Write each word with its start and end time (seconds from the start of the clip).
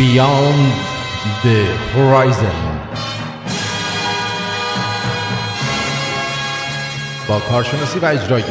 Beyond 0.00 0.62
the 1.44 1.60
Horizon. 1.94 2.60
با 7.28 7.40
کارشناسی 7.40 7.98
و 7.98 8.04
اجرای 8.04 8.42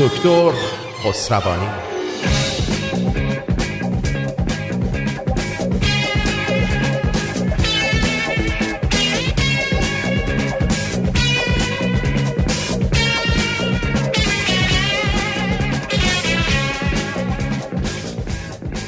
دکتر 0.00 0.52
خسروانی. 1.04 1.68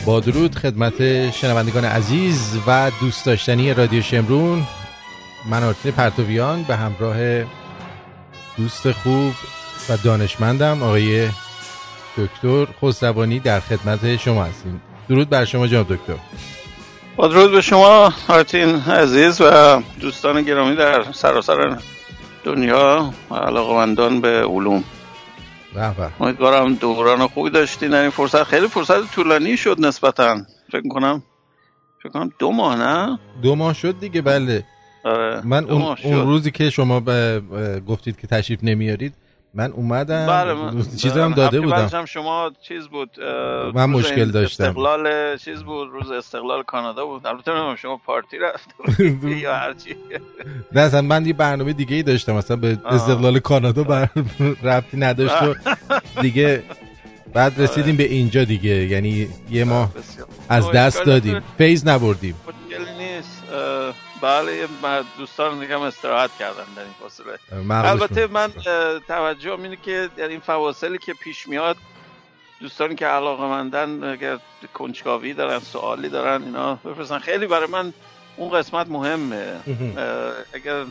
با 0.07 0.21
درود 0.21 0.55
خدمت 0.55 1.31
شنوندگان 1.31 1.85
عزیز 1.85 2.59
و 2.67 2.91
دوست 3.01 3.27
داشتنی 3.27 3.75
رادیو 3.75 4.03
شمرون. 4.03 4.63
من 5.51 5.63
آرتین 5.63 5.93
پرتویان 5.93 6.63
به 6.63 6.77
همراه 6.77 7.45
دوست 8.57 8.93
خوب 8.93 9.33
و 9.89 9.97
دانشمندم 10.05 10.83
آقای 10.83 11.29
دکتر 12.19 12.67
خسروانی 12.83 13.39
در 13.39 13.61
خدمت 13.61 14.17
شما 14.17 14.45
هستیم. 14.45 14.81
درود 15.09 15.29
بر 15.29 15.45
شما 15.45 15.67
جناب 15.67 15.95
دکتر. 15.95 16.17
با 17.17 17.29
درود 17.29 17.53
به 17.53 17.61
شما 17.61 18.13
آرتین 18.29 18.77
عزیز 18.77 19.41
و 19.41 19.83
دوستان 20.01 20.43
گرامی 20.43 20.77
در 20.77 21.13
سراسر 21.13 21.77
دنیا 22.45 23.13
علاقمندان 23.31 24.21
به 24.21 24.45
علوم. 24.45 24.85
امیدوارم 26.21 26.75
دوران 26.75 27.27
خوبی 27.27 27.51
داشتین. 27.51 27.91
در 27.91 28.01
این 28.01 28.11
فرصت 28.11 28.43
خیلی 28.43 28.69
فرصت 28.69 29.13
طولانی 29.15 29.57
شد 29.57 29.77
نسبتا. 29.79 30.37
فکر 30.73 30.89
کنم 30.89 31.23
فکر 32.03 32.09
کنم 32.09 32.33
دو 32.39 32.53
ماه 32.53 32.77
نه؟ 32.77 33.19
دو 33.43 33.55
ماه 33.55 33.75
شد 33.75 34.01
دیگه 34.01 34.23
بله. 34.23 34.65
آره. 35.05 35.41
من 35.45 35.65
اون, 35.65 35.97
اون 36.05 36.27
روزی 36.27 36.51
که 36.51 36.71
شما 36.71 37.01
گفتید 37.89 38.17
که 38.17 38.27
تشریف 38.27 38.59
نمیارید 38.63 39.15
من 39.57 39.73
اومدم 39.73 40.27
بله 40.27 40.55
من 40.55 40.83
چیزی 40.97 41.21
هم 41.21 41.33
داده 41.33 41.61
بودم. 41.61 41.89
هم 41.93 42.05
شما 42.05 42.53
چیز 42.63 42.89
بود 42.89 43.21
من 43.75 43.85
مشکل 43.85 44.31
داشتم. 44.31 44.65
استقلال 44.65 45.37
چیز 45.37 45.63
بود 45.63 45.89
روز 45.89 46.11
استقلال 46.11 46.63
کانادا 46.63 47.07
بود. 47.07 47.27
البته 47.27 47.53
شما 47.77 47.97
پارتی 47.97 48.39
رفت 48.39 48.75
یا 49.43 49.55
هرچی 49.57 49.97
نه 50.73 50.81
اصلا 50.81 51.03
من 51.03 51.27
یه 51.27 51.33
برنامه 51.33 51.73
دیگه 51.73 51.97
ای 51.97 52.03
داشتم. 52.03 52.33
مثلا 52.33 52.57
به 52.57 52.79
استقلال 52.85 53.39
کانادا 53.39 53.85
بر... 53.85 54.09
رفتی 54.63 54.97
نداشت 54.97 55.43
و 55.43 55.55
دیگه 56.21 56.63
بعد 57.33 57.53
آره. 57.53 57.63
رسیدیم 57.65 57.97
به 57.97 58.05
اینجا 58.05 58.45
دیگه. 58.45 58.71
یعنی 58.71 59.29
یه 59.51 59.65
ماه 59.65 59.93
از 60.49 60.71
دست 60.71 61.05
دادیم. 61.05 61.43
فیز 61.59 61.87
نبردیم. 61.89 62.35
نیست. 62.99 63.43
بله 64.21 64.69
دوستان 65.19 65.63
نگم 65.63 65.81
استراحت 65.81 66.31
کردن 66.39 66.65
در 66.77 66.83
این 66.83 66.93
فاصله. 67.01 67.39
البته 67.71 68.27
من 68.27 68.53
توجه 69.09 69.53
اینه 69.53 69.77
که 69.77 70.11
در 70.17 70.29
این 70.29 70.41
فواصلی 70.41 70.99
که 70.99 71.15
پیش 71.15 71.49
میاد 71.49 71.77
دوستانی 72.61 72.95
که 72.95 73.07
علاقه 73.07 73.43
مندن 73.43 74.05
اگر 74.05 74.39
کنجکاوی 74.75 75.35
دارن 75.35 75.59
سوالی 75.59 76.09
دارن 76.09 76.43
اینا 76.43 76.75
بفرستن. 76.75 77.19
خیلی 77.19 77.47
برای 77.47 77.69
من 77.69 77.93
اون 78.37 78.51
قسمت 78.51 78.89
مهمه. 78.89 79.61
اگر 80.53 80.85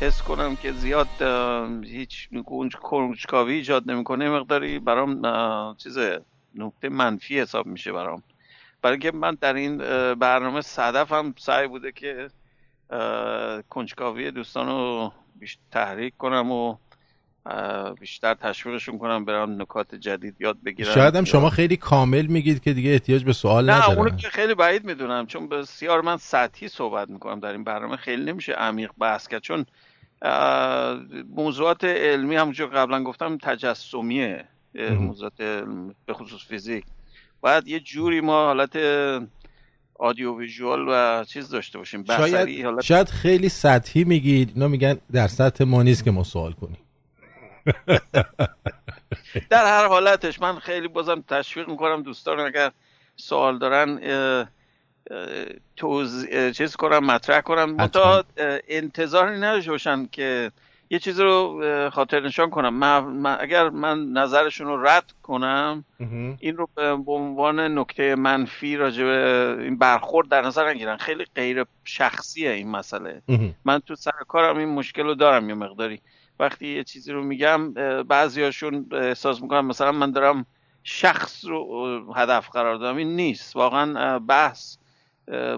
حس 0.00 0.22
کنم 0.22 0.56
که 0.56 0.72
زیاد 0.72 1.08
هیچ 1.84 2.28
کنجکاوی 2.82 3.54
ایجاد 3.54 3.90
نمی‌کنه 3.90 4.30
مقداری 4.30 4.78
برام 4.78 5.76
چیز 5.76 5.98
نکته 6.54 6.88
منفی 6.88 7.40
حساب 7.40 7.66
میشه 7.66 7.92
برام. 7.92 8.22
برای 8.82 8.98
که 8.98 9.12
من 9.12 9.36
در 9.40 9.54
این 9.54 9.78
برنامه 10.14 10.60
صدفم 10.60 11.34
سعی 11.38 11.66
بوده 11.66 11.92
که 11.92 12.30
کنجکاوی 13.68 14.30
دوستان 14.30 14.66
رو 14.66 15.12
تحریک 15.70 16.16
کنم 16.16 16.52
و 16.52 16.76
بیشتر 18.00 18.34
تشویقشون 18.34 18.98
کنم 18.98 19.24
برن 19.24 19.60
نکات 19.60 19.94
جدید 19.94 20.36
یاد 20.40 20.56
بگیرن. 20.64 20.94
شاید 20.94 21.16
هم 21.16 21.24
شما 21.24 21.50
خیلی 21.50 21.76
کامل 21.76 22.26
میگید 22.26 22.62
که 22.62 22.72
دیگه 22.72 22.90
احتیاج 22.90 23.24
به 23.24 23.32
سوال 23.32 23.70
ندارم. 23.70 23.90
نه 23.92 23.98
اونو 23.98 24.16
که 24.16 24.28
خیلی 24.28 24.54
بعید 24.54 24.84
می‌دونم 24.84 25.26
چون 25.26 25.48
بسیار 25.48 26.00
من 26.00 26.16
سطحی 26.16 26.68
صحبت 26.68 27.10
می‌کنم 27.10 27.40
در 27.40 27.52
این 27.52 27.64
برنامه. 27.64 27.96
خیلی 27.96 28.24
نمیشه 28.24 28.52
عمیق 28.52 28.90
بحث 28.98 29.28
کرد 29.28 29.42
چون 29.42 29.66
موضوعات 31.36 31.84
علمی 31.84 32.36
همونجور 32.36 32.68
قبلا 32.68 33.02
گفتم 33.02 33.38
تجسمیه 33.38 34.44
موضوعات 34.74 35.36
به 36.06 36.12
خصوص 36.12 36.46
فیزیک. 36.46 36.84
باید 37.40 37.68
یه 37.68 37.80
جوری 37.80 38.20
ما 38.20 38.44
حالت 38.44 38.76
آدیو 39.98 40.38
ویژوال 40.38 40.88
و 40.88 41.24
چیز 41.24 41.48
داشته 41.48 41.78
باشیم. 41.78 42.04
شاید, 42.04 42.64
حالت... 42.64 42.84
شاید 42.84 43.08
خیلی 43.08 43.48
سطحی 43.48 44.04
میگید. 44.04 44.52
اینا 44.54 44.68
میگن 44.68 44.98
در 45.12 45.28
سطح 45.28 45.64
ما 45.64 45.82
نیست 45.82 46.04
که 46.04 46.10
ما 46.10 46.24
سوال 46.24 46.52
کنیم. 46.52 46.78
در 49.50 49.64
هر 49.64 49.86
حالتش 49.86 50.40
من 50.40 50.58
خیلی 50.58 50.88
بازم 50.88 51.24
تشویق 51.28 51.68
می‌کنم 51.68 52.02
دوستان 52.02 52.40
اگر 52.40 52.70
سوال 53.16 53.58
دارن 53.58 54.00
توز... 55.76 56.26
چیز 56.56 56.76
کنم 56.76 57.04
مطرح 57.04 57.40
کنم. 57.40 57.74
متا 57.74 58.24
انتظاری 58.68 59.36
نداشته 59.36 59.70
باشن 59.70 60.06
که 60.12 60.52
یه 60.90 60.98
چیز 60.98 61.20
رو 61.20 61.60
خاطر 61.92 62.20
نشان 62.20 62.50
کنم. 62.50 62.74
من, 62.74 63.36
اگر 63.40 63.70
من 63.70 64.12
نظرشون 64.12 64.66
رو 64.66 64.86
رد 64.86 65.14
کنم 65.22 65.84
این 66.40 66.56
رو 66.56 66.68
به 66.74 67.12
عنوان 67.12 67.78
نکته 67.78 68.14
منفی 68.14 68.76
راجع 68.76 69.04
به 69.04 69.56
این 69.60 69.78
برخورد 69.78 70.28
در 70.28 70.42
نظر 70.42 70.68
نگیرن. 70.68 70.96
خیلی 70.96 71.24
غیر 71.34 71.64
شخصیه 71.84 72.50
این 72.50 72.70
مسئله. 72.70 73.22
من 73.64 73.78
تو 73.78 73.94
سر 73.94 74.12
کارم 74.28 74.58
این 74.58 74.68
مشکل 74.68 75.02
رو 75.02 75.14
دارم 75.14 75.48
یه 75.48 75.54
مقداری. 75.54 76.00
وقتی 76.40 76.68
یه 76.68 76.84
چیزی 76.84 77.12
رو 77.12 77.24
میگم 77.24 77.72
بعضیاشون 78.02 78.86
احساس 78.92 79.42
می‌کنم 79.42 79.66
مثلا 79.66 79.92
من 79.92 80.10
دارم 80.10 80.46
شخص 80.84 81.44
رو 81.44 82.14
هدف 82.16 82.48
قرار 82.50 82.76
دادم. 82.76 82.96
این 82.96 83.16
نیست. 83.16 83.56
واقعا 83.56 84.18
بحث 84.18 84.76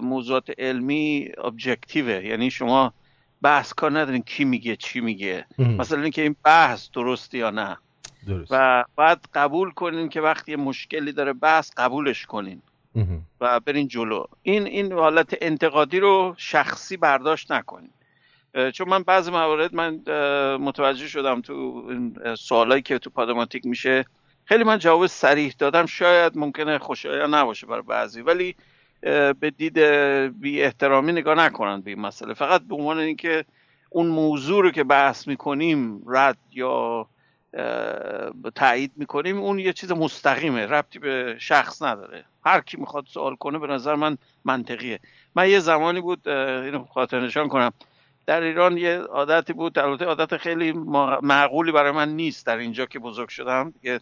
موضوعات 0.01 0.51
علمی 0.57 1.29
ابجکتیوه 1.43 2.25
یعنی 2.25 2.51
شما 2.51 2.93
بحث 3.41 3.73
کار 3.73 3.99
ندارین 3.99 4.21
کی 4.21 4.45
میگه 4.45 4.75
چی 4.75 5.01
میگه. 5.01 5.45
مثلا 5.57 6.01
اینکه 6.01 6.21
این 6.21 6.35
بحث 6.43 6.89
درسته 6.93 7.37
یا 7.37 7.49
نه. 7.49 7.77
درست. 8.27 8.51
و 8.51 8.85
باید 8.95 9.19
قبول 9.33 9.71
کنین 9.71 10.09
که 10.09 10.21
وقتی 10.21 10.55
مشکلی 10.55 11.11
داره 11.11 11.33
بحث 11.33 11.71
قبولش 11.77 12.25
کنین 12.25 12.61
و 13.41 13.59
برین 13.59 13.87
جلو. 13.87 14.25
این 14.41 14.65
این 14.65 14.93
حالت 14.93 15.37
انتقادی 15.41 15.99
رو 15.99 16.33
شخصی 16.37 16.97
برداشت 16.97 17.51
نکنین 17.51 17.91
چون 18.73 18.89
من 18.89 19.03
بعضی 19.03 19.31
موارد 19.31 19.75
من 19.75 20.01
متوجه 20.57 21.07
شدم 21.07 21.41
تو 21.41 21.83
سوالایی 22.35 22.81
که 22.81 22.99
تو 22.99 23.09
پادماتیک 23.09 23.65
میشه. 23.65 24.05
خیلی 24.45 24.63
من 24.63 24.79
جواب 24.79 25.07
سریح 25.07 25.53
دادم. 25.57 25.85
شاید 25.85 26.37
ممکنه 26.37 26.77
خوشایند 26.77 27.35
نباشه 27.35 27.67
برای 27.67 27.81
بعضی. 27.81 28.21
ولی 28.21 28.55
به 29.01 29.53
دید 29.57 29.79
بی 30.41 30.61
احترامی 30.61 31.11
نگاه 31.11 31.35
نکنند 31.35 31.83
به 31.83 31.91
این 31.91 31.99
مسئله. 31.99 32.33
فقط 32.33 32.61
به 32.61 32.75
عنوان 32.75 32.97
اینکه 32.97 33.45
اون 33.89 34.07
موضوع 34.07 34.63
رو 34.63 34.71
که 34.71 34.83
بحث 34.83 35.27
می‌کنیم 35.27 36.03
رد 36.07 36.37
یا 36.51 37.07
تایید 38.55 38.91
می‌کنیم 38.95 39.39
اون 39.39 39.59
یه 39.59 39.73
چیز 39.73 39.91
مستقیمه 39.91 40.65
ربطی 40.65 40.99
به 40.99 41.35
شخص 41.39 41.81
نداره. 41.81 42.25
هر 42.45 42.61
کی 42.61 42.77
می‌خواد 42.77 43.05
سوال 43.07 43.35
کنه 43.35 43.59
به 43.59 43.67
نظر 43.67 43.95
من 43.95 44.17
منطقیه. 44.45 44.99
من 45.35 45.49
یه 45.49 45.59
زمانی 45.59 46.01
بود 46.01 46.27
اینو 46.27 46.85
خاطر 46.85 47.19
نشان 47.19 47.47
کنم. 47.47 47.71
در 48.25 48.41
ایران 48.41 48.77
یه 48.77 48.97
عادتی 48.97 49.53
بود 49.53 49.79
البته 49.79 50.05
عادت 50.05 50.37
خیلی 50.37 50.71
معقولی 51.21 51.71
برای 51.71 51.91
من 51.91 52.09
نیست 52.09 52.45
در 52.45 52.57
اینجا 52.57 52.85
که 52.85 52.99
بزرگ 52.99 53.29
شدم. 53.29 53.73
که 53.83 53.99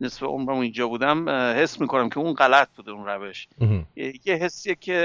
نصف 0.00 0.22
عمرم 0.22 0.56
اینجا 0.56 0.88
بودم 0.88 1.28
حس 1.28 1.80
می‌کنم 1.80 2.08
که 2.08 2.18
اون 2.18 2.32
غلط 2.32 2.68
بوده 2.76 2.90
اون 2.90 3.06
روش. 3.06 3.48
یه 3.96 4.34
حسیه 4.34 4.74
که 4.74 4.96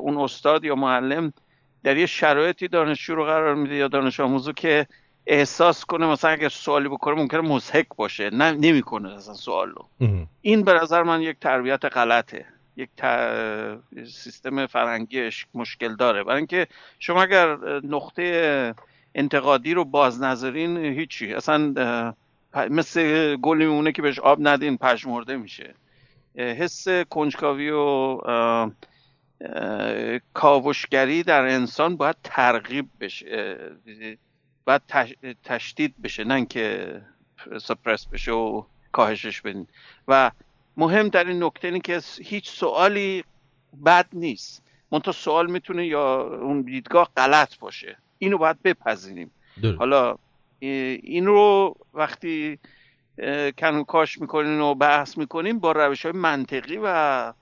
اون 0.00 0.16
استاد 0.16 0.64
یا 0.64 0.74
معلم 0.74 1.32
در 1.84 1.96
یه 1.96 2.06
شرایطی 2.06 2.68
دانشجو 2.68 3.14
رو 3.14 3.24
قرار 3.24 3.54
میده 3.54 3.74
یا 3.74 3.88
دانش 3.88 4.20
آموزو 4.20 4.52
که 4.52 4.86
احساس 5.26 5.84
کنه 5.84 6.06
مثلا 6.06 6.30
اگر 6.30 6.48
سوالی 6.48 6.88
بکنه 6.88 7.14
ممکنه 7.14 7.40
مزهک 7.40 7.86
باشه 7.96 8.30
نه 8.30 8.52
نمی‌کنه 8.52 9.14
اصلا 9.14 9.34
سوال 9.34 9.70
رو. 9.70 9.88
این 10.42 10.62
به 10.62 10.72
نظر 10.72 11.02
من 11.02 11.22
یک 11.22 11.36
تربیت 11.40 11.84
غلطه 11.84 12.46
یک 12.76 12.88
سیستم 14.04 14.66
فرنگیش 14.66 15.46
مشکل 15.54 15.96
داره. 15.96 16.24
برای 16.24 16.36
اینکه 16.36 16.66
شما 16.98 17.22
اگر 17.22 17.56
نقطه 17.80 18.74
انتقادی 19.14 19.74
رو 19.74 19.84
باز 19.84 20.22
نظرین 20.22 20.76
هیچی. 20.76 21.34
اصلا 21.34 21.74
مثل 22.56 23.36
گلی 23.36 23.66
میمونه 23.66 23.92
که 23.92 24.02
بهش 24.02 24.18
آب 24.18 24.38
ندین 24.40 24.76
پژمرده 24.76 25.36
میشه. 25.36 25.74
حس 26.36 26.88
کنجکاوی 26.88 27.70
و 27.70 28.20
کاوشگری 30.34 31.22
در 31.22 31.42
انسان 31.42 31.96
باید 31.96 32.16
ترغیب 32.24 32.88
بشه 33.00 33.58
باید 34.64 34.82
تشدید 35.44 36.02
بشه 36.02 36.24
نه 36.24 36.46
که 36.46 37.00
سپرس 37.60 38.06
بشه 38.06 38.32
و 38.32 38.62
کاهشش 38.92 39.40
بدین. 39.40 39.66
و 40.08 40.30
مهم 40.76 41.08
در 41.08 41.24
این 41.24 41.42
نکته 41.42 41.68
اینه 41.68 41.80
که 41.80 42.00
هیچ 42.22 42.50
سوالی 42.50 43.24
بد 43.86 44.06
نیست. 44.12 44.62
منتها 44.92 45.12
سوال 45.12 45.50
می‌تونه 45.50 45.86
یا 45.86 46.22
اون 46.22 46.62
دیدگاه 46.62 47.10
غلط 47.16 47.58
باشه. 47.58 47.96
اینو 48.18 48.38
باید 48.38 48.62
بپذیریم. 48.62 49.30
حالا 49.78 50.16
این 51.02 51.26
رو 51.26 51.76
وقتی 51.94 52.58
کنو 53.58 53.84
کاش 53.84 54.20
می‌کنین 54.20 54.60
و 54.60 54.74
بحث 54.74 55.18
می‌کنیم 55.18 55.58
با 55.58 55.72
روش 55.72 56.02
های 56.02 56.12
منطقی 56.12 56.80
و 56.82 57.32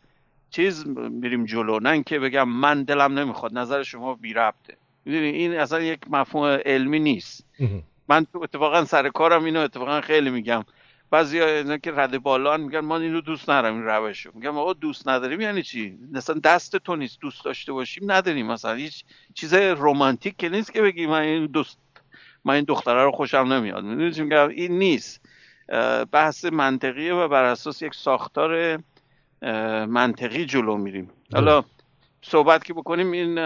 چیز 0.51 0.87
میریم 0.97 1.45
جلو. 1.45 1.79
نه 1.79 2.03
که 2.03 2.19
بگم 2.19 2.49
من 2.49 2.83
دلم 2.83 3.19
نمی‌خواد 3.19 3.59
نظر 3.59 3.83
شما 3.83 4.15
بی 4.15 4.33
ربطه. 4.33 4.77
این 5.07 5.55
اصلا 5.55 5.81
یک 5.81 6.01
مفهوم 6.11 6.61
علمی 6.65 6.99
نیست. 6.99 7.47
من 8.09 8.27
اتفاقا 8.35 8.85
سر 8.85 9.09
کارم 9.09 9.45
اینو 9.45 9.61
اتفاقا 9.61 10.01
خیلی 10.01 10.31
میگم. 10.31 10.65
بعضی 11.11 11.41
اینا 11.41 11.79
که 11.79 11.93
رده 11.93 12.19
بالان 12.19 12.61
میگن 12.61 12.81
ما 12.81 12.97
اینو 12.97 13.21
دوست 13.21 13.51
ندارم 13.51 13.75
این 13.75 13.85
روشو. 13.85 14.31
میگم 14.35 14.59
آقا 14.59 14.73
دوست 14.73 15.09
نداریم 15.09 15.41
یعنی 15.41 15.63
چی؟ 15.63 15.99
مثلا 16.13 16.41
دست 16.45 16.77
تو 16.77 16.97
نیست 16.97 17.21
دوست 17.21 17.45
داشته 17.45 17.73
باشیم 17.73 18.13
نداریم. 18.13 18.47
مثلا 18.47 18.75
هیچ 18.75 19.05
چیز 19.35 19.55
رمانتیک 19.55 20.37
که 20.37 20.49
نیست 20.49 20.73
که 20.73 20.83
بگی 20.83 21.07
من 21.07 21.21
این 21.21 21.47
دوست 21.47 21.79
من 22.45 22.55
این 22.55 22.65
دختره 22.65 23.05
رو 23.05 23.11
خوشم 23.11 23.39
نمیاد. 23.39 23.85
می‌دونی 23.85 24.29
میگم 24.29 24.49
این 24.49 24.79
نیست. 24.79 25.21
بحث 26.13 26.45
منطقیه 26.45 27.15
و 27.15 27.29
بر 27.29 27.45
اساس 27.45 27.83
یک 27.83 27.95
ساختار 27.95 28.79
منطقی 29.87 30.45
جلو 30.45 30.77
میریم. 30.77 31.11
حالا 31.33 31.65
صحبت 32.23 32.65
که 32.65 32.75
بکنیم 32.75 33.11
این 33.11 33.39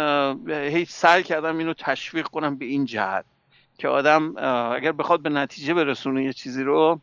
هیچ 0.51 0.91
سعی 0.91 1.23
کردم 1.23 1.59
اینو 1.59 1.75
تشویق 1.75 2.27
کنم 2.27 2.57
به 2.57 2.65
این 2.65 2.85
جهت 2.85 3.25
که 3.79 3.89
آدم 3.89 4.37
اگر 4.75 4.93
بخواد 4.93 5.23
به 5.23 5.29
نتیجه 5.29 5.75
برسونه 5.75 6.25
یه 6.25 6.33
چیزی 6.33 6.63
رو 6.63 7.01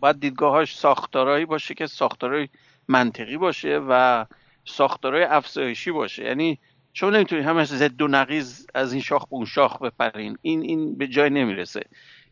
باید 0.00 0.20
دیدگاهاش 0.20 0.76
ساختارهایی 0.76 1.44
باشه 1.44 1.74
که 1.74 1.86
ساختارهای 1.86 2.48
منطقی 2.88 3.36
باشه 3.36 3.80
و 3.88 4.24
ساختارهای 4.64 5.24
افزایشی 5.24 5.90
باشه. 5.90 6.24
یعنی 6.24 6.58
شما 6.92 7.10
نمی‌تونید 7.10 7.44
همش 7.44 7.68
زد 7.68 8.02
و 8.02 8.08
نقیز 8.08 8.66
از 8.74 8.92
این 8.92 9.02
شاخ 9.02 9.22
به 9.22 9.34
اون 9.34 9.44
شاخ 9.44 9.82
بپرین. 9.82 10.38
این 10.42 10.62
این 10.62 10.98
به 10.98 11.08
جای 11.08 11.30
نمی‌رسه. 11.30 11.82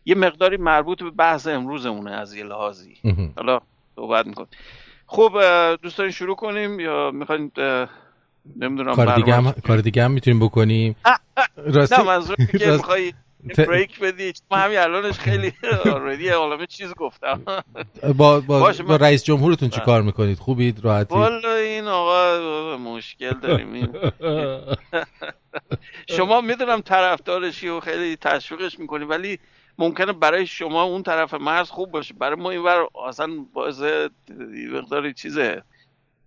یه 0.05 0.15
مقداری 0.15 0.57
مربوط 0.57 1.03
به 1.03 1.11
بحث 1.11 1.47
امروزمونه 1.47 2.11
از 2.11 2.35
یه 2.35 2.45
لحاظی. 2.45 2.95
حالا 3.37 3.61
صحبت 3.97 4.27
می‌کنیم. 4.27 4.49
خب 5.07 5.33
دوستان 5.83 6.11
شروع 6.11 6.37
کنیم 6.37 6.81
یا 6.81 7.11
می‌خواین 7.11 7.51
نمی‌دونم 8.57 8.95
کار 8.95 9.17
دیگه 9.17 9.35
هم 9.35 9.53
کار 9.53 9.81
دیگه 9.81 10.05
هم 10.05 10.11
می‌تونیم 10.11 10.41
بکنیم؟ 10.41 10.97
راستی 11.57 11.97
نه 11.97 12.03
منظور 12.03 12.37
که 12.37 12.71
می‌خوای 12.71 13.13
بریک 13.45 14.01
بدی. 14.01 14.33
ما 14.51 14.57
همین 14.57 14.79
الانش 14.79 15.19
خیلی 15.19 15.53
آردی 15.95 16.29
عالمه 16.29 16.67
چیز 16.67 16.95
گفتم. 16.95 17.41
با, 18.17 18.41
با, 18.41 18.73
با 18.89 18.97
رئیس 18.97 19.25
جمهورتون 19.25 19.69
چی 19.69 19.81
کار 19.81 20.03
می‌کنید؟ 20.03 20.39
خوبید؟ 20.39 20.85
راحتی؟ 20.85 21.15
والا 21.15 21.55
این 21.55 21.85
آقا 21.85 22.77
مشکل 22.77 23.33
داریم 23.43 23.89
شما 26.17 26.41
می‌دونم 26.41 26.81
طرفدارشی 26.81 27.69
و 27.69 27.81
خیلی 27.81 28.17
تشویقش 28.17 28.79
می‌کنی 28.79 29.05
ولی 29.05 29.39
ممکنه 29.79 30.13
برای 30.13 30.47
شما 30.47 30.83
اون 30.83 31.03
طرف 31.03 31.35
مرز 31.35 31.71
خوب 31.71 31.91
باشه. 31.91 32.15
برای 32.15 32.41
ما 32.41 32.51
این 32.51 32.63
بر 32.63 32.87
اصلا 33.09 33.29
باعث 33.53 33.81
مقداری 34.73 35.15
چیزه. 35.15 35.63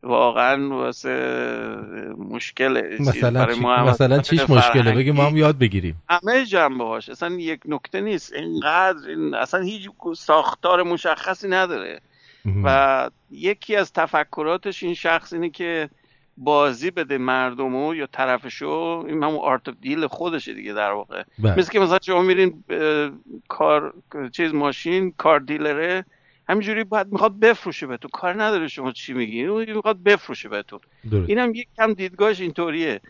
واقعا 0.04 0.70
واسه 0.70 1.78
مشکل 2.18 2.98
مثلا 3.00 3.46
برای 3.46 3.60
ما 3.60 3.84
مثلا 3.86 4.20
چیش 4.20 4.50
مشکله؟ 4.50 4.92
بگی 4.92 5.12
ما 5.12 5.26
هم 5.26 5.38
یاد 5.38 5.58
بگیریم. 5.58 6.04
همه 6.10 6.46
جنبه 6.46 6.84
هاش. 6.84 7.10
اصلا 7.10 7.36
یک 7.36 7.60
نکته 7.66 8.02
نیست. 8.02 8.34
اینقدر 8.34 9.10
این 9.10 9.34
اصلا 9.34 9.62
هیچ 9.62 9.90
ساختار 10.18 10.84
مشخصی 10.84 11.48
نداره. 11.48 12.02
و 12.64 13.10
یکی 13.32 13.76
از 13.76 13.94
تفکراتش 13.94 14.84
این 14.84 14.94
شخص 14.94 15.34
اینه 15.34 15.50
که 15.50 15.90
بازی 16.38 16.92
بده 16.92 17.18
مردمو 17.18 17.96
یا 17.96 18.08
طرفشو 18.12 19.06
این 19.08 19.24
همون 19.24 19.40
آرت 19.40 19.70
دیل 19.82 20.08
خودشه 20.08 20.54
دیگه 20.54 20.74
در 20.74 20.92
واقع. 20.92 21.24
بله. 21.40 21.60
مثل 21.60 21.72
که 21.72 21.80
مثلا 21.80 22.00
شما 22.02 22.22
میرین 22.22 22.64
کار 23.48 23.94
چیز 24.32 24.54
ماشین 24.54 25.14
کار 25.18 25.40
دیلره. 25.40 26.06
همینجوری 26.50 26.84
باید 26.84 27.08
می‌خواد 27.12 27.40
بفروشه 27.40 27.88
بهتون. 27.88 28.12
کار 28.14 28.44
نداره 28.44 28.68
شما 28.68 28.92
چی 28.92 29.14
میگی. 29.14 29.44
می‌خواد 29.44 30.04
بفروشه 30.04 30.50
بهتون. 30.50 30.80
اینم 31.28 31.56
یک 31.56 31.68
کم 31.78 31.94
دیدگاهش 31.94 32.42
اینطوریه. 32.42 33.02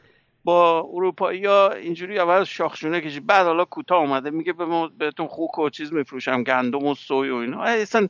با 0.43 0.89
اروپایی 0.93 1.45
ها 1.45 1.71
اینجوری 1.71 2.19
اول 2.19 2.43
شاخشونه 2.43 3.01
کشی 3.01 3.19
بعد 3.19 3.45
حالا 3.45 3.65
کوتاه 3.65 3.99
اومده. 3.99 4.29
میگه 4.29 4.53
به 4.53 4.65
ما 4.65 4.87
بهتون 4.87 5.27
خوک 5.27 5.59
و 5.59 5.69
چیز 5.69 5.93
میفروشم. 5.93 6.43
گندم 6.43 6.85
و 6.85 6.95
سوی 6.95 7.29
و 7.29 7.35
اینا. 7.35 7.61
اصلا 7.63 8.07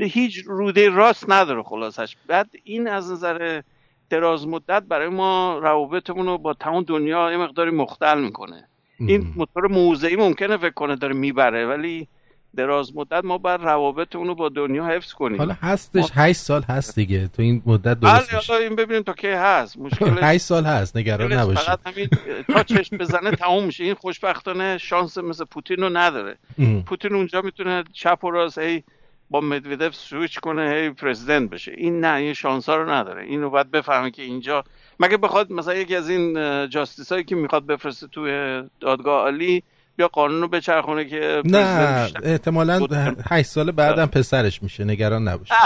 هیچ 0.00 0.42
روده 0.46 0.88
راست 0.88 1.30
نداره 1.30 1.62
خلاصش. 1.62 2.16
بعد 2.26 2.50
این 2.64 2.88
از 2.88 3.12
نظر 3.12 3.62
دراز 4.10 4.46
مدت 4.46 4.82
برای 4.82 5.08
ما 5.08 5.58
روابطمون 5.58 6.26
رو 6.26 6.38
با 6.38 6.54
تمام 6.54 6.82
دنیا 6.82 7.30
یه 7.30 7.36
مقداری 7.36 7.70
مختل 7.70 8.20
می‌کنه. 8.20 8.68
این 9.00 9.32
موتور 9.36 9.66
موضعی 9.66 10.16
ممکنه 10.16 10.56
فکر 10.56 10.70
کنه 10.74 10.96
داره 10.96 11.14
می‌بره 11.14 11.66
ولی 11.66 12.08
دراز 12.56 12.96
مدت 12.96 13.24
ما 13.24 13.38
بر 13.38 13.56
روابط 13.56 14.16
اونو 14.16 14.34
با 14.34 14.48
دنیا 14.48 14.86
حفظ 14.86 15.12
کنیم. 15.12 15.38
حالا 15.38 15.56
هستش 15.60 16.10
8 16.14 16.40
سال 16.40 16.62
هست 16.62 16.94
دیگه. 16.94 17.28
تو 17.28 17.42
این 17.42 17.62
مدت 17.66 18.00
درست 18.00 18.34
میشه. 18.34 18.52
این 18.52 18.76
ببینیم 18.76 19.02
تا 19.02 19.12
کی 19.12 19.28
هست. 19.28 19.78
مشکل 19.78 20.18
8 20.22 20.44
سال 20.44 20.64
هست 20.64 20.96
نگران 20.96 21.32
نباشید. 21.32 21.64
فقط 21.64 21.78
همین 21.86 22.08
تا 22.48 22.62
چشم 22.62 22.96
بزنه 22.96 23.30
تموم 23.30 23.64
میشه. 23.64 23.84
این 23.84 23.94
خوشبختانه 23.94 24.78
شانس 24.78 25.18
مثل 25.18 25.44
پوتین 25.44 25.76
رو 25.76 25.88
نداره. 25.88 26.38
پوتین 26.86 27.14
اونجا 27.14 27.42
می‌تونه 27.42 27.84
چپ 27.92 28.24
و 28.24 28.30
راست 28.30 28.58
هی 28.58 28.82
با 29.30 29.40
مدودف 29.40 29.94
سویچ 29.94 30.38
کنه 30.38 30.70
هی 30.70 30.90
پرزیدنت 30.90 31.50
بشه. 31.50 31.72
این 31.76 32.00
نه 32.00 32.14
این 32.14 32.32
شانس 32.32 32.68
ها 32.68 32.76
رو 32.76 32.90
نداره. 32.90 33.24
اینو 33.24 33.50
باید 33.50 33.70
بفهمه 33.70 34.10
که 34.10 34.22
اینجا 34.22 34.64
مگه 35.00 35.16
بخواد 35.16 35.52
مثلا 35.52 35.74
یکی 35.74 35.96
از 35.96 36.10
این 36.10 36.34
justice 36.68 37.12
هایی 37.12 37.24
که 37.24 37.36
می‌خواد 37.36 37.66
بفرسته 37.66 38.06
توی 38.06 38.62
دادگاه 38.80 39.22
عالی 39.22 39.62
بیا 39.96 40.08
قانون 40.08 40.40
رو 40.40 40.48
بچرخونه 40.48 41.04
که 41.04 41.42
نه 41.44 42.10
احتمالا 42.22 42.86
هشت 43.30 43.46
سال 43.46 43.70
بعدم 43.70 44.06
پسرش 44.06 44.62
میشه 44.62 44.84
نگران 44.84 45.28
نباش. 45.28 45.48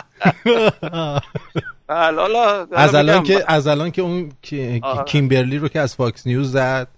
بله، 1.87 2.67
از 2.73 2.95
الان 2.95 3.23
که 3.23 3.45
از 3.47 3.67
الان 3.67 3.91
که 3.91 4.03
اون 4.03 4.33
کیمبرلی 5.07 5.59
رو 5.59 5.69
که 5.69 5.81
از 5.81 5.97
فاکس 5.97 6.27
نیوز 6.27 6.53
زد 6.53 6.89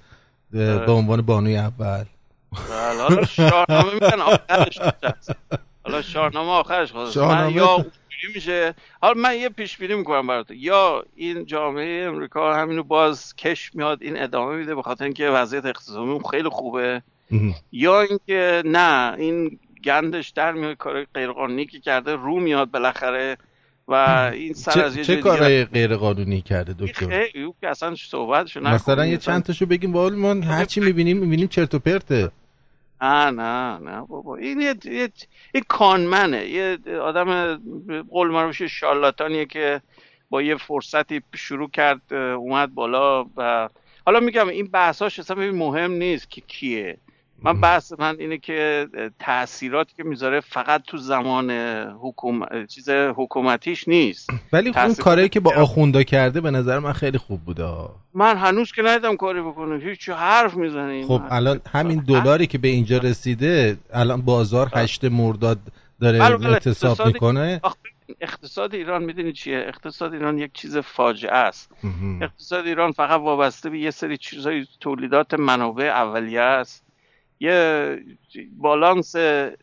به 0.51 0.73
آره. 0.73 0.91
عنوان 0.91 1.23
بانوی 1.23 1.57
اول. 1.57 2.05
بله، 2.53 3.03
حالا 3.03 3.25
شاهنامه 3.25 3.95
میگن 3.95 4.21
آخرش 4.21 4.79
حالا 5.85 6.03
شاهنامه 6.03 6.51
آخرش 6.51 6.93
خواهد 6.93 7.53
یا 7.53 7.87
میشه. 8.35 8.75
حالا 9.03 9.15
من 9.21 9.37
یه 9.37 9.49
پیش 9.49 9.79
بینی 9.79 9.95
می‌کنم 9.95 10.27
برات 10.27 10.51
یا 10.51 11.05
این 11.17 11.47
جامعه 11.47 12.07
امریکا 12.07 12.55
همینو 12.55 12.83
باز 12.83 13.37
کش 13.37 13.75
میاد 13.75 14.03
این 14.03 14.23
ادامه 14.23 14.57
میده 14.57 14.75
به 14.75 14.83
خاطر 14.83 15.05
اینکه 15.05 15.29
وضعیت 15.29 15.65
اقتصادی 15.65 16.21
خیلی 16.31 16.49
خوبه. 16.49 17.03
یا 17.73 18.01
اینکه 18.01 18.63
نه 18.65 19.15
این 19.19 19.59
گندش 19.85 20.29
در 20.29 20.53
میاد 20.53 20.77
کار 20.77 21.05
غیرقانونی 21.15 21.67
که 21.67 21.81
کرده 21.81 22.15
رو 22.15 22.41
میاد 22.41 22.71
بالاخره 22.71 23.37
و 23.89 23.95
این 24.35 24.53
سر 24.53 24.85
از 24.85 24.95
چه, 24.95 25.05
چه 25.05 25.17
کارهای 25.17 25.65
غیر 25.65 25.97
قانونی 25.97 26.41
کرده 26.41 26.75
دکتر؟ 26.79 27.25
او 27.35 27.55
که 27.61 27.69
اصلا 27.69 27.95
صحبتشو 27.95 28.61
مثلا 28.61 29.07
یه 29.07 29.17
چند 29.17 29.43
تاشو 29.43 29.67
بگیم 29.67 29.93
با 29.93 30.09
ما 30.09 30.35
هر 30.35 30.65
چی 30.65 30.81
می‌بینیم 30.81 31.17
می‌بینیم 31.17 31.49
چرت 31.49 31.75
و 31.75 31.79
پرته. 31.79 32.31
نه 33.01 33.31
نه 33.31 33.79
نه 33.79 34.01
بابا. 34.01 34.37
این 34.37 34.61
یه, 34.61 34.75
یه, 34.85 35.09
یه 35.55 35.61
کانمنه. 35.69 36.47
یه 36.47 36.79
آدم 37.01 37.57
قول 38.11 38.29
معروفش 38.29 38.63
شالاتانیه 38.63 39.47
که 39.47 39.81
با 40.31 40.43
یه 40.43 40.57
فرصتی 40.57 41.23
شروع 41.35 41.71
کرد 41.71 42.15
اومد 42.15 42.75
بالا 42.75 43.27
و 43.37 43.69
حالا 44.07 44.21
میگم 44.21 44.49
این 44.49 44.67
بحثاش 44.67 45.19
اصلا 45.19 45.37
مهم 45.37 45.91
نیست 45.91 46.31
که 46.31 46.41
کیه. 46.41 46.99
من 47.43 47.61
بحث 47.61 47.93
من 47.99 48.17
اینه 48.19 48.39
که 48.39 48.89
تاثیراتی 49.19 49.95
که 49.97 50.03
می‌ذاره 50.03 50.41
فقط 50.41 50.83
تو 50.87 50.97
زمان 50.97 51.51
حکوم... 52.01 52.67
چیز 52.67 52.89
حکومتیش 52.89 53.89
نیست. 53.89 54.31
ولی 54.53 54.73
اون 54.77 54.95
کاری 54.95 55.29
که 55.29 55.41
با 55.41 55.53
آخوندا 55.57 56.03
کرده 56.03 56.41
به 56.41 56.51
نظر 56.51 56.79
من 56.79 56.93
خیلی 56.93 57.19
خوب 57.19 57.41
بوده. 57.41 57.69
من 58.15 58.37
هنوز 58.37 58.73
که 58.73 58.83
ندیدم 58.83 59.17
کاری 59.17 59.41
بکنه. 59.41 59.85
هیچ 59.85 60.09
حرف 60.09 60.55
می‌زنه 60.55 61.07
خب 61.07 61.23
الان 61.31 61.61
همین 61.73 61.99
دلاری 62.09 62.47
که 62.47 62.59
به 62.59 62.69
اینجا 62.69 62.99
رسیده 62.99 63.77
الان 63.93 64.23
بازار 64.23 64.71
هشت 64.75 65.05
مرداد 65.05 65.59
داره 66.01 66.23
اعتصاب 66.23 67.07
می‌کنه. 67.07 67.61
اقتصاد 68.21 68.75
ایران 68.75 69.05
می‌دونی 69.05 69.33
چیه؟ 69.33 69.59
اقتصاد 69.59 70.13
ایران 70.13 70.39
یک 70.39 70.53
چیز 70.53 70.77
فاجعه 70.77 71.35
است. 71.35 71.71
اقتصاد 72.21 72.67
ایران 72.67 72.93
فقط 72.93 73.21
وابسته 73.21 73.71
به 73.71 73.79
یه 73.79 73.91
سری 73.91 74.17
چیزای 74.17 74.67
تولیدات 74.81 75.35
منابع 75.35 75.85
اولیه 75.85 76.41
است. 76.41 76.86
یه 77.41 77.99
بالانس 78.57 79.17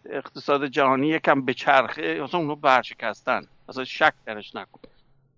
اقتصاد 0.05 0.65
جهانی 0.65 1.07
یکم 1.07 1.41
به 1.41 1.53
چرخه 1.53 2.21
مثلا 2.21 2.39
اونو 2.39 2.55
برشکستن. 2.55 3.41
مثلا 3.69 3.83
شک 3.83 4.13
درش 4.25 4.55
نکن. 4.55 4.79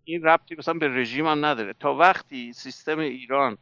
این 0.06 0.24
ربطی 0.24 0.56
مثلا 0.56 0.74
به 0.74 0.88
رژیم 0.88 1.28
هم 1.28 1.46
نداره. 1.46 1.74
تا 1.80 1.94
وقتی 1.94 2.54
سیستم 2.54 3.00
ایران 3.00 3.58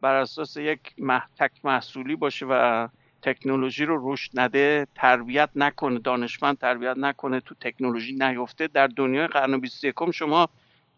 بر 0.00 0.14
اساس 0.14 0.56
یک 0.56 0.80
محتک 0.98 1.50
محصولی 1.64 2.16
باشه 2.16 2.46
و 2.50 2.88
تکنولوژی 3.22 3.84
رو 3.84 4.12
رشد 4.12 4.30
نده 4.34 4.86
تربیت 4.94 5.50
نکنه 5.56 5.98
دانشمند 5.98 6.58
تربیت 6.58 6.96
نکنه 6.96 7.40
تو 7.40 7.54
تکنولوژی 7.60 8.14
نیفته 8.14 8.66
در 8.66 8.86
دنیای 8.86 9.26
قرن 9.26 9.60
21 9.60 9.94
شما 10.14 10.48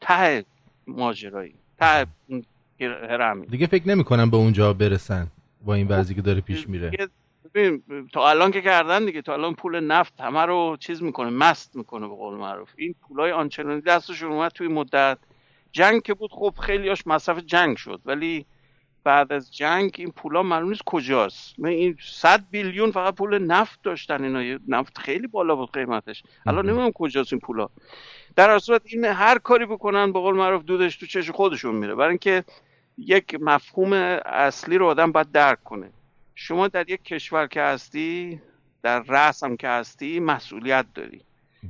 ته 0.00 0.44
ماجرایی 0.86 1.54
ته 1.78 2.06
هرمی. 2.80 3.46
دیگه 3.46 3.66
فکر 3.66 3.88
نمی‌کنم 3.88 4.30
به 4.30 4.36
اونجا 4.36 4.72
برسن 4.72 5.26
با 5.64 5.74
این 5.74 5.88
وضعی 5.88 6.14
که 6.14 6.22
داره 6.22 6.40
پیش 6.40 6.68
میره. 6.68 6.90
تا 8.12 8.28
الان 8.30 8.50
که 8.50 8.60
کردن 8.60 9.04
دیگه 9.04 9.22
تا 9.22 9.32
الان 9.32 9.54
پول 9.54 9.80
نفت 9.80 10.20
همه 10.20 10.40
رو 10.40 10.76
چیز 10.80 11.02
می‌کنه 11.02 11.30
مست 11.30 11.76
می‌کنه 11.76 12.08
به 12.08 12.14
قول 12.14 12.34
معروف. 12.34 12.68
این 12.76 12.94
پولای 13.08 13.32
آنچنانی 13.32 13.80
دستشون 13.80 14.32
اومد 14.32 14.50
توی 14.50 14.68
مدت. 14.68 15.18
جنگ 15.72 16.02
که 16.02 16.14
بود 16.14 16.30
خب 16.32 16.54
خیلیاش 16.60 17.06
مصرف 17.06 17.38
جنگ 17.38 17.76
شد. 17.76 18.00
ولی 18.04 18.46
بعد 19.04 19.32
از 19.32 19.56
جنگ 19.56 19.94
این 19.98 20.10
پولا 20.10 20.42
معلوم 20.42 20.68
نیست 20.68 20.82
کجاست. 20.86 21.54
من 21.58 21.68
این 21.68 21.96
100 22.02 22.44
بیلیون 22.50 22.90
فقط 22.90 23.14
پول 23.14 23.38
نفت 23.38 23.82
داشتن 23.82 24.24
اینا. 24.24 24.58
نفت 24.68 24.98
خیلی 24.98 25.26
بالا 25.26 25.56
بود 25.56 25.72
قیمتش. 25.72 26.22
الان 26.46 26.66
نمی‌دونم 26.66 26.92
کجاست 26.92 27.32
این 27.32 27.40
پولا. 27.40 27.68
در 28.36 28.58
صورت 28.58 28.82
این 28.84 29.04
هر 29.04 29.38
کاری 29.38 29.66
بکنن 29.66 30.12
به 30.12 30.20
قول 30.20 30.34
معروف 30.34 30.62
دودش 30.62 30.96
تو 30.96 31.06
چش 31.06 31.30
خودشون 31.30 31.74
میره. 31.74 31.94
برای 31.94 32.08
اینکه 32.08 32.44
یک 32.98 33.36
مفهوم 33.40 33.92
اصلی 34.26 34.78
رو 34.78 34.86
آدم 34.86 35.12
باید 35.12 35.32
درک 35.32 35.64
کنه. 35.64 35.90
شما 36.42 36.68
در 36.68 36.90
یک 36.90 37.02
کشور 37.02 37.46
که 37.46 37.62
هستی 37.62 38.40
در 38.82 39.02
رأس 39.02 39.44
هم 39.44 39.56
که 39.56 39.68
هستی 39.68 40.20
مسئولیت 40.20 40.86
داری. 40.94 41.20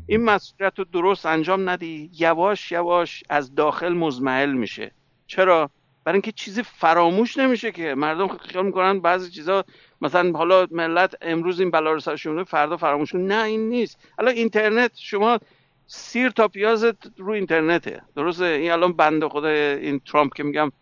این 0.07 0.25
مسئولیت 0.25 0.79
رو 0.79 0.85
درست 0.85 1.27
انجام 1.27 1.71
ندی 1.71 2.11
یواش 2.19 2.73
یواش 2.73 3.25
از 3.29 3.55
داخل 3.55 3.93
مزمحل 3.93 4.53
میشه. 4.53 4.91
چرا؟ 5.27 5.71
برای 6.05 6.15
اینکه 6.15 6.33
چیزی 6.33 6.63
فراموش 6.63 7.37
نمیشه 7.37 7.73
که 7.73 7.95
مردم 7.95 8.29
خیال 8.29 8.67
می‌کنن 8.67 9.01
بعضی 9.01 9.31
چیزا 9.31 9.65
مثلا 10.01 10.33
حالا 10.33 10.67
ملت 10.71 11.15
امروز 11.23 11.61
این 11.61 11.71
بلا 11.71 11.93
رو 11.93 12.01
سرشون 12.01 12.45
فردا 12.45 12.77
فراموش 12.77 13.15
نه 13.15 13.43
این 13.43 13.69
نیست. 13.69 13.99
الان 14.19 14.35
اینترنت 14.35 14.93
شما 14.97 15.39
سیر 15.87 16.31
تا 16.31 16.49
پیازت 16.49 17.19
رو 17.19 17.33
اینترنته. 17.33 18.03
درسته؟ 18.17 18.45
این 18.45 18.71
الان 18.71 18.93
بنده 18.93 19.29
خدا 19.29 19.49
این 19.49 20.01
ترامپ 20.01 20.35
که 20.35 20.43
میگم 20.43 20.73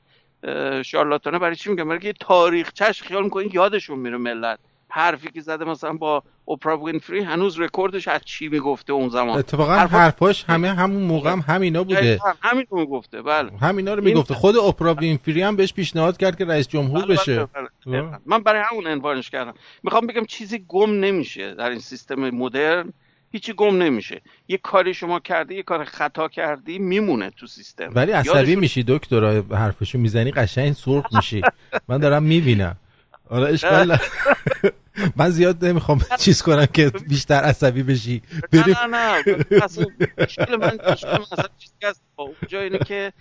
شارلاتانه 0.85 1.39
برای 1.39 1.57
چی 1.57 1.71
میگم 1.71 1.89
برای 1.89 2.01
که 2.01 2.13
تاریخ 2.21 2.73
چش 2.73 3.03
خیال 3.03 3.25
می‌کنین 3.25 3.51
یادشون 3.53 3.99
میره 3.99 4.17
ملت. 4.17 4.59
حرفی 4.91 5.31
که 5.31 5.41
زده 5.41 5.65
مثلا 5.65 5.93
با 5.93 6.23
اوپرا 6.45 6.79
وینفری 6.79 7.21
هنوز 7.21 7.61
رکوردش 7.61 8.09
از 8.09 8.21
چی 8.25 8.49
می‌گفته 8.49 8.93
اون 8.93 9.09
زمان؟ 9.09 9.39
اتفاقا 9.39 9.75
حرفاش 9.75 10.45
همه 10.45 10.75
همون 10.75 11.03
موقع 11.03 11.31
هم 11.31 11.45
همینا 11.49 11.85
بوده. 11.85 12.21
همین 12.43 12.67
رو 12.71 12.79
می‌گفته 12.79 13.23
بله. 13.23 13.51
همینا 13.61 13.95
رو 13.95 14.05
می‌گفته. 14.05 14.35
خود 14.35 14.57
اوپرا 14.57 14.95
وینفری 14.95 15.43
هم 15.43 15.57
بهش 15.57 15.73
پیشنهاد 15.73 16.17
کرد 16.17 16.39
که 16.39 16.45
رئیس 16.45 16.69
جمهور 16.69 17.05
بله 17.05 17.15
بشه. 17.15 17.45
بله 17.45 17.69
بله. 17.87 18.19
من 18.27 18.43
برای 18.43 18.63
همون 18.71 18.87
عنوانش 18.87 19.31
کردم. 19.31 19.55
می‌خوام 19.83 20.07
بگم 20.07 20.25
چیزی 20.25 20.65
گم 20.69 21.01
نمیشه 21.01 21.55
در 21.55 21.71
این 21.71 21.79
سیستم 21.79 22.31
مدرن. 22.31 22.93
هیچی 23.33 23.53
گم 23.53 23.83
نمیشه. 23.83 24.21
یه 24.49 24.59
کاری 24.59 24.95
شما 24.95 25.21
کردی 25.21 25.55
یه 25.55 25.63
کار 25.63 25.85
خطا 25.85 26.29
کردی 26.29 26.79
میمونه 26.79 27.31
تو 27.31 27.47
سیستم. 27.47 27.91
ولی 27.95 28.13
عصبی 28.13 28.57
میشی 28.57 28.85
دکتر 28.89 29.41
حرفشو 29.41 29.99
می‌زنی 29.99 30.31
قشنگ 30.31 30.73
سرخ 30.73 31.05
میشی. 31.17 31.43
من 31.89 31.99
دارم 31.99 32.23
می‌بینم. 32.23 32.77
آره 33.31 33.53
اشکال 33.53 33.97
من 35.17 35.31
زیاد 35.31 35.65
نمی‌خوام 35.65 36.01
چیز 36.19 36.43
کنم 36.43 36.67
که 36.67 36.91
بیشتر 37.09 37.35
عصبی 37.35 37.83
بشی. 37.83 38.23
بریم. 38.53 38.77
نه 38.79 38.87
نه. 38.87 39.23
نه 40.49 40.57
من 40.57 40.79
مثلا 41.21 41.49
چیزی 41.59 41.75
هست. 41.85 42.03
اونجا 42.17 42.61
اینه 42.61 42.79
که 42.79 43.13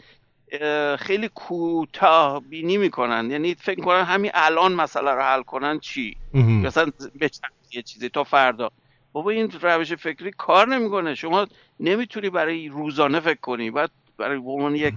خیلی 0.99 1.29
کوتاه 1.35 2.41
بینی 2.49 2.77
می‌کنن. 2.77 3.31
یعنی 3.31 3.55
فکر 3.55 3.81
کنن 3.81 4.03
همین 4.03 4.31
الان 4.33 4.73
مسئله 4.73 5.11
رو 5.11 5.21
حل 5.21 5.41
کنن 5.43 5.79
چی؟ 5.79 6.17
مثلا 6.33 6.91
بچن 7.21 7.47
یه 7.71 7.81
چیزی 7.81 8.09
تا 8.09 8.23
فردا. 8.23 8.71
بابا 9.17 9.31
این 9.31 9.51
روش 9.61 9.93
فکری 9.93 10.31
کار 10.31 10.67
نمی‌کنه. 10.67 11.15
شما 11.15 11.47
نمی‌تونی 11.79 12.29
برای 12.29 12.67
روزانه 12.67 13.19
فکر 13.19 13.39
کنی. 13.39 13.71
بعد 13.71 13.91
برای 14.17 14.37
عنوان 14.37 14.75
یک 14.75 14.93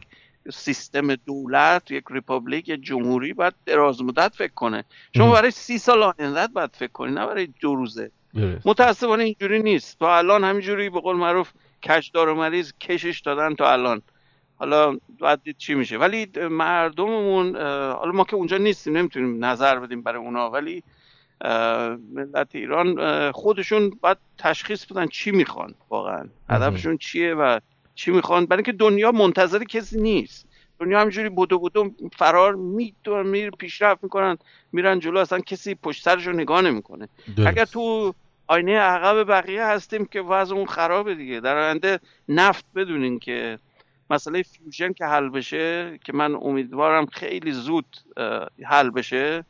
سیستم 0.52 1.14
دولت 1.14 1.90
یک 1.90 2.04
republic 2.10 2.68
یک 2.68 2.82
جمهوری 2.82 3.32
باید 3.32 3.54
دراز 3.66 4.02
مدت 4.02 4.34
فکر 4.34 4.52
کنه. 4.54 4.84
شما 5.16 5.32
برای 5.32 5.50
سی 5.50 5.78
سال 5.78 6.02
آینده 6.02 6.46
باید 6.46 6.70
فکر 6.76 6.92
کنی 6.92 7.12
نه 7.12 7.26
برای 7.26 7.48
دو 7.60 7.74
روزه. 7.74 8.10
متاسفانه 8.64 9.24
اینجوری 9.24 9.62
نیست. 9.62 9.98
تا 9.98 10.16
الان 10.18 10.44
همینجوری 10.44 10.90
به 10.90 11.00
قول 11.00 11.16
معروف 11.16 11.50
کشدار 11.82 12.28
و 12.28 12.34
مریض 12.34 12.72
کشش 12.80 13.20
دادن 13.20 13.54
تا 13.54 13.72
الان. 13.72 14.02
حالا 14.56 14.98
باید 15.18 15.42
دید 15.42 15.56
چی 15.56 15.74
میشه. 15.74 15.98
ولی 15.98 16.26
مردممون 16.50 17.56
حالا 17.92 18.12
ما 18.12 18.24
که 18.24 18.36
اونجا 18.36 18.56
نیستیم 18.56 18.96
نمی‌تونیم 18.96 19.44
نظر 19.44 19.78
بدیم 19.78 20.02
برای 20.02 20.22
اونا. 20.22 20.50
ولی 20.50 20.82
ملت 22.14 22.54
ایران 22.54 23.32
خودشون 23.32 23.90
باید 24.00 24.16
تشخیص 24.38 24.84
بدن 24.86 25.06
چی 25.06 25.30
می‌خوان 25.30 25.74
واقعا. 25.90 26.24
هدفشون 26.48 26.96
چیه 26.96 27.34
و 27.34 27.58
چی 27.94 28.10
می‌خوان؟ 28.10 28.46
برای 28.46 28.58
اینکه 28.58 28.72
دنیا 28.72 29.12
منتظر 29.12 29.64
کسی 29.64 30.00
نیست. 30.00 30.46
دنیا 30.80 31.00
همینجوری 31.00 31.28
بودو 31.28 31.58
بودو 31.58 31.90
فرار 32.16 32.54
میدون 32.54 33.26
میر 33.26 33.50
پیشرفت 33.50 34.04
می‌کنن 34.04 34.38
میرن 34.72 34.98
جلو 34.98 35.18
اصلا 35.18 35.40
کسی 35.40 35.74
پشت 35.74 36.04
سرش 36.04 36.26
رو 36.26 36.32
نگاه 36.32 36.62
نمی‌کنه. 36.62 37.08
اگر 37.46 37.64
تو 37.64 38.14
آینه 38.46 38.78
عقب 38.78 39.28
بقیه 39.28 39.64
هستیم 39.64 40.04
که 40.04 40.20
وضع 40.20 40.54
اون 40.54 40.66
خرابه 40.66 41.14
دیگه. 41.14 41.40
در 41.40 41.58
آینده 41.58 42.00
نفت 42.28 42.64
بدونین 42.74 43.18
که 43.18 43.58
مسئله 44.10 44.42
فیوژن 44.42 44.92
که 44.92 45.04
حل 45.04 45.28
بشه 45.28 45.98
که 46.04 46.12
من 46.12 46.34
امیدوارم 46.34 47.06
خیلی 47.06 47.52
زود 47.52 47.96
حل 48.64 48.90
بشه. 48.90 49.44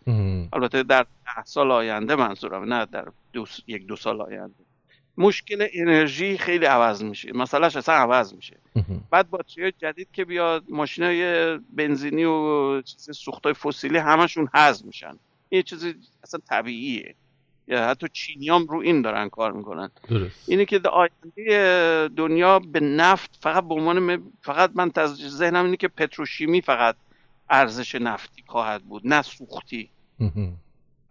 البته 0.53 0.83
در 0.83 1.03
ده 1.03 1.45
سال 1.45 1.71
آینده 1.71 2.17
منظورم 2.17 2.75
نه 2.75 2.87
در 2.87 3.09
دو 3.33 3.47
یک 3.67 3.87
دو 3.87 3.97
سال 3.97 4.21
آینده. 4.21 4.55
مشکل 5.19 5.67
انرژی 5.75 6.39
خیلی 6.39 6.65
عوض 6.65 7.03
میشه. 7.03 7.33
مسئلهش 7.33 7.77
اصلا 7.77 7.95
عوض 7.95 8.35
میشه. 8.35 8.57
بعد 9.11 9.31
باتری 9.31 9.73
جدید 9.73 10.09
که 10.13 10.25
بیاد 10.25 10.65
ماشینای 10.69 11.59
بنزینی 11.59 12.25
و 12.25 12.83
چیز 12.83 13.17
سوختای 13.17 13.55
فسیلی 13.55 13.99
همشون 13.99 14.49
حذف 14.55 14.85
میشن. 14.85 15.19
یه 15.51 15.63
چیزی 15.63 15.95
اصلا 16.25 16.41
طبیعیه. 16.49 17.15
یا 17.69 17.89
حتی 17.89 18.09
چینیام 18.13 18.67
رو 18.67 18.79
این 18.79 19.03
دارن 19.03 19.29
کار 19.29 19.53
می‌کنن. 19.53 19.91
درست. 20.09 20.49
اینه 20.49 20.65
که 20.65 20.81
آینده 20.89 22.09
دنیا 22.17 22.59
به 22.59 22.81
نفت 22.81 23.39
فقط 23.41 23.65
به 23.65 23.75
عنوان 23.75 24.23
فقط 24.43 24.71
من 24.75 24.93
ذهنم 25.15 25.65
اینه 25.65 25.77
که 25.77 25.89
پتروشیمی 25.89 26.61
فقط 26.61 26.97
ارزش 27.51 27.95
نفتی 27.95 28.45
خواهد 28.47 28.83
بود 28.83 29.03
نه 29.05 29.23
سوختی. 29.23 29.91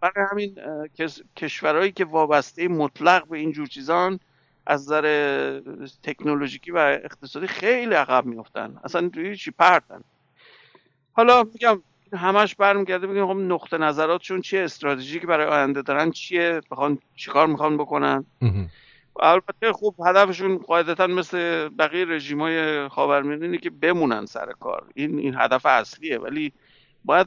برای 0.00 0.26
همین 0.30 0.56
کشورهایی 1.36 1.92
که 1.92 2.04
وابسته 2.04 2.68
مطلق 2.68 3.28
به 3.28 3.38
اینجور 3.38 3.66
چیزان 3.66 4.20
از 4.66 4.82
نظر 4.82 5.60
تکنولوژیکی 6.02 6.70
و 6.70 6.76
اقتصادی 6.76 7.46
خیلی 7.46 7.94
عقب 7.94 8.26
میفتن 8.26 8.80
اصلا 8.84 9.10
چی 9.38 9.50
پرتن. 9.50 10.04
حالا 11.12 11.42
میگم 11.42 11.82
همش 12.12 12.54
برمیگرده 12.54 13.06
بگیم 13.06 13.26
خب 13.26 13.36
نقطه 13.40 13.78
نظراتشون 13.78 14.40
چیه؟ 14.40 14.62
استراتژی 14.62 15.20
که 15.20 15.26
برای 15.26 15.46
آینده 15.46 15.82
دارن 15.82 16.10
چیه؟ 16.10 16.60
بخوان 16.70 16.98
چیکار 17.16 17.46
می‌خوان 17.46 17.76
بکنن؟ 17.76 18.24
البته 19.20 19.72
خوب 19.72 19.94
هدفشون 20.06 20.58
قاعدتا 20.58 21.06
مثل 21.06 21.68
بقیه 21.68 22.04
رژیمای 22.04 22.88
خاورمیانه 22.88 23.58
که 23.58 23.70
بمونن 23.70 24.26
سر 24.26 24.52
کار. 24.60 24.84
این 24.94 25.18
این 25.18 25.34
هدف 25.38 25.66
اصلیه 25.66 26.18
ولی 26.18 26.52
باید 27.04 27.26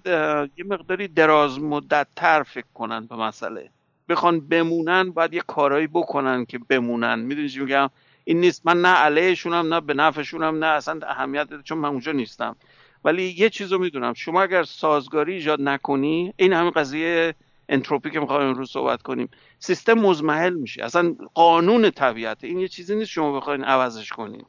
یه 0.58 0.66
مقداری 0.66 1.08
دراز 1.08 1.60
مدت 1.60 2.08
تر 2.16 2.44
فکر 2.44 2.66
کنن 2.74 3.06
به 3.06 3.16
مسئله. 3.16 3.70
بخوان 4.10 4.40
بمونن 4.40 5.12
باید 5.12 5.34
یه 5.34 5.42
کارایی 5.48 5.88
بکنن 5.88 6.46
که 6.46 6.60
بمونن. 6.60 7.20
می‌دونی 7.20 7.50
چی 7.50 7.60
میگم؟ 7.60 7.90
این 8.24 8.40
نیست. 8.40 8.66
من 8.66 8.82
نه 8.82 8.88
علیهشونم 8.88 9.74
نه 9.74 9.82
به 9.82 9.94
نفعشونم 9.94 10.64
نه 10.64 10.66
اصلا 10.66 11.00
اهمیت 11.08 11.62
چون 11.64 11.78
من 11.78 11.90
اونجا 11.90 12.12
نیستم. 12.12 12.56
ولی 13.04 13.36
یه 13.38 13.50
چیز 13.50 13.72
رو 13.72 13.80
می‌دونم. 13.80 14.14
شما 14.14 14.44
اگر 14.44 14.64
سازگاری 14.64 15.34
ایجاد 15.34 15.62
نکنی 15.62 16.34
این 16.38 16.54
همین 16.54 16.72
قضیه 16.72 17.36
انتروپی 17.70 18.10
که 18.10 18.20
می‌خوایم 18.20 18.50
امروز 18.50 18.72
صحبت 18.72 19.02
کنیم 19.02 19.30
سیستم 19.60 19.94
مزمحل 19.94 20.54
میشه. 20.54 20.84
اصلا 20.84 21.16
قانون 21.34 21.90
طبیعت. 21.90 22.44
این 22.44 22.60
یه 22.60 22.68
چیزی 22.68 22.96
نیست 22.96 23.12
شما 23.12 23.40
بخواین 23.40 23.64
عوضش 23.64 24.10
کنین. 24.10 24.46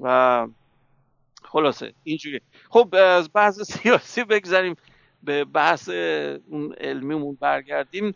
و 0.00 0.46
خلاصه 1.42 1.92
اینجوری 2.04 2.40
خب 2.70 2.94
از 2.94 3.30
بحث 3.34 3.60
سیاسی 3.60 4.24
بگذاریم 4.24 4.76
به 5.22 5.44
بحث 5.44 5.88
اون 5.88 6.74
علمیمون 6.80 7.38
برگردیم. 7.40 8.14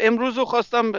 امروز 0.00 0.38
رو 0.38 0.44
خواستم 0.44 0.92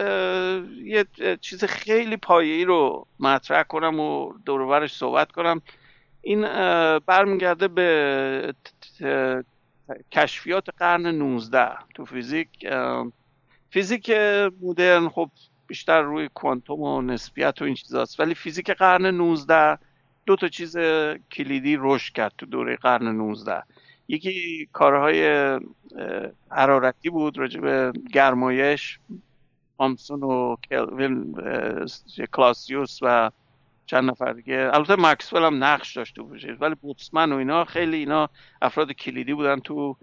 یه 0.84 1.04
چیز 1.40 1.64
خیلی 1.64 2.16
پایه‌ای 2.16 2.64
رو 2.64 3.06
مطرح 3.20 3.62
کنم 3.62 4.00
و 4.00 4.32
دورورش 4.46 4.96
صحبت 4.96 5.32
کنم. 5.32 5.62
این 6.26 6.42
برمیگرده 6.98 7.68
به 7.68 8.54
کشفیات 10.12 10.68
قرن 10.78 11.06
19 11.06 11.68
تو 11.94 12.04
فیزیک. 12.04 12.48
فیزیک 13.70 14.10
مدرن 14.62 15.08
خب 15.08 15.30
بیشتر 15.66 16.02
روی 16.02 16.28
کوانتوم 16.34 16.80
و 16.80 17.02
نسبیت 17.02 17.62
و 17.62 17.64
این 17.64 17.74
چیزاست. 17.74 18.20
ولی 18.20 18.34
فیزیک 18.34 18.70
قرن 18.70 19.06
19 19.06 19.78
دو 20.26 20.36
تا 20.36 20.48
چیز 20.48 20.76
کلیدی 21.32 21.76
رشد 21.80 22.12
کرد 22.12 22.32
تو 22.38 22.46
دوره 22.46 22.76
قرن 22.76 23.08
19 23.08 23.62
یکی 24.08 24.68
کارهای 24.72 25.60
حرارتی 26.50 27.10
بود 27.10 27.38
راجع 27.38 27.60
به 27.60 27.92
گرمایش. 28.12 28.98
تامسون 29.78 30.22
و 30.22 30.56
کلاسیوس 32.34 32.98
و 33.02 33.30
چند 33.86 34.10
نفر 34.10 34.32
دیگه. 34.32 34.70
البته 34.72 34.96
مکسول 34.98 35.42
هم 35.42 35.64
نقش 35.64 35.96
داشته 35.96 36.22
باشه. 36.22 36.56
ولی 36.60 36.74
بوتسمن 36.74 37.32
و 37.32 37.36
اینا 37.36 37.64
خیلی 37.64 37.96
اینا 37.96 38.28
افراد 38.62 38.92
کلیدی 38.92 39.34
بودن 39.34 39.60
تو 39.60 39.96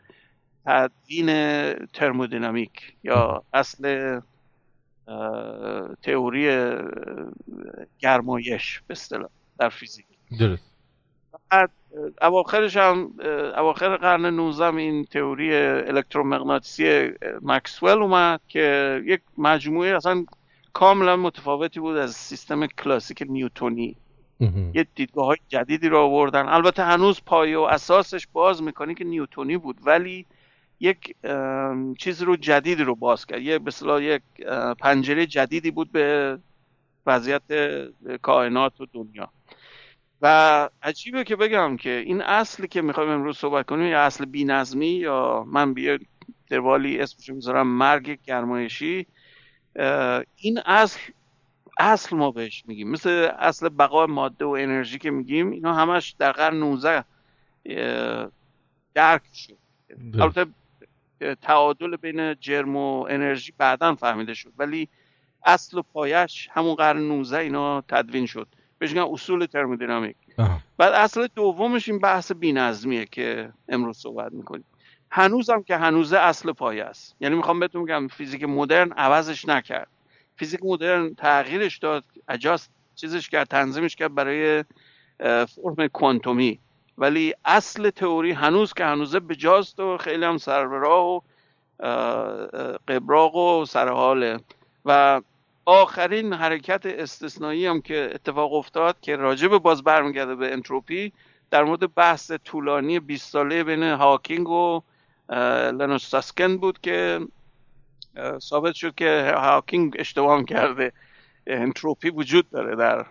تدوین 0.65 1.27
ترمودینامیک 1.85 2.95
یا 3.03 3.43
اصل 3.53 4.19
تئوری 6.01 6.67
گرمایش 7.99 8.81
به 8.87 8.91
اصطلاح 8.91 9.29
در 9.59 9.69
فیزیک. 9.69 10.05
درست. 10.39 10.63
اواخرش 12.21 12.77
هم 12.77 13.13
اواخر 13.57 13.97
قرن 13.97 14.25
19 14.25 14.75
این 14.75 15.05
تئوری 15.05 15.55
الکترومغناطیسی 15.55 17.11
مکسول 17.41 18.01
اومد 18.01 18.41
که 18.47 19.01
یک 19.05 19.21
مجموعه 19.37 19.95
اصلا 19.95 20.25
کاملا 20.73 21.15
متفاوتی 21.15 21.79
بود 21.79 21.97
از 21.97 22.15
سیستم 22.15 22.67
کلاسیک 22.67 23.23
نیوتونی. 23.29 23.95
یه 24.73 24.87
دیدگاه 24.95 25.25
های 25.25 25.37
جدیدی 25.47 25.89
رو 25.89 25.97
آوردن. 25.97 26.47
البته 26.47 26.83
هنوز 26.83 27.21
پایه 27.25 27.57
و 27.57 27.61
اساسش 27.61 28.27
باز 28.33 28.63
مکانیک 28.63 29.01
نیوتونی 29.01 29.57
بود 29.57 29.77
ولی 29.85 30.25
یک 30.79 31.15
چیز 31.99 32.21
رو 32.21 32.35
جدیدی 32.35 32.83
رو 32.83 32.95
باز 32.95 33.25
کرد. 33.25 33.41
یه 33.41 33.59
مثلا 33.59 34.01
یک 34.01 34.21
پنجره 34.79 35.25
جدیدی 35.25 35.71
بود 35.71 35.91
به 35.91 36.37
وضعیت 37.05 37.41
کائنات 38.21 38.81
و 38.81 38.85
دنیا. 38.93 39.29
و 40.21 40.69
عجیبه 40.83 41.23
که 41.23 41.35
بگم 41.35 41.77
که 41.77 42.03
این 42.05 42.21
اصلی 42.21 42.67
که 42.67 42.81
می‌خوایم 42.81 43.09
امروز 43.09 43.37
صحبت 43.37 43.65
کنیم 43.65 43.85
یا 43.85 44.01
اصل 44.01 44.25
بینظمی 44.25 44.87
یا 44.87 45.45
من 45.47 45.73
بیا 45.73 45.97
دروالی 46.49 46.99
اسمش 46.99 47.29
می‌ذارم 47.29 47.67
مرگ 47.67 48.19
گرمایشی 48.23 49.07
این 50.35 50.59
اصل 50.65 50.99
اصل 51.79 52.15
ما 52.15 52.31
بهش 52.31 52.63
میگیم. 52.67 52.91
مثل 52.91 53.31
اصل 53.39 53.69
بقا 53.69 54.07
ماده 54.07 54.45
و 54.45 54.49
انرژی 54.49 54.99
که 54.99 55.11
میگیم 55.11 55.51
اینا 55.51 55.73
همش 55.73 56.15
در 56.19 56.31
قرن 56.31 56.59
19 56.59 57.03
درک 58.93 59.21
شد. 59.33 59.57
البته 60.13 60.45
تعادل 61.41 61.95
بین 61.95 62.35
جرم 62.39 62.75
و 62.75 63.07
انرژی 63.09 63.53
بعدا 63.57 63.95
فهمیده 63.95 64.33
شد 64.33 64.53
ولی 64.57 64.89
اصل 65.45 65.77
و 65.77 65.81
پایش 65.81 66.49
همون 66.51 66.75
قرن 66.75 67.01
19 67.07 67.37
اینا 67.37 67.81
تدوین 67.81 68.25
شد. 68.25 68.47
بهش 68.79 68.95
اصول 68.95 69.45
ترمودینامیک. 69.45 70.15
بعد 70.77 70.93
اصل 70.93 71.27
دومش 71.35 71.89
این 71.89 71.99
بحث 71.99 72.31
بینظمیه 72.31 73.05
که 73.05 73.53
امروز 73.69 73.97
صحبت 73.97 74.31
می‌کنیم. 74.31 74.65
هنوزم 75.15 75.61
که 75.61 75.77
هنوزه 75.77 76.17
اصل 76.17 76.51
پایه 76.51 76.83
است. 76.83 77.15
یعنی 77.19 77.35
می‌خوام 77.35 77.59
بهتون 77.59 77.85
بگم 77.85 78.07
فیزیک 78.07 78.43
مدرن 78.43 78.91
عوضش 78.91 79.45
نکرد. 79.45 79.87
فیزیک 80.35 80.59
مدرن 80.63 81.13
تغییرش 81.15 81.77
داد 81.77 82.03
اجاست 82.29 82.71
چیزش 82.95 83.29
کرد 83.29 83.47
تنظیمش 83.47 83.95
کرد 83.95 84.15
برای 84.15 84.63
فرم 85.19 85.87
کوانتومی. 85.93 86.59
ولی 86.97 87.33
اصل 87.45 87.89
تئوری 87.89 88.31
هنوز 88.31 88.73
که 88.73 88.85
هنوزه 88.85 89.19
بجاست 89.19 89.79
و 89.79 89.97
خیلی 89.97 90.25
هم 90.25 90.37
سر 90.37 90.63
راه 90.63 91.05
و 91.05 91.19
قبراق 92.87 93.35
و 93.35 93.65
سرحاله 93.65 94.39
و 94.85 95.21
آخرین 95.65 96.33
حرکت 96.33 96.85
استثنایی 96.85 97.65
هم 97.65 97.81
که 97.81 98.11
اتفاق 98.13 98.53
افتاد 98.53 98.99
که 99.01 99.15
راجب 99.15 99.57
باز 99.57 99.83
برمیگرده 99.83 100.35
به 100.35 100.53
انتروپی 100.53 101.13
در 101.51 101.63
مورد 101.63 101.93
بحث 101.93 102.31
طولانی 102.31 102.99
20 102.99 103.31
ساله 103.31 103.63
بین 103.63 103.83
هاکینگ 103.83 104.49
و 104.49 104.81
لنوستاسکن 105.79 106.57
بود 106.57 106.81
که 106.81 107.19
ثابت 108.39 108.73
شد 108.73 108.95
که 108.95 109.33
هاکینگ 109.37 109.95
اشتباه 109.99 110.43
کرده. 110.43 110.91
انتروپی 111.47 112.09
وجود 112.09 112.49
داره 112.49 112.75
در 112.75 113.05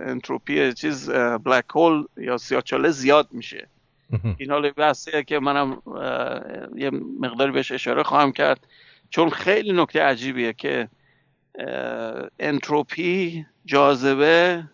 انتروپی 0.00 0.72
چیز 0.72 1.10
black 1.10 1.64
hole 1.74 2.04
یا 2.16 2.38
سیاچاله 2.38 2.90
زیاد 2.90 3.28
میشه. 3.30 3.68
این 4.38 4.50
حال 4.50 4.70
بحثه 4.70 5.24
که 5.24 5.38
منم 5.38 5.82
یه 6.76 6.90
مقداری 7.20 7.52
بهش 7.52 7.72
اشاره 7.72 8.02
خواهم 8.02 8.32
کرد. 8.32 8.66
چون 9.10 9.30
خیلی 9.30 9.72
نکته 9.72 10.02
عجیبیه 10.02 10.52
که 10.52 10.88
انتروپی 12.38 13.46
جاذبه 13.64 14.64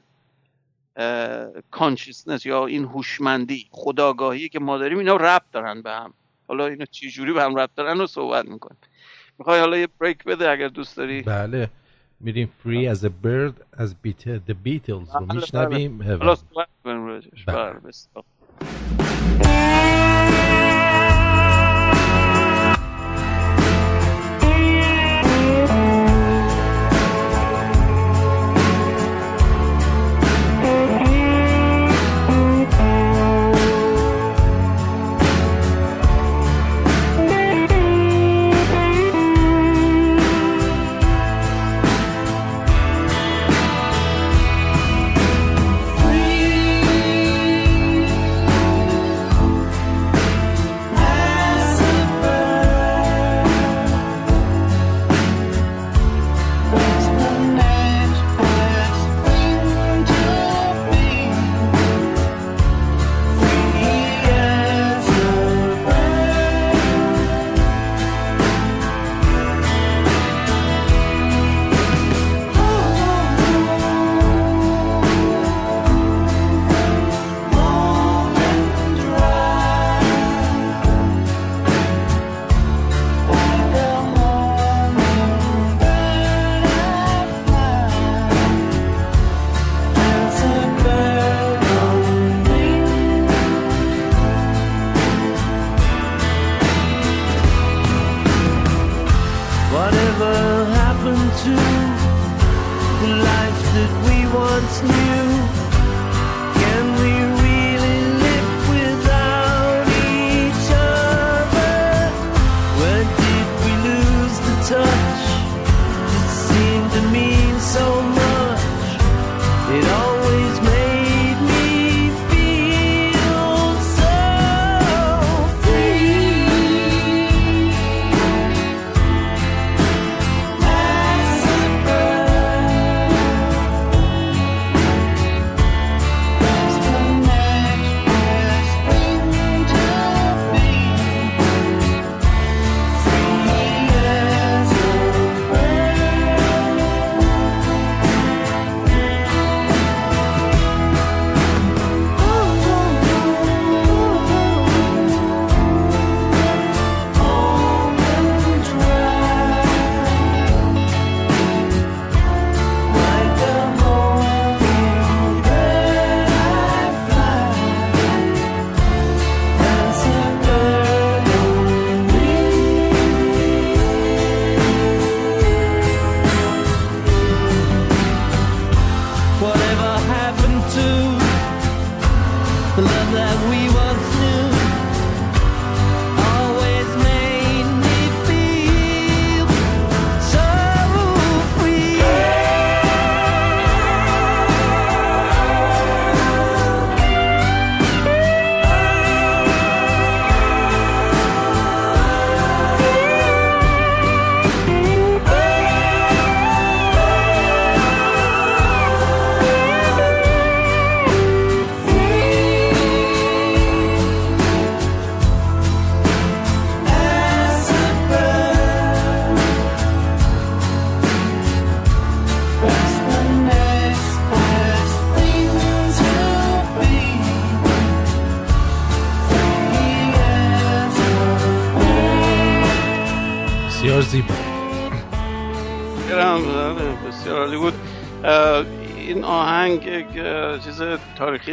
consciousness 1.71 2.47
یا 2.47 2.67
این 2.67 2.85
هوشمندی 2.85 3.69
خودآگاهی 3.71 4.49
که 4.49 4.61
ما 4.61 4.79
داریم 4.79 4.99
اینا 4.99 5.17
ربط 5.17 5.51
دارن 5.53 5.83
به 5.83 5.91
هم. 5.91 6.15
حالا 6.49 6.67
اینا 6.67 6.85
چی 6.85 7.11
جوری 7.11 7.33
به 7.33 7.43
هم 7.43 7.55
ربط 7.57 7.75
دارن 7.75 7.99
رو 7.99 8.07
صحبت 8.07 8.49
می‌کنیم. 8.49 8.79
می‌خوای 9.39 9.61
حالا 9.61 9.77
یه 9.77 9.89
بریک 10.01 10.25
بده 10.25 10.51
اگر 10.51 10.69
دوست 10.69 10.97
داری؟ 10.97 11.23
بله. 11.23 11.71
میریم 12.21 12.53
فری 12.65 12.89
از 12.89 13.05
a 13.05 13.09
bird 13.09 13.53
از 13.73 13.95
بیت 14.03 14.37
the 14.37 14.55
Beatles 14.67 14.89
رو 14.89 15.27
بله، 15.27 15.35
میشنویم. 15.41 15.99
بله. 15.99 16.17
حالا 16.17 16.35
صحبت 16.35 16.69
کنیم 16.85 17.21
بله, 17.47 17.73
بله. 17.73 19.26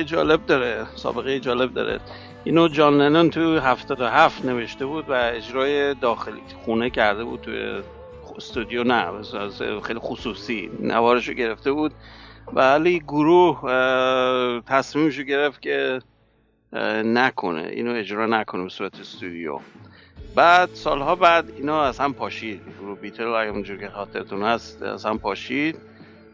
جالب 0.03 0.45
داره 0.45 0.85
سابقه 0.95 1.39
جالب 1.39 1.73
داره. 1.73 1.99
اینو 2.43 2.67
جان 2.67 3.01
لنن 3.01 3.29
تو 3.29 3.59
77 3.59 4.45
نوشته 4.45 4.85
بود 4.85 5.09
و 5.09 5.13
اجرای 5.13 5.93
داخلی 5.93 6.41
خونه 6.65 6.89
کرده 6.89 7.23
بود 7.23 7.41
توی 7.41 7.81
استودیو 8.35 8.83
نه 8.83 9.05
خیلی 9.83 9.99
خصوصی 9.99 10.69
نوارشو 10.79 11.33
گرفته 11.33 11.71
بود. 11.71 11.91
ولی 12.53 12.99
گروه 12.99 13.61
تصمیمشو 14.67 15.23
گرفت 15.23 15.61
که 15.61 15.99
نکنه 17.03 17.61
اینو 17.61 17.95
اجرا 17.95 18.25
نکنه 18.25 18.63
به 18.63 18.69
صورت 18.69 18.99
استودیو. 18.99 19.59
بعد 20.35 20.69
سالها 20.73 21.15
بعد 21.15 21.49
اینا 21.57 21.83
از 21.83 21.99
هم 21.99 22.13
پاشید. 22.13 22.61
گروه 22.79 22.99
بیتل 22.99 23.27
اگه 23.27 23.51
اونجور 23.51 23.77
که 23.77 23.89
خاطرتون 23.89 24.43
هست 24.43 24.81
از 24.81 25.05
هم 25.05 25.19
پاشید. 25.19 25.77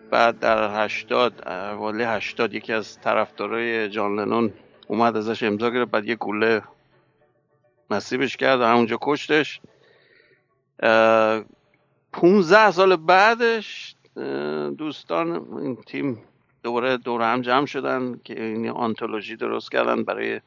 بعد 0.09 0.39
در 0.39 0.85
هشتاد 0.85 1.47
والی 1.77 2.03
هشتاد 2.03 2.53
یکی 2.53 2.73
از 2.73 3.01
طرفدارای 3.01 3.89
جان 3.89 4.19
لنون 4.19 4.53
اومد 4.87 5.17
ازش 5.17 5.43
امضا 5.43 5.69
گرفت 5.69 5.91
بعد 5.91 6.05
یه 6.05 6.15
گوله 6.15 6.61
نصیبش 7.91 8.37
کرد 8.37 8.59
و 8.59 8.63
همونجا 8.63 8.97
کشتش. 9.01 9.61
15 12.13 12.71
سال 12.71 12.95
بعدش 12.95 13.95
دوستان 14.77 15.47
این 15.59 15.75
تیم 15.75 16.23
دوباره 16.63 16.97
دور 16.97 17.33
هم 17.33 17.41
جمع 17.41 17.65
شدن 17.65 18.19
که 18.23 18.43
این 18.43 18.69
آنتولوژی 18.69 19.35
درست 19.35 19.71
کردن 19.71 20.03
برای 20.03 20.41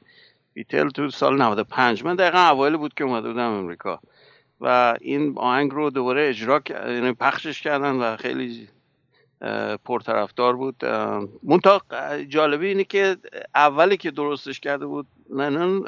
بیتل 0.54 0.88
تو 0.88 1.10
سال 1.10 1.42
95 1.42 2.04
من 2.04 2.16
دقیقا 2.16 2.38
اوایل 2.38 2.76
بود 2.76 2.94
که 2.94 3.04
اومده 3.04 3.28
بودم 3.28 3.50
امریکا. 3.50 4.00
و 4.60 4.96
این 5.00 5.34
آهنگ 5.36 5.70
رو 5.70 5.90
دوباره 5.90 6.28
اجرا 6.28 6.62
یعنی 6.70 7.12
پخشش 7.12 7.62
کردن 7.62 7.92
و 7.92 8.16
خیلی 8.16 8.68
پرطرفدار 9.84 10.56
بود. 10.56 10.84
منتها 11.42 11.80
جالبی 12.28 12.66
اینه 12.66 12.84
که 12.84 13.16
اولی 13.54 13.96
که 13.96 14.10
درستش 14.10 14.60
کرده 14.60 14.86
بود 14.86 15.06
لنون 15.30 15.86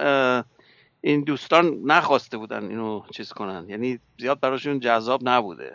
این 1.01 1.21
دوستان 1.21 1.81
نخواسته 1.85 2.39
بودن 2.39 2.69
اینو 2.69 3.03
چیز 3.11 3.33
کنن. 3.33 3.67
یعنی 3.69 3.99
زیاد 4.19 4.41
براشون 4.41 4.81
جذاب 4.81 5.21
نبوده. 5.29 5.75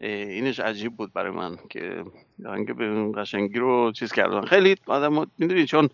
اینش 0.00 0.60
عجیب 0.60 0.96
بود 0.96 1.12
برای 1.12 1.32
من 1.32 1.58
که 1.70 2.04
آهنگ 2.46 2.76
به 2.76 3.12
قشنگی 3.12 3.58
رو 3.58 3.92
چیز 3.92 4.12
کردن. 4.12 4.44
خیلی 4.44 4.76
آدم 4.86 5.26
می‌دونی 5.38 5.66
چون 5.66 5.88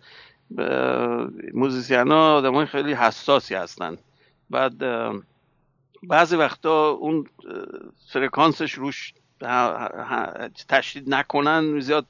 موزیسین 1.53 2.11
ها 2.11 2.35
آدم 2.35 2.55
های 2.55 2.65
خیلی 2.65 2.93
حساسی 2.93 3.55
هستن. 3.55 3.97
بعد 4.49 4.73
بعضی 6.03 6.35
وقتا 6.35 6.89
اون 6.89 7.25
فرکانسش 8.13 8.73
روش 8.73 9.13
تشدید 10.67 11.13
نکنن 11.13 11.79
زیاد 11.79 12.05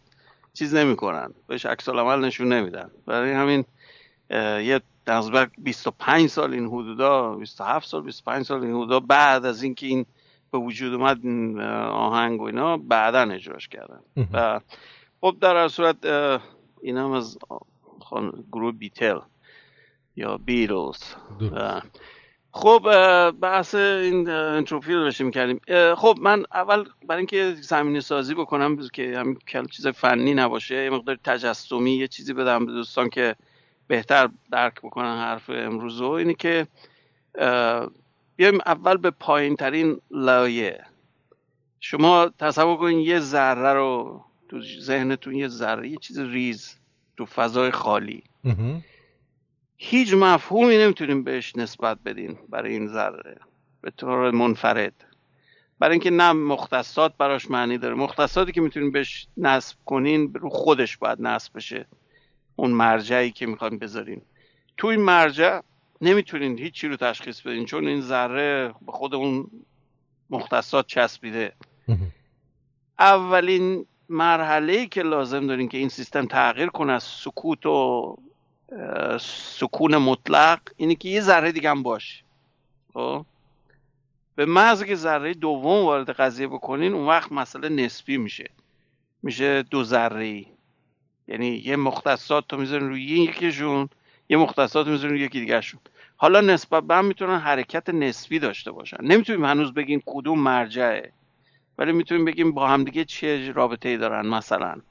چیز 0.54 0.76
نمی‌کنن. 0.76 1.34
بهش 1.48 1.66
عکس 1.66 1.90
عمل 1.90 2.26
نشون 2.26 2.54
نمیدن. 2.54 2.92
برای 3.06 3.32
همین 3.32 3.66
یه 4.68 4.82
نزدیک 5.08 5.50
25 5.58 6.30
سال 6.30 6.54
این 6.54 6.68
حدودا 6.68 7.36
27 7.36 7.88
سال 7.88 8.02
25 8.02 8.46
سال 8.46 8.62
این 8.62 8.76
حدودا 8.76 9.00
بعد 9.00 9.46
از 9.46 9.64
اینکه 9.64 9.88
این 9.88 10.06
به 10.52 10.58
وجود 10.58 10.94
اومد 10.94 11.26
آهنگ 11.92 12.42
و 12.42 12.44
اینا 12.44 12.78
بعدا 12.78 13.22
اجراش 13.22 13.68
کردن. 13.68 14.00
و 14.34 14.60
خب 15.22 15.38
در 15.42 15.58
هر 15.58 15.68
صورت 15.68 16.06
این 16.82 16.98
هم 16.98 17.12
از 17.12 17.38
گروه 18.52 18.72
بیتل 18.72 19.20
یا 20.16 20.38
بیتلز 20.38 21.04
خب 22.54 22.82
بحث 23.32 23.76
این 23.76 24.30
انتروپی 24.30 24.94
رو 24.94 25.00
داشتیم 25.00 25.32
کردیم. 25.32 25.62
خب 25.96 26.18
من 26.22 26.46
اول 26.54 26.86
برای 27.08 27.18
اینکه 27.18 27.56
زمینه 27.62 28.00
سازی 28.00 28.34
بکنم 28.34 28.88
که 28.94 29.14
همین 29.18 29.68
چیز 29.72 29.88
فنی 29.88 30.34
نباشه 30.34 30.84
یه 30.84 30.90
مقدار 30.90 31.18
تجسمی 31.24 31.92
یه 31.92 32.08
چیزی 32.08 32.34
بدم 32.34 32.66
به 32.66 32.72
دوستان 32.72 33.10
که 33.10 33.36
بهتر 33.88 34.30
درک 34.52 34.82
بکنن 34.82 35.18
حرف 35.18 35.50
امروز 35.50 36.02
رو 36.02 36.10
اینه 36.10 36.34
که 36.34 36.68
بیایم 38.36 38.60
اول 38.66 38.98
به 38.98 39.12
پایین 39.12 39.56
ترین 39.56 40.02
لایه. 40.12 40.86
شما 41.80 42.30
تصور 42.40 42.78
کنید 42.78 43.08
یه 43.08 43.20
ذره 43.20 43.74
رو 43.74 44.24
تو 44.50 44.62
ذهنتون 44.62 45.36
یه 45.36 45.48
ذره 45.48 45.90
یه 45.90 45.98
چیز 45.98 46.20
ریز 46.20 46.76
تو 47.18 47.26
فضای 47.26 47.72
خالی. 47.72 48.24
هیچ 49.84 50.14
مفهومی 50.14 50.78
نمی‌تونیم 50.78 51.24
بهش 51.24 51.56
نسبت 51.56 51.98
بدین 52.06 52.38
برای 52.50 52.74
این 52.74 52.88
ذره. 52.88 53.38
به 53.82 53.92
طور 53.92 54.32
منفرد. 54.32 54.94
برای 55.80 55.92
اینکه 55.92 56.10
نه 56.10 56.32
مختصات 56.32 57.18
براش 57.18 57.52
معنی 57.52 57.78
داره. 57.78 57.96
مختصاتی 57.96 58.52
که 58.52 58.62
می‌تونیم 58.62 58.92
بهش 58.92 59.28
نصب 59.38 59.78
کنین 59.86 60.34
رو 60.34 60.50
خودش 60.50 60.98
باید 60.98 61.22
نصب 61.22 61.58
بشه. 61.58 61.86
اون 62.56 62.72
مرجعی 62.72 63.32
که 63.32 63.46
می‌خوایم 63.46 63.78
بذارین. 63.78 64.22
تو 64.78 64.88
این 64.88 65.02
مرجع 65.02 65.60
نمی‌تونین 66.02 66.60
هیچی 66.60 66.88
رو 66.88 66.96
تشخیص 66.96 67.42
بدین. 67.42 67.66
چون 67.66 67.88
این 67.88 68.02
ذره 68.02 68.74
به 68.86 68.92
خود 68.92 69.16
اون 69.16 69.48
مختصات 70.30 70.88
چسبیده. 70.88 71.54
اولین 73.00 73.86
مرحله 74.10 74.86
که 74.86 75.04
لازم 75.04 75.48
دارین 75.48 75.70
که 75.70 75.78
این 75.78 75.90
سیستم 75.90 76.26
تغییر 76.26 76.68
کنه 76.68 76.94
از 76.94 77.04
سکوت 77.04 77.66
و 77.66 78.16
سکون 79.20 79.98
مطلق 79.98 80.60
اینه 80.78 80.96
که 80.96 81.10
یه 81.10 81.22
ذره 81.22 81.52
دیگه 81.52 81.70
هم 81.70 81.84
باشه 81.84 82.24
خب؟ 82.94 83.26
به 84.36 84.46
محض 84.46 84.84
که 84.84 84.96
ذره 84.96 85.34
دوم 85.34 85.86
وارد 85.86 86.10
قضیه 86.10 86.48
بکنین 86.48 86.94
اون 86.94 87.08
وقت 87.08 87.32
مسئله 87.32 87.70
نسبی 87.70 88.18
میشه. 88.18 88.50
میشه 89.24 89.64
دو 89.64 89.84
ذره 89.84 90.24
ای 90.24 90.46
یعنی 91.28 91.48
یه 91.48 91.76
مختصات 91.76 92.48
تو 92.48 92.58
می‌ذارین 92.58 92.90
روی 92.90 93.04
یکیشون 93.04 93.90
یه 94.30 94.38
مختصات 94.38 94.88
می‌ذارین 94.88 95.16
روی 95.16 95.26
یکی 95.26 95.40
دیگهشون. 95.40 95.80
حالا 96.18 96.42
نسبت 96.42 96.84
به 96.84 96.96
هم 96.96 97.06
می‌تونن 97.06 97.38
حرکت 97.40 97.90
نسبی 97.90 98.40
داشته 98.40 98.72
باشن. 98.72 98.98
نمی‌تونیم 99.02 99.46
هنوز 99.46 99.74
بگیم 99.74 100.04
کدوم 100.06 100.40
مرجعه 100.40 101.12
ولی 101.78 101.92
می‌تونیم 101.92 102.26
بگیم 102.26 102.52
با 102.52 102.68
همدیگه 102.68 103.06
چه 103.06 103.52
رابطه 103.52 103.90
ای 103.90 103.98
دارن 103.98 104.28
مثلا. 104.28 104.82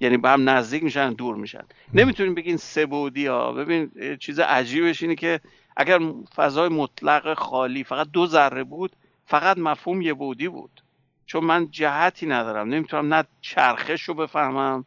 یعنی 0.00 0.16
با 0.16 0.28
هم 0.28 0.48
نزدیک 0.48 0.82
میشن 0.82 1.12
دور 1.12 1.36
میشن. 1.36 1.64
نمی‌تونیم 1.94 2.34
بگیم 2.34 2.56
سبودی 2.56 3.26
ها. 3.26 3.52
ببین 3.52 3.90
چیز 4.20 4.40
عجیبش 4.40 5.02
اینه 5.02 5.14
که 5.14 5.40
اگر 5.76 5.98
فضای 6.36 6.68
مطلق 6.68 7.34
خالی 7.34 7.84
فقط 7.84 8.10
دو 8.10 8.26
ذره 8.26 8.64
بود 8.64 8.96
فقط 9.26 9.58
مفهوم 9.58 10.02
یه 10.02 10.14
بودی 10.14 10.48
بود. 10.48 10.82
چون 11.26 11.44
من 11.44 11.70
جهتی 11.70 12.26
ندارم. 12.26 12.68
نمی‌تونم 12.68 13.14
نه 13.14 13.24
چرخش 13.40 14.02
رو 14.02 14.14
بفهمم 14.14 14.84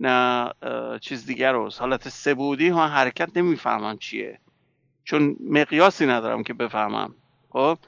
نه 0.00 0.50
چیز 1.00 1.26
دیگر 1.26 1.52
رو. 1.52 1.70
حالت 1.78 2.08
سبودی 2.08 2.68
ها 2.68 2.88
حرکت 2.88 3.36
نمی‌فهمم 3.36 3.98
چیه. 3.98 4.38
چون 5.04 5.36
مقیاسی 5.50 6.06
ندارم 6.06 6.42
که 6.42 6.54
بفهمم. 6.54 7.14
خب؟ 7.50 7.78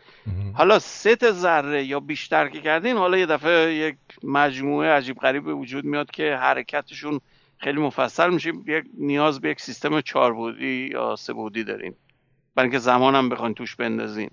حالا 0.55 0.79
ست 0.79 1.31
ذره 1.31 1.85
یا 1.85 2.01
بیشتر 2.01 2.49
که 2.49 2.61
کردین 2.61 2.97
حالا 2.97 3.19
یه 3.19 3.27
دفعه 3.27 3.75
یک 3.75 3.97
مجموعه 4.23 4.91
عجیب 4.91 5.19
غریب 5.19 5.45
به 5.45 5.55
وجود 5.55 5.85
میاد 5.85 6.11
که 6.11 6.37
حرکتشون 6.37 7.21
خیلی 7.59 7.81
مفصل 7.81 8.31
میشه 8.31 8.53
یک 8.67 8.85
نیاز 8.99 9.41
به 9.41 9.51
یک 9.51 9.61
سیستم 9.61 10.01
چهار 10.01 10.33
بودی 10.33 10.89
یا 10.93 11.17
سه 11.17 11.33
بودی 11.33 11.65
دارین. 11.65 11.95
برای 12.55 12.67
اینکه 12.67 12.79
زمان 12.79 13.15
هم 13.15 13.29
بخواین 13.29 13.55
توش 13.55 13.77
بندازین. 13.77 14.31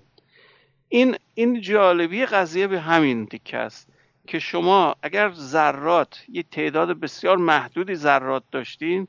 این 0.88 1.16
این 1.34 1.60
جالبی 1.60 2.26
قضیه 2.26 2.66
به 2.66 2.80
همین 2.80 3.26
تیکه 3.26 3.56
است 3.56 3.88
که 4.26 4.38
شما 4.38 4.94
اگر 5.02 5.32
ذرات 5.32 6.24
یه 6.28 6.42
تعداد 6.42 7.00
بسیار 7.00 7.36
محدودی 7.36 7.94
ذرات 7.94 8.42
داشتین 8.52 9.08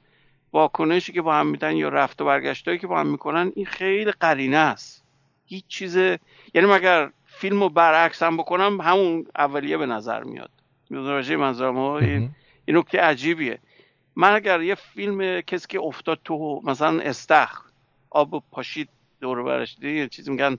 واکنشی 0.54 1.14
که 1.14 1.22
با 1.22 1.36
هم 1.36 1.48
میدن 1.48 1.76
یا 1.76 1.90
رفت 1.90 2.22
و 2.22 2.26
برگشتایی 2.26 2.78
که 2.78 2.88
با 2.88 3.00
هم 3.00 3.08
می‌کنن 3.08 3.52
این 3.56 3.66
خیلی 3.66 4.12
قرینه 4.12 4.58
است. 4.58 4.99
هیچ 5.50 5.68
چیز 5.68 5.96
یعنی 5.96 6.68
مگر 6.68 7.12
فیلم 7.26 7.64
رو 7.64 7.70
برعکس 7.70 8.24
هم 8.24 8.38
بکنم 8.38 8.82
همون 8.82 9.28
اولیه 9.36 9.78
به 9.78 9.86
نظر 9.86 10.24
میاد. 10.24 10.52
متوجه 10.92 11.36
منظورم 11.36 11.78
این 11.78 12.32
این 12.66 12.78
نکته 12.78 13.00
عجیبیه. 13.00 13.60
من 14.16 14.34
اگر 14.34 14.62
یه 14.62 14.76
فیلم 14.76 15.42
کسی 15.42 15.68
که 15.68 15.80
افتاد 15.80 16.20
تو 16.24 16.62
مثلا 16.64 17.00
استخ 17.00 17.62
آب 18.10 18.44
پاشید 18.52 18.90
دور 19.22 19.44
برش 19.44 19.78
یه 19.82 20.08
چیزی 20.08 20.32
میگن 20.32 20.58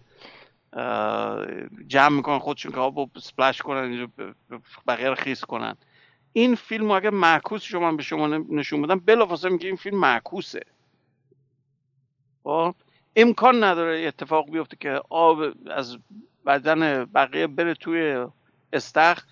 جمع 1.86 2.16
می‌کنن 2.16 2.38
خودشون 2.38 2.72
که 2.72 2.78
آب 2.80 3.18
سپلش 3.18 3.62
کنن 3.62 4.12
بقیه 4.86 5.14
خیس 5.14 5.44
کنن. 5.44 5.76
این 6.32 6.54
فیلم 6.54 6.90
اگر 6.90 7.10
معکوس 7.10 7.62
شما 7.62 7.92
به 7.92 8.02
شما 8.02 8.26
نشون 8.26 8.82
بدم 8.82 8.98
بلافاصله 8.98 9.50
میگه 9.52 9.66
این 9.66 9.76
فیلم 9.76 9.98
معکوسه. 9.98 10.62
خب؟ 12.44 12.74
امکان 13.16 13.64
نداره 13.64 14.06
اتفاق 14.06 14.50
بیفته 14.50 14.76
که 14.80 15.00
آب 15.08 15.42
از 15.70 15.98
بدن 16.46 17.04
بقیه 17.04 17.46
بره 17.46 17.74
توی 17.74 18.26
استخ 18.72 19.24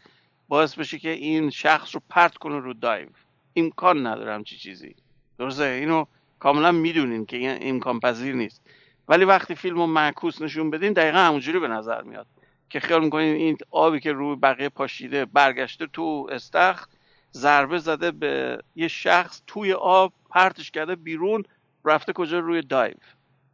باعث 0.49 0.75
بشه 0.75 0.99
که 0.99 1.11
این 1.11 1.51
شخص 1.51 1.95
رو 1.95 2.03
پرت 2.09 2.37
کنه 2.37 2.59
رو 2.59 2.75
دایو. 2.75 3.09
امکان 3.57 4.07
نداره 4.07 4.35
همچی 4.35 4.57
چیزی. 4.57 4.95
درسته؟ 5.38 5.64
اینو 5.64 6.05
کاملا 6.38 6.73
می‌دونین 6.73 7.27
که 7.27 7.37
این 7.37 7.59
امکان 7.61 8.01
پذیر 8.01 8.35
نیست. 8.35 8.62
ولی 9.09 9.25
وقتی 9.25 9.55
فیلم 9.55 9.77
رو 9.77 9.87
معکوس 9.87 10.43
نشون 10.43 10.71
بدین 10.71 10.93
دقیقا 10.93 11.19
همونجوری 11.19 11.59
به 11.59 11.69
نظر 11.69 12.03
میاد 12.03 12.27
که 12.71 12.81
خیال 12.81 13.05
می‌کنین 13.05 13.35
این 13.35 13.59
آبی 13.71 14.01
که 14.01 14.12
روی 14.12 14.37
بقیه 14.37 14.69
پاشیده 14.69 15.25
برگشته 15.25 15.87
تو 15.87 16.29
استخر 16.33 16.87
ضربه 17.35 17.79
زده 17.79 18.11
به 18.11 18.62
یه 18.77 18.88
شخص 18.88 19.43
توی 19.47 19.73
آب 19.73 20.12
پرتش 20.31 20.71
کرده 20.71 20.97
بیرون 20.97 21.45
رفته 21.85 22.12
کجا؟ 22.12 22.38
روی 22.38 22.62
دایو. 22.62 22.95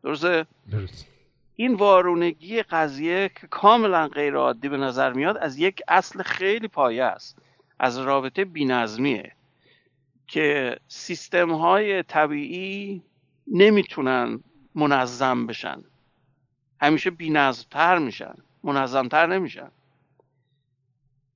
درسته؟ 0.04 0.46
درست. 0.70 1.06
این 1.56 1.74
وارونگی 1.74 2.62
قضیه 2.62 3.30
که 3.40 3.46
کاملا 3.46 4.08
غیر 4.08 4.34
عادی 4.34 4.68
به 4.68 4.76
نظر 4.76 5.12
میاد 5.12 5.36
از 5.36 5.58
یک 5.58 5.82
اصل 5.88 6.22
خیلی 6.22 6.68
پایه 6.68 7.04
است 7.04 7.38
از 7.78 7.98
رابطه 7.98 8.44
بینظمیه 8.44 9.32
که 10.26 10.76
سیستم 10.88 11.50
های 11.50 12.02
طبیعی 12.02 13.02
نمی‌تونن 13.46 14.40
منظم 14.74 15.46
بشن. 15.46 15.84
همیشه 16.80 17.10
بینظمتر 17.10 17.98
میشن 17.98 18.34
منظمتر 18.62 19.26
نمیشن. 19.26 19.70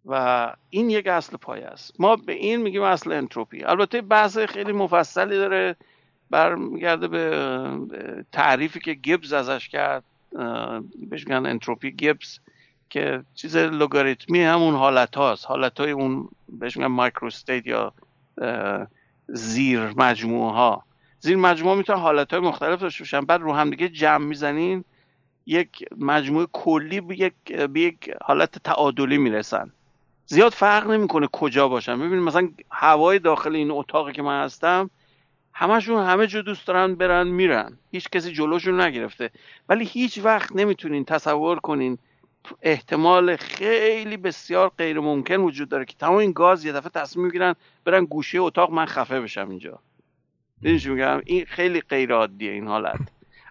و 0.06 0.54
این 0.70 0.90
یک 0.90 1.06
اصل 1.06 1.36
پایه 1.36 1.66
است. 1.66 2.00
ما 2.00 2.16
به 2.16 2.32
این 2.32 2.62
میگیم 2.62 2.82
اصل 2.82 3.12
انتروپی. 3.12 3.64
البته 3.64 4.00
بحث 4.00 4.38
خیلی 4.38 4.72
مفصلی 4.72 5.36
داره 5.36 5.76
برمیگرده 6.30 7.08
به 7.08 8.24
تعریفی 8.32 8.80
که 8.80 8.94
گیبز 8.94 9.32
ازش 9.32 9.68
کرد 9.68 10.04
بهش 11.10 11.26
میگن 11.26 11.46
انتروپی 11.46 11.90
گیبز 11.90 12.38
که 12.90 13.22
چیز 13.34 13.56
لوگاریتمی 13.56 14.42
همون 14.42 14.74
حالت 14.74 15.16
هاست 15.16 15.46
حالت 15.46 15.80
های 15.80 15.90
اون 15.90 16.28
بهش 16.48 16.76
میگن 16.76 16.88
microstate 16.88 17.66
یا 17.66 17.92
زیر 19.28 19.80
مجموعه 19.96 20.52
ها 20.52 20.84
زیر 21.20 21.36
مجموعه 21.36 21.76
می‌تونن 21.76 21.98
حالت 21.98 22.30
های 22.32 22.42
مختلف 22.42 22.80
داشته 22.80 23.04
باشن. 23.04 23.20
بعد 23.20 23.40
رو 23.40 23.52
هم 23.52 23.70
دیگه 23.70 23.88
جمع 23.88 24.24
می‌زنین 24.24 24.84
یک 25.46 25.84
مجموعه 25.98 26.46
کلی 26.52 27.00
به 27.00 27.20
یک, 27.20 27.52
به 27.52 27.80
یک 27.80 28.10
حالت 28.22 28.58
تعادلی 28.58 29.18
می‌رسن. 29.18 29.72
زیاد 30.26 30.52
فرق 30.52 30.90
نمی‌کنه 30.90 31.28
کجا 31.32 31.68
باشن. 31.68 31.98
ببینید 31.98 32.24
مثلا 32.24 32.48
هوای 32.70 33.18
داخل 33.18 33.54
این 33.54 33.70
اتاقی 33.70 34.12
که 34.12 34.22
من 34.22 34.44
هستم 34.44 34.90
همشون 35.60 36.06
همه 36.06 36.26
جو 36.26 36.42
دوست 36.42 36.66
دارن 36.66 36.94
برن 36.94 37.28
میرن. 37.28 37.78
هیچ 37.90 38.10
کسی 38.10 38.32
جلوشون 38.32 38.80
نگرفته. 38.80 39.30
ولی 39.68 39.84
هیچ 39.84 40.20
وقت 40.22 40.56
نمی‌تونین 40.56 41.04
تصور 41.04 41.58
کنین 41.58 41.98
احتمال 42.62 43.36
خیلی 43.36 44.16
بسیار 44.16 44.72
غیر 44.78 45.00
ممکن 45.00 45.36
وجود 45.36 45.68
داره 45.68 45.84
که 45.84 45.94
تمام 45.98 46.16
این 46.16 46.32
گاز 46.32 46.64
یه 46.64 46.72
دفعه 46.72 46.90
تصمیم 46.90 47.26
می‌گیرن 47.26 47.54
برن 47.84 48.04
گوشه 48.04 48.38
اتاق. 48.38 48.70
من 48.70 48.86
خفه 48.86 49.20
بشم 49.20 49.50
اینجا. 49.50 49.78
چی 50.62 50.90
میگم؟ 50.90 51.22
این 51.26 51.44
خیلی 51.44 51.80
غیر 51.80 52.12
عادیه 52.12 52.52
این 52.52 52.66
حالت. 52.66 53.00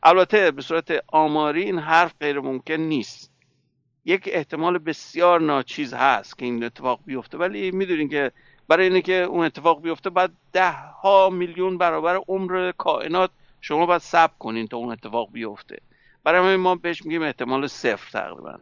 البته 0.03 0.51
به 0.51 0.61
صورت 0.61 1.03
آماری 1.07 1.63
این 1.63 1.79
حرف 1.79 2.13
غیر 2.19 2.39
ممکن 2.39 2.73
نیست. 2.73 3.31
یک 4.05 4.29
احتمال 4.31 4.77
بسیار 4.77 5.41
ناچیز 5.41 5.93
هست 5.93 6.37
که 6.37 6.45
این 6.45 6.63
اتفاق 6.63 6.99
بیفته. 7.05 7.37
ولی 7.37 7.71
می‌دونین 7.71 8.09
که 8.09 8.31
برای 8.67 8.87
اینه 8.87 9.01
که 9.01 9.13
اون 9.13 9.45
اتفاق 9.45 9.81
بیفته 9.81 10.09
بعد 10.09 10.31
ده 10.53 10.71
ها 10.71 11.29
میلیون 11.29 11.77
برابر 11.77 12.21
عمر 12.27 12.71
کائنات 12.77 13.31
شما 13.61 13.85
باید 13.85 14.01
صبر 14.01 14.33
کنین 14.39 14.67
تا 14.67 14.77
اون 14.77 14.91
اتفاق 14.91 15.31
بیفته. 15.31 15.77
برای 16.23 16.55
ما 16.55 16.75
بهش 16.75 17.05
میگیم 17.05 17.21
احتمال 17.21 17.67
صفر 17.67 18.11
تقریبا. 18.11 18.57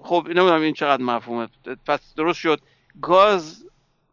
خب 0.00 0.22
نمی‌دونم 0.26 0.60
این 0.60 0.74
چقدر 0.74 1.02
مفهومه. 1.02 1.48
پس 1.86 2.14
درست 2.14 2.38
شد. 2.38 2.60
گاز 3.02 3.64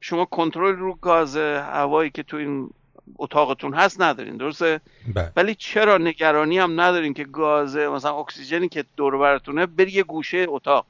شما 0.01 0.25
کنترل 0.25 0.75
رو 0.75 0.95
گاز 0.95 1.37
هوایی 1.37 2.09
که 2.09 2.23
تو 2.23 2.37
این 2.37 2.69
اتاقتون 3.17 3.73
هست 3.73 4.01
ندارین 4.01 4.37
درسته؟ 4.37 4.81
بله. 5.15 5.31
ولی 5.35 5.55
چرا 5.55 5.97
نگرانی 5.97 6.59
هم 6.59 6.81
ندارین 6.81 7.13
که 7.13 7.23
گاز 7.23 7.77
مثلا 7.77 8.15
اکسیژنی 8.15 8.69
که 8.69 8.85
دور 8.97 9.17
براتونه 9.17 9.65
بری 9.65 9.91
یه 9.91 10.03
گوشه 10.03 10.45
اتاق؟ 10.49 10.85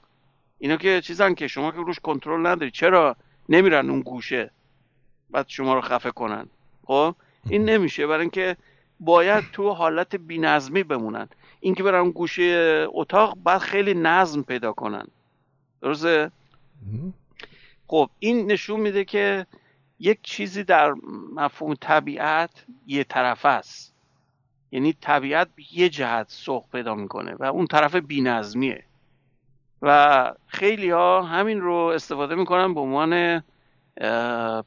اینا 0.59 0.77
که 0.77 1.01
چیزن 1.01 1.33
که 1.33 1.47
شما 1.47 1.71
که 1.71 1.77
روش 1.77 1.99
کنترل 1.99 2.47
نداری. 2.47 2.71
چرا 2.71 3.15
نمیرن 3.49 3.89
اون 3.89 4.01
گوشه. 4.01 4.51
بعد 5.31 5.45
شما 5.47 5.73
رو 5.73 5.81
خفه 5.81 6.11
کنن. 6.11 6.47
خب؟ 6.85 7.15
این 7.49 7.69
نمیشه. 7.69 8.07
برای 8.07 8.21
اینکه 8.21 8.57
باید 8.99 9.43
تو 9.53 9.69
حالت 9.69 10.15
بینظمی 10.15 10.83
بمونن. 10.83 11.27
اینکه 11.59 11.83
برن 11.83 12.11
گوشه 12.11 12.85
اتاق 12.89 13.37
باید 13.43 13.61
خیلی 13.61 13.93
نظم 13.93 14.41
پیدا 14.41 14.73
کنن. 14.73 15.07
درسته؟ 15.81 16.31
خب 17.87 18.09
این 18.19 18.51
نشون 18.51 18.79
میده 18.79 19.05
که 19.05 19.45
یک 19.99 20.19
چیزی 20.21 20.63
در 20.63 20.93
مفهوم 21.35 21.73
طبیعت 21.73 22.65
یه 22.87 23.03
طرف 23.03 23.45
است. 23.45 23.93
یعنی 24.71 24.93
طبیعت 24.93 25.49
یه 25.71 25.89
جهت 25.89 26.29
سوق 26.29 26.65
پیدا 26.71 26.95
می‌کنه 26.95 27.35
و 27.39 27.43
اون 27.43 27.67
طرف 27.67 27.95
بینظمیه. 27.95 28.85
و 29.85 30.31
خیلی 30.47 30.89
ها 30.89 31.21
همین 31.21 31.61
رو 31.61 31.73
استفاده 31.73 32.35
می‌کنن 32.35 32.73
به 32.73 32.79
عنوان 32.79 33.43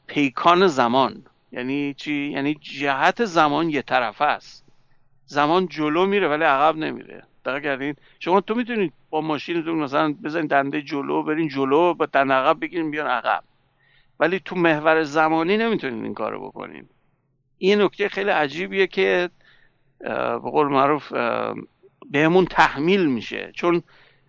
پیکان 0.07 0.66
زمان. 0.66 1.24
یعنی 1.52 1.94
چی؟ 1.94 2.12
یعنی 2.12 2.55
جهت 2.55 3.24
زمان 3.24 3.70
یه 3.70 3.83
طرف 3.83 4.22
است. 4.22 4.66
زمان 5.26 5.68
جلو 5.68 6.07
میره 6.07 6.29
ولی 6.29 6.44
عقب 6.44 6.76
نمیره. 6.76 7.22
دقیق 7.44 7.62
کردین؟ 7.62 7.94
شما 8.18 8.40
تو 8.40 8.55
می‌تونید 8.55 8.92
با 9.11 9.20
ماشینتون 9.20 9.79
مثلا 9.79 10.12
بزنید 10.24 10.50
دنده 10.50 10.83
جلو 10.83 11.22
برین 11.22 11.48
جلو 11.48 11.94
با 11.94 12.07
دنده 12.07 12.35
عقب 12.35 12.61
بگیرین 12.61 12.90
بیان 12.90 13.07
عقب. 13.07 13.44
ولی 14.20 14.40
تو 14.40 14.57
محور 14.57 15.02
زمانی 15.02 15.57
نمی‌تونید 15.57 16.05
این 16.05 16.14
کارو 16.14 16.48
بکنین. 16.48 16.88
این 17.59 17.83
نکته 17.83 18.09
خیلی 18.09 18.31
عجیبیه 18.31 18.87
که 18.87 19.31
به 19.98 20.38
قول 20.38 20.66
معروف 20.66 21.12
بهمون 22.11 22.44
تحمیل 22.44 23.07
میشه. 23.07 23.50
چون 23.55 23.83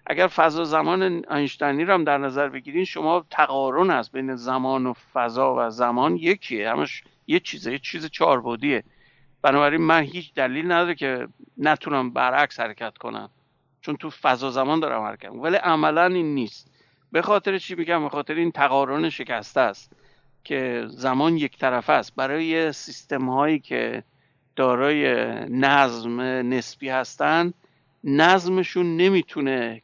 اگر 0.09 0.27
فضا 0.27 0.63
زمان 0.63 1.01
اینشتینی 1.31 1.85
رو 1.85 1.93
هم 1.93 2.03
در 2.03 2.17
نظر 2.17 2.49
بگیرین 2.49 2.85
شما 2.85 3.25
تقارن 3.31 3.89
هست 3.89 4.11
بین 4.11 4.35
زمان 4.35 4.85
و 4.85 4.93
فضا 5.13 5.55
و 5.57 5.69
زمان 5.69 6.15
یکیه. 6.15 6.71
همش 6.71 7.03
یه 7.27 7.39
چیزه 7.39 7.71
یه 7.71 7.79
چیز 7.79 8.05
چهاربعدیه. 8.05 8.83
بنابراین 9.41 9.81
من 9.81 10.01
هیچ 10.01 10.33
دلیل 10.33 10.71
نداره 10.71 10.95
که 10.95 11.27
نتونم 11.57 12.09
برعکس 12.09 12.59
حرکت 12.59 12.97
کنم. 12.97 13.29
چون 13.81 13.95
تو 13.95 14.09
فضا 14.09 14.51
زمان 14.51 14.79
دارم 14.79 15.03
حرکت 15.03 15.29
ولی 15.29 15.55
عملا 15.55 16.05
این 16.05 16.35
نیست. 16.35 16.71
به 17.11 17.21
خاطر 17.21 17.57
چی 17.57 17.75
میگم؟ 17.75 18.03
به 18.03 18.09
خاطر 18.09 18.33
این 18.33 18.51
تقارن 18.51 19.09
شکسته 19.09 19.59
است 19.59 19.93
که 20.43 20.85
زمان 20.87 21.37
یک 21.37 21.57
طرف 21.57 21.89
است. 21.89 22.15
برای 22.15 22.71
سیستم 22.71 23.29
هایی 23.29 23.59
که 23.59 24.03
دارای 24.55 25.13
نظم 25.49 26.21
نسبی 26.21 26.89
هستند 26.89 27.53
نظمشون 28.07 28.97
نمی‌تونه 28.97 29.81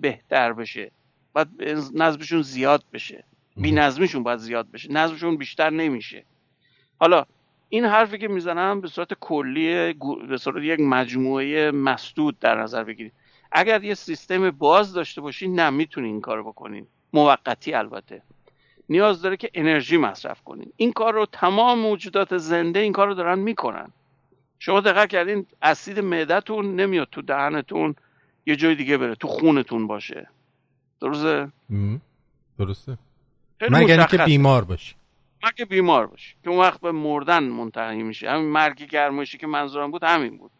بهتر 0.00 0.52
بشه. 0.52 0.90
باید 1.32 1.48
نظمشون 1.94 2.42
زیاد 2.42 2.84
بشه. 2.92 3.24
بی 3.56 3.72
نظمشون 3.72 4.22
باید 4.22 4.38
زیاد 4.38 4.70
بشه. 4.70 4.92
نظمشون 4.92 5.36
بیشتر 5.36 5.70
نمیشه. 5.70 6.24
حالا 7.00 7.24
این 7.68 7.84
حرفی 7.84 8.18
که 8.18 8.28
می‌زنم 8.28 8.80
به 8.80 8.88
صورت 8.88 9.14
کلی 9.14 9.92
به 10.28 10.38
صورت 10.38 10.64
یک 10.64 10.80
مجموعه 10.80 11.70
مسدود 11.70 12.38
در 12.38 12.62
نظر 12.62 12.84
بگیرید. 12.84 13.12
اگر 13.52 13.84
یه 13.84 13.94
سیستم 13.94 14.50
باز 14.50 14.92
داشته 14.92 15.20
باشین 15.20 15.60
نه 15.60 15.70
می‌تونین 15.70 16.12
این 16.12 16.20
کارو 16.20 16.44
بکنین. 16.52 16.86
موقتی 17.12 17.74
البته. 17.74 18.22
نیاز 18.88 19.22
داره 19.22 19.36
که 19.36 19.50
انرژی 19.54 19.96
مصرف 19.96 20.42
کنین. 20.42 20.72
این 20.76 20.92
کار 20.92 21.14
رو 21.14 21.26
تمام 21.26 21.78
موجودات 21.78 22.36
زنده 22.36 22.80
این 22.80 22.92
کار 22.92 23.06
رو 23.06 23.14
دارن 23.14 23.38
می‌کنن. 23.38 23.92
شما 24.62 24.80
دقت 24.80 25.08
کردین 25.08 25.46
اسید 25.62 25.98
معدتون 25.98 26.76
نمیاد 26.76 27.08
تو 27.12 27.22
دهنتون 27.22 27.94
یه 28.46 28.56
جای 28.56 28.74
دیگه 28.74 28.98
بره 28.98 29.14
تو 29.14 29.28
خونتون 29.28 29.86
باشه. 29.86 30.28
درسته؟ 31.00 31.52
درسته. 32.58 32.98
مگر 33.70 33.98
اینکه 33.98 34.18
بیمار 34.18 34.64
باشی. 34.64 34.94
مگه 35.42 35.64
بیمار 35.64 36.06
باشی. 36.06 36.34
که 36.44 36.50
اون 36.50 36.58
وقت 36.58 36.80
به 36.80 36.92
مردن 36.92 37.44
منتهی 37.44 38.02
میشه. 38.02 38.30
همین 38.30 38.46
مرگ 38.46 38.82
گرمایشی 38.82 39.38
که 39.38 39.46
منظورم 39.46 39.90
بود 39.90 40.04
همین 40.04 40.38
بود. 40.38 40.50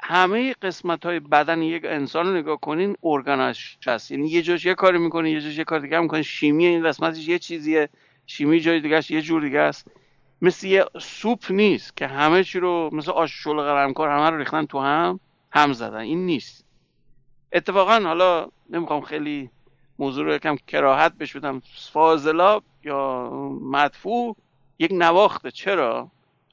همه 0.00 0.54
قسمت 0.62 1.06
های 1.06 1.20
بدن 1.20 1.62
یک 1.62 1.84
انسان 1.84 2.26
رو 2.26 2.34
نگاه 2.34 2.60
کنین 2.60 2.96
ارگانش 3.02 3.78
هست. 3.86 4.10
یعنی 4.10 4.28
یه 4.28 4.42
جاش 4.42 4.64
یه 4.64 4.74
کاری 4.74 4.98
می‌کنه 4.98 5.30
یه 5.30 5.40
جاش 5.40 5.58
یه 5.58 5.64
کار 5.64 5.80
دیگه 5.80 6.00
می‌کنه 6.00 6.22
شیمی 6.22 6.66
این 6.66 6.88
قسمتش 6.88 7.28
یه 7.28 7.38
چیزیه. 7.38 7.88
شیمی 8.26 8.60
جای 8.60 8.80
دیگه 8.80 9.12
یه 9.12 9.22
جور 9.22 9.42
دیگه 9.42 9.60
است. 9.60 9.90
مثل 10.42 10.66
یه 10.66 10.84
سوپ 11.00 11.50
نیست 11.50 11.96
که 11.96 12.06
همه 12.06 12.44
چی 12.44 12.60
رو 12.60 12.90
مثل 12.92 13.10
آش 13.10 13.32
شل 13.32 13.56
قلمکار 13.56 14.10
همه 14.10 14.30
رو 14.30 14.38
ریختن 14.38 14.66
تو 14.66 14.80
هم 14.80 15.20
هم 15.50 15.72
زدن. 15.72 15.98
این 15.98 16.26
نیست. 16.26 16.64
اتفاقا 17.52 18.00
حالا 18.04 18.48
نمی‌خوام 18.70 19.00
خیلی 19.00 19.50
موضوع 19.98 20.24
رو 20.24 20.34
یکم 20.34 20.56
کراهت 20.56 21.12
بش 21.12 21.36
بدم. 21.36 21.62
فاضلا 21.92 22.60
یا 22.84 23.30
مدفوع 23.62 24.36
یک 24.78 24.90
نواخته 24.94 25.50
چرا؟ 25.50 26.10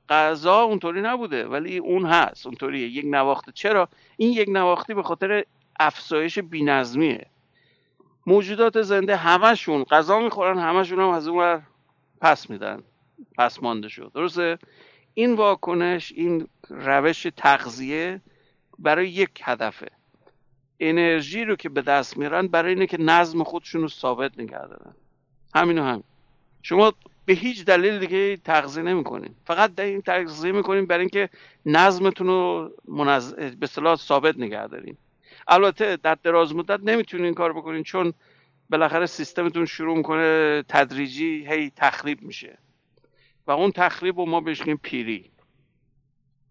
غذا 0.09 0.61
اونطوری 0.61 1.01
نبوده 1.01 1.47
ولی 1.47 1.77
اون 1.77 2.05
هست. 2.05 2.45
اونطوریه. 2.45 2.87
یک 2.87 3.05
نواخته 3.07 3.51
چرا؟ 3.51 3.89
این 4.17 4.33
یک 4.33 4.49
نواختی 4.49 4.93
به 4.93 5.03
خاطر 5.03 5.43
افزایش 5.79 6.39
بینظمیه. 6.39 7.25
موجودات 8.25 8.81
زنده 8.81 9.15
همشون 9.15 9.83
غذا 9.83 10.19
می‌خورن 10.19 10.59
همشون 10.59 10.99
هم 10.99 11.09
از 11.09 11.27
اون 11.27 11.61
پس 12.21 12.49
میدن. 12.49 12.83
پس 13.37 13.63
مانده 13.63 13.89
شد. 13.89 14.11
درسته؟ 14.15 14.57
این 15.13 15.33
واکنش 15.33 16.13
این 16.15 16.47
روش 16.69 17.27
تغذیه 17.37 18.21
برای 18.79 19.09
یک 19.09 19.41
هدفه. 19.43 19.87
انرژی 20.79 21.45
رو 21.45 21.55
که 21.55 21.69
به 21.69 21.81
دست 21.81 22.17
میارن 22.17 22.47
برای 22.47 22.73
اینه 22.73 22.87
که 22.87 22.97
نظم 23.01 23.43
خودشون 23.43 23.81
رو 23.81 23.87
ثابت 23.87 24.39
نگه 24.39 24.67
دارن. 24.67 24.95
همین 25.55 25.79
و 25.79 25.83
همین. 25.83 26.03
شما 26.61 26.93
به 27.25 27.33
هیچ 27.33 27.65
دلیل 27.65 27.99
دیگه 27.99 28.37
تغذیه 28.37 28.83
نمی‌کنین. 28.83 29.35
فقط 29.45 29.75
در 29.75 29.83
این 29.83 30.01
تغذیه 30.01 30.51
می‌کنین 30.51 30.85
برای 30.85 30.99
اینکه 30.99 31.29
نظمتون 31.65 32.27
رو 32.27 32.71
منز... 32.87 33.33
به 33.33 33.67
صلاح 33.67 33.95
ثابت 33.95 34.37
نگه 34.37 34.67
دارین. 34.67 34.97
البته 35.47 35.97
در 35.97 36.15
دراز 36.15 36.55
مدت 36.55 36.79
نمی‌تونین 36.83 37.25
این 37.25 37.33
کار 37.33 37.53
بکنین 37.53 37.83
چون 37.83 38.13
بالاخره 38.69 39.05
سیستمتون 39.05 39.65
شروع 39.65 39.97
می‌کنه 39.97 40.63
تدریجی 40.69 41.45
هی 41.49 41.71
تخریب 41.75 42.21
میشه. 42.21 42.57
و 43.47 43.51
اون 43.51 43.71
تخریب 43.71 44.19
رو 44.19 44.25
ما 44.25 44.41
بهش 44.41 44.61
پیری. 44.61 45.31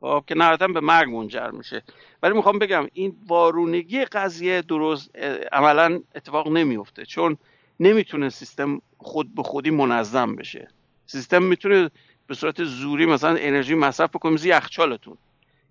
خب 0.00 0.24
که 0.26 0.34
نهایتا 0.34 0.66
به 0.68 0.80
مرگ 0.80 1.08
منجر 1.08 1.50
میشه. 1.50 1.82
ولی 2.22 2.34
می‌خوام 2.34 2.58
بگم 2.58 2.86
این 2.92 3.16
وارونگی 3.26 4.04
قضیه 4.04 4.62
درست 4.62 5.16
عملا 5.52 6.02
اتفاق 6.14 6.48
نمیفته 6.48 7.06
چون 7.06 7.36
نمی‌تونه 7.80 8.28
سیستم 8.28 8.82
خود 8.98 9.34
به 9.34 9.42
خودی 9.42 9.70
منظم 9.70 10.36
بشه. 10.36 10.68
سیستم 11.06 11.42
می‌تونه 11.42 11.90
به 12.26 12.34
صورت 12.34 12.64
زوری 12.64 13.06
مثلا 13.06 13.36
انرژی 13.36 13.74
مصرف 13.74 14.10
بکنیم 14.10 14.36
زی 14.36 14.48
یخچالتون. 14.48 15.18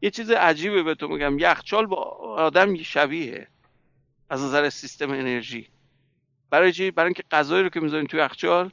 یه 0.02 0.10
چیز 0.10 0.32
عجیبه 0.32 0.84
به 0.84 0.96
تو 0.96 1.08
میگم 1.08 1.40
یخچال 1.40 1.86
با 1.86 1.96
آدم 2.38 2.76
شبیه 2.76 3.48
از 4.30 4.44
نظر 4.44 4.70
سیستم 4.70 5.12
انرژی. 5.12 5.68
برای 6.50 6.74
چی؟ 6.74 6.92
برای 6.92 7.08
اینکه 7.08 7.24
غذایی 7.32 7.64
رو 7.64 7.70
که 7.70 7.80
می‌ذارین 7.80 8.08
تو 8.08 8.18
یخچال 8.18 8.72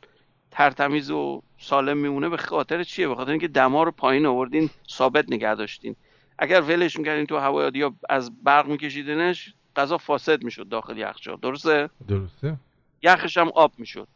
ترتمیز 0.50 1.10
و 1.10 1.42
سالم 1.58 1.96
میمونه 1.96 2.28
به 2.28 2.36
خاطر 2.36 2.84
چیه؟ 2.84 3.08
به 3.08 3.14
خاطر 3.14 3.30
اینکه 3.30 3.48
دما 3.48 3.82
رو 3.82 3.90
پایین 3.90 4.26
آوردین 4.26 4.70
ثابت 4.90 5.24
نگه 5.28 5.54
داشتین. 5.54 5.96
اگر 6.38 6.60
ولش 6.60 6.98
می‌کردین 6.98 7.26
تو 7.26 7.36
هوا 7.36 7.70
یا 7.74 7.94
از 8.08 8.42
برق 8.42 8.66
میکشیدنش 8.66 9.54
غذا 9.76 9.98
فاسد 9.98 10.44
می‌شد 10.44 10.68
داخل 10.68 10.98
یخچال. 10.98 11.36
درسته؟ 11.42 11.90
درسته. 12.08 12.56
یخش 13.02 13.38
هم 13.38 13.48
آب 13.48 13.72
می‌شد. 13.78 14.08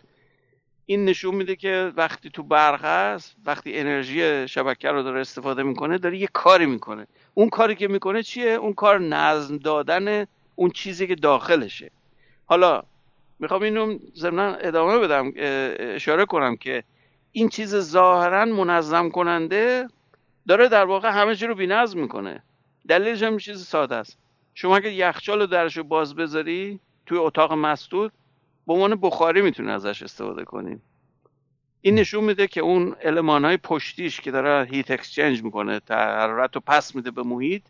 این 0.86 1.04
نشون 1.04 1.34
میده 1.34 1.56
که 1.56 1.92
وقتی 1.96 2.30
تو 2.30 2.42
برق 2.42 2.84
هست 2.84 3.36
وقتی 3.44 3.78
انرژی 3.78 4.48
شبکه 4.48 4.88
رو 4.88 5.02
داره 5.02 5.20
استفاده 5.20 5.62
می‌کنه 5.62 5.98
داره 5.98 6.18
یه 6.18 6.28
کاری 6.32 6.66
می‌کنه. 6.66 7.06
اون 7.34 7.48
کاری 7.48 7.74
که 7.74 7.88
می‌کنه 7.88 8.22
چیه؟ 8.22 8.48
اون 8.50 8.72
کار 8.72 8.98
نظم 8.98 9.56
دادن 9.56 10.26
اون 10.54 10.70
چیزی 10.70 11.06
که 11.06 11.14
داخلشه. 11.14 11.90
حالا 12.46 12.82
می‌خوام 13.38 13.62
اینو 13.62 13.98
ضمنا 14.14 14.54
ادامه 14.54 14.98
بدم 14.98 15.32
اشاره 15.94 16.26
کنم 16.26 16.56
که 16.56 16.84
این 17.32 17.48
چیز 17.48 17.76
ظاهرا 17.76 18.44
منظم 18.44 19.08
کننده 19.08 19.88
داره 20.48 20.68
در 20.68 20.84
واقع 20.84 21.10
همه 21.10 21.36
چی 21.36 21.46
رو 21.46 21.54
بینظم 21.54 21.98
می‌کنه. 21.98 22.42
دلیلش 22.88 23.22
هم 23.22 23.38
چیز 23.38 23.64
ساده 23.64 23.94
است. 23.94 24.18
شما 24.54 24.76
اگه 24.76 24.92
یخچال 24.92 25.40
رو 25.40 25.46
درشو 25.46 25.82
باز 25.82 26.14
بذاری 26.14 26.80
توی 27.06 27.18
اتاق 27.18 27.52
مسدود 27.52 28.12
به 28.66 28.72
عنوان 28.72 28.94
بخاری 28.94 29.42
می‌تونی 29.42 29.70
ازش 29.70 30.02
استفاده 30.02 30.44
کنین 30.44 30.80
این 31.80 31.94
نشون 31.94 32.24
میده 32.24 32.46
که 32.46 32.60
اون 32.60 32.96
علمان 33.02 33.44
های 33.44 33.56
پشتیش 33.56 34.20
که 34.20 34.30
داره 34.30 34.68
هیت 34.70 34.90
اکسچنج 34.90 35.42
می‌کنه 35.42 35.80
حرارت 35.90 36.54
رو 36.54 36.62
پس 36.66 36.94
میده 36.94 37.10
به 37.10 37.22
محیط 37.22 37.62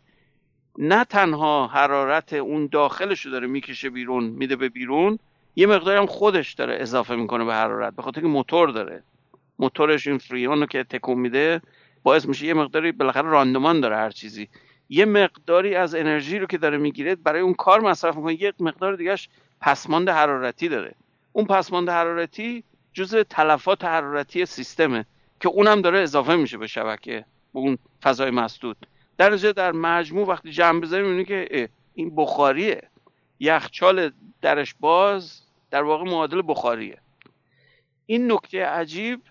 نه 0.77 1.03
تنها 1.03 1.67
حرارت 1.67 2.33
اون 2.33 2.67
داخلش 2.71 3.21
رو 3.25 3.31
داره 3.31 3.47
می‌کشه 3.47 3.89
بیرون 3.89 4.23
میده 4.23 4.55
به 4.55 4.69
بیرون 4.69 5.19
یه 5.55 5.67
مقداری 5.67 5.97
هم 5.97 6.05
خودش 6.05 6.53
داره 6.53 6.77
اضافه 6.79 7.15
می‌کنه 7.15 7.43
به 7.45 7.53
حرارت 7.53 7.95
به 7.95 8.01
خاطر 8.01 8.21
که 8.21 8.27
موتور 8.27 8.69
داره. 8.69 9.03
موتورش 9.59 10.07
این 10.07 10.17
فریون 10.17 10.59
رو 10.59 10.65
که 10.65 10.83
تکون 10.83 11.19
میده 11.19 11.61
باعث 12.03 12.25
میشه 12.25 12.45
یه 12.45 12.53
مقداری 12.53 12.91
بالاخره 12.91 13.29
راندمان 13.29 13.79
داره 13.79 13.95
هر 13.95 14.09
چیزی. 14.09 14.49
یه 14.89 15.05
مقداری 15.05 15.75
از 15.75 15.95
انرژی 15.95 16.39
رو 16.39 16.45
که 16.45 16.57
داره 16.57 16.77
می‌گیره 16.77 17.15
برای 17.15 17.41
اون 17.41 17.53
کار 17.53 17.79
مصرف 17.81 18.15
می‌کنه. 18.15 18.41
یه 18.41 18.53
مقدار 18.59 18.95
دیگهش 18.95 19.29
پسماند 19.61 20.09
حرارتی 20.09 20.69
داره. 20.69 20.95
اون 21.33 21.45
پسماند 21.45 21.89
حرارتی 21.89 22.63
جزء 22.93 23.23
تلفات 23.23 23.85
حرارتی 23.85 24.45
سیستمه 24.45 25.05
که 25.39 25.49
اونم 25.49 25.81
داره 25.81 25.99
اضافه 25.99 26.35
میشه 26.35 26.57
به 26.57 26.67
شبکه 26.67 27.25
به 27.53 27.59
اون 27.59 27.77
فضای 28.03 28.31
مسدود. 28.31 28.77
در 29.17 29.29
در 29.29 29.71
مجموع 29.71 30.27
وقتی 30.27 30.51
جمع 30.51 30.79
بذاریم 30.79 31.05
می‌بینی 31.05 31.25
که 31.25 31.69
این 31.93 32.15
بخاریه. 32.15 32.81
یخچال 33.39 34.11
درش 34.41 34.75
باز 34.79 35.41
در 35.71 35.83
واقع 35.83 36.03
معادل 36.03 36.41
بخاریه. 36.47 36.97
این 38.05 38.31
نکته 38.31 38.65
عجیب 38.65 39.21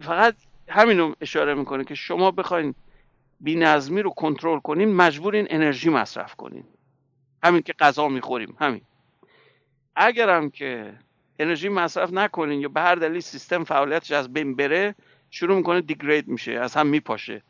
فقط 0.00 0.34
همین 0.68 0.98
رو 0.98 1.14
اشاره 1.20 1.54
می‌کنه 1.54 1.84
که 1.84 1.94
شما 1.94 2.30
بخواین 2.30 2.74
نظمی 3.46 4.02
رو 4.02 4.10
کنترل 4.10 4.58
کنین 4.58 4.94
مجبورین 4.94 5.46
انرژی 5.50 5.90
مصرف 5.90 6.34
کنین. 6.34 6.64
همین 7.42 7.62
که 7.62 7.72
غذا 7.72 8.08
می‌خوریم 8.08 8.56
همین. 8.60 8.80
اگرم 9.96 10.50
که 10.50 10.92
انرژی 11.38 11.68
مصرف 11.68 12.12
نکنین 12.12 12.60
یا 12.60 12.68
به 12.68 12.80
هر 12.80 12.94
دلیل 12.94 13.20
سیستم 13.20 13.64
فعالیتش 13.64 14.10
از 14.10 14.32
بین 14.32 14.56
بره 14.56 14.94
شروع 15.30 15.56
می‌کنه 15.56 15.80
دیگرید 15.80 16.28
میشه 16.28 16.52
از 16.52 16.74
هم 16.74 16.86
میپاشه. 16.86 17.42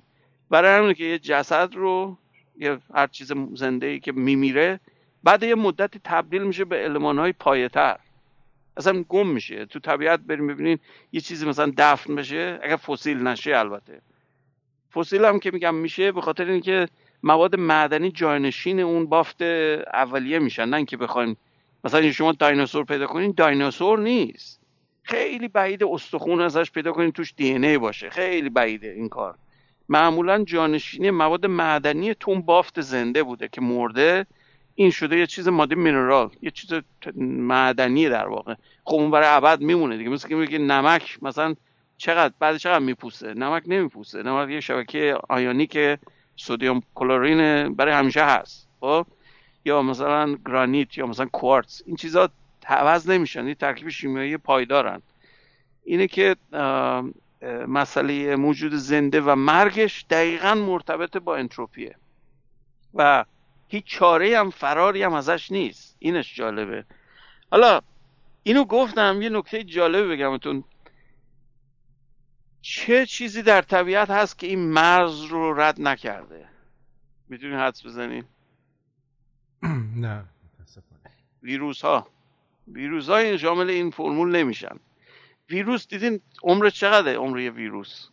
برای 0.51 0.79
همینه 0.79 0.95
که 0.95 1.05
یه 1.05 1.19
جسد 1.19 1.75
رو 1.75 2.19
یه 2.59 2.79
هر 2.95 3.07
چیز 3.07 3.33
زنده 3.55 3.87
ای 3.87 4.01
که 4.01 4.13
میمیره 4.13 4.81
بعد 5.25 5.43
یه 5.43 5.55
مدتی 5.55 6.01
تبدیل 6.05 6.43
میشه 6.43 6.65
به 6.65 6.77
علمان 6.77 7.19
های 7.19 7.33
پایتر 7.33 7.99
اصلا 8.77 9.05
گم 9.09 9.27
میشه. 9.27 9.67
تو 9.67 9.79
طبیعت 9.79 10.21
بریم 10.21 10.47
ببینین 10.47 10.79
یه 11.13 11.21
چیزی 11.21 11.47
مثلا 11.47 11.73
دفن 11.79 12.15
بشه 12.15 12.61
اگر 12.63 12.77
فسیل 12.77 13.23
نشه 13.23 13.57
البته. 13.57 14.01
فسیل 14.95 15.25
هم 15.25 15.39
که 15.39 15.51
میگم 15.51 15.75
میشه 15.75 16.13
به 16.13 16.21
خاطر 16.21 16.45
اینکه 16.45 16.89
مواد 17.23 17.57
معدنی 17.57 18.11
جانشین 18.11 18.81
اون 18.81 19.07
بافت 19.07 19.43
اولیه 19.43 20.39
میشن. 20.39 20.69
نه 20.69 20.77
اینکه 20.77 20.97
بخوایم 20.97 21.37
مثلا 21.85 22.11
شما 22.11 22.33
دایناسور 22.33 22.85
پیدا 22.85 23.07
کنین 23.07 23.35
دایناسور 23.37 23.99
نیست. 23.99 24.61
خیلی 25.03 25.49
بعید 25.49 25.85
استخون 25.85 26.41
ازش 26.41 26.71
پیدا 26.71 26.93
کنین 26.93 27.13
توش 27.13 27.35
دی 27.37 27.53
ای 27.53 27.79
باشه. 27.79 28.11
خیلی 28.11 28.51
بعیده 28.51 28.89
این 28.89 29.09
کار. 29.09 29.35
معمولا 29.89 30.45
جانشینی 30.45 31.11
مواد 31.11 31.47
معدنی 31.47 32.15
تون 32.15 32.43
بافت 32.43 32.81
زنده 32.81 33.23
بوده 33.23 33.49
که 33.49 33.61
مرده. 33.61 34.27
این 34.75 34.91
شده 34.91 35.19
یه 35.19 35.27
چیز 35.27 35.49
ماده 35.49 35.75
مینرال 35.75 36.31
یه 36.43 36.51
چیز 36.51 36.71
معدنی 37.17 38.09
در 38.09 38.29
واقع. 38.29 38.55
خب 38.85 38.95
اون 38.95 39.11
برای 39.11 39.29
ابد 39.29 39.61
میمونه 39.61 39.97
دیگه. 39.97 40.11
مثل 40.11 40.29
که 40.29 40.35
میگه 40.35 40.59
نمک 40.59 41.19
مثلا 41.23 41.55
چقدر 41.97 42.35
بعد 42.39 42.57
چقدر 42.57 42.79
میپوسه؟ 42.79 43.35
نمک 43.35 43.63
نمیپوسه. 43.67 44.23
نمک 44.23 44.51
یه 44.51 44.61
شبکه 44.61 45.19
که 45.71 45.99
سودیوم 46.37 46.83
کلورین 46.95 47.73
برای 47.75 47.95
همیشه 47.95 48.25
هست. 48.25 48.69
خب؟ 48.81 49.07
یا 49.65 49.83
مثلا 49.83 50.37
گرانیت 50.47 50.99
یا 50.99 51.07
مثلا 51.07 51.27
کوارتز. 51.27 51.83
این 51.87 51.97
چیزا 51.97 52.31
عوض 52.67 53.11
نمیشن. 53.11 53.47
این 53.47 53.55
ترکیب 53.55 53.89
شیمیایی 53.89 54.37
پایدارن. 54.37 55.03
اینه 55.85 56.07
که 56.07 56.37
مسئله 57.69 58.37
موجود 58.37 58.75
زنده 58.75 59.21
و 59.21 59.35
مرگش 59.35 60.05
دقیقا 60.11 60.55
مرتبط 60.55 61.17
با 61.17 61.37
انتروپیه. 61.37 61.95
و 62.95 63.25
هیچ 63.73 63.85
چاره 63.87 64.39
هم 64.39 64.51
فراری 64.51 65.03
هم 65.03 65.13
ازش 65.13 65.51
نیست. 65.51 65.97
اینش 65.99 66.35
جالبه. 66.35 66.85
حالا 67.51 67.81
اینو 68.43 68.65
گفتم 68.65 69.23
یه 69.23 69.29
نکته 69.29 69.65
جالبه 69.65 70.09
بگمتون 70.09 70.65
چه 72.63 73.07
چیزی 73.07 73.43
در 73.43 73.63
طبیعت 73.63 74.11
هست 74.11 74.39
که 74.39 74.47
این 74.47 74.59
مرز 74.59 75.23
رو 75.23 75.61
رد 75.61 75.81
نکرده؟ 75.81 76.49
می‌تونی 77.29 77.55
حدس 77.55 77.87
بزنین 77.87 78.25
نه 79.97 80.25
ویروس 81.43 81.83
ها 81.83 82.09
ویروس 82.69 83.09
ها 83.09 83.17
این 83.17 83.37
شامل 83.37 83.71
این 83.71 83.91
فرمول 83.91 84.37
نمیشن. 84.37 84.77
ویروس 85.51 85.89
دیدین 85.89 86.21
عمر 86.43 86.71
چقدر 86.71 87.15
عمر 87.15 87.41
یه 87.41 87.51
ویروس. 87.51 88.09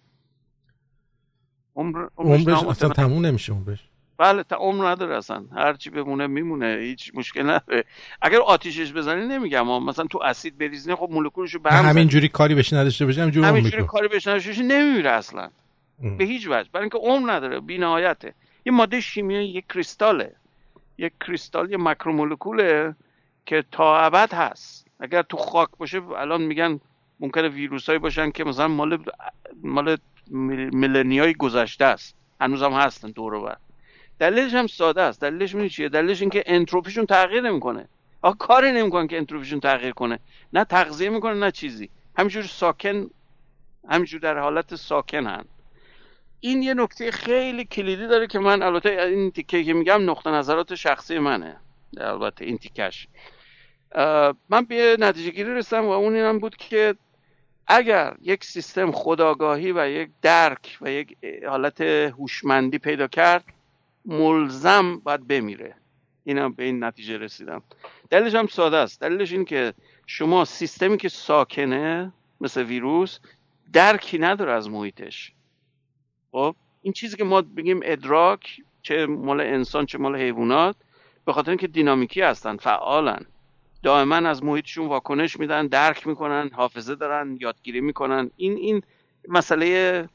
عمر 1.75 2.07
عمرش 2.17 2.63
اصلا 2.63 2.89
تموم 2.89 3.25
نمیشه 3.25 3.53
عمرش. 3.53 3.88
بله 4.19 4.43
تا 4.43 4.55
عمر 4.55 4.89
نداره 4.91 5.17
اصلا. 5.17 5.45
هر 5.55 5.73
چی 5.73 5.89
بمونه 5.89 6.27
میمونه 6.27 6.77
هیچ 6.79 7.11
مشکل 7.13 7.43
نداره. 7.43 7.83
اگر 8.21 8.39
آتیشش 8.39 8.93
بزنی 8.93 9.25
نمیگم 9.25 9.83
مثلا 9.83 10.05
تو 10.05 10.19
اسید 10.23 10.57
بریزنی 10.57 10.95
خب 10.95 11.07
مولکولشو 11.11 11.59
به 11.59 11.71
هم 11.71 12.03
جوری 12.03 12.27
کاری 12.27 12.55
بهش 12.55 12.73
نداشته 12.73 13.05
باشه 13.05 13.21
همینجوری 13.21 13.61
جوری 13.71 13.83
کاری 13.83 14.07
بهش 14.07 14.27
نداشته 14.27 14.49
باشه 14.49 14.63
نمیمیره 14.63 15.11
اصلا. 15.11 15.49
به 16.17 16.23
هیچ 16.23 16.47
وجه. 16.47 16.69
برای 16.73 16.83
اینکه 16.83 16.97
عمر 16.97 17.31
نداره 17.31 17.59
بی‌نهایته 17.59 18.33
یه 18.65 18.71
ماده 18.71 19.01
شیمیایی 19.01 19.49
یک 19.49 19.65
کریستاله. 19.73 20.35
یک 20.97 21.13
کریستال 21.27 21.71
یه 21.71 21.77
ماکرومولکوله 21.77 22.95
که 23.45 23.63
تا 23.71 23.99
ابد 23.99 24.33
هست. 24.33 24.87
اگر 24.99 25.21
تو 25.21 25.37
خاک 25.37 25.69
باشه 25.77 26.01
الان 26.03 26.41
میگن 26.41 26.79
ممکنه 27.19 27.49
ویروسایی 27.49 27.99
باشن 27.99 28.31
که 28.31 28.43
مثلا 28.43 28.67
مال 28.67 29.03
مال 29.63 29.97
ملنیای 30.31 31.33
گذشته 31.33 31.85
است. 31.85 32.15
هنوزم 32.41 32.73
هستن 32.73 33.11
دور 33.11 33.33
و 33.33 33.51
دلیلش 34.19 34.53
هم 34.53 34.67
ساده 34.67 35.01
است. 35.01 35.21
دلیلش 35.21 35.53
می‌دونی 35.53 35.69
چیه؟ 35.69 35.89
دلیلش 35.89 36.21
اینکه 36.21 36.43
انتروپیشون 36.45 37.05
تغییر 37.05 37.41
نمی‌کنه. 37.41 37.87
آخه 38.21 38.37
کاری 38.37 38.71
نمی‌کنن 38.71 39.07
که 39.07 39.17
انتروپیشون 39.17 39.59
تغییر 39.59 39.91
کنه. 39.91 40.19
نه 40.53 40.63
تغذیه 40.63 41.09
می‌کنه 41.09 41.33
نه 41.33 41.51
چیزی. 41.51 41.89
همینجور 42.17 42.43
ساکن 42.43 43.09
همینجور 43.89 44.19
در 44.19 44.37
حالت 44.37 44.75
ساکن 44.75 45.27
هن. 45.27 45.45
این 46.39 46.63
یه 46.63 46.73
نکته 46.73 47.11
خیلی 47.11 47.65
کلیدی 47.65 48.07
داره 48.07 48.27
که 48.27 48.39
من 48.39 48.61
البته 48.61 48.89
این 48.89 49.31
تیکه 49.31 49.63
که 49.63 49.73
میگم 49.73 50.09
نقطه 50.09 50.29
نظرات 50.29 50.75
شخصی 50.75 51.19
منه. 51.19 51.57
البته 51.97 52.45
این 52.45 52.57
تیکش 52.57 53.07
من 54.49 54.65
به 54.67 54.97
نتیجه 54.99 55.31
گیری 55.31 55.53
رسیدم 55.53 55.85
و 55.85 55.89
اون 55.89 56.15
اینم 56.15 56.39
بود 56.39 56.55
که 56.55 56.95
اگر 57.67 58.15
یک 58.21 58.43
سیستم 58.43 58.91
خداگاهی 58.91 59.71
و 59.71 59.89
یک 59.89 60.09
درک 60.21 60.77
و 60.81 60.91
یک 60.91 61.17
حالت 61.47 61.81
هوشمندی 61.81 62.77
پیدا 62.77 63.07
کرد 63.07 63.43
ملزم 64.05 64.97
باید 64.99 65.27
بمیره. 65.27 65.75
اینا 66.23 66.49
به 66.49 66.63
این 66.63 66.83
نتیجه 66.83 67.17
رسیدم. 67.17 67.63
دلیلش 68.09 68.35
هم 68.35 68.47
ساده 68.47 68.77
است. 68.77 69.01
دلیلش 69.01 69.31
این 69.31 69.45
که 69.45 69.73
شما 70.07 70.45
سیستمی 70.45 70.97
که 70.97 71.09
ساکنه 71.09 72.13
مثل 72.41 72.63
ویروس 72.63 73.19
درکی 73.73 74.17
نداره 74.17 74.51
از 74.51 74.69
محیطش. 74.69 75.33
خب؟ 76.31 76.55
این 76.81 76.93
چیزی 76.93 77.17
که 77.17 77.23
ما 77.23 77.41
بگیم 77.41 77.79
ادراک 77.83 78.61
چه 78.81 79.05
مال 79.05 79.41
انسان 79.41 79.85
چه 79.85 79.97
مال 79.97 80.15
حیوانات 80.15 80.75
به 81.25 81.33
خاطر 81.33 81.51
اینکه 81.51 81.67
دینامیکی 81.67 82.21
هستن 82.21 82.57
فعالن. 82.57 83.25
دائما 83.83 84.15
از 84.15 84.43
محیطشون 84.43 84.87
واکنش 84.87 85.39
میدن 85.39 85.67
درک 85.67 86.07
می‌کنن 86.07 86.49
حافظه 86.53 86.95
دارن 86.95 87.37
یادگیری 87.39 87.81
می‌کنن. 87.81 88.31
این 88.35 88.57
این 88.57 88.83
مسئله 89.27 90.09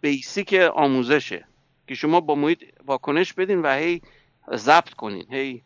بیسیک 0.00 0.54
آموزشه. 0.54 1.44
که 1.92 1.96
شما 1.96 2.20
با 2.20 2.34
محیط 2.34 2.64
واکنش 2.86 3.32
بدین 3.32 3.62
و 3.62 3.74
هی 3.74 4.02
ضبط 4.54 4.90
کنین. 4.90 5.26
هی 5.30 5.62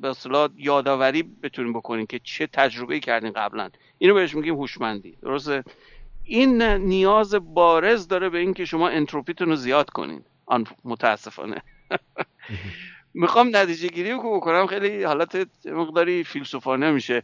به 0.00 0.08
اصطلاح 0.08 0.48
یادآوری 0.56 1.22
بتونین 1.22 1.72
بکنین 1.72 2.06
که 2.06 2.18
چه 2.18 2.46
تجربه 2.46 3.00
کردین 3.00 3.32
قبلا. 3.32 3.70
اینو 3.98 4.14
بهش 4.14 4.34
میگیم 4.34 4.54
هوشمندی. 4.54 5.16
درسته؟ 5.22 5.64
این 6.24 6.62
نیاز 6.62 7.34
بارز 7.34 8.08
داره 8.08 8.28
به 8.28 8.38
اینکه 8.38 8.64
شما 8.64 8.88
انتروپیتون 8.88 9.48
رو 9.48 9.56
زیاد 9.56 9.90
کنین. 9.90 10.24
آن 10.46 10.66
متاسفانه. 10.84 11.62
می‌خوام 13.22 13.56
نتیجه 13.56 13.88
گیری 13.88 14.10
رو 14.10 14.36
بکنم 14.36 14.66
خیلی 14.66 15.02
حالت 15.02 15.48
مقداری 15.64 16.24
فیلسوفانه 16.24 16.90
میشه. 16.90 17.22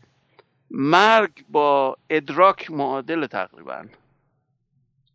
مرگ 0.71 1.31
با 1.49 1.97
ادراک 2.11 2.71
معادل 2.71 3.27
تقریبا. 3.27 3.85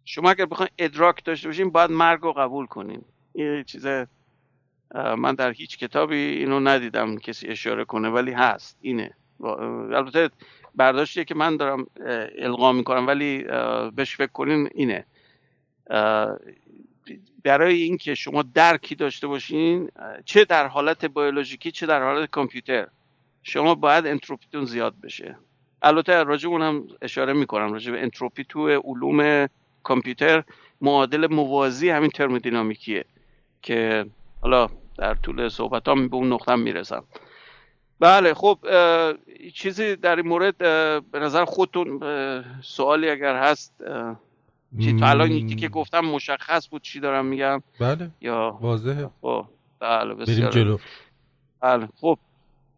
شما 0.05 0.29
اگر 0.29 0.45
بخواین 0.45 0.69
ادراک 0.77 1.23
داشته 1.23 1.47
باشین 1.47 1.69
باید 1.69 1.91
مرگ 1.91 2.21
رو 2.21 2.33
قبول 2.33 2.65
کنین. 2.65 3.01
این 3.33 3.63
چیز 3.63 3.87
من 4.95 5.35
در 5.35 5.51
هیچ 5.51 5.77
کتابی 5.77 6.15
اینو 6.15 6.59
ندیدم 6.59 7.17
کسی 7.17 7.47
اشاره 7.47 7.85
کنه 7.85 8.09
ولی 8.09 8.31
هست. 8.31 8.77
اینه. 8.81 9.13
البته 9.39 10.29
برداشتیه 10.75 11.23
که 11.23 11.35
من 11.35 11.57
دارم 11.57 11.85
القا 12.39 12.71
می‌کنم 12.71 13.07
ولی 13.07 13.43
بهش 13.95 14.15
فکر 14.15 14.31
کنین 14.31 14.69
اینه. 14.75 15.05
برای 17.43 17.81
اینکه 17.81 18.15
شما 18.15 18.41
درکی 18.41 18.95
داشته 18.95 19.27
باشین 19.27 19.89
چه 20.25 20.45
در 20.45 20.67
حالت 20.67 21.05
بیولوژیکی 21.05 21.71
چه 21.71 21.85
در 21.85 22.03
حالت 22.03 22.29
کامپیوتر 22.29 22.87
شما 23.43 23.75
باید 23.75 24.07
انتروپیتون 24.07 24.65
زیاد 24.65 24.95
بشه. 25.03 25.37
البته 25.81 26.23
راجع 26.23 26.49
هم 26.49 26.87
اشاره 27.01 27.33
می‌کنم 27.33 27.73
راجع 27.73 27.91
به 27.91 28.01
انتروپی 28.01 28.43
تو 28.43 28.69
علوم 28.69 29.47
کامپیوتر 29.85 30.43
معادل 30.81 31.27
موازی 31.27 31.89
همین 31.89 32.09
ترمودینامیکیه 32.09 33.05
که 33.61 34.05
حالا 34.41 34.67
در 34.97 35.13
طول 35.13 35.49
صحبت 35.49 35.87
هم 35.87 36.07
به 36.07 36.15
اون 36.15 36.33
نقطه 36.33 36.55
می‌رسم. 36.55 37.03
بله 37.99 38.33
خب 38.33 38.59
چیزی 39.53 39.95
در 39.95 40.15
این 40.15 40.27
مورد 40.27 40.57
به 41.11 41.19
نظر 41.19 41.45
خودتون 41.45 41.99
سوالی 42.61 43.09
اگر 43.09 43.35
هست 43.35 43.73
چی 44.79 44.93
تا 44.99 45.07
الان 45.07 45.31
این 45.31 45.55
که 45.55 45.69
گفتم 45.69 45.99
مشخص 45.99 46.69
بود 46.69 46.81
چی 46.81 46.99
دارم 46.99 47.25
میگم؟ 47.25 47.61
بله 47.79 48.09
یا 48.21 48.57
واضحه. 48.61 49.09
خب 49.21 49.45
بله 49.79 50.13
بسیار 50.13 50.51
جلو. 50.51 50.77
بله 51.61 51.87
خب 52.01 52.17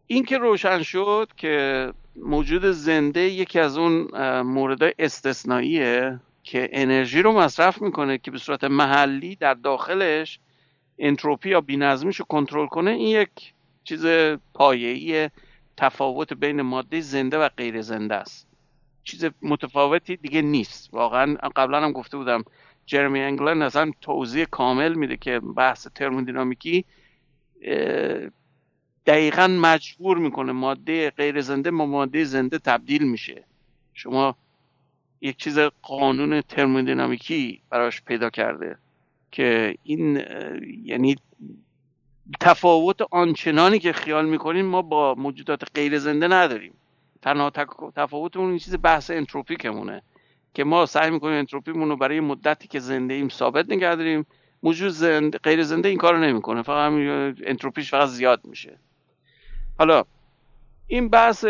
این 0.06 0.24
که 0.24 0.38
روشن 0.38 0.82
شد 0.82 1.28
که 1.36 1.92
موجود 2.16 2.64
زنده 2.64 3.20
یکی 3.20 3.60
از 3.60 3.78
اون 3.78 4.08
موردهای 4.42 4.94
استثنائیه 4.98 6.20
که 6.50 6.68
انرژی 6.72 7.22
رو 7.22 7.32
مصرف 7.32 7.82
می‌کنه 7.82 8.18
که 8.18 8.30
به 8.30 8.38
صورت 8.38 8.64
محلی 8.64 9.36
در 9.36 9.54
داخلش 9.54 10.38
انتروپی 10.98 11.48
یا 11.48 11.60
بینظمیش 11.60 12.16
رو 12.16 12.24
کنترل 12.24 12.66
کنه 12.66 12.90
این 12.90 13.08
یک 13.08 13.52
چیز 13.84 14.06
پایه‌ای 14.54 15.30
تفاوت 15.76 16.32
بین 16.32 16.62
ماده 16.62 17.00
زنده 17.00 17.38
و 17.38 17.48
غیر 17.48 17.82
زنده 17.82 18.14
است. 18.14 18.48
چیز 19.04 19.24
متفاوتی 19.42 20.16
دیگه 20.16 20.42
نیست. 20.42 20.94
واقعا 20.94 21.36
قبلا 21.56 21.80
هم 21.80 21.92
گفته 21.92 22.16
بودم 22.16 22.44
جرمی 22.86 23.20
انگلن 23.20 23.62
اصلا 23.62 23.90
توضیح 24.00 24.44
کامل 24.44 24.94
میده 24.94 25.16
که 25.16 25.40
بحث 25.40 25.88
ترمودینامیکی 25.94 26.84
دقیقا 29.06 29.46
مجبور 29.46 30.18
می‌کنه 30.18 30.52
ماده 30.52 31.10
غیر 31.10 31.40
زنده 31.40 31.70
با 31.70 31.86
ماده 31.86 32.24
زنده 32.24 32.58
تبدیل 32.58 33.10
میشه. 33.10 33.44
شما 33.94 34.36
یک 35.20 35.36
چیز 35.36 35.58
قانون 35.82 36.40
ترمودینامیکی 36.40 37.62
براش 37.70 38.02
پیدا 38.02 38.30
کرده 38.30 38.78
که 39.30 39.74
این 39.82 40.22
یعنی 40.84 41.16
تفاوت 42.40 43.02
آنچنانی 43.10 43.78
که 43.78 43.92
خیال 43.92 44.28
می‌کنیم 44.28 44.66
ما 44.66 44.82
با 44.82 45.14
موجودات 45.14 45.62
غیر 45.74 45.98
زنده 45.98 46.28
نداریم. 46.28 46.74
تنها 47.22 47.50
تفاوتمون 47.96 48.48
این 48.48 48.58
چیز 48.58 48.76
بحث 48.82 49.10
انتروپیکمونه 49.10 50.02
که 50.54 50.64
ما 50.64 50.86
سعی 50.86 51.10
می‌کنیم 51.10 51.34
انتروپیمون 51.34 51.88
رو 51.88 51.96
برای 51.96 52.20
مدتی 52.20 52.68
که 52.68 52.80
زنده 52.80 53.14
ایم 53.14 53.28
ثابت 53.28 53.70
نگه 53.70 53.94
داریم. 53.94 54.26
موجود 54.62 54.88
زنده 54.88 55.38
غیر 55.38 55.62
زنده 55.62 55.88
این 55.88 55.98
کارو 55.98 56.18
نمی‌کنه. 56.18 56.62
فقط 56.62 56.92
انتروپیش 57.46 57.90
فقط 57.90 58.08
زیاد 58.08 58.40
میشه. 58.44 58.78
حالا 59.78 60.04
این 60.88 61.08
بحث 61.08 61.44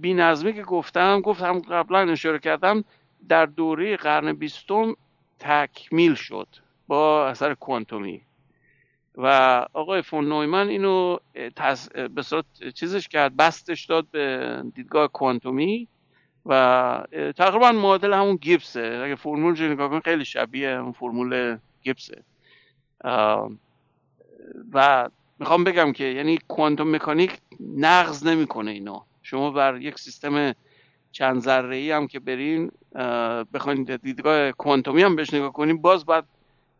بینظمی 0.00 0.54
که 0.54 0.62
گفتم 0.62 1.20
گفتم 1.20 1.58
قبلا 1.58 1.98
اشاره 1.98 2.38
کردم 2.38 2.84
در 3.28 3.46
دوره 3.46 3.96
قرن 3.96 4.32
بیستم 4.32 4.94
تکمیل 5.38 6.14
شد 6.14 6.48
با 6.86 7.28
اثر 7.28 7.54
کوانتومی. 7.54 8.22
و 9.14 9.26
آقای 9.72 10.02
فون 10.02 10.28
نویمن 10.28 10.68
اینو 10.68 11.18
به 12.14 12.22
صورت 12.22 12.44
چیزش 12.74 13.08
کرد 13.08 13.36
بستش 13.36 13.84
داد 13.84 14.06
به 14.10 14.62
دیدگاه 14.74 15.08
کوانتومی 15.08 15.88
و 16.46 17.04
تقریبا 17.36 17.72
معادل 17.72 18.12
همون 18.12 18.36
گیبسه. 18.36 19.00
اگه 19.04 19.14
فرمول 19.14 19.56
رو 19.56 19.72
نگاه 19.72 20.00
خیلی 20.00 20.24
شبیه 20.24 20.68
اون 20.68 20.92
فرمول 20.92 21.58
گیبسه. 21.82 22.22
و 24.72 25.08
می‌خوام 25.42 25.64
بگم 25.64 25.92
که 25.92 26.04
یعنی 26.04 26.38
کوانتوم 26.48 26.94
مکانیک 26.94 27.38
نقض 27.76 28.26
نمی‌کنه 28.26 28.70
اینو 28.70 29.00
شما 29.22 29.50
بر 29.50 29.80
یک 29.80 29.98
سیستم 29.98 30.54
چند 31.12 31.40
ذره 31.40 31.76
ای 31.76 31.90
هم 31.90 32.06
که 32.06 32.20
برین 32.20 32.70
بخواین 33.54 33.82
دیدگاه 33.82 34.52
کوانتومی 34.52 35.02
هم 35.02 35.16
بهش 35.16 35.34
نگاه 35.34 35.52
کنیم 35.52 35.78
باز 35.78 36.04
بعد 36.04 36.24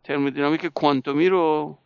ترمودینامیک 0.04 0.66
کوانتومی 0.66 1.28
رو 1.28 1.78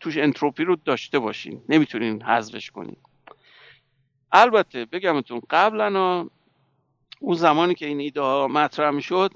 توش 0.00 0.18
انتروپی 0.18 0.64
رو 0.64 0.76
داشته 0.76 1.18
باشین. 1.18 1.62
نمی‌تونین 1.68 2.22
حذفش 2.22 2.70
کنین. 2.70 2.96
البته 4.32 4.84
بگمتون 4.84 5.40
قبلا 5.50 6.26
اون 7.20 7.36
زمانی 7.36 7.74
که 7.74 7.86
این 7.86 8.00
ایده 8.00 8.20
ها 8.20 8.48
مطرح 8.48 8.90
می‌شد 8.90 9.30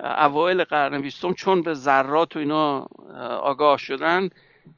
اوایل 0.00 0.64
قرن 0.64 1.00
بیستم 1.00 1.32
چون 1.32 1.62
به 1.62 1.74
ذرات 1.74 2.36
و 2.36 2.38
اینا 2.38 2.86
آگاه 3.42 3.78
شدن 3.78 4.28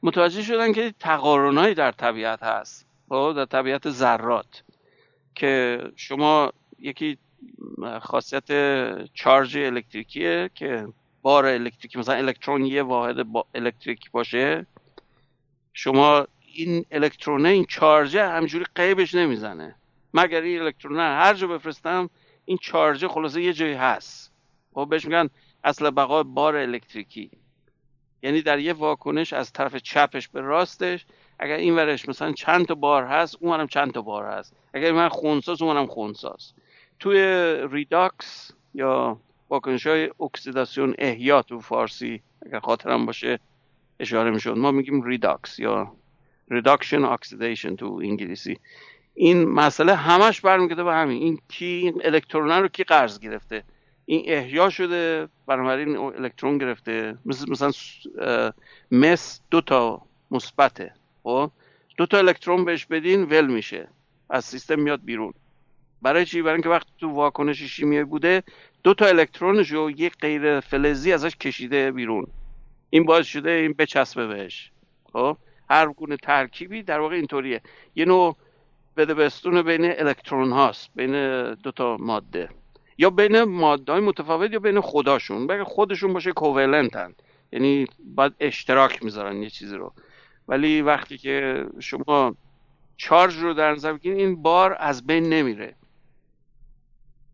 متوجه 0.03 0.41
شدن 0.41 0.73
که 0.73 0.93
تقارنهایی 0.99 1.73
در 1.73 1.91
طبیعت 1.91 2.43
هست. 2.43 2.85
با 3.07 3.33
در 3.33 3.45
طبیعت 3.45 3.89
ذرات. 3.89 4.63
که 5.35 5.81
شما 5.95 6.51
یکی 6.79 7.17
خاصیت 8.01 8.47
چارج 9.13 9.57
الکتریکیه 9.57 10.49
که 10.55 10.87
بار 11.21 11.45
الکتریکی 11.45 11.99
مثلا 11.99 12.15
الکترون 12.15 12.65
یه 12.65 12.83
واحد 12.83 13.23
با 13.23 13.45
الکتریک 13.55 14.11
باشه. 14.11 14.65
شما 15.73 16.27
این 16.53 16.85
الکترونه 16.91 17.49
این 17.49 17.65
چارجه 17.65 18.27
همجوری 18.27 18.65
قیبش 18.75 19.15
نمی‌زنه. 19.15 19.75
مگر 20.13 20.41
این 20.41 20.61
الکترونه 20.61 21.01
هر 21.01 21.33
جا 21.33 21.47
بفرستم 21.47 22.09
این 22.45 22.57
چارجه 22.61 23.07
خلاصه 23.07 23.41
یه 23.41 23.53
جایی 23.53 23.73
هست. 23.73 24.31
خب 24.73 24.87
بهش 24.89 25.05
میگن 25.05 25.29
اصل 25.63 25.89
بقای 25.89 26.23
بار 26.23 26.55
الکتریکی. 26.55 27.31
یعنی 28.21 28.41
در 28.41 28.59
یه 28.59 28.73
واکنش 28.73 29.33
از 29.33 29.53
طرف 29.53 29.75
چپش 29.75 30.27
به 30.27 30.41
راستش 30.41 31.05
اگر 31.39 31.55
این 31.55 31.75
ورش 31.75 32.09
مثلا 32.09 32.31
چند 32.31 32.65
تا 32.65 32.75
بار 32.75 33.03
هست 33.03 33.37
اون 33.39 33.59
هم 33.59 33.67
چند 33.67 33.91
تا 33.91 34.01
بار 34.01 34.25
هست. 34.25 34.53
اگر 34.73 34.91
من 34.91 35.09
خونساز 35.09 35.61
اون 35.61 35.77
هم 35.77 35.85
خونساز. 35.85 36.53
توی 36.99 37.19
ریداکس 37.71 38.51
یا 38.73 39.19
واکنش 39.49 39.87
های 39.87 40.09
اکسیداسیون 40.19 40.95
احیا 40.97 41.41
تو 41.41 41.59
فارسی 41.59 42.21
اگر 42.45 42.59
خاطرم 42.59 43.05
باشه 43.05 43.39
اشاره 43.99 44.31
می‌شد. 44.31 44.57
ما 44.57 44.71
میگیم 44.71 45.01
redox 45.01 45.59
یا 45.59 45.91
reduction 46.51 47.05
oxidation 47.05 47.75
تو 47.75 48.01
انگلیسی. 48.03 48.59
این 49.13 49.45
مسئله 49.45 49.95
همش 49.95 50.41
برمیگرده 50.41 50.83
به 50.83 50.93
همین. 50.93 51.21
این 51.23 51.39
کی 51.49 51.93
الکترون 52.03 52.51
رو 52.51 52.67
کی 52.67 52.83
قرض 52.83 53.19
گرفته؟ 53.19 53.63
این 54.09 54.23
احیا 54.27 54.69
شده 54.69 55.27
بنابراین 55.47 55.97
الکترون 55.97 56.57
گرفته. 56.57 57.17
مثل 57.25 57.51
مثلا 57.51 57.71
مس 58.91 59.41
دو 59.51 59.61
تا 59.61 60.01
مثبته. 60.31 60.93
خب؟ 61.23 61.51
دو 61.97 62.05
تا 62.05 62.17
الکترون 62.17 62.65
بهش 62.65 62.85
بدین 62.85 63.23
ول 63.23 63.47
میشه. 63.47 63.87
از 64.29 64.45
سیستم 64.45 64.79
میاد 64.79 65.01
بیرون. 65.05 65.33
برای 66.01 66.25
چی؟ 66.25 66.41
برای 66.41 66.53
اینکه 66.53 66.69
وقتی 66.69 66.91
تو 66.99 67.09
واکنش 67.09 67.63
شیمیایی 67.63 68.05
بوده 68.05 68.43
دو 68.83 68.93
تا 68.93 69.05
الکترونش 69.05 69.71
رو 69.71 69.91
یک 69.91 70.13
غیر 70.17 70.59
فلزی 70.59 71.13
ازش 71.13 71.35
کشیده 71.35 71.91
بیرون. 71.91 72.27
این 72.89 73.05
باعث 73.05 73.25
شده 73.25 73.51
این 73.51 73.73
بچسبه 73.73 74.27
بهش. 74.27 74.71
خب؟ 75.13 75.37
هر 75.69 75.87
گونه 75.87 76.17
ترکیبی 76.17 76.83
در 76.83 76.99
واقع 76.99 77.15
اینطوریه. 77.15 77.61
یه 77.95 78.05
نوع 78.05 78.37
بده 78.97 79.13
بستون 79.13 79.61
بین 79.61 79.85
الکترون 79.85 80.51
هاست 80.51 80.89
بین 80.95 81.53
دو 81.53 81.71
تا 81.71 81.97
ماده. 81.97 82.49
یا 82.97 83.09
بین 83.09 83.43
ماده 83.43 83.91
های 83.91 84.01
متفاوت 84.01 84.51
یا 84.51 84.59
بین 84.59 84.79
خوداشون 84.79 85.47
بگه 85.47 85.63
خودشون 85.63 86.13
باشه 86.13 86.31
کوولنتن. 86.31 87.13
یعنی 87.51 87.87
باید 87.99 88.33
اشتراک 88.39 89.03
می‌ذارن 89.03 89.43
یه 89.43 89.49
چیزی 89.49 89.75
رو. 89.75 89.93
ولی 90.47 90.81
وقتی 90.81 91.17
که 91.17 91.65
شما 91.79 92.35
چارج 92.97 93.37
رو 93.37 93.53
در 93.53 93.71
نظر 93.71 93.93
بگیرید 93.93 94.17
این 94.17 94.41
بار 94.41 94.77
از 94.79 95.07
بین 95.07 95.29
نمیره. 95.29 95.75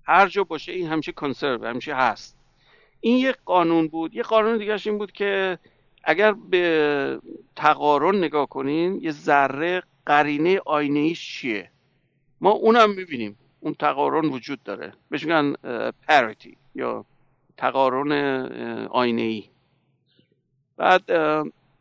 هر 0.03 0.27
جا 0.27 0.43
باشه 0.43 0.71
این 0.71 0.87
همیشه 0.87 1.11
کنسرو 1.11 1.65
همیشه 1.65 1.95
هست. 1.95 2.37
این 2.99 3.17
یک 3.17 3.35
قانون 3.45 3.87
بود. 3.87 4.15
یه 4.15 4.23
قانون 4.23 4.57
دیگه 4.57 4.79
این 4.85 4.97
بود 4.97 5.11
که 5.11 5.59
اگر 6.03 6.31
به 6.31 7.19
تقارن 7.55 8.17
نگاه 8.17 8.49
کنین 8.49 8.99
یه 9.01 9.11
ذره 9.11 9.83
قرینه 10.05 10.59
آینه 10.65 11.13
چیه؟ 11.13 11.71
ما 12.41 12.51
اونم 12.51 12.89
می‌بینیم. 12.89 13.37
اون 13.63 13.73
تقارن 13.73 14.25
وجود 14.25 14.63
داره. 14.63 14.93
بهش 15.09 15.23
میگن 15.23 15.53
پاریتی 16.07 16.57
یا 16.75 17.05
تقارن 17.57 18.11
آینه 18.87 19.21
ای 19.21 19.43
بعد 20.77 21.03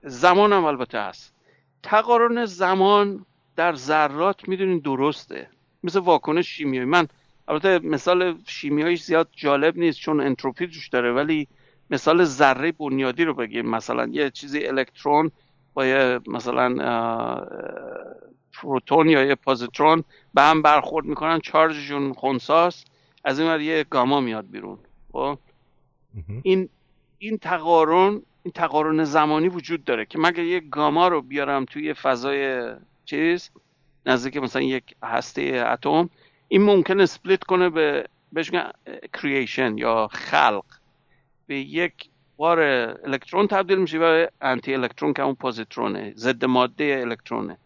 زمان 0.02 0.52
هم 0.52 0.64
البته 0.64 0.98
هست. 0.98 1.34
تقارن 1.82 2.44
زمان 2.44 3.26
در 3.56 3.74
ذرات 3.74 4.48
می‌دونین 4.48 4.78
درسته. 4.78 5.48
مثل 5.84 5.98
واکنش 5.98 6.48
شیمیایی. 6.48 6.86
من 6.86 7.08
البته 7.48 7.78
مثال 7.78 8.38
شیمیایی 8.46 8.96
زیاد 8.96 9.28
جالب 9.32 9.78
نیست 9.78 9.98
چون 9.98 10.20
انتروپی 10.20 10.66
توش 10.66 10.88
داره 10.88 11.12
ولی 11.12 11.48
مثال 11.90 12.24
ذره 12.24 12.72
بنیادی 12.72 13.24
رو 13.24 13.34
بگیم. 13.34 13.70
مثلا 13.70 14.06
یه 14.06 14.30
چیزی 14.30 14.66
الکترون 14.66 15.30
با 15.74 15.86
یه 15.86 16.20
مثلا 16.26 16.68
پروتون 18.52 19.08
یا 19.08 19.24
یه 19.24 19.34
پازیترون 19.34 20.04
به 20.34 20.42
هم 20.42 20.62
برخورد 20.62 21.06
می‌کنن 21.06 21.40
چارجشون 21.40 22.12
خونساست. 22.12 22.86
از 23.24 23.40
این 23.40 23.60
یه 23.60 23.84
گاما 23.84 24.20
میاد 24.20 24.50
بیرون 24.50 24.78
خب؟ 25.12 25.38
این 26.42 26.68
این 27.18 27.38
تقارن 27.38 28.22
این 28.42 28.52
تقارن 28.54 29.04
زمانی 29.04 29.48
وجود 29.48 29.84
داره 29.84 30.06
که 30.06 30.18
مگر 30.18 30.42
یه 30.42 30.60
گاما 30.60 31.08
رو 31.08 31.22
بیارم 31.22 31.64
توی 31.64 31.94
فضای 31.94 32.72
چیز 33.04 33.50
نزدیک 34.06 34.36
مثلا 34.36 34.62
یک 34.62 34.94
هسته 35.02 35.64
اتم 35.72 36.10
این 36.48 36.62
ممکنه 36.62 37.06
split 37.06 37.44
کنه 37.44 37.70
به 37.70 38.08
بهش 38.32 38.50
creation 39.12 39.78
یا 39.78 40.08
خلق. 40.12 40.64
به 41.46 41.56
یک 41.56 42.08
بار 42.36 42.60
الکترون 43.04 43.46
تبدیل 43.46 43.78
میشه 43.78 43.98
و 43.98 44.26
anti 44.40 44.74
electron 44.74 45.12
که 45.12 45.22
اون 45.22 45.34
پوزیترونه 45.34 46.12
ضد 46.16 46.44
ماده 46.44 46.98
الکترونه. 47.00 47.58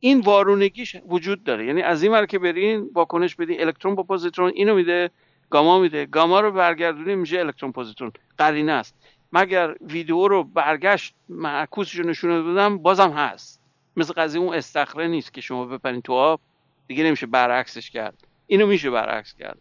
این 0.00 0.20
وارونگیش 0.20 0.96
وجود 1.08 1.44
داره. 1.44 1.66
یعنی 1.66 1.82
از 1.82 2.02
این 2.02 2.26
که 2.26 2.38
برین 2.38 2.90
واکنش 2.94 3.36
بدین 3.36 3.60
الکترون 3.60 3.94
با 3.94 4.02
پوزیترون 4.02 4.52
اینو 4.54 4.74
میده 4.74 5.10
گاما 5.50 5.78
میده. 5.78 6.06
گاما 6.06 6.40
رو 6.40 6.52
برگردونیم 6.52 7.18
میشه 7.18 7.38
الکترون 7.38 7.72
پوزیترون. 7.72 8.12
قرینه 8.38 8.72
است. 8.72 8.94
مگر 9.32 9.74
ویدیو 9.80 10.28
رو 10.28 10.44
برگشت 10.44 11.14
معکوسش 11.28 11.94
رو 11.94 12.06
نشون 12.06 12.54
دادم 12.54 12.78
بازم 12.78 13.10
هست. 13.10 13.60
مثل 13.96 14.12
قضیه 14.12 14.40
اون 14.40 14.54
استخره 14.54 15.08
نیست 15.08 15.34
که 15.34 15.40
شما 15.40 15.64
بپرین 15.64 16.00
تو 16.00 16.12
آب. 16.12 16.40
دیگه 16.86 17.04
نمیشه 17.04 17.26
برعکسش 17.26 17.90
کرد. 17.90 18.26
اینو 18.46 18.66
میشه 18.66 18.90
برعکس 18.90 19.34
کرد. 19.34 19.58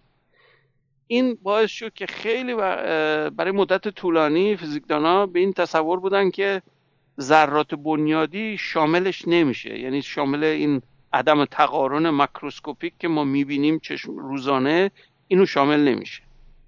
این 1.08 1.38
باعث 1.44 1.70
شد 1.70 1.94
که 1.94 2.06
خیلی 2.06 2.56
برای 2.56 3.52
مدت 3.52 3.88
طولانی 3.88 4.58
فیزیکدانا 4.58 5.26
به 5.26 5.40
این 5.40 5.54
تصور 5.54 6.00
بودن 6.00 6.30
که 6.30 6.62
ذرات 7.20 7.76
بنیادی 7.76 8.58
شاملش 8.58 9.28
نمیشه. 9.28 9.80
یعنی 9.80 10.02
شامل 10.02 10.44
این 10.44 10.82
عدم 11.14 11.46
تقارن 11.46 12.10
مکروسکوپیک 12.10 12.94
که 13.00 13.08
ما 13.08 13.24
می‌بینیم 13.24 13.80
چشم 13.80 14.18
روزانه 14.18 14.92
اینو 15.28 15.46
شامل 15.46 15.80
نمیشه. 15.80 16.24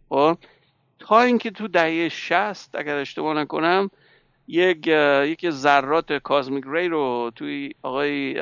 خب؟ 0.10 0.38
تا 0.99 1.22
اینکه 1.22 1.52
تو 1.52 1.68
دهه 1.68 2.10
60 2.10 2.76
اگر 2.76 2.95
اشتباه 2.95 3.36
نکنم 3.36 3.89
یک 4.47 4.88
یکی 5.28 5.52
ذرات 5.52 6.14
کازمیک 6.14 6.64
ری 6.68 6.88
رو 6.88 7.32
توی 7.36 7.74
آقای 7.82 8.39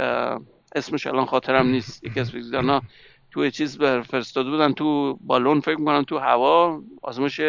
اسمش 0.76 1.07
الان 1.07 1.26
خاطرم 1.26 1.68
نیست. 1.68 2.03
یکی 2.03 2.20
از 2.20 2.32
فیزیکدانا 2.32 2.82
توی 3.32 3.51
چیز 3.51 3.78
فرستاده 3.82 4.49
بودن 4.49 4.74
تو 4.74 5.18
بالون 5.22 5.60
فکر 5.60 5.80
می‌کنم 5.80 6.03
تو 6.03 6.18
هوا 6.18 6.82
آزمایش 7.01 7.41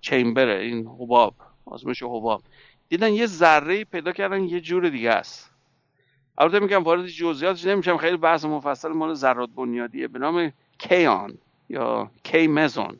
چیمبره 0.00 0.58
این 0.60 0.86
حباب. 0.86 1.34
آزمایش 1.64 2.02
حباب. 2.02 2.42
دیدن 2.88 3.12
یه 3.12 3.26
ذره 3.26 3.84
پیدا 3.84 4.12
کردن 4.12 4.44
یه 4.44 4.60
جور 4.60 4.88
دیگه 4.88 5.10
است. 5.10 5.50
البته 6.38 6.60
میگم 6.60 6.82
وارد 6.82 7.06
جزئیاتش 7.06 7.64
نمیشم 7.64 7.96
خیلی 7.96 8.16
بحث 8.16 8.44
مفصل 8.44 8.88
مال 8.88 9.14
ذرات 9.14 9.50
بنیادیه 9.56 10.08
به 10.08 10.18
نام 10.18 10.52
کیان 10.78 11.38
یا 11.68 12.10
کی 12.22 12.46
مزون 12.46 12.96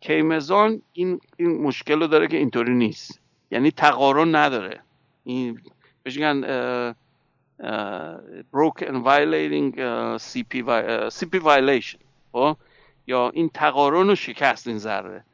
کی 0.00 0.22
مزون 0.22 0.82
این 0.92 1.20
این 1.36 1.62
مشکل 1.62 2.00
رو 2.00 2.06
داره 2.06 2.28
که 2.28 2.36
اینطوری 2.36 2.74
نیست. 2.74 3.20
یعنی 3.50 3.70
تقارن 3.70 4.34
نداره. 4.34 4.80
این 5.24 5.60
بهش 6.02 6.16
میگن 6.16 6.40
broke 8.52 8.82
and 8.82 9.04
violating 9.04 9.76
CP, 10.18 10.52
CP 11.08 11.40
violation. 11.40 12.00
خب؟ 12.32 12.56
یا 13.06 13.30
این 13.30 13.50
تقارن 13.54 14.08
رو 14.08 14.14
شکست 14.14 14.66
این 14.66 14.78
ذره. 14.78 15.24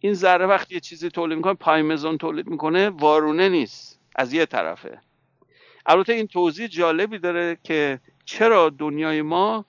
این 0.00 0.14
ذره 0.14 0.46
وقتی 0.46 0.74
یه 0.74 0.80
چیزی 0.80 1.10
تولید 1.10 1.36
می‌کنه 1.36 1.54
پایمزون 1.54 2.18
تولید 2.18 2.46
می‌کنه 2.46 2.88
وارونه 2.88 3.48
نیست 3.48 4.00
از 4.16 4.32
یه 4.32 4.46
طرفه. 4.46 5.00
البته 5.86 6.12
این 6.12 6.26
توضیح 6.26 6.66
جالبی 6.66 7.18
داره 7.18 7.58
که 7.62 8.00
چرا 8.24 8.70
دنیای 8.70 9.22
ما 9.22 9.64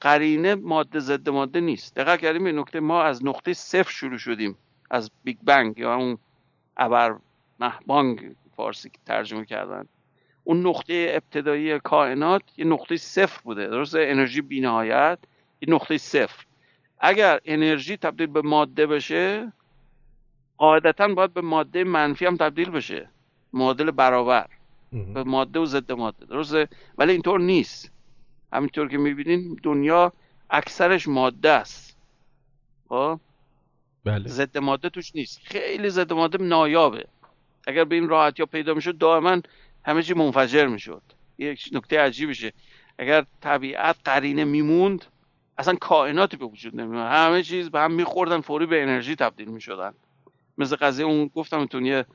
قرینه 0.00 0.54
ماده 0.54 1.00
ضد 1.00 1.28
ماده 1.28 1.60
نیست. 1.60 1.96
دقیق 1.96 2.20
کردیم 2.20 2.44
به 2.44 2.52
نکته 2.52 2.80
ما 2.80 3.02
از 3.02 3.24
نقطه 3.24 3.52
صفر 3.52 3.90
شروع 3.90 4.18
شدیم. 4.18 4.56
از 4.90 5.10
بیگ 5.24 5.36
بنگ 5.42 5.78
یا 5.78 5.94
اون 5.94 6.18
ابر 6.76 7.16
مهبانگ 7.60 8.34
فارسی 8.56 8.90
ترجمه 9.06 9.44
کردن. 9.44 9.84
اون 10.44 10.66
نقطه 10.66 11.12
ابتدایی 11.14 11.78
کائنات 11.78 12.42
یه 12.56 12.64
نقطه 12.64 12.96
صفر 12.96 13.40
بوده. 13.44 13.66
درسته؟ 13.66 13.98
انرژی 14.08 14.40
بینهایت 14.40 15.18
یه 15.60 15.74
نقطه 15.74 15.98
صفر. 15.98 16.44
اگر 16.98 17.40
انرژی 17.44 17.96
تبدیل 17.96 18.26
به 18.26 18.42
ماده 18.42 18.86
بشه 18.86 19.52
قاعدتا 20.60 21.08
باید 21.08 21.34
به 21.34 21.40
ماده 21.40 21.84
منفی 21.84 22.26
هم 22.26 22.36
تبدیل 22.36 22.70
بشه. 22.70 23.08
معادل 23.52 23.90
برابر. 23.90 24.46
به 25.14 25.22
ماده 25.22 25.58
و 25.58 25.66
ضد 25.66 25.92
ماده. 25.92 26.26
درسته؟ 26.26 26.68
ولی 26.98 27.12
اینطور 27.12 27.40
نیست. 27.40 27.92
همینطور 28.52 28.88
که 28.88 28.98
می‌بینین 28.98 29.60
دنیا 29.62 30.12
اکثرش 30.50 31.08
ماده 31.08 31.50
است. 31.50 31.96
خب؟ 32.88 33.20
بله. 34.04 34.28
ضد 34.28 34.58
ماده 34.58 34.88
توش 34.88 35.14
نیست. 35.14 35.40
خیلی 35.44 35.90
ضد 35.90 36.12
ماده 36.12 36.38
نایابه. 36.44 37.06
اگر 37.66 37.84
به 37.84 37.94
این 37.94 38.08
راحتی 38.08 38.42
ها 38.42 38.46
پیدا 38.46 38.74
می‌شد 38.74 38.98
دائما 38.98 39.40
همه 39.84 40.02
چی 40.02 40.14
منفجر 40.14 40.66
می‌شد. 40.66 41.02
یک 41.38 41.68
نکته 41.72 42.00
عجیبشه. 42.00 42.52
اگر 42.98 43.24
طبیعت 43.40 43.96
قرینه 44.04 44.44
میموند 44.44 45.04
اصلا 45.58 45.74
کائناتی 45.74 46.36
به 46.36 46.46
وجود 46.46 46.80
نمیاد 46.80 47.12
همه 47.12 47.42
چیز 47.42 47.70
به 47.70 47.80
هم 47.80 47.92
میخوردن 47.92 48.40
فوری 48.40 48.66
به 48.66 48.82
انرژی 48.82 49.16
تبدیل 49.16 49.48
می‌شدن. 49.48 49.94
مثل 50.60 50.76
قضیه 50.76 51.06
اون 51.06 51.30
گفتم 51.34 51.68
یه 51.82 52.06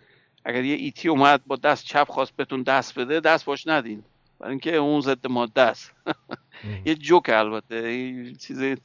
اگر 0.45 0.63
یه 0.63 0.75
ایتی 0.75 1.09
اومد 1.09 1.45
با 1.45 1.55
دست 1.55 1.85
چپ 1.85 2.07
خواست 2.09 2.35
بهتون 2.35 2.63
دست 2.63 2.99
بده 2.99 3.19
دست 3.19 3.45
باش 3.45 3.67
ندین. 3.67 4.03
برای 4.39 4.51
اینکه 4.51 4.75
اون 4.75 5.01
ضد 5.01 5.27
ماده 5.27 5.61
است. 5.61 5.93
یه 6.85 6.95
جوک 6.95 7.29
البته. 7.29 7.75
این 7.75 8.35
چیز 8.35 8.77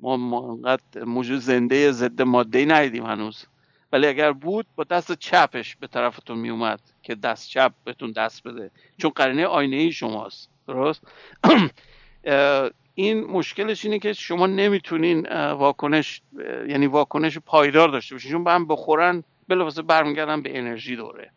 ما 0.00 0.48
انقدر 0.52 1.04
موجود 1.04 1.40
زنده 1.40 1.92
ضد 1.92 2.22
ماده 2.22 2.58
ای 2.58 2.66
ندیدیم 2.66 3.06
هنوز. 3.06 3.46
ولی 3.92 4.06
اگر 4.06 4.32
بود 4.32 4.66
با 4.76 4.84
دست 4.84 5.12
چپش 5.12 5.76
به 5.76 5.86
طرفتون 5.86 6.38
میومد 6.38 6.80
که 7.02 7.14
دست 7.14 7.48
چپ 7.48 7.72
بهتون 7.84 8.12
دست 8.12 8.42
بده. 8.42 8.70
چون 8.98 9.10
قرینه 9.10 9.46
آینه 9.46 9.76
ای 9.76 9.92
شماست. 9.92 10.50
درست؟ 10.66 11.02
این 12.98 13.24
مشکلش 13.24 13.84
اینه 13.84 13.98
که 13.98 14.12
شما 14.12 14.46
نمی‌تونین 14.46 15.26
واکنش 15.52 16.22
یعنی 16.68 16.86
واکنش 16.86 17.38
پایدار 17.38 17.88
داشته 17.88 18.14
باشین. 18.14 18.30
چون 18.30 18.44
به 18.44 18.50
هم 18.50 18.66
بخورن 18.66 19.24
بلافاصله 19.48 19.82
برمیگردن 19.82 20.42
به 20.42 20.58
انرژی 20.58 20.96
دوره. 20.96 21.30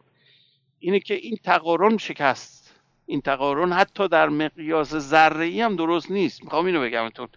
اینه 0.80 1.00
که 1.00 1.14
این 1.14 1.38
تقارن 1.44 1.98
شکست. 1.98 2.76
این 3.06 3.22
تقارن 3.22 3.74
حتی 3.74 4.08
در 4.08 4.30
مقیاس 4.30 4.96
ذره 4.96 5.46
ای 5.46 5.62
هم 5.62 5.76
درست 5.76 6.12
نیست. 6.12 6.44
می‌خوام 6.44 6.66
اینو 6.66 6.82
بگمتون 6.82 7.28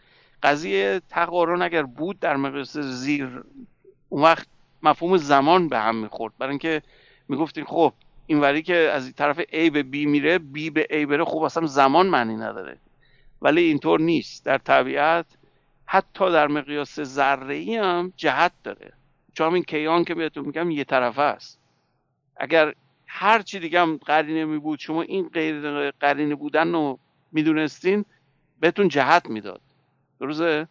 قضیه 0.43 1.01
تقارن 1.09 1.63
اگر 1.63 1.83
بود 1.83 2.21
در 2.21 2.37
مقیاس 2.37 2.77
زیر 2.77 3.43
اون 4.09 4.23
وقت 4.23 4.47
مفهوم 4.83 5.17
زمان 5.17 5.69
به 5.69 5.79
هم 5.79 5.97
می‌خورد. 5.97 6.33
برای 6.39 6.51
اینکه 6.51 6.83
می‌گفتین 7.29 7.65
خب 7.65 7.93
اینوری 8.27 8.63
که 8.63 8.77
از 8.77 9.05
این 9.05 9.13
طرف 9.13 9.41
A 9.41 9.71
به 9.71 9.83
B 9.83 10.07
میره 10.07 10.39
B 10.39 10.71
به 10.71 10.87
A 10.91 11.07
بره 11.07 11.25
خوب 11.25 11.43
اصلا 11.43 11.67
زمان 11.67 12.07
معنی 12.07 12.37
نداره. 12.37 12.77
ولی 13.45 13.63
اینطور 13.63 14.01
نیست. 14.01 14.45
در 14.45 14.59
طبیعت 14.59 15.27
حتی 15.87 16.33
در 16.33 16.49
مقیاس 16.49 17.01
ذره 17.01 17.55
ای 17.55 17.77
هم 17.77 18.13
جهت 18.17 18.53
داره. 18.63 18.93
چون 19.33 19.55
این 19.55 19.63
کیان 19.63 20.05
که 20.05 20.15
بهتون 20.15 20.47
میگم 20.47 20.71
یه 20.71 20.85
طرفه 20.85 21.23
است. 21.23 21.61
اگر 22.37 22.75
هر 23.07 23.43
چی 23.43 23.59
دیگه 23.59 23.81
هم 23.81 23.97
قرینه 23.97 24.45
می 24.45 24.59
بود 24.59 24.79
شما 24.79 25.03
این 25.03 25.29
غیر 25.29 25.91
قرینه 25.91 26.35
بودن 26.35 26.73
رو 26.73 26.99
می‌دونستین 27.33 28.05
بهتون 28.61 28.89
جهت 28.89 29.27
می‌داد. 29.27 29.61
درسته؟ 30.21 30.69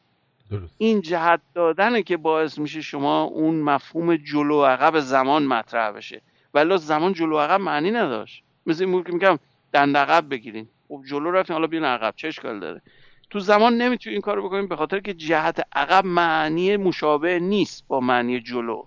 درست. 0.51 0.75
این 0.77 1.01
جهت 1.01 1.41
دادنه 1.53 2.03
که 2.03 2.17
باعث 2.17 2.57
میشه 2.57 2.81
شما 2.81 3.23
اون 3.23 3.55
مفهوم 3.55 4.15
جلو 4.15 4.63
عقب 4.63 4.99
زمان 4.99 5.43
مطرح 5.43 5.91
بشه. 5.91 6.21
ولی 6.53 6.77
زمان 6.77 7.13
جلو 7.13 7.37
عقب 7.39 7.61
معنی 7.61 7.91
نداشت. 7.91 8.43
مثل 8.65 8.85
این 8.85 9.03
که 9.03 9.11
میگم 9.11 9.39
دند 9.73 9.97
عقب 9.97 10.29
بگیرین. 10.29 10.67
خب 10.93 11.03
جلو 11.05 11.31
رفتین 11.31 11.53
حالا 11.53 11.67
بیان 11.67 11.83
عقب 11.83 12.13
چه 12.15 12.27
اشکال 12.27 12.59
داره. 12.59 12.81
تو 13.29 13.39
زمان 13.39 13.77
نمی‌تونی 13.77 14.13
این 14.13 14.21
کارو 14.21 14.47
بکنیم 14.47 14.67
به 14.67 14.75
خاطر 14.75 14.99
که 14.99 15.13
جهت 15.13 15.59
عقب 15.75 16.05
معنی 16.05 16.77
مشابه 16.77 17.39
نیست 17.39 17.87
با 17.87 17.99
معنی 17.99 18.39
جلو. 18.39 18.83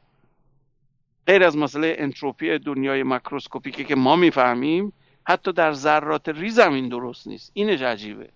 غیر 1.26 1.44
از 1.44 1.56
مسئله 1.56 1.96
انتروپی 1.98 2.58
دنیای 2.58 3.02
مکروسکوپیکی 3.02 3.84
که 3.84 3.94
ما 3.94 4.16
می‌فهمیم 4.16 4.92
حتی 5.26 5.52
در 5.52 5.72
ذرات 5.72 6.28
ریز 6.28 6.58
هم 6.58 6.72
این 6.72 6.88
درست 6.88 7.26
نیست. 7.26 7.50
اینش 7.54 7.82
عجیبه. 7.82 8.28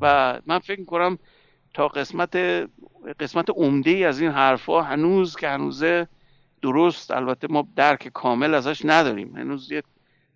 و 0.00 0.38
من 0.46 0.58
فکر 0.58 0.84
کنم 0.84 1.18
تا 1.74 1.88
قسمت 1.88 2.36
قسمت 3.20 3.50
عمده 3.50 3.90
ای 3.90 4.04
از 4.04 4.20
این 4.20 4.30
حرفها 4.30 4.82
هنوز 4.82 5.36
که 5.36 5.48
هنوزه 5.48 6.08
درست 6.62 7.10
البته 7.10 7.46
ما 7.50 7.68
درک 7.76 8.08
کامل 8.08 8.54
ازش 8.54 8.84
نداریم. 8.84 9.36
هنوز 9.36 9.72
یه 9.72 9.82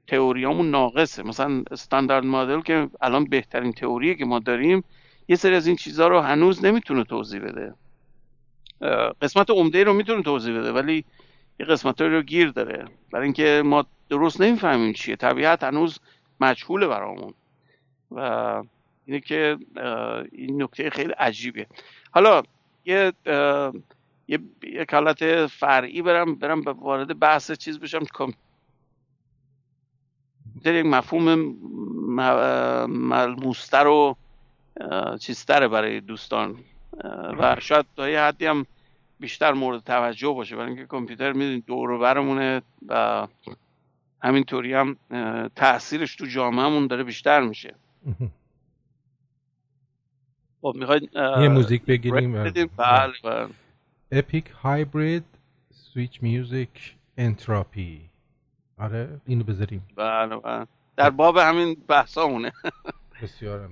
تئوریامون 0.07 0.71
ناقصه. 0.71 1.23
مثلا 1.23 1.65
استاندارد 1.71 2.25
مدل 2.25 2.61
که 2.61 2.89
الان 3.01 3.25
بهترین 3.25 3.73
تئوریه 3.73 4.15
که 4.15 4.25
ما 4.25 4.39
داریم 4.39 4.85
یه 5.29 5.37
سری 5.37 5.55
از 5.55 5.67
این 5.67 5.77
چیزها 5.77 6.09
رو 6.09 6.21
هنوز 6.21 6.65
نمی‌تونه 6.65 7.05
توضیح 7.05 7.41
بده. 7.41 7.75
قسمت 9.23 9.51
عمده 9.51 9.85
رو 9.85 9.93
می‌تونه 9.93 10.23
توضیح 10.23 10.59
بده 10.59 10.73
ولی 10.73 11.05
یه 11.61 11.67
قسمت 11.67 12.01
رو 12.01 12.23
گیر 12.23 12.49
داره. 12.49 12.85
برای 13.13 13.25
اینکه 13.25 13.63
ما 13.65 13.87
درست 14.09 14.41
نمی‌فهمیم 14.41 14.93
چیه. 14.93 15.17
طبیعت 15.17 15.65
هنوز 15.65 15.99
مجهوله 16.41 16.87
برامون. 16.87 17.35
و 18.11 18.21
اینه 19.07 19.21
که 19.21 19.59
این 20.33 20.63
نکته 20.63 20.91
خیلی 20.91 21.13
عجیبه. 21.13 21.67
حالا 22.11 22.43
یه 22.85 23.13
یه 24.29 24.39
یک 24.63 24.95
حالت 24.95 25.47
فرعی 25.47 26.03
برم 26.03 26.35
برم 26.35 26.61
وارد 26.61 27.19
بحث 27.19 27.53
چیز 27.53 27.81
بشم. 27.81 28.05
یک 30.67 30.87
مفهوم 30.87 31.57
ملموستر 32.89 33.87
و 33.87 34.17
چیزتره 35.21 35.69
برای 35.69 36.01
دوستان. 36.01 36.57
و 37.39 37.57
شاید 37.61 37.87
تا 37.97 38.09
یه 38.09 38.21
حدی 38.21 38.47
هم 38.47 38.67
بیشتر 39.21 39.53
مورد 39.53 39.85
توجه 39.85 40.29
باشه. 40.29 40.57
برای 40.57 40.69
اینکه 40.69 40.87
کامپیوتر 40.87 41.33
می‌دونید 41.33 41.67
دور 41.67 41.99
برمونه 41.99 42.63
و 42.89 43.27
همینطوری 44.23 44.75
هم 44.75 44.97
تاثیرش 45.57 46.17
تو 46.17 46.27
جامعهمون 46.27 46.87
داره 46.87 47.05
بیشتر 47.05 47.41
میشه. 47.41 47.75
خب 50.63 50.75
می‌خواید 50.77 51.11
یه 51.15 51.49
موزیک 51.49 51.85
بگیریم؟ 51.85 52.33
بله 52.77 53.49
اپیک 54.13 54.51
هایبرید 54.63 55.25
سویچ 55.71 56.23
میوزیک 56.23 56.97
انتراپی 57.19 58.10
آره 58.81 59.21
اینو 59.27 59.45
بذاریم. 59.45 59.87
بله 59.97 60.37
بله. 60.37 60.67
در 60.97 61.11
باب 61.11 61.37
همین 61.37 61.77
بحثامونه. 61.89 62.53
بسیار 63.23 63.61
هم 63.65 63.71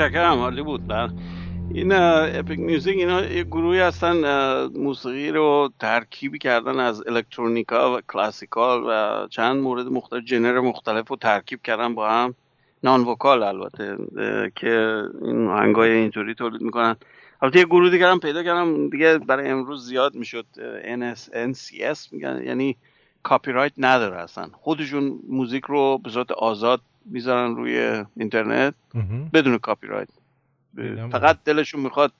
متشکرم 0.00 0.38
عالی 0.38 0.62
بود. 0.62 0.86
بر 0.86 1.10
این 1.74 1.92
epic 1.92 2.58
music 2.58 2.96
اینا 2.96 3.24
یه 3.24 3.44
گروهی 3.44 3.80
هستن 3.80 4.16
موسیقی 4.66 5.30
رو 5.30 5.72
ترکیبی 5.80 6.38
کردن 6.38 6.80
از 6.80 7.06
electronica 7.06 7.96
و 7.96 8.00
classical 8.12 8.84
و 8.88 9.26
چند 9.28 9.62
مورد 9.62 9.86
مختلف 9.86 10.24
genre 10.24 10.60
مختلف 10.60 11.08
رو 11.08 11.16
ترکیب 11.16 11.62
کردن 11.62 11.94
با 11.94 12.10
هم. 12.10 12.34
non 12.82 13.00
vocal 13.00 13.42
البته 13.42 13.96
که 14.56 15.02
این 15.22 15.48
آهنگای 15.48 15.90
اینطوری 15.90 16.34
تولید 16.34 16.60
می‌کنن. 16.60 16.96
البته 17.42 17.58
یه 17.58 17.64
گروه 17.64 17.90
دیگه 17.90 18.18
پیدا 18.18 18.42
کردم 18.42 18.88
دیگه 18.88 19.18
برای 19.18 19.50
امروز 19.50 19.86
زیاد 19.86 20.14
می‌شد 20.14 20.46
NCS 21.32 22.12
میگن 22.12 22.42
یعنی 22.44 22.76
کاپی 23.22 23.52
رایت 23.52 23.72
نداره 23.78 24.16
اصلا. 24.16 24.48
خودشون 24.52 25.18
موزیک 25.28 25.64
رو 25.64 25.98
به 25.98 26.10
صورت 26.10 26.30
آزاد 26.30 26.80
می‌ذارن 27.10 27.56
روی 27.56 28.04
اینترنت 28.16 28.74
بدون 29.32 29.58
کاپی 29.58 29.86
رایت 29.86 30.08
فقط 31.12 31.38
دلشون 31.44 31.80
می‌خواد 31.80 32.12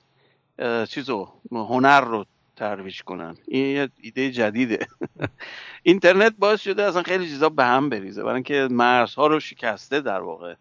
چیزو 0.89 1.27
هنر 1.51 2.01
رو 2.01 2.25
ترویج 2.55 3.01
کنن. 3.01 3.35
این 3.47 3.65
یه 3.65 3.89
ایده 4.01 4.31
جدیده. 4.31 4.87
اینترنت 5.83 6.33
باعث 6.39 6.61
شده 6.61 6.83
اصلا 6.83 7.03
خیلی 7.03 7.27
چیزا 7.27 7.49
به 7.49 7.63
هم 7.65 7.89
بریزه. 7.89 8.23
برای 8.23 8.35
اینکه 8.35 8.67
مرزها 8.71 9.27
رو 9.27 9.39
شکسته 9.39 10.01
در 10.01 10.21
واقع. 10.21 10.55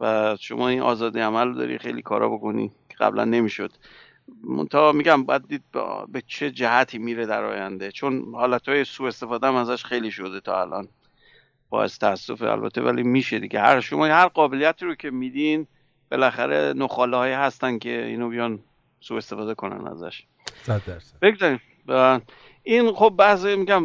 و 0.00 0.36
شما 0.40 0.68
این 0.68 0.80
آزادی 0.80 1.20
عمل 1.20 1.54
داری 1.54 1.78
خیلی 1.78 2.02
کارا 2.02 2.28
بکنی 2.28 2.72
که 2.88 2.96
قبلا 2.96 3.24
نمی‌شد. 3.24 3.72
منتها 4.44 4.92
میگم 4.92 5.24
باید 5.24 5.48
دید 5.48 5.62
به 6.08 6.22
چه 6.26 6.50
جهتی 6.50 6.98
میره 6.98 7.26
در 7.26 7.44
آینده. 7.44 7.92
چون 7.92 8.34
حالت 8.34 8.68
های 8.68 8.84
سوء 8.84 9.08
استفاده 9.08 9.46
هم 9.46 9.54
ازش 9.54 9.84
خیلی 9.84 10.10
شده 10.10 10.40
تا 10.40 10.60
الان. 10.60 10.88
باعث 11.74 11.98
تاسف 11.98 12.42
البته 12.42 12.82
ولی 12.82 13.02
میشه 13.02 13.38
دیگه. 13.38 13.60
هر 13.60 13.80
شما 13.80 14.06
هر 14.06 14.28
قابلیتی 14.28 14.84
رو 14.84 14.94
که 14.94 15.10
میدین 15.10 15.66
بالاخره 16.10 16.72
نخاله 16.76 17.16
های 17.16 17.32
هستن 17.32 17.78
که 17.78 18.04
اینو 18.04 18.28
بیان 18.28 18.58
سوء 19.00 19.16
استفاده 19.16 19.54
کنن 19.54 19.86
ازش. 19.86 20.22
بگذاریم. 21.22 21.60
این 22.62 22.92
خب 22.92 23.14
بحث 23.18 23.44
میگم 23.44 23.82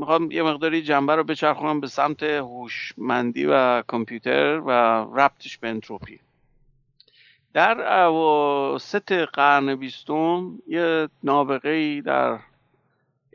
می‌خوام 0.00 0.30
یه 0.30 0.42
مقداری 0.42 0.82
جنبه 0.82 1.16
رو 1.16 1.24
بچرخونم 1.24 1.80
به 1.80 1.86
سمت 1.86 2.22
هوشمندی 2.22 3.46
و 3.46 3.82
کامپیوتر 3.82 4.60
و 4.66 4.70
ربطش 5.20 5.58
به 5.58 5.68
انتروپی. 5.68 6.20
در 7.54 8.04
اواسط 8.06 9.12
قرن 9.12 9.74
بیستم 9.74 10.58
یه 10.66 11.08
نابغه 11.24 12.00
در 12.00 12.38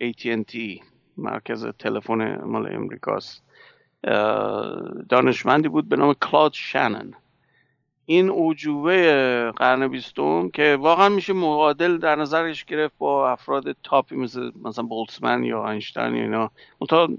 AT&T 0.01 0.81
مرکز 1.17 1.65
تلفن 1.65 2.41
مال 2.45 2.75
امریکاست. 2.75 3.46
دانشمندی 5.09 5.67
بود 5.67 5.89
به 5.89 5.95
نام 5.95 6.13
کلاد 6.13 6.53
شنن 6.53 7.13
این 8.09 8.29
اوجوبه 8.29 9.51
قرن 9.55 9.87
بیستم 9.87 10.49
که 10.49 10.77
واقعا 10.81 11.09
میشه 11.09 11.33
معادل 11.33 11.97
در 11.97 12.15
نظرش 12.15 12.65
گرفت 12.65 12.95
با 12.97 13.31
افراد 13.31 13.75
تاپی 13.83 14.15
مثل 14.15 14.51
مثلا 14.63 14.85
بولتزمن 14.85 15.43
یا 15.43 15.69
اینشتین 15.69 16.15
یا 16.15 16.23
اینا. 16.23 16.51
منتها 16.81 17.09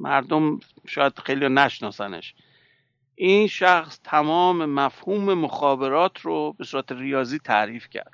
مردم 0.00 0.60
شاید 0.86 1.18
خیلی 1.18 1.48
نشناسنش. 1.48 2.34
این 3.14 3.46
شخص 3.46 4.00
تمام 4.04 4.64
مفهوم 4.64 5.34
مخابرات 5.34 6.20
رو 6.20 6.54
به 6.58 6.64
صورت 6.64 6.92
ریاضی 6.92 7.38
تعریف 7.38 7.88
کرد. 7.88 8.12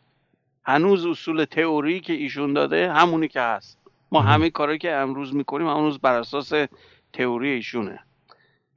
هنوز 0.64 1.06
اصول 1.06 1.44
تئوری 1.44 2.00
که 2.00 2.12
ایشون 2.12 2.52
داده 2.52 2.92
همونی 2.92 3.28
که 3.28 3.40
هست. 3.40 3.78
ما 4.12 4.20
همه 4.20 4.50
کاری 4.50 4.78
که 4.78 4.92
امروز 4.92 5.34
می‌کنیم 5.34 5.66
هنوز 5.66 5.98
بر 5.98 6.14
اساس 6.14 6.52
تئوری 7.12 7.50
ایشونه. 7.50 7.98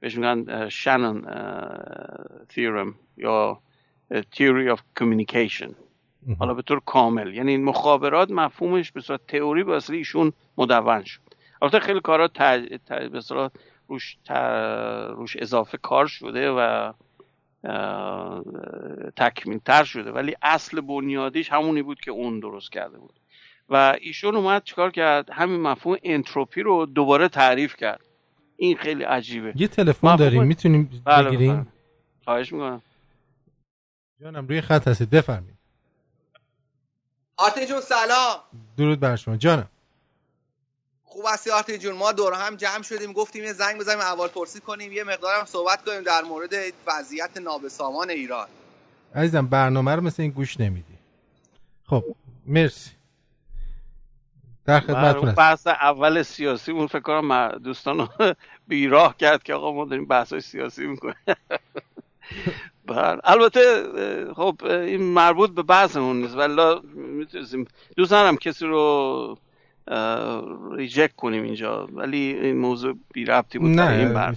بهش 0.00 0.16
میگن 0.16 0.68
شانون 0.68 1.26
تیورم 2.48 2.94
یا 3.16 3.60
تیوری 4.30 4.76
of 4.76 4.80
communication. 5.00 5.74
حالا 6.38 6.54
به 6.54 6.62
طور 6.62 6.80
کامل. 6.86 7.34
یعنی 7.34 7.50
این 7.50 7.64
مخابرات 7.64 8.30
مفهومش 8.30 8.92
به 8.92 9.00
صورت 9.00 9.20
تئوری 9.28 9.64
به 9.64 9.80
ایشون 9.90 10.32
مدون 10.58 11.04
شد. 11.04 11.20
البته 11.62 11.78
خیلی 11.78 12.00
کارا 12.00 12.28
به 13.12 13.20
صورت 13.20 13.52
روش, 13.88 14.16
روش 15.16 15.36
اضافه 15.36 15.78
کار 15.78 16.06
شده 16.06 16.50
و 16.50 16.92
تکمیل 19.16 19.58
تر 19.58 19.84
شده. 19.84 20.12
ولی 20.12 20.34
اصل 20.42 20.80
بنیادیش 20.80 21.52
همونی 21.52 21.82
بود 21.82 22.00
که 22.00 22.10
اون 22.10 22.40
درست 22.40 22.72
کرده 22.72 22.98
بود. 22.98 23.20
و 23.68 23.96
ایشون 24.00 24.36
اومد 24.36 24.64
چیکار 24.64 24.90
کرد؟ 24.90 25.30
همین 25.30 25.60
مفهوم 25.60 25.96
انتروپی 26.02 26.62
رو 26.62 26.86
دوباره 26.86 27.28
تعریف 27.28 27.76
کرد. 27.76 28.05
این 28.56 28.76
خیلی 28.76 29.04
عجیبه. 29.04 29.52
یه 29.56 29.68
تلفن 29.68 30.16
داریم 30.16 30.42
می‌تونیم 30.42 31.02
بله 31.04 31.28
بگیریم؟ 31.28 31.72
خواهش 32.24 32.52
می‌کنم. 32.52 32.82
جانم 34.20 34.46
روی 34.46 34.60
خط 34.60 34.88
هستید. 34.88 35.10
بفرمایید. 35.10 35.56
آرتی 37.36 37.66
جون 37.66 37.80
سلام. 37.80 38.40
درود 38.76 39.00
بر 39.00 39.16
شما. 39.16 39.36
جانم. 39.36 39.68
خوب 41.04 41.24
هستی 41.28 41.50
آرتی 41.50 41.78
جون. 41.78 41.94
ما 41.96 42.12
دور 42.12 42.32
هم 42.34 42.56
جمع 42.56 42.82
شدیم 42.82 43.12
گفتیم 43.12 43.44
یه 43.44 43.52
زنگ 43.52 43.80
بزنیم 43.80 44.00
احوال‌پرسی 44.00 44.60
کنیم 44.60 44.92
یه 44.92 45.04
مقدارم 45.04 45.44
صحبت 45.44 45.84
کنیم 45.84 46.02
در 46.02 46.22
مورد 46.22 46.54
وضعیت 46.86 47.36
نابسامان 47.36 48.10
ایران. 48.10 48.48
عزیزم 49.14 49.46
برنامه 49.46 49.94
رو 49.94 50.00
مثل 50.00 50.22
این 50.22 50.30
گوش 50.30 50.60
نمیدی. 50.60 50.94
خب 51.84 52.04
مرسی. 52.46 52.90
در 54.66 54.80
خدمتتون 54.80 55.32
بحث 55.32 55.66
اول 55.66 56.22
سیاسی 56.22 56.72
اون 56.72 56.86
فکر 56.86 57.00
کنم 57.00 57.48
دوستان 57.48 58.08
بیراه 58.68 59.16
کرد 59.16 59.42
که 59.42 59.54
آقا 59.54 59.72
ما 59.72 59.84
داریم 59.84 60.06
بحث 60.06 60.34
سیاسی 60.34 60.86
می‌کنیم. 60.86 61.14
بله. 62.86 63.20
البته 63.24 63.60
خب 64.36 64.56
این 64.64 65.02
مربوط 65.02 65.50
به 65.50 65.62
بحثمون 65.62 66.22
نیست 66.22 66.36
ولی 66.36 66.80
می‌تونیم 66.94 67.66
دوست 67.96 68.10
دارم 68.10 68.36
کسی 68.36 68.66
رو 68.66 69.38
ریجکت 70.72 71.16
کنیم 71.16 71.42
اینجا 71.42 71.88
ولی 71.92 72.18
این 72.18 72.56
موضوع 72.56 72.96
بی 73.12 73.24
ربطی 73.24 73.58
بود 73.58 73.70
نه 73.70 73.90
این 73.90 74.12
بر... 74.12 74.34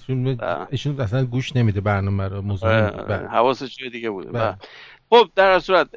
ایشون, 0.71 0.95
بله. 0.95 1.03
اصلا 1.03 1.25
گوش 1.25 1.55
نمیده 1.55 1.81
برنامه 1.81 2.27
رو 2.27 2.41
موضوع 2.41 2.89
بله. 2.89 3.27
حواسش 3.27 3.77
جای 3.77 3.89
دیگه 3.89 4.09
بوده. 4.09 4.31
بله. 4.31 4.55
خب 5.09 5.29
در 5.35 5.59
صورت 5.59 5.87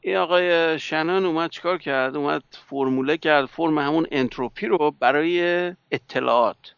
این 0.00 0.16
آقای 0.16 0.78
شنان 0.78 1.24
اومد 1.24 1.50
چیکار 1.50 1.78
کرد؟ 1.78 2.16
اومد 2.16 2.42
فرموله 2.68 3.16
کرد 3.16 3.46
فرم 3.46 3.78
همون 3.78 4.06
انتروپی 4.10 4.66
رو 4.66 4.90
برای 5.00 5.40
اطلاعات. 5.90 6.74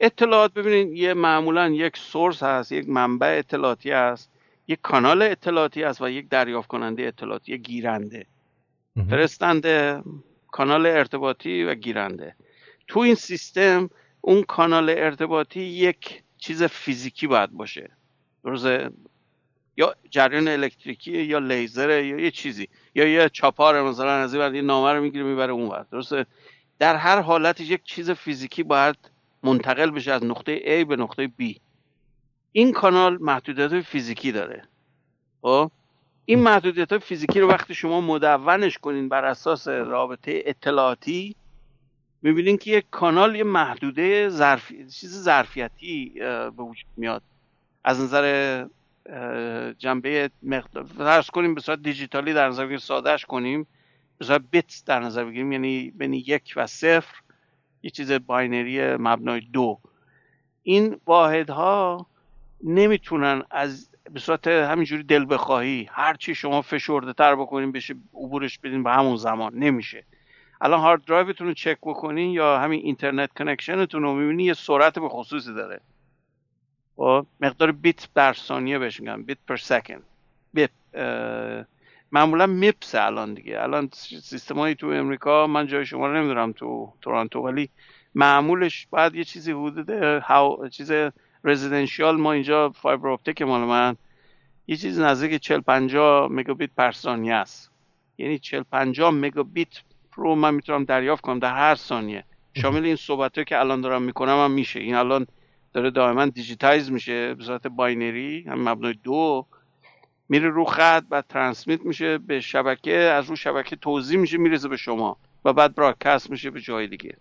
اطلاعات 0.00 0.54
ببینید 0.54 0.96
یه 0.96 1.14
معمولا 1.14 1.68
یک 1.68 1.96
سورس 1.96 2.42
هست 2.42 2.72
یک 2.72 2.88
منبع 2.88 3.36
اطلاعاتی 3.38 3.90
هست 3.90 4.30
یک 4.68 4.78
کانال 4.82 5.22
اطلاعاتی 5.22 5.82
هست 5.82 6.02
و 6.02 6.10
یک 6.10 6.28
دریافت 6.28 6.68
کننده 6.68 7.02
اطلاعاتی 7.02 7.54
یک 7.54 7.62
گیرنده. 7.62 8.26
فرستنده 9.10 10.02
کانال 10.50 10.86
ارتباطی 10.86 11.64
و 11.64 11.74
گیرنده. 11.74 12.34
تو 12.88 13.00
این 13.00 13.14
سیستم 13.14 13.90
اون 14.20 14.42
کانال 14.42 14.90
ارتباطی 14.90 15.60
یک 15.60 16.22
چیز 16.38 16.62
فیزیکی 16.62 17.26
باید 17.26 17.50
باشه. 17.50 17.90
درسته؟ 18.44 18.90
یا 19.80 19.94
جریان 20.10 20.48
الکتریکی 20.48 21.22
یا 21.22 21.38
لیزر 21.38 21.90
یا 22.04 22.20
یه 22.20 22.30
چیزی. 22.30 22.68
یا 22.94 23.04
یه 23.08 23.28
چاپار 23.28 23.82
مثلا 23.82 24.10
از 24.10 24.34
این 24.34 24.54
یه 24.54 24.62
نامه 24.62 24.92
رو 24.92 25.02
می‌گیره 25.02 25.24
می‌بره 25.24 25.52
اون 25.52 25.68
وقت 25.68 25.90
درسته؟ 25.90 26.26
در 26.78 26.96
هر 26.96 27.20
حالت 27.20 27.60
یک 27.60 27.84
چیز 27.84 28.10
فیزیکی 28.10 28.62
باید 28.62 28.96
منتقل 29.42 29.90
بشه 29.90 30.12
از 30.12 30.24
نقطه 30.24 30.82
A 30.82 30.84
به 30.84 30.96
نقطه 30.96 31.30
B. 31.40 31.58
این 32.52 32.72
کانال 32.72 33.18
محدودیت 33.20 33.80
فیزیکی 33.80 34.32
داره. 34.32 34.62
خب؟ 35.42 35.70
این 36.24 36.38
محدودیت 36.38 36.98
فیزیکی 36.98 37.40
رو 37.40 37.48
وقتی 37.48 37.74
شما 37.74 38.00
مدونش 38.00 38.78
کنین 38.78 39.08
بر 39.08 39.24
اساس 39.24 39.68
رابطه 39.68 40.42
اطلاعاتی 40.46 41.36
می‌بینین 42.22 42.56
که 42.58 42.70
یک 42.70 42.84
کانال 42.90 43.36
یه 43.36 43.44
محدوده 43.44 44.28
ظرفی... 44.28 44.86
چیز 44.90 45.22
ظرفیتی 45.22 46.12
به 46.56 46.62
وجود 46.62 46.90
میاد. 46.96 47.22
از 47.84 48.00
نظر 48.00 48.66
جنبه 49.78 50.30
مقدار 50.42 51.22
کنیم 51.22 51.54
به 51.54 51.60
صورت 51.60 51.82
دیجیتالی 51.82 52.32
در 52.32 52.48
نظر 52.48 52.62
بگیریم 52.62 52.78
سادهش 52.78 53.24
کنیم 53.24 53.66
به 54.18 54.24
صورت 54.24 54.42
بیت 54.50 54.82
در 54.86 55.00
نظر 55.00 55.24
بگیریم 55.24 55.52
یعنی 55.52 55.90
بین 55.90 56.12
یک 56.12 56.52
و 56.56 56.66
صفر 56.66 57.14
یه 57.82 57.90
چیز 57.90 58.12
باینری 58.12 58.96
مبنای 58.96 59.40
دو. 59.40 59.78
این 60.62 60.96
واحدها 61.06 62.06
نمی‌تونن 62.64 63.42
از 63.50 63.90
به 64.10 64.20
صورت 64.20 64.46
همینجوری 64.46 65.02
دل 65.02 65.26
بخواهی 65.30 65.88
هر 65.92 66.14
چی 66.14 66.34
شما 66.34 66.62
فشرده 66.62 67.12
تر 67.12 67.36
بکنین 67.36 67.72
بشه 67.72 67.94
عبورش 68.14 68.58
بدین 68.58 68.82
به 68.82 68.90
همون 68.90 69.16
زمان. 69.16 69.54
نمیشه. 69.54 70.04
الان 70.60 70.80
hard 70.80 71.04
drive 71.04 71.30
تون 71.30 71.46
رو 71.46 71.54
چک 71.54 71.78
بکنین 71.82 72.30
یا 72.30 72.58
همین 72.58 72.80
internet 72.80 73.32
connection 73.32 73.86
تون 73.86 74.02
رو 74.02 74.14
می‌بینی 74.14 74.44
یه 74.44 74.54
سرعت 74.54 74.98
به 74.98 75.08
خصوصی 75.08 75.54
داره. 75.54 75.80
خب، 77.00 77.26
مقدار 77.40 77.72
بیت 77.72 78.08
در 78.14 78.32
ثانیه 78.32 78.78
بهش 78.78 79.00
میگن 79.00 79.22
bit 79.22 79.38
per 79.48 79.56
second. 79.56 80.02
بیت 80.54 80.70
معمولا 82.12 82.46
Mbps 82.46 82.94
الان 82.94 83.34
دیگه. 83.34 83.62
الان 83.62 83.88
سیستم 83.92 84.72
تو 84.72 84.86
امریکا 84.86 85.46
من 85.46 85.66
جای 85.66 85.86
شما 85.86 86.06
رو 86.06 86.16
نمی‌دونم 86.16 86.52
تو 86.52 86.92
تورانتو 87.00 87.40
ولی 87.40 87.68
معمولش 88.14 88.86
بعد 88.90 89.14
یه 89.14 89.24
چیزی 89.24 89.52
حدود 89.52 89.90
حالا 90.22 90.68
چیز 90.68 90.92
residential 91.44 92.16
ما 92.16 92.32
اینجا 92.32 92.70
fiber 92.70 93.08
optic 93.08 93.42
مال 93.42 93.60
من 93.60 93.96
یه 94.66 94.76
چیز 94.76 95.00
نزدیک 95.00 95.40
40 95.40 95.60
50 95.60 96.28
مگابیت 96.30 96.70
پر 96.76 96.92
ثانیه 96.92 97.34
است. 97.34 97.70
یعنی 98.18 98.38
40 98.38 98.62
50 98.62 99.10
مگابیت 99.10 99.68
رو 100.14 100.34
من 100.34 100.54
می‌تونم 100.54 100.84
دریافت 100.84 101.22
کنم 101.22 101.38
در 101.38 101.54
هر 101.54 101.74
ثانیه. 101.74 102.24
شامل 102.54 102.84
این 102.84 102.96
صحبت 102.96 103.46
که 103.46 103.58
الان 103.58 103.80
دارم 103.80 104.02
می‌کنم 104.02 104.44
هم 104.44 104.50
میشه. 104.50 104.80
این 104.80 104.94
الان 104.94 105.26
داره 105.72 105.90
دائما 105.90 106.26
digitize 106.26 106.90
میشه 106.90 107.34
به 107.34 107.44
صورت 107.44 107.66
binary 107.66 108.44
هم 108.48 108.68
مبنای 108.68 108.94
دو. 109.04 109.46
میره 110.28 110.48
رو 110.48 110.64
خط 110.64 111.04
بعد 111.08 111.24
transmit 111.28 111.80
میشه 111.84 112.18
به 112.18 112.40
شبکه 112.40 112.96
از 112.96 113.30
رو 113.30 113.36
شبکه 113.36 113.76
توزیع 113.76 114.18
میشه 114.18 114.38
می‌رسه 114.38 114.68
به 114.68 114.76
شما 114.76 115.16
و 115.44 115.52
بعد 115.52 115.74
broadcast 115.74 116.30
میشه 116.30 116.50
به 116.50 116.60
جای 116.60 116.86
دیگه. 116.86 117.16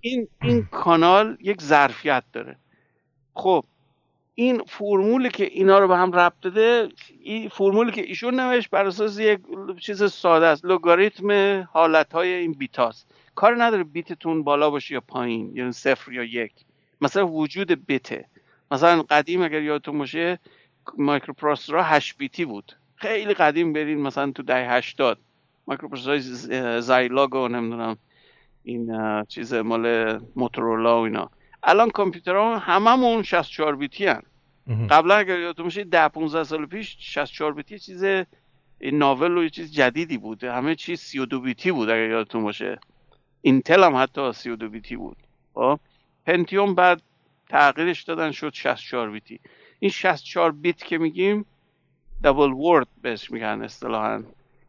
این 0.00 0.28
این 0.42 0.66
کانال 0.70 1.36
یک 1.40 1.62
ظرفیت 1.62 2.24
داره. 2.32 2.56
خب 3.34 3.64
این 4.34 4.62
فرمولی 4.66 5.28
که 5.28 5.44
اینا 5.44 5.78
رو 5.78 5.88
به 5.88 5.96
هم 5.96 6.12
ربط 6.12 6.40
داده 6.42 6.88
این 7.20 7.48
فرمولی 7.48 7.92
که 7.92 8.02
ایشون 8.02 8.40
نوشت 8.40 8.70
بر 8.70 8.86
اساس 8.86 9.18
یک 9.18 9.40
چیز 9.80 10.12
ساده 10.12 10.46
است 10.46 10.64
لوگاریتم 10.64 11.60
حالت 11.72 12.12
های 12.12 12.32
این 12.32 12.52
بیتاست 12.52 13.06
کار 13.34 13.64
نداره 13.64 13.84
بیتتون 13.84 14.42
بالا 14.42 14.70
باشه 14.70 14.94
یا 14.94 15.00
پایین 15.00 15.56
یعنی 15.56 15.72
صفر 15.72 16.12
یا 16.12 16.24
یک. 16.24 16.52
مثلا 17.00 17.28
وجود 17.28 17.86
بته 17.86 18.24
مثلا 18.70 19.02
قدیم 19.02 19.42
اگر 19.42 19.62
یادتون 19.62 19.98
باشه 19.98 20.38
microprocessor 20.98 21.76
ها 21.76 21.82
8 21.82 22.16
بیتی 22.16 22.44
بود. 22.44 22.72
خیلی 22.96 23.34
قدیم 23.34 23.72
برین 23.72 24.00
مثلا 24.00 24.30
تو 24.30 24.42
دهه 24.42 24.72
80 24.72 25.18
microprocessor 25.66 26.80
های 26.80 26.95
Zilog 26.95 27.34
و 27.34 27.48
نمی‌دونم 27.48 27.96
این 28.62 28.92
چیز 29.28 29.54
مال 29.54 30.18
Motorola 30.36 31.00
و 31.00 31.04
اینا. 31.04 31.30
الان 31.62 31.90
کامپیوترها 31.90 32.58
هممون 32.58 33.22
64 33.22 33.76
بیتی 33.76 34.06
هن. 34.06 34.22
قبلا 34.90 35.14
اگر 35.14 35.38
یادتون 35.38 35.64
باشه 35.64 35.84
10 35.84 36.08
15 36.08 36.44
سال 36.44 36.66
پیش 36.66 36.96
64 37.00 37.52
بیتی 37.52 37.78
چیز 37.78 38.04
این 38.82 38.98
novel 38.98 39.38
و 39.38 39.42
یه 39.42 39.50
چیز 39.50 39.72
جدیدی 39.72 40.18
بود. 40.18 40.44
همه 40.44 40.74
چیز 40.74 41.00
32 41.00 41.40
بیتی 41.40 41.72
بود 41.72 41.90
اگر 41.90 42.10
یادتون 42.10 42.42
باشه. 42.42 42.78
Intel 43.42 43.84
هم 43.84 43.96
حتی 43.96 44.32
32 44.32 44.68
بیتی 44.68 44.96
بود. 44.96 45.16
خب؟ 45.54 45.80
Pentium 46.26 46.74
بعد 46.74 47.02
تغییرش 47.48 48.02
دادن 48.02 48.30
شد 48.30 48.52
64 48.54 49.10
بیتی 49.10 49.40
این 49.78 49.90
64 49.90 50.52
بیت 50.52 50.84
که 50.84 50.98
میگیم 50.98 51.46
double 52.24 52.52
word 52.52 52.88
بهش 53.02 53.30
میگن 53.30 53.62
اصطلاحا. 53.62 54.22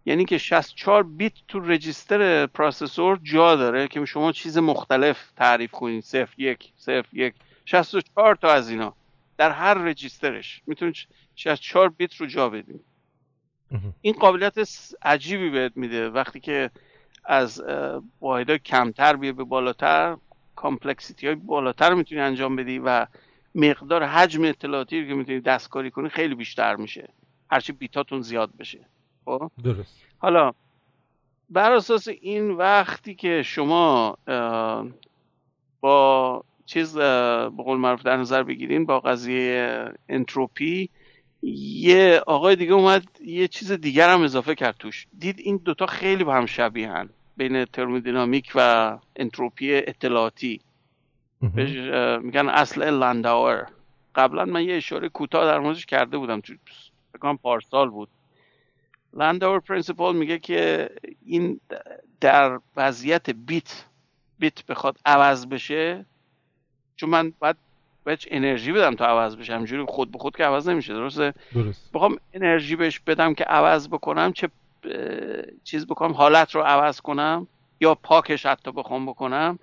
یعنی 0.06 0.26
که 0.26 0.38
64 0.38 1.04
بیت 1.04 1.34
تو 1.48 1.60
register 1.60 2.46
processor 2.46 3.20
جا 3.24 3.56
داره 3.56 3.88
که 3.88 4.06
شما 4.06 4.32
چیز 4.32 4.58
مختلف 4.58 5.32
تعریف 5.32 5.72
کنید. 5.72 6.04
صفر 6.04 6.34
یک 6.38 6.72
صفر 6.78 7.08
یک. 7.14 7.34
64 7.66 8.36
تا 8.36 8.52
از 8.52 8.70
اینا 8.70 8.94
در 9.38 9.52
هر 9.52 9.74
register 9.74 10.38
ش. 10.38 10.62
می‌تونید 10.68 10.96
64 11.36 11.90
بیت 11.90 12.16
رو 12.16 12.26
جا 12.26 12.50
بدید 12.50 12.82
این 14.02 14.14
قابلیت 14.14 14.56
عجیبی 15.02 15.50
بهت 15.50 15.72
میده. 15.76 16.10
وقتی 16.10 16.40
که 16.40 16.72
از 17.26 17.64
واحدهای 18.22 18.60
کمتر 18.60 19.16
بیای 19.16 19.32
به 19.32 19.44
بالاتر 19.44 20.18
complexity 20.62 21.28
های 21.28 21.36
بالاتر 21.36 21.94
می‌تونی 21.94 22.22
انجام 22.22 22.56
بدی 22.56 22.80
و 22.80 23.08
مقدار 23.56 24.04
حجم 24.04 24.44
اطلاعاتی 24.46 25.08
که 25.08 25.14
می‌تونی 25.14 25.40
دستکاری 25.40 25.92
کنی 25.92 26.10
خیلی 26.10 26.36
بیشتر 26.36 26.76
میشه. 26.76 27.10
هرچی 27.52 27.72
بیتاتون 27.72 28.22
زیاد 28.22 28.52
بشه. 28.60 28.80
خب؟ 29.26 29.52
درست. 29.64 30.02
حالا 30.18 30.52
بر 31.50 31.72
اساس 31.72 32.08
این 32.08 32.52
وقتی 32.52 33.16
که 33.16 33.42
شما 33.46 34.18
با 35.82 36.44
چیز 36.66 36.98
به 36.98 37.64
قول 37.64 37.78
معروف 37.78 38.04
در 38.04 38.18
نظر 38.18 38.44
بگیرین 38.44 38.86
با 38.86 39.00
قضیه 39.00 39.86
انتروپی 40.10 40.90
یه 41.42 42.22
آقای 42.28 42.56
دیگه 42.56 42.74
اومد 42.74 43.04
یه 43.26 43.48
چیز 43.48 43.72
دیگر 43.72 44.10
هم 44.10 44.22
اضافه 44.22 44.56
کرد 44.56 44.76
توش. 44.80 45.08
دید 45.20 45.40
این 45.40 45.58
دوتا 45.58 45.86
خیلی 45.86 46.24
به 46.24 46.34
هم 46.34 46.46
شبیه 46.46 46.92
هن. 46.92 47.10
بین 47.38 47.66
ترمودینامیک 47.66 48.52
و 48.56 48.98
انتروپی 49.16 49.76
اطلاعاتی. 49.76 50.62
میگن 52.22 52.50
اصل 52.50 52.94
Landauer. 52.94 53.68
قبلا 54.16 54.46
من 54.46 54.64
یه 54.64 54.76
اشاره 54.76 55.10
کوتاه 55.10 55.46
در 55.46 55.60
موردش 55.60 55.86
کرده 55.86 56.18
بودم 56.18 56.42
تو 56.42 56.54
بکنم 57.14 57.38
پارسال 57.38 57.90
بود. 57.90 58.10
Landauer 59.14 59.60
principle 59.60 60.16
میگه 60.16 60.40
که 60.40 60.90
این 61.26 61.60
در 62.22 62.60
وضعیت 62.76 63.30
بیت 63.30 63.86
بیت 64.40 64.66
بخواد 64.66 64.98
عوض 65.06 65.46
بشه 65.46 66.06
چون 66.96 67.10
من 67.10 67.34
باید 67.40 67.56
بهش 68.04 68.28
انرژی 68.32 68.72
بدم 68.72 68.96
تا 68.96 69.06
عوض 69.06 69.36
بشه. 69.36 69.54
همجوری 69.56 69.86
خود 69.86 70.12
به 70.12 70.18
خود 70.18 70.36
که 70.36 70.44
عوض 70.44 70.70
نمیشه 70.70 70.94
درسته؟ 70.94 71.34
درست. 71.54 71.92
بخوام 71.94 72.18
انرژی 72.34 72.76
بهش 72.76 73.00
بدم 73.00 73.34
که 73.34 73.44
عوض 73.44 73.88
بکنم 73.88 74.34
چه 74.34 74.50
چیز 75.64 75.88
بکنم 75.88 76.12
حالت 76.12 76.56
رو 76.56 76.62
عوض 76.62 77.02
کنم 77.02 77.48
یا 77.82 77.96
پاکش 77.96 78.46
حتی 78.46 78.72
بخوام 78.72 79.06
بکنم 79.06 79.60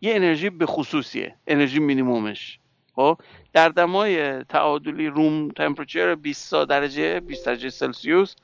یه 0.00 0.16
انرژی 0.16 0.50
به 0.50 0.66
خصوصیه 0.66 1.34
انرژی 1.46 1.78
مینیمومش. 1.78 2.58
خب؟ 2.94 3.18
در 3.52 3.68
دمای 3.68 4.44
تعادلی 4.44 5.06
روم 5.06 5.48
تمپرچر 5.48 6.14
20 6.14 6.54
درجه 6.54 7.20
20 7.20 7.46
درجه 7.46 7.70
سلسیوس 7.70 8.34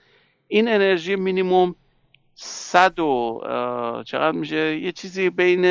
این 0.49 0.69
انرژی 0.69 1.17
مینیموم 1.17 1.75
100 2.35 2.99
و 3.01 3.43
چقدر 4.07 4.37
میشه؟ 4.37 4.79
یه 4.81 4.93
چیزی 4.93 5.31
بین 5.31 5.63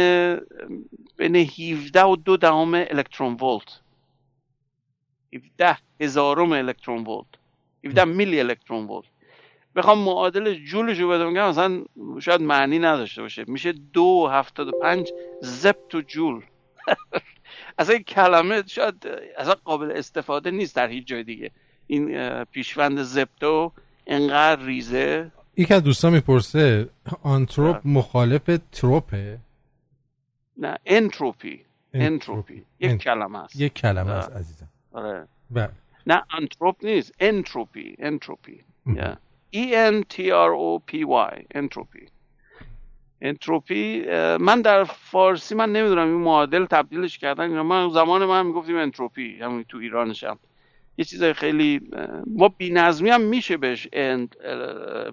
بین 1.17 1.35
17 1.35 2.03
و 2.03 2.15
دو 2.15 2.37
دهم 2.37 2.73
الکترون 2.73 3.33
ولت. 3.33 3.81
17 5.33 5.77
هزارم 6.01 6.51
الکترون 6.51 7.05
ولت. 7.07 7.25
17 7.85 8.05
میلی 8.05 8.39
الکترون 8.39 8.85
ولت. 8.87 9.05
بخوام 9.77 9.99
معادل 9.99 10.53
جولش 10.53 10.99
رو 10.99 11.09
بدم 11.09 11.49
مثلا 11.49 11.83
شاید 12.19 12.41
معنی 12.41 12.79
نداشته 12.79 13.21
باشه. 13.21 13.45
میشه 13.47 13.71
دو 13.71 14.27
هفتاد 14.27 14.67
و 14.67 14.71
پنج 14.81 15.11
زبت 15.41 15.95
جول. 16.07 16.41
اصلا 17.79 17.93
این 17.95 18.03
کلمه 18.03 18.63
شاید 18.67 19.07
اصلا 19.37 19.55
قابل 19.65 19.91
استفاده 19.91 20.51
نیست 20.51 20.75
در 20.75 20.87
هیچ 20.87 21.07
جای 21.07 21.23
دیگه. 21.23 21.51
این 21.87 22.43
پیشوند 22.43 23.01
زبتو 23.01 23.71
انقدر 24.07 24.65
ریزه. 24.65 25.31
یک 25.57 25.71
از 25.71 25.83
دوستان 25.83 26.13
می‌پرسه 26.13 26.89
آنتروپ 27.23 27.81
مخالف 27.85 28.59
تروپه؟ 28.71 29.37
نه 30.57 30.77
انتروپی. 30.85 31.65
انتروپی. 31.93 32.63
یک 32.79 32.97
کلمه 32.97 33.43
است. 33.43 33.55
یک 33.55 33.73
کلمه 33.73 34.11
است 34.11 34.31
عزیزم. 34.31 34.67
آره. 34.91 35.27
بله. 35.51 35.69
نه 36.07 36.23
انتروپ 36.37 36.85
نیست. 36.85 37.11
انتروپی. 37.19 37.95
انتروپی. 37.99 38.63
E 39.61 39.63
N 39.93 39.95
T 40.13 40.15
R 40.49 40.51
O 40.67 40.69
P 40.89 40.91
Y 41.33 41.35
انتروپی 41.55 42.05
انتروپی 43.21 44.05
من 44.39 44.61
در 44.61 44.83
فارسی 44.83 45.55
من 45.55 45.71
نمی‌دونم 45.71 46.07
این 46.07 46.21
معادل 46.21 46.65
تبدیلش 46.65 47.17
کردن 47.17 47.61
من 47.61 47.89
زمان 47.89 48.25
من 48.25 48.45
می‌گفتیم 48.45 48.77
انتروپی 48.77 49.39
همون 49.41 49.63
تو 49.63 49.77
ایرانشم 49.77 50.39
یه 50.97 51.05
چیز 51.05 51.23
خیلی 51.23 51.81
ما 52.27 52.55
نظمی 52.59 53.09
هم 53.09 53.21
میشه 53.21 53.57
بهش 53.57 53.87
اند 53.93 54.35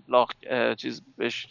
بلاک 0.09 0.28
چیز 0.76 1.03
بهش 1.16 1.49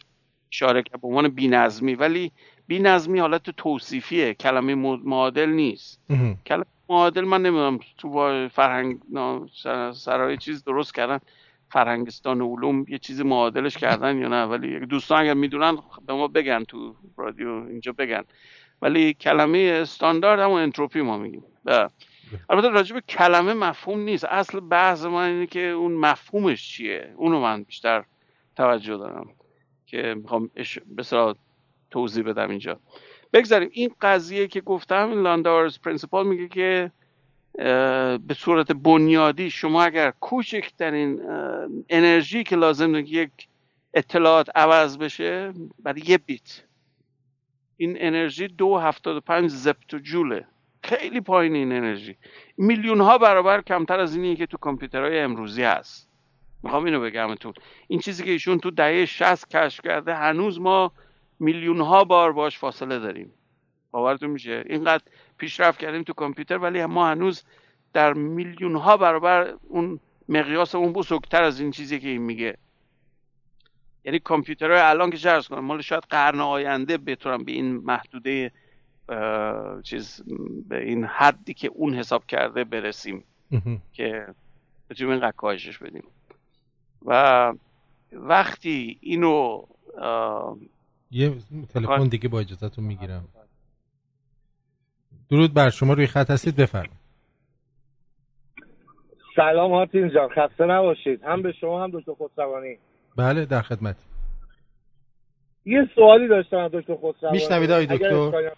اشاره 0.51 0.83
کرد 0.83 1.01
به 1.01 1.07
عنوان 1.07 1.33
نظمی 1.39 1.95
ولی 1.95 2.31
نظمی 2.69 3.19
حالت 3.19 3.49
توصیفیه. 3.49 4.33
کلمه 4.33 4.75
معادل 4.75 5.49
نیست. 5.49 6.01
کلمه 6.45 6.65
معادل 6.89 7.21
من 7.21 7.41
نمی‌دونم 7.41 7.79
تو 7.97 8.49
فرهنگ 8.49 8.99
سرای 9.93 10.37
چیز 10.37 10.63
درست 10.63 10.95
کردن. 10.95 11.19
فرهنگستان 11.73 12.41
علوم 12.41 12.85
یه 12.87 12.97
چیز 12.97 13.21
معادلش 13.21 13.77
کردن 13.77 14.17
یا 14.17 14.27
نه؟ 14.27 14.43
ولی 14.45 14.79
دوستان 14.79 15.21
اگر 15.21 15.33
می‌دونن 15.33 15.77
به 16.07 16.13
ما 16.13 16.27
بگن 16.27 16.63
تو 16.63 16.95
رادیو 17.17 17.49
اینجا 17.49 17.91
بگن. 17.91 18.23
ولی 18.81 19.13
کلمه 19.13 19.79
استاندارد 19.81 20.39
همون 20.39 20.61
انتروپی 20.61 21.01
ما 21.01 21.17
میگیم. 21.17 21.43
البته 22.49 22.69
راجب 22.69 22.99
کلمه 22.99 23.53
مفهوم 23.53 23.99
نیست. 23.99 24.25
اصل 24.25 24.59
بحث 24.59 25.05
ما 25.05 25.23
اینه 25.23 25.47
که 25.47 25.59
اون 25.59 25.93
مفهومش 25.93 26.69
چیه؟ 26.69 27.13
اونو 27.17 27.39
من 27.39 27.63
بیشتر 27.63 28.03
توجه 28.55 28.97
دارم 28.97 29.29
که 29.85 30.15
می‌خوام 30.17 30.49
بسیار 30.97 31.35
توضیح 31.91 32.23
بدم 32.23 32.49
اینجا. 32.49 32.79
بگذاریم. 33.33 33.69
این 33.71 33.89
قضیه 34.01 34.47
که 34.47 34.61
گفتم 34.61 35.23
لاندارز 35.23 35.79
پرینسیپال 35.79 36.27
میگه 36.27 36.47
که 36.47 36.91
به 38.27 38.33
صورت 38.37 38.71
بنیادی 38.71 39.49
شما 39.49 39.83
اگر 39.83 40.11
کوچکترین 40.11 41.21
انرژی 41.89 42.43
که 42.43 42.55
لازم 42.55 42.95
یک 42.95 43.31
اطلاعات 43.93 44.49
عوض 44.55 44.97
بشه 44.97 45.53
برای 45.79 46.01
یه 46.05 46.17
بیت. 46.17 46.63
این 47.77 47.95
انرژی 47.99 48.47
دو 48.47 48.77
هفتاد 48.77 49.17
و 49.17 49.19
پنج 49.19 49.49
زپت 49.49 49.95
جوله. 49.95 50.45
خیلی 50.83 51.21
پایین 51.21 51.55
این 51.55 51.71
انرژی. 51.71 52.17
میلیون 52.57 53.01
ها 53.01 53.17
برابر 53.17 53.61
کمتر 53.61 53.99
از 53.99 54.15
اینی 54.15 54.35
که 54.35 54.45
تو 54.45 54.57
کامپیوترهای 54.57 55.19
امروزی 55.19 55.63
هست. 55.63 56.09
می‌خوام 56.63 56.85
اینو 56.85 56.99
بگمتون 56.99 57.53
این 57.87 57.99
چیزی 57.99 58.23
که 58.23 58.31
ایشون 58.31 58.59
تو 58.59 58.71
دهه 58.71 59.05
60 59.05 59.55
کشف 59.55 59.81
کرده 59.83 60.15
هنوز 60.15 60.59
ما 60.59 60.91
میلیون 61.39 61.81
ها 61.81 62.03
بار 62.03 62.31
باش 62.31 62.57
فاصله 62.57 62.99
داریم. 62.99 63.33
باورتون 63.91 64.29
میشه؟ 64.29 64.63
اینقدر 64.65 65.03
پیشرفت 65.37 65.79
کردیم 65.79 66.03
تو 66.03 66.13
کامپیوتر 66.13 66.57
ولی 66.57 66.85
ما 66.85 67.07
هنوز 67.07 67.43
در 67.93 68.13
میلیون 68.13 68.75
ها 68.75 68.97
برابر 68.97 69.53
اون 69.67 69.99
مقیاس 70.29 70.75
اون 70.75 70.93
بزرگتر 70.93 71.43
از 71.43 71.59
این 71.59 71.71
چیزی 71.71 71.99
که 71.99 72.07
این 72.07 72.21
میگه. 72.21 72.57
یعنی 74.05 74.19
کامپیوترهای 74.19 74.79
الان 74.79 75.09
که 75.09 75.17
چرز 75.17 75.47
کنم 75.47 75.65
مال 75.65 75.81
شاید 75.81 76.03
قرن 76.09 76.39
آینده 76.39 76.97
بتونم 76.97 77.43
به 77.43 77.51
این 77.51 77.77
محدوده 77.77 78.51
چیز 79.83 80.23
به 80.69 80.83
این 80.83 81.03
حدی 81.03 81.53
که 81.53 81.67
اون 81.67 81.93
حساب 81.93 82.25
کرده 82.25 82.63
برسیم. 82.63 83.23
که 83.93 84.27
بتونیم 84.89 85.11
اینقدر 85.11 85.31
کاهشش 85.31 85.77
بدیم. 85.77 86.03
و 87.05 87.53
وقتی 88.11 88.97
اینو 89.01 89.63
یه 91.11 91.35
تلفن 91.73 92.07
دیگه 92.07 92.29
با 92.29 92.39
اجازهتون 92.39 92.83
می‌گیرم. 92.83 93.27
درود 95.33 95.53
بر 95.53 95.69
شما 95.69 95.93
روی 95.93 96.07
خط 96.07 96.29
هستید 96.29 96.55
بفرمایید. 96.55 96.91
سلام 99.35 99.71
هاتین 99.71 100.09
جان 100.09 100.29
خسته 100.29 100.65
نباشید. 100.65 101.23
هم 101.23 101.41
به 101.41 101.51
شما 101.51 101.83
هم 101.83 101.91
دکتر 101.93 102.11
خسروانی. 102.13 102.77
بله 103.17 103.45
در 103.45 103.61
خدمت. 103.61 103.95
یه 105.65 105.89
سوالی 105.95 106.27
داشتم 106.27 106.67
دکتر 106.67 106.95
خسروانی. 106.95 107.37
میشنوید 107.37 107.71
آقای 107.71 107.85
دکتر؟ 107.85 108.51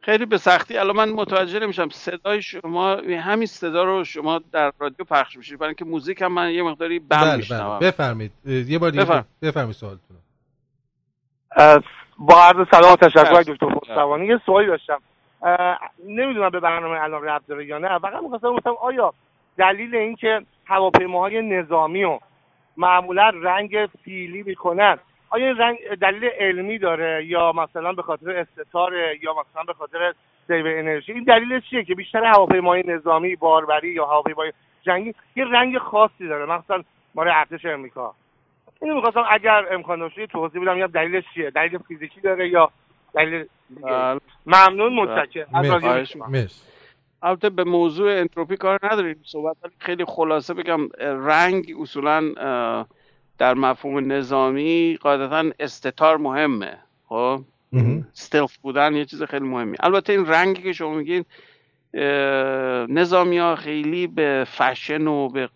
خیلی 0.00 0.26
به 0.26 0.38
سختی. 0.38 0.76
الان 0.76 0.96
من 0.96 1.08
متوجه 1.08 1.58
نمیشم. 1.58 1.88
صدای 1.88 2.42
شما 2.42 2.96
همین 2.96 3.46
صدا 3.46 3.84
رو 3.84 4.04
شما 4.04 4.40
در 4.52 4.72
رادیو 4.78 5.04
پخش 5.04 5.36
میشید. 5.36 5.58
برای 5.58 5.68
اینکه 5.68 5.84
موزیک 5.84 6.22
هم 6.22 6.32
من 6.32 6.50
یه 6.50 6.62
مقداری 6.62 6.98
بم 6.98 7.06
بله 7.08 7.36
میشنوم. 7.36 7.78
بله. 7.78 7.88
بفرمایید. 7.88 8.32
یه 8.44 8.78
بار 8.78 8.90
دیگه 8.90 9.04
بفرمایید, 9.04 9.26
بفرمایید 9.42 9.76
سوالتون 9.76 10.16
با 12.18 12.44
عرض 12.44 12.66
سلام 12.70 12.92
و 12.92 12.96
تشکر 12.96 13.42
دکتر 13.42 13.66
خسروانی. 13.82 14.26
یه 14.26 14.40
سوالی 14.46 14.66
داشتم. 14.66 14.98
نمی‌دونم 16.06 16.48
به 16.48 16.60
برنامه 16.60 17.02
الان 17.02 17.24
ربط 17.24 17.46
داره 17.46 17.64
یا 17.64 17.78
نه. 17.78 17.98
فقط 17.98 18.22
می‌خواستم 18.22 18.52
گفتم 18.52 18.74
آیا 18.80 19.14
دلیل 19.58 19.96
اینکه 19.96 20.42
هواپیماهای 20.66 21.42
نظامی 21.42 22.04
و 22.04 22.18
معمولا 22.76 23.28
رنگ 23.28 23.88
فیلی 24.04 24.42
می‌کنن 24.42 24.98
آیا 25.30 25.46
این 25.46 25.56
رنگ 25.56 25.78
دلیل 26.00 26.24
علمی 26.24 26.78
داره 26.78 27.24
یا 27.26 27.52
مثلا 27.52 27.92
به 27.92 28.02
خاطر 28.02 28.30
استتاره 28.30 29.18
یا 29.22 29.32
مثلا 29.32 29.62
به 29.62 29.72
خاطر 29.72 30.14
سیو 30.46 30.66
انرژی؟ 30.66 31.12
این 31.12 31.24
دلیل 31.24 31.60
چیه 31.60 31.84
که 31.84 31.94
بیشتر 31.94 32.24
هواپیمای 32.24 32.82
نظامی 32.86 33.36
باربری 33.36 33.88
یا 33.88 34.06
هواپیمای 34.06 34.52
جنگی 34.82 35.14
یه 35.36 35.44
رنگ 35.44 35.78
خاصی 35.78 36.28
داره 36.28 36.46
مثلا 36.46 36.82
مال 37.14 37.28
ارتش 37.28 37.64
امریکا 37.64 38.14
اینو 38.82 38.94
می‌خواستم 38.94 39.24
اگر 39.30 39.66
امکان 39.70 39.98
داشته 39.98 40.26
توضیح 40.26 40.62
بدم 40.62 40.78
یا 40.78 40.86
دلیلش 40.86 41.24
چیه؟ 41.34 41.50
دلیل 41.50 41.78
فیزیکی 41.78 42.20
داره 42.20 42.48
یا 42.48 42.70
دلیل 43.14 43.44
بله. 43.82 44.20
ممنون 44.46 44.94
متشکرم. 44.94 45.48
البته 47.22 47.50
به 47.50 47.64
موضوع 47.64 48.12
انتروپی 48.20 48.56
کار 48.56 48.78
نداریم 48.82 49.20
صحبت 49.24 49.56
خیلی 49.78 50.04
خلاصه 50.04 50.54
بگم 50.54 50.88
رنگ 51.00 51.74
اصولا 51.80 52.20
در 53.38 53.54
مفهوم 53.54 54.12
نظامی 54.12 54.98
قاعدتا 55.00 55.50
استتار 55.60 56.16
مهمه 56.16 56.78
خب؟ 57.08 57.40
ستلف 58.12 58.56
بودن 58.56 58.94
یه 58.94 59.04
چیز 59.04 59.22
خیلی 59.22 59.44
مهمی. 59.44 59.76
البته 59.80 60.12
این 60.12 60.26
رنگی 60.26 60.62
که 60.62 60.72
شما 60.72 60.94
میگین 60.94 61.24
نظامی 62.94 63.38
ها 63.38 63.56
خیلی 63.56 64.06
به 64.06 64.46
فشن 64.48 65.06
و 65.06 65.28
به 65.28 65.48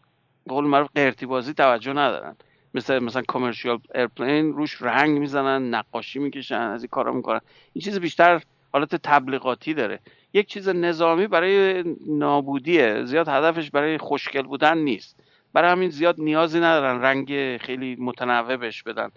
قول 0.49 0.65
معروف 0.65 0.89
قرتی 0.95 1.27
بازی 1.27 1.55
توجه 1.55 1.93
ندارن. 1.93 2.37
مثل 2.75 2.99
مثلا 2.99 3.23
commercial 3.23 3.79
airplane 3.95 4.53
روش 4.53 4.83
رنگ 4.83 5.19
می‌زنن 5.19 5.75
نقاشی 5.75 6.19
می‌کشن 6.19 6.61
از 6.61 6.83
این 6.83 6.89
کارا 6.89 7.13
می‌کنن. 7.13 7.41
این 7.73 7.83
چیز 7.83 8.01
بیشتر 8.01 8.43
حالت 8.73 8.97
تبلیغاتی 8.97 9.75
داره. 9.75 10.01
یک 10.33 10.47
چیز 10.47 10.69
نظامی 10.69 11.27
برای 11.27 11.85
نابودیه. 12.07 13.05
زیاد 13.05 13.29
هدفش 13.29 13.71
برای 13.71 13.99
خوشگل 13.99 14.43
بودن 14.43 14.79
نیست. 14.79 15.21
برای 15.53 15.71
همین 15.71 15.91
زیاد 15.91 16.21
نیازی 16.21 16.59
ندارن 16.59 17.01
رنگ 17.01 17.57
خیلی 17.57 17.97
متنوع 18.01 18.57
بهش 18.57 18.83
بدن. 18.83 19.11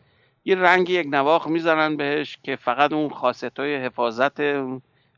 یه 0.45 0.55
رنگ 0.55 0.89
یکنواخت 0.89 1.47
می‌زنن 1.47 1.97
بهش 1.97 2.37
که 2.43 2.55
فقط 2.55 2.93
اون 2.93 3.09
خاصیت 3.09 3.59
های 3.59 3.75
حفاظت 3.75 4.41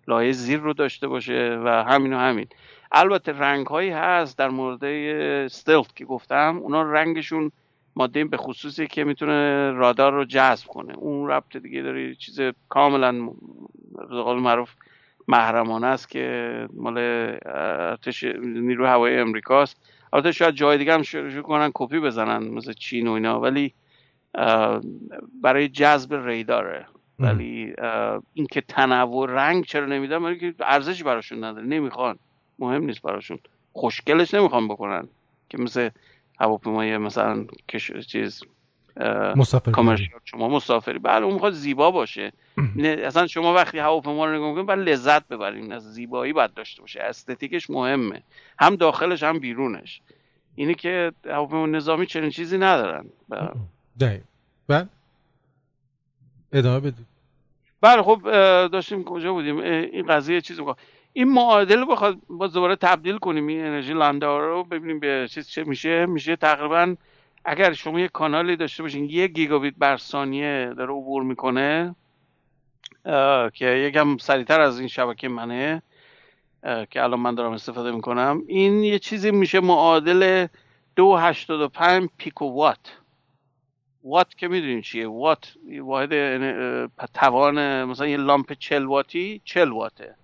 لایه 0.07 0.31
زیر 0.31 0.59
رو 0.59 0.73
داشته 0.73 1.07
باشه 1.07 1.61
و 1.63 1.83
همین 1.87 2.13
و 2.13 2.17
همین. 2.17 2.47
البته 2.91 3.31
رنگ 3.31 3.67
هایی 3.67 3.89
هست 3.89 4.37
در 4.37 4.49
مورد 4.49 5.47
satellite 5.47 5.95
که 5.95 6.05
گفتم. 6.05 6.59
اونا 6.61 6.81
رنگشون 6.81 7.51
ماده 7.95 8.25
به 8.25 8.37
خصوصی 8.37 8.87
که 8.87 9.03
می‌تونه 9.03 9.71
رادار 9.71 10.13
رو 10.13 10.25
جذب 10.25 10.67
کنه. 10.67 10.93
اون 10.97 11.29
ربط 11.29 11.57
دیگه 11.57 11.81
داره 11.81 12.15
چیز 12.15 12.39
کاملا 12.69 13.29
قول 14.09 14.39
معروف 14.39 14.73
محرمانه 15.27 15.87
است 15.87 16.09
که 16.09 16.67
مال 16.73 16.97
ارتش 17.45 18.23
نیرو 18.43 18.87
هوایی 18.87 19.17
امریکاست. 19.17 19.89
البته 20.13 20.31
شاید 20.31 20.55
جای 20.55 20.77
دیگه 20.77 20.93
هم 20.93 21.01
شروع 21.01 21.41
کنن 21.41 21.71
کپی 21.73 21.99
بزنن 21.99 22.47
مثل 22.47 22.73
چین 22.73 23.07
و 23.07 23.11
اینا 23.11 23.39
ولی 23.39 23.73
برای 25.41 25.67
جذب 25.67 26.27
ریداره. 26.27 26.85
ولی 27.19 27.73
اینکه 28.33 28.61
تنوع 28.61 29.31
رنگ 29.31 29.65
چرا 29.65 29.85
نمیدن 29.85 30.19
برای 30.23 30.39
که 30.39 30.53
ارزشی 30.59 31.03
براشون 31.03 31.43
نداره. 31.43 31.67
نمی‌خوان. 31.67 32.19
مهم 32.59 32.83
نیست 32.83 33.01
براشون. 33.01 33.39
خوشگلش 33.73 34.33
نمی‌خوان 34.33 34.67
بکنن. 34.67 35.07
که 35.49 35.61
مثل 35.61 35.89
هواپیمای 36.43 36.97
مثلا 36.97 37.45
کش... 37.69 37.91
چیز 37.91 38.43
مسافر 39.35 39.97
شما 40.25 40.49
مسافری. 40.49 40.99
بله 40.99 41.25
اون 41.25 41.33
می‌خواد 41.33 41.53
زیبا 41.53 41.91
باشه. 41.91 42.31
اصلا 43.03 43.27
شما 43.27 43.53
وقتی 43.53 43.79
هواپیما 43.79 44.25
رو 44.25 44.35
نگاه 44.35 44.49
می‌کنید 44.49 44.65
باید 44.65 44.79
لذت 44.79 45.27
ببرین 45.27 45.71
از 45.73 45.93
زیبایی 45.93 46.33
باید 46.33 46.53
داشته 46.53 46.81
باشه. 46.81 46.99
استتیکش 47.01 47.69
مهمه. 47.69 48.23
هم 48.59 48.75
داخلش 48.75 49.23
هم 49.23 49.39
بیرونش. 49.39 50.01
اینی 50.55 50.75
که 50.75 51.11
هواپیما 51.25 51.65
نظامی 51.65 52.05
چنین 52.05 52.29
چیزی 52.29 52.57
ندارن. 52.57 53.05
ده 53.99 54.21
بعد؟ 54.67 54.89
ادامه 56.51 56.79
بدید. 56.79 57.05
بله 57.81 58.01
خب 58.01 58.21
داشتیم 58.67 59.03
کجا 59.03 59.33
بودیم؟ 59.33 59.57
این 59.57 60.05
قضیه 60.07 60.41
چیز 60.41 60.59
می‌خواد 60.59 60.77
این 61.13 61.29
معادل 61.29 61.85
بخواد 61.89 62.17
با 62.29 62.47
دوباره 62.47 62.75
تبدیل 62.75 63.17
کنیم 63.17 63.47
این 63.47 63.65
انرژی 63.65 63.93
لاندا 63.93 64.39
رو 64.39 64.63
ببینیم 64.63 64.99
به 64.99 65.27
چیز 65.31 65.49
چه 65.49 65.63
میشه. 65.63 66.05
میشه 66.05 66.35
تقریبا 66.35 66.95
اگر 67.45 67.73
شما 67.73 67.99
یه 67.99 68.07
کانالی 68.07 68.55
داشته 68.55 68.83
باشین 68.83 69.05
یک 69.05 69.31
گیگابیت 69.31 69.73
بر 69.77 69.97
ثانیه 69.97 70.73
داره 70.77 70.91
عبور 70.91 71.23
می‌کنه 71.23 71.95
که 73.53 73.65
یکم 73.65 74.17
سریعتر 74.17 74.61
از 74.61 74.79
این 74.79 74.87
شبکه 74.87 75.29
منه 75.29 75.81
که 76.63 77.03
الان 77.03 77.19
من 77.19 77.35
دارم 77.35 77.51
استفاده 77.51 77.91
می‌کنم. 77.91 78.43
این 78.47 78.83
یه 78.83 78.99
چیزی 78.99 79.31
میشه 79.31 79.59
معادل 79.59 80.47
دو 80.95 81.15
هشتاد 81.15 81.61
و 81.61 81.67
پنج 81.67 82.09
پیکو 82.17 82.45
وات. 82.45 82.97
وات 84.03 84.35
که 84.35 84.47
می‌دونین 84.47 84.81
چیه؟ 84.81 85.07
وات 85.07 85.53
واحد 85.81 86.09
توان 87.13 87.83
مثلا 87.83 88.07
یه 88.07 88.17
لامپ 88.17 88.53
چل 88.53 88.83
واتی 88.83 89.41
چل 89.43 89.69
واته. 89.69 90.15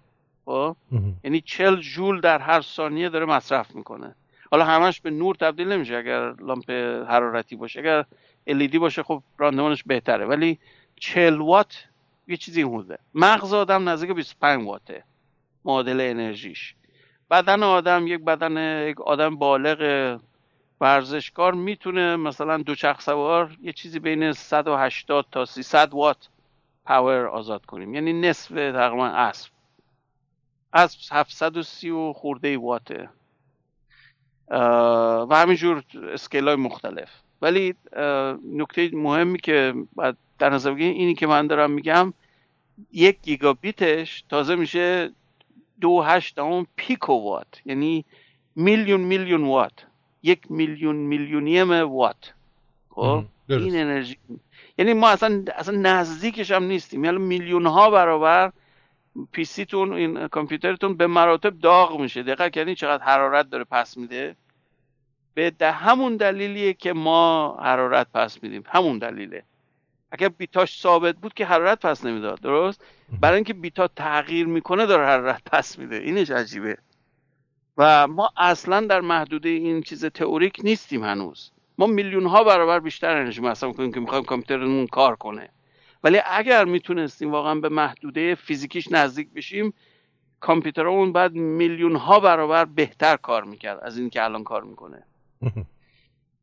خب؟ 0.49 0.75
یعنی 1.23 1.41
چل 1.41 1.75
جول 1.75 2.21
در 2.21 2.39
هر 2.39 2.61
ثانیه 2.61 3.09
داره 3.09 3.25
مصرف 3.25 3.75
می‌کنه. 3.75 4.15
حالا 4.51 4.65
همش 4.65 5.01
به 5.01 5.09
نور 5.09 5.35
تبدیل 5.35 5.71
نمیشه 5.71 5.95
اگر 5.95 6.33
لامپ 6.33 6.69
حرارتی 7.09 7.55
باشه. 7.55 7.79
اگر 7.79 8.05
LED 8.49 8.75
باشه 8.75 9.03
خب 9.03 9.23
راندمانش 9.37 9.83
بهتره. 9.83 10.25
ولی 10.25 10.59
40 10.95 11.41
وات 11.41 11.87
یه 12.27 12.37
چیزی 12.37 12.61
حدوده. 12.61 12.97
مغز 13.15 13.53
آدم 13.53 13.89
نزدیک 13.89 14.11
25 14.11 14.67
واته. 14.67 15.03
معادل 15.65 16.01
انرژیش. 16.01 16.75
بدن 17.31 17.63
آدم 17.63 18.07
یک 18.07 18.19
بدن 18.19 18.87
یک 18.87 19.01
آدم 19.01 19.35
بالغ 19.35 20.19
ورزشکار 20.81 21.53
می‌تونه 21.53 22.15
مثلا 22.15 22.57
دوچرخ 22.57 23.01
سوار 23.01 23.57
یه 23.61 23.73
چیزی 23.73 23.99
بین 23.99 24.31
180 24.31 25.25
تا 25.31 25.45
300 25.45 25.93
وات 25.93 26.29
پاور 26.85 27.25
آزاد 27.27 27.65
کنیم. 27.65 27.93
یعنی 27.93 28.13
نصف 28.13 28.49
تقریبا 28.49 29.07
اسب 29.07 29.58
اسب 30.73 30.99
730 31.11 31.89
و 31.89 32.13
خورده 32.13 32.57
واته. 32.57 33.09
و 34.49 35.27
همینجور 35.31 35.83
اسکیل 36.13 36.47
های 36.47 36.55
مختلف. 36.55 37.09
ولی 37.41 37.75
نکته 38.53 38.89
مهمی 38.93 39.39
که 39.39 39.73
باید 39.95 40.15
در 40.39 40.49
نظر 40.49 40.71
بگیریم 40.71 40.93
اینی 40.93 41.13
که 41.13 41.27
من 41.27 41.47
دارم 41.47 41.71
میگم 41.71 42.13
یک 42.93 43.17
گیگابیتش 43.21 44.23
تازه 44.29 44.55
میشه 44.55 45.11
دو 45.81 46.01
هشت 46.01 46.39
اون 46.39 46.67
پیکو 46.75 47.13
وات. 47.13 47.61
یعنی 47.65 48.05
میلیون 48.55 49.01
میلیون 49.01 49.43
وات. 49.43 49.85
یک 50.23 50.51
میلیون 50.51 50.95
میلیونیم 50.95 51.71
وات. 51.71 52.33
خب؟ 52.89 53.23
این 53.49 53.75
انرژی. 53.75 54.17
یعنی 54.77 54.93
ما 54.93 55.09
اصلا 55.09 55.43
اصلا 55.55 55.77
نزدیکش 55.77 56.51
هم 56.51 56.63
نیستیم. 56.63 57.05
یعنی 57.05 57.17
میلیون 57.17 57.65
ها 57.65 57.89
برابر 57.89 58.51
پیسیتون 59.31 59.93
این 59.93 60.27
کامپیوترتون 60.27 60.97
به 60.97 61.07
مراتب 61.07 61.59
داغ 61.59 61.99
میشه. 61.99 62.23
دقیقا 62.23 62.49
یعنی 62.55 62.75
چقدر 62.75 63.03
حرارت 63.03 63.49
داره 63.49 63.63
پس 63.63 63.97
میده؟ 63.97 64.35
به 65.33 65.49
ده 65.49 65.71
همون 65.71 66.17
دلیلیه 66.17 66.73
که 66.73 66.93
ما 66.93 67.57
حرارت 67.61 68.07
پس 68.13 68.43
میدیم. 68.43 68.63
همون 68.67 68.97
دلیله. 68.97 69.43
اگر 70.11 70.29
بیتاش 70.29 70.81
ثابت 70.81 71.15
بود 71.15 71.33
که 71.33 71.45
حرارت 71.45 71.85
پس 71.85 72.05
نمی‌داد 72.05 72.41
درست؟ 72.41 72.83
برای 73.21 73.35
اینکه 73.35 73.53
بیتا 73.53 73.87
تغییر 73.87 74.47
می‌کنه 74.47 74.85
داره 74.85 75.05
حرارت 75.05 75.41
پس 75.51 75.79
میده. 75.79 75.95
اینش 75.95 76.31
عجیبه. 76.31 76.77
و 77.77 78.07
ما 78.07 78.29
اصلا 78.37 78.81
در 78.81 79.01
محدوده 79.01 79.49
این 79.49 79.81
چیز 79.81 80.05
تئوریک 80.05 80.59
نیستیم 80.63 81.03
هنوز. 81.03 81.51
ما 81.77 81.87
میلیون 81.87 82.25
ها 82.25 82.43
برابر 82.43 82.79
بیشتر 82.79 83.17
انرژی 83.17 83.41
مصرف 83.41 83.75
کنیم 83.75 83.91
که 83.91 83.99
می‌خوایم 83.99 84.23
کامپیوترمون 84.23 84.87
کار 84.87 85.15
کنه. 85.15 85.49
ولی 86.03 86.21
اگر 86.25 86.65
می‌تونستیم 86.65 87.31
واقعا 87.31 87.55
به 87.55 87.69
محدوده 87.69 88.35
فیزیکیش 88.35 88.91
نزدیک 88.91 89.29
بشیم 89.33 89.73
کامپیوترمون 90.39 91.13
بعد 91.13 91.33
میلیون 91.33 91.95
ها 91.95 92.19
برابر 92.19 92.65
بهتر 92.65 93.17
کار 93.17 93.43
می‌کرد 93.43 93.79
از 93.83 93.97
این 93.97 94.09
که 94.09 94.23
الان 94.23 94.43
کار 94.43 94.63
می‌کنه. 94.63 95.03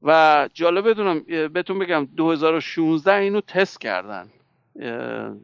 و 0.02 0.48
جالب 0.54 0.88
بدونم 0.88 1.20
بهتون 1.52 1.78
بگم 1.78 2.04
2016 2.04 3.14
اینو 3.14 3.40
تست 3.40 3.80
کردن 3.80 4.30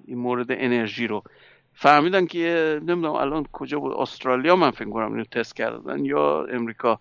این 0.06 0.18
مورد 0.18 0.46
انرژی 0.50 1.06
رو. 1.06 1.22
فهمیدن 1.74 2.26
که 2.26 2.80
نمی‌دونم 2.80 3.14
الان 3.14 3.46
کجا 3.52 3.80
بود 3.80 3.92
استرالیا 3.92 4.56
من 4.56 4.70
فکر 4.70 4.90
کنم 4.90 5.12
اینو 5.12 5.24
تست 5.24 5.56
کردن 5.56 6.04
یا 6.04 6.44
امریکا 6.44 7.00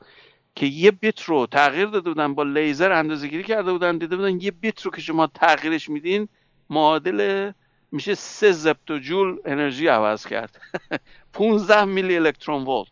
که 0.56 0.66
یه 0.66 0.92
بیت 0.92 1.22
رو 1.22 1.46
تغییر 1.46 1.86
داده 1.86 2.10
بودن 2.10 2.34
با 2.34 2.44
لیزر 2.44 2.92
اندازه 2.92 3.28
گیری 3.28 3.44
کرده 3.44 3.72
بودن 3.72 3.98
دیده 3.98 4.16
بودن 4.16 4.42
یه 4.42 4.52
بیت 4.52 4.82
رو 4.82 4.92
که 4.92 5.02
شما 5.02 5.28
تغییرش 5.28 5.90
میدین 5.90 6.28
معادل 6.72 7.52
میشه 7.92 8.16
سه 8.16 8.52
زپتو 8.52 9.00
جول 9.00 9.40
انرژی 9.46 9.88
عوض 9.88 10.28
کرد. 10.28 10.62
15 11.34 11.86
میلی 11.86 12.16
الکترون 12.16 12.64
ولت. 12.64 12.88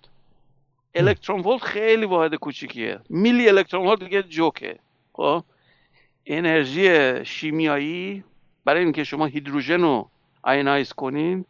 الکترون 0.95 1.39
ولت 1.39 1.63
خیلی 1.63 2.05
واحد 2.05 2.35
کوچیکیه. 2.35 2.99
میلی 3.09 3.49
الکترون 3.49 3.87
ولت 3.87 3.99
دیگه 3.99 4.23
جوکه. 4.23 4.79
خب؟ 5.13 5.43
انرژی 6.25 6.89
شیمیایی 7.25 8.23
برای 8.65 8.83
اینکه 8.83 9.03
شما 9.03 9.25
هیدروژن 9.25 9.81
رو 9.81 10.09
آینایز 10.43 10.93
کنین 10.93 11.45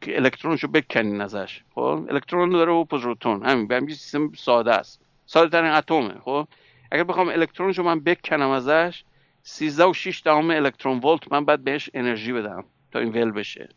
که 0.00 0.16
الکترونش 0.16 0.62
رو 0.62 0.68
بکنین 0.68 1.20
ازش. 1.20 1.62
خب؟ 1.74 2.06
الکترون 2.10 2.50
داره 2.50 2.72
و 2.72 2.84
پروتون. 2.84 3.46
همین 3.46 3.66
به 3.66 3.76
همین 3.76 3.94
سیستم 3.94 4.32
ساده 4.36 4.74
است. 4.74 5.00
ساده 5.26 5.50
ترین 5.50 5.70
اتمه. 5.70 6.14
خب؟ 6.24 6.48
اگر 6.90 7.04
بخوام 7.04 7.28
الکترونش 7.28 7.78
رو 7.78 7.84
من 7.84 8.00
بکنم 8.00 8.50
ازش 8.50 9.04
13 9.48 9.84
و 9.84 9.92
6 9.92 10.22
دهم 10.24 10.50
الکترون 10.50 10.98
ولت 10.98 11.32
من 11.32 11.44
باید 11.44 11.64
بهش 11.64 11.90
انرژی 11.94 12.32
بدم 12.32 12.64
تا 12.92 12.98
این 12.98 13.12
ول 13.12 13.30
بشه. 13.30 13.68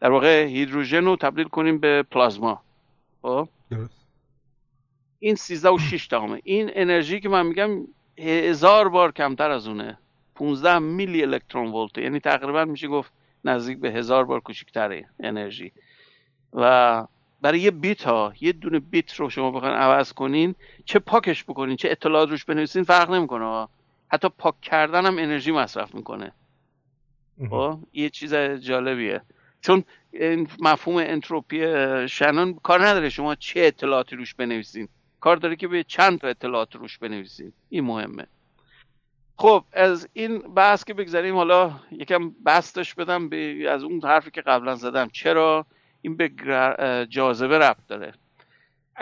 در 0.00 0.10
واقع 0.10 0.44
هیدروژن 0.44 1.04
رو 1.04 1.16
تبدیل 1.16 1.48
کنیم 1.48 1.78
به 1.78 2.02
پلازما. 2.02 2.62
خب؟ 3.22 3.48
این 5.18 5.34
13 5.34 5.70
و 5.70 5.78
6 5.78 6.08
دهمه. 6.10 6.40
این 6.44 6.70
انرژی 6.74 7.20
که 7.20 7.28
من 7.28 7.46
میگم 7.46 7.70
هزار 8.18 8.88
بار 8.88 9.12
کمتر 9.12 9.50
از 9.50 9.68
اونه. 9.68 9.98
15 10.34 10.78
میلی 10.78 11.22
الکترون 11.22 11.72
ولت. 11.72 11.98
یعنی 11.98 12.20
تقریبا 12.20 12.64
میشه 12.64 12.88
گفت 12.88 13.12
نزدیک 13.44 13.78
به 13.78 13.90
هزار 13.90 14.24
بار 14.24 14.40
کوچکتره 14.40 15.08
انرژی. 15.20 15.72
و 16.52 17.06
برای 17.42 17.60
یه 17.60 17.70
بیت 17.70 18.02
ها 18.02 18.32
یه 18.40 18.52
دونه 18.52 18.78
بیت 18.78 19.14
رو 19.14 19.30
شما 19.30 19.50
بخواین 19.50 19.74
عوض 19.74 20.12
کنین 20.12 20.54
چه 20.84 20.98
پاکش 20.98 21.44
بکنین 21.44 21.76
چه 21.76 21.90
اطلاعات 21.90 22.28
روش 22.28 22.44
بنویسین 22.44 22.84
فرق 22.84 23.10
نمی‌کنه 23.10 23.68
حتی 24.12 24.28
پاک 24.28 24.60
کردن 24.60 25.06
هم 25.06 25.18
انرژی 25.18 25.52
مصرف 25.52 25.94
می‌کنه. 25.94 26.32
خب 27.50 27.78
یه 27.92 28.10
چیز 28.10 28.34
جالبیه. 28.34 29.20
چون 29.60 29.84
این 30.12 30.48
مفهوم 30.60 30.96
انتروپی 30.96 31.58
شنان 32.08 32.54
کار 32.54 32.86
نداره 32.86 33.08
شما 33.08 33.34
چه 33.34 33.60
اطلاعاتی 33.60 34.16
روش 34.16 34.34
بنویسین. 34.34 34.88
کار 35.20 35.36
داره 35.36 35.56
که 35.56 35.68
به 35.68 35.84
چند 35.84 36.18
تا 36.18 36.28
اطلاعات 36.28 36.76
روش 36.76 36.98
بنویسین. 36.98 37.52
این 37.68 37.84
مهمه. 37.84 38.26
خب 39.36 39.64
از 39.72 40.08
این 40.12 40.38
بحث 40.38 40.84
که 40.84 40.94
بگذاریم 40.94 41.34
حالا 41.34 41.80
یکم 41.90 42.30
بستش 42.46 42.94
بدم 42.94 43.28
به 43.28 43.70
از 43.70 43.82
اون 43.82 44.00
حرفی 44.04 44.30
که 44.30 44.40
قبلا 44.40 44.74
زدم. 44.74 45.08
چرا؟ 45.08 45.66
این 46.02 46.16
به 46.16 46.28
جاذبه 47.08 47.58
ربط 47.58 47.86
داره. 47.88 48.14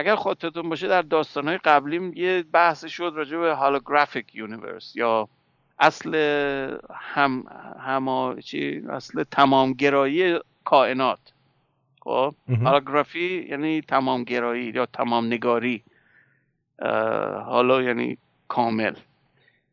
اگر 0.00 0.16
خاطرتون 0.16 0.68
باشه 0.68 0.88
در 0.88 1.02
داستانهای 1.02 1.58
قبلیم 1.58 2.12
یه 2.14 2.44
بحث 2.52 2.84
شد 2.84 3.12
راجع 3.16 3.38
به 3.38 3.54
هالوگرافیک 3.54 4.34
یونیورس 4.34 4.96
یا 4.96 5.28
اصل 5.78 6.14
هم 6.92 7.44
هما 7.80 8.36
چی؟ 8.44 8.82
اصل 8.90 9.22
تمامگرایی 9.22 10.38
کائنات. 10.64 11.18
خب؟ 12.00 12.34
هالوگرافی 12.48 13.46
یعنی 13.50 13.80
تمامگرایی 13.80 14.72
یا 14.74 14.86
تمام 14.86 15.26
نگاری 15.26 15.82
حالا 17.46 17.82
یعنی 17.82 18.18
کامل. 18.48 18.94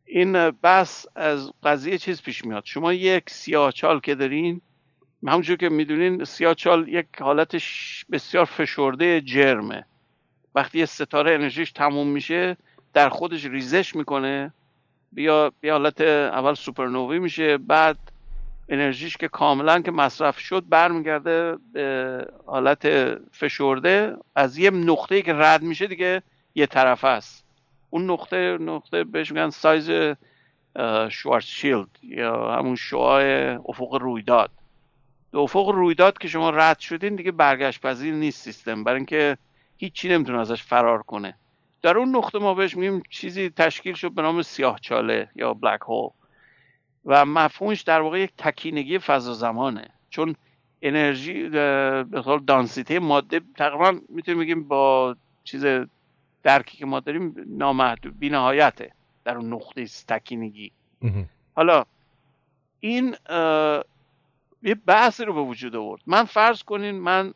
این 0.06 0.50
بحث 0.52 1.06
از 1.16 1.52
قضیه 1.64 1.98
چیز 1.98 2.22
پیش 2.22 2.46
میاد. 2.46 2.64
شما 2.66 2.94
یک 2.94 3.30
سیاهچال 3.30 4.00
که 4.00 4.16
دارین 4.16 4.62
همونجور 5.28 5.58
که 5.58 5.70
می‌دونین 5.70 6.24
سیاهچال 6.24 6.88
یک 6.88 7.08
حالت 7.20 7.56
بسیار 8.12 8.46
فشرده 8.46 9.22
جرمه. 9.22 9.86
وقتی 10.58 10.86
ستاره 10.86 11.34
انرژیش 11.34 11.72
تموم 11.72 12.08
میشه 12.08 12.58
در 12.94 13.10
خودش 13.10 13.46
ریزش 13.46 13.96
می‌کنه. 13.96 14.54
بیا 15.12 15.52
بیا 15.62 15.74
حالت 15.74 16.02
اول 16.02 16.54
سوپرنووی 16.54 17.20
میشه 17.20 17.58
بعد 17.58 17.98
انرژیش 18.70 19.18
که 19.18 19.28
کاملا 19.28 19.82
که 19.82 19.92
مصرف 19.92 20.40
شد 20.40 20.64
برمیگرده 20.70 21.58
به 21.74 22.28
حالت 22.46 22.88
فشرده. 23.32 24.16
از 24.36 24.58
یه 24.58 24.70
نقطه 24.70 25.22
که 25.22 25.34
رد 25.34 25.62
میشه 25.62 25.88
دیگه 25.88 26.22
یه 26.56 26.66
طرف 26.66 27.04
است. 27.04 27.46
اون 27.90 28.12
نقطه 28.12 28.58
نقطه 28.58 29.04
بهش 29.04 29.32
میگن 29.32 29.50
سایز 29.50 29.90
شیلد 31.42 31.88
یا 32.04 32.56
همون 32.56 32.76
شعاع 32.76 33.24
افق 33.70 33.96
رویداد. 33.96 34.52
دو 35.32 35.40
افق 35.40 35.70
رویداد 35.70 36.18
که 36.18 36.28
شما 36.28 36.50
رد 36.50 36.80
شدین 36.80 37.16
دیگه 37.16 37.32
برگشت 37.32 37.82
پذیر 37.82 38.14
نیست 38.14 38.42
سیستم. 38.42 38.84
برای 38.84 38.98
اینکه 38.98 39.38
هیچی 39.78 40.10
نمی‌تونه 40.10 40.40
ازش 40.40 40.64
فرار 40.64 41.04
کنه. 41.04 41.36
در 41.82 41.98
اون 41.98 42.16
نقطه 42.16 42.40
ما 42.40 42.54
بهش 42.54 42.78
میگیم 42.78 43.04
چیزی 43.10 43.50
تشکیل 43.50 43.94
شد 43.94 44.12
به 44.12 44.22
نام 44.22 44.42
سیاه 44.42 44.80
چاله 44.80 45.30
یا 45.36 45.54
بلک 45.54 45.82
هول 45.82 46.10
و 47.06 47.26
مفهومش 47.26 47.82
در 47.82 48.02
واقع 48.02 48.20
یک 48.20 48.32
تکینگی 48.38 49.00
فضا 49.00 49.34
زمانه. 49.34 49.90
چون 50.10 50.36
انرژی 50.82 51.50
به 51.50 52.06
دانسیته 52.48 53.00
ماده 53.00 53.42
تقریبا 53.56 54.00
می‌تونیم 54.10 54.40
بگیم 54.40 54.68
با 54.68 55.16
چیز 55.44 55.66
درکی 56.44 56.78
که 56.78 56.86
ما 56.86 57.00
داریم 57.00 57.36
نامحدود 57.48 58.20
بی 58.20 58.30
نهایته 58.30 58.92
در 59.24 59.38
اون 59.38 59.54
نقطه 59.54 59.86
تکینگی. 60.08 60.72
حالا 61.56 61.86
این 62.80 63.16
یه 64.64 64.76
بحثی 64.86 65.26
رو 65.26 65.34
به 65.34 65.42
وجود 65.42 65.76
آورد. 65.76 66.02
من 66.06 66.24
فرض 66.24 66.64
کنین 66.64 67.00
من 67.00 67.34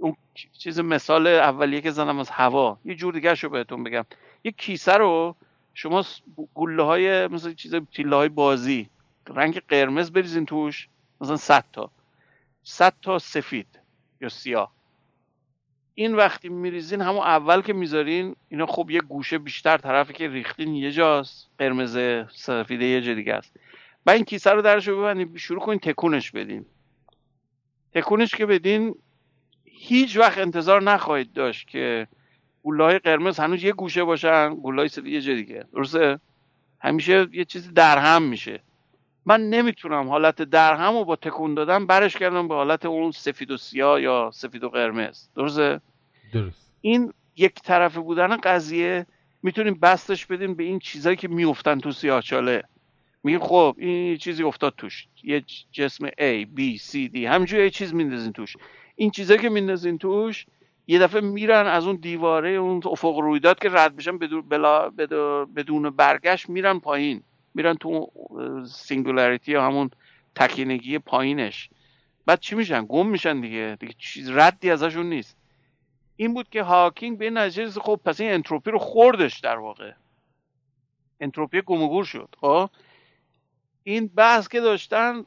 اون 0.00 0.16
چیز 0.58 0.80
مثال 0.80 1.26
اولیه 1.26 1.80
که 1.80 1.90
زنم 1.90 2.18
از 2.18 2.30
هوا. 2.30 2.78
یه 2.84 2.94
جور 2.94 3.14
دیگه 3.14 3.34
رو 3.34 3.48
بهتون 3.48 3.84
بگم. 3.84 4.04
یه 4.44 4.52
کیسه 4.52 4.92
رو 4.92 5.36
شما 5.74 6.04
گله 6.54 6.82
های 6.82 7.26
مثل 7.26 7.54
چیز 7.54 7.74
تیله 7.74 8.16
های 8.16 8.28
بازی 8.28 8.88
رنگ 9.28 9.60
قرمز 9.68 10.10
بریزین 10.10 10.46
توش 10.46 10.88
مثلا 11.20 11.36
100 11.36 11.64
تا. 11.72 11.90
100 12.62 12.94
تا 13.02 13.18
سفید 13.18 13.66
یا 14.20 14.28
سیاه. 14.28 14.72
این 15.94 16.14
وقتی 16.14 16.48
میریزین 16.48 17.00
همون 17.00 17.22
اول 17.22 17.62
که 17.62 17.72
می‌ذارین 17.72 18.36
اینا 18.48 18.66
خب 18.66 18.90
یه 18.90 19.00
گوشه 19.00 19.38
بیشتر 19.38 19.76
طرفی 19.76 20.12
که 20.12 20.28
ریختین 20.28 20.74
یه 20.74 20.92
جاست. 20.92 21.50
قرمز 21.58 21.98
سفیده 22.34 22.84
یه 22.84 23.00
جا 23.00 23.14
دیگه 23.14 23.34
است. 23.34 23.56
و 24.06 24.10
این 24.10 24.24
کیسه 24.24 24.50
رو 24.50 24.62
درش 24.62 24.88
ببندین 24.88 25.36
شروع 25.36 25.60
کنین 25.60 25.78
تکونش 25.78 26.30
بدین. 26.30 26.66
تکونش 27.94 28.34
که 28.34 28.46
بدین 28.46 28.94
هیچ 29.82 30.16
وقت 30.16 30.38
انتظار 30.38 30.82
نخواهید 30.82 31.32
داشت 31.32 31.68
که 31.68 32.06
گولای 32.62 32.98
قرمز 32.98 33.38
هنوز 33.38 33.64
یه 33.64 33.72
گوشه 33.72 34.04
باشن 34.04 34.54
گولای 34.54 34.88
سفید 34.88 35.06
یه 35.06 35.20
جا 35.20 35.34
دیگه. 35.34 35.64
درسته؟ 35.74 36.20
همیشه 36.80 37.28
یه 37.32 37.44
چیزی 37.44 37.72
درهم 37.72 38.22
میشه. 38.22 38.62
من 39.26 39.40
نمی‌تونم 39.40 40.08
حالت 40.08 40.42
درهم 40.42 40.98
رو 40.98 41.04
با 41.04 41.16
تکون 41.16 41.54
دادن 41.54 41.86
برش 41.86 42.16
کردم 42.16 42.48
به 42.48 42.54
حالت 42.54 42.86
اون 42.86 43.10
سفید 43.10 43.50
و 43.50 43.56
سیاه 43.56 44.02
یا 44.02 44.30
سفید 44.34 44.64
و 44.64 44.68
قرمز. 44.68 45.28
درسته؟ 45.36 45.80
درست. 46.32 46.72
این 46.80 47.12
یک 47.36 47.54
طرفه 47.54 48.00
بودن 48.00 48.36
قضیه 48.36 49.06
می‌تونیم 49.42 49.74
بستش 49.74 50.26
بدیم 50.26 50.54
به 50.54 50.64
این 50.64 50.78
چیزایی 50.78 51.16
که 51.16 51.28
میفتن 51.28 51.78
تو 51.78 51.92
سیاهچاله 51.92 52.62
میگیم 53.24 53.40
خب 53.40 53.74
این 53.78 54.16
چیزی 54.16 54.42
افتاد 54.42 54.74
توش. 54.76 55.06
یه 55.22 55.44
جسم 55.72 56.08
A, 56.08 56.46
B, 56.56 56.78
C, 56.78 57.10
D. 57.14 57.16
همینجوری 57.16 57.62
یه 57.62 57.70
چیز 57.70 57.94
میندازین 57.94 58.32
توش. 58.32 58.56
این 59.00 59.10
چیزایی 59.10 59.40
که 59.40 59.48
میندازین 59.48 59.98
توش 59.98 60.46
یه 60.86 60.98
دفعه 60.98 61.20
میرن 61.20 61.66
از 61.66 61.86
اون 61.86 61.96
دیواره 61.96 62.50
اون 62.50 62.80
افق 62.84 63.18
رویداد 63.18 63.58
که 63.58 63.68
رد 63.72 63.96
بشن 63.96 64.18
بدون, 64.18 64.48
بلا 64.48 64.90
بدون 65.56 65.90
برگشت 65.90 66.48
میرن 66.48 66.78
پایین. 66.78 67.22
میرن 67.54 67.74
تو 67.74 68.12
singularity 68.66 69.54
همون 69.54 69.90
تکینگی 70.34 70.98
پایینش. 70.98 71.70
بعد 72.26 72.40
چی 72.40 72.54
میشن؟ 72.54 72.84
گم 72.84 73.06
میشن 73.06 73.40
دیگه. 73.40 73.76
دیگه 73.80 73.94
چیز 73.98 74.30
ردی 74.30 74.70
ازشون 74.70 75.06
نیست. 75.06 75.36
این 76.16 76.34
بود 76.34 76.48
که 76.48 76.62
هاکینگ 76.62 77.18
به 77.18 77.30
نتیجه 77.30 77.70
خب 77.70 78.00
پس 78.04 78.20
این 78.20 78.32
انتروپی 78.32 78.70
رو 78.70 78.78
خوردش 78.78 79.40
در 79.40 79.56
واقع. 79.56 79.92
انتروپی 81.20 81.62
گم 81.62 82.02
شد 82.02 82.34
خب؟ 82.40 82.70
این 83.84 84.06
بحث 84.06 84.48
که 84.48 84.60
داشتن 84.60 85.24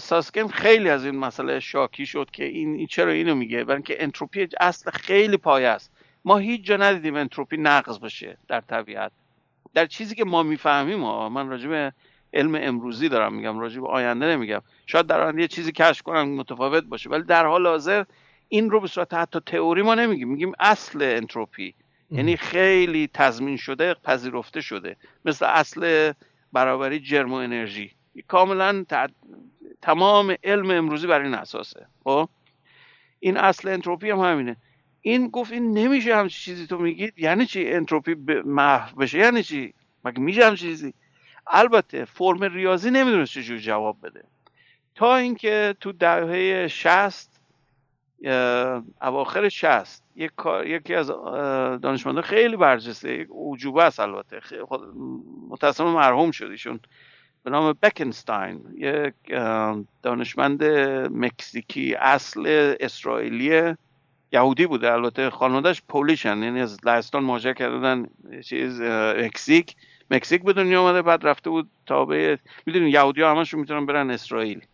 ساسکیند 0.00 0.48
خیلی 0.48 0.88
از 0.88 1.04
این 1.04 1.16
مسئله 1.16 1.60
شاکی 1.60 2.06
شد 2.06 2.30
که 2.32 2.44
این, 2.44 2.86
چرا 2.86 3.12
اینو 3.12 3.34
میگه؟ 3.34 3.64
برای 3.64 3.76
اینکه 3.76 4.02
انتروپی 4.02 4.48
اصل 4.60 4.90
خیلی 4.90 5.36
پایه 5.36 5.68
است. 5.68 5.92
ما 6.24 6.38
هیچ 6.38 6.62
جا 6.62 6.76
ندیدیم 6.76 7.16
انتروپی 7.16 7.56
نقض 7.56 7.98
باشه 8.00 8.38
در 8.48 8.60
طبیعت. 8.60 9.12
در 9.74 9.86
چیزی 9.86 10.14
که 10.14 10.24
ما 10.24 10.42
می‌فهمیم 10.42 11.04
ها 11.04 11.28
من 11.28 11.48
راجع 11.48 11.68
به 11.68 11.92
علم 12.32 12.54
امروزی 12.54 13.08
دارم 13.08 13.34
میگم 13.34 13.58
راجع 13.58 13.80
به 13.80 13.88
آینده 13.88 14.26
نمیگم. 14.26 14.62
شاید 14.86 15.06
در 15.06 15.20
آینده 15.20 15.42
یه 15.42 15.48
چیزی 15.48 15.72
کشف 15.72 16.02
کنم 16.02 16.28
متفاوت 16.28 16.84
باشه 16.84 17.10
ولی 17.10 17.22
در 17.22 17.46
حال 17.46 17.66
حاضر 17.66 18.04
این 18.48 18.70
رو 18.70 18.80
به 18.80 18.88
صورت 18.88 19.14
حتی 19.14 19.40
تئوری 19.46 19.82
ما 19.82 19.94
نمیگیم. 19.94 20.28
میگیم 20.28 20.52
اصل 20.60 21.02
انتروپی. 21.02 21.74
یعنی 22.10 22.36
خیلی 22.36 23.10
تضمین 23.14 23.56
شده 23.56 23.94
پذیرفته 23.94 24.60
شده. 24.60 24.96
مثل 25.24 25.46
اصل 25.46 26.12
برابری 26.52 27.00
جرم 27.00 27.32
انرژی. 27.32 27.90
کاملا 28.28 28.84
تمام 29.82 30.36
علم 30.44 30.70
امروزی 30.70 31.06
بر 31.06 31.20
این 31.20 31.34
اساسه. 31.34 31.86
خب؟ 32.04 32.28
این 33.20 33.36
اصل 33.36 33.68
انتروپی 33.68 34.10
هم 34.10 34.18
همینه. 34.18 34.56
این 35.00 35.28
گفت 35.28 35.52
این 35.52 35.78
نمیشه 35.78 36.16
همچی 36.16 36.40
چیزی 36.40 36.66
تو 36.66 36.78
میگید 36.78 37.18
یعنی 37.18 37.46
چی 37.46 37.68
انتروپی 37.68 38.14
محو 38.44 38.96
بشه؟ 38.96 39.18
یعنی 39.18 39.42
چی؟ 39.42 39.74
مگه 40.04 40.20
میشه 40.20 40.46
همچی 40.46 40.66
چیزی؟ 40.66 40.94
البته 41.46 42.04
فرم 42.04 42.42
ریاضی 42.42 42.90
نمی‌دونست 42.90 43.32
چجور 43.32 43.58
جواب 43.58 43.96
بده. 44.02 44.24
تا 44.94 45.16
اینکه 45.16 45.74
تو 45.80 45.92
دهه 45.92 46.68
شست 46.68 47.27
اواخر 49.02 49.48
شست 49.48 50.04
یک 50.16 50.32
یکی 50.66 50.94
از 50.94 51.06
دانشمندان 51.82 52.22
خیلی 52.22 52.56
برجسته. 52.56 53.12
یک 53.12 53.28
عجوبه 53.46 53.84
است 53.84 54.00
البته. 54.00 54.40
متاسفانه 55.48 55.90
مرحوم 55.90 56.30
شد 56.30 56.50
ایشون. 56.50 56.80
به 57.44 57.50
نام 57.50 57.74
بکنستاین. 57.82 58.60
یک 58.76 59.14
دانشمند 60.02 60.64
مکزیکی 61.14 61.94
اصل 61.94 62.74
اسرائیلی 62.80 63.74
یهودی 64.32 64.66
بوده. 64.66 64.92
البته 64.92 65.30
خانوادهش 65.30 65.82
پولیشن. 65.88 66.42
یعنی 66.42 66.60
از 66.60 66.78
لهستان 66.86 67.24
مهاجر 67.24 67.52
کردن 67.52 68.06
چیز 68.44 68.80
مکزیک. 68.80 69.76
مکزیک 70.10 70.42
به 70.42 70.52
دنیا 70.52 70.82
آمده 70.82 71.02
بعد 71.02 71.26
رفته 71.26 71.50
بود 71.50 71.70
تابع. 71.86 72.36
می‌دونین 72.66 72.88
یهودی 72.88 73.22
ها 73.22 73.30
همشون 73.30 73.60
می‌تونن 73.60 73.86
برن 73.86 74.10
اسرائیل. 74.10 74.66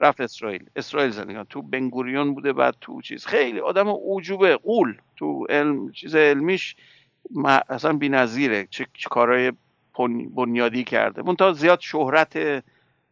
رفت 0.00 0.20
اسرائیل. 0.20 0.64
اسرائیل 0.76 1.10
زندگی 1.10 1.38
تو 1.50 1.62
بنگوریون 1.62 2.34
بوده 2.34 2.52
بعد 2.52 2.76
تو 2.80 3.02
چیز. 3.02 3.26
خیلی 3.26 3.60
آدم 3.60 3.88
اوجوبه 3.88 4.56
قول. 4.56 4.96
تو 5.16 5.46
علم 5.48 5.92
چیز 5.92 6.14
علمیش 6.16 6.76
اصلا 7.68 7.92
بی‌نظیره. 7.92 8.66
چه 8.70 8.86
کارهای 9.10 9.52
بنیادی 10.36 10.84
کرده. 10.84 11.22
منتها 11.22 11.52
زیاد 11.52 11.80
شهرت 11.80 12.64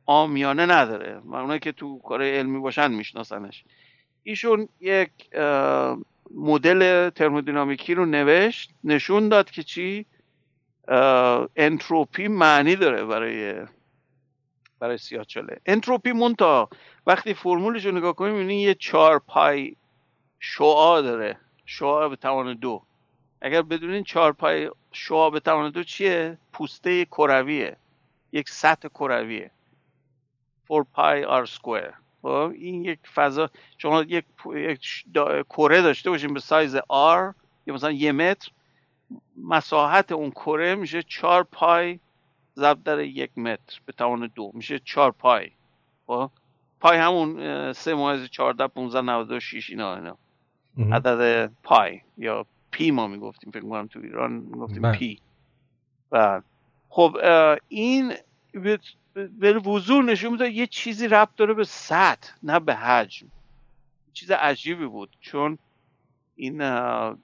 آمیانه 0.06 0.66
نداره. 0.66 1.20
و 1.24 1.34
اونایی 1.34 1.60
که 1.60 1.72
تو 1.72 1.98
کار 1.98 2.22
علمی 2.22 2.58
باشن 2.58 2.92
میشناسنش. 2.92 3.64
ایشون 4.22 4.68
یک 4.80 5.10
مدل 6.34 7.10
ترمودینامیکی 7.10 7.94
رو 7.94 8.06
نوشت 8.06 8.70
نشون 8.84 9.28
داد 9.28 9.50
که 9.50 9.62
چی؟ 9.62 10.06
انتروپی 11.56 12.28
معنی 12.28 12.76
داره 12.76 13.04
برای 13.04 13.54
برای 14.82 14.98
چاله. 15.28 15.60
انتروپی 15.66 16.12
مونتا 16.12 16.68
وقتی 17.06 17.34
فرمولش 17.34 17.86
رو 17.86 17.92
نگاه 17.92 18.12
کنیم 18.12 18.34
می‌بینی 18.34 18.62
یه 18.62 18.74
چهار 18.74 19.18
پای 19.18 19.76
شعا 20.40 21.00
داره. 21.00 21.38
شعا 21.66 22.08
به 22.08 22.16
توان 22.16 22.54
دو. 22.54 22.82
اگر 23.40 23.62
بدونین 23.62 24.04
چهار 24.04 24.32
پای 24.32 24.70
شعا 24.92 25.30
به 25.30 25.40
توان 25.40 25.70
دو 25.70 25.82
چیه؟ 25.82 26.38
پوسته 26.52 27.04
کرویه. 27.04 27.76
یک 28.32 28.48
سطح 28.48 28.88
کرویه. 28.88 29.50
4 30.68 30.86
پای 30.94 31.24
آر 31.24 31.46
سکوئر. 31.46 31.92
این 32.24 32.84
یک 32.84 32.98
فضا 33.14 33.50
شما 33.78 34.02
یک, 34.02 34.24
یک 34.54 35.04
کره 35.48 35.82
داشته 35.82 36.10
باشین 36.10 36.34
به 36.34 36.40
سایز 36.40 36.76
R 36.76 37.34
یا 37.66 37.74
مثلا 37.74 37.90
یه 37.90 38.12
متر 38.12 38.50
مساحت 39.36 40.12
اون 40.12 40.30
کره 40.30 40.74
میشه 40.74 41.02
چهار 41.02 41.42
پای 41.42 42.00
ضرب 42.56 42.84
در 42.84 43.00
یک 43.00 43.38
متر 43.38 43.80
به 43.86 43.92
توان 43.92 44.30
دو. 44.34 44.50
میشه 44.54 44.78
چهار 44.78 45.12
پای. 45.12 45.50
خب؟ 46.06 46.30
پای 46.80 46.98
همون 46.98 47.72
سه 47.72 47.94
مایز 47.94 48.24
چهارده 48.24 48.66
پونزه 48.66 49.00
نوزده 49.00 49.40
شیش 49.40 49.70
اینا 49.70 49.96
اینا. 49.96 50.16
عدد 50.96 51.50
پای 51.62 52.00
یا 52.18 52.46
پی 52.70 52.90
ما 52.90 53.06
می‌گفتیم 53.06 53.50
فکر 53.50 53.62
کنم 53.62 53.86
تو 53.86 54.00
ایران 54.02 54.32
می‌گفتیم 54.32 54.82
بله. 54.82 54.98
پی. 54.98 55.18
و 56.12 56.42
خب 56.88 57.16
این 57.68 58.14
به 59.14 59.52
وضوح 59.52 60.04
نشون 60.04 60.32
میده 60.32 60.50
یه 60.50 60.66
چیزی 60.66 61.08
ربط 61.08 61.36
داره 61.36 61.54
به 61.54 61.64
سطح 61.64 62.32
نه 62.42 62.60
به 62.60 62.74
حجم. 62.74 63.26
چیز 64.12 64.30
عجیبی 64.30 64.86
بود 64.86 65.16
چون 65.20 65.58
این 66.36 66.60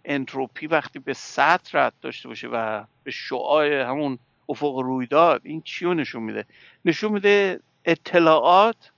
انتروپی 0.05 0.67
وقتی 0.67 0.99
به 0.99 1.15
سطح 1.15 1.79
ربط 1.79 1.93
داشته 2.01 2.29
باشه 2.29 2.49
و 2.49 2.85
به 3.05 3.11
شعاع 3.11 3.83
همون 3.83 4.19
افق 4.49 4.79
رویداد 4.79 5.41
این 5.45 5.63
چی 5.63 5.85
رو 5.85 5.95
نشون 5.95 6.23
میده؟ 6.23 6.45
نشون 6.85 7.13
میده 7.13 7.61
اطلاعات 7.85 8.91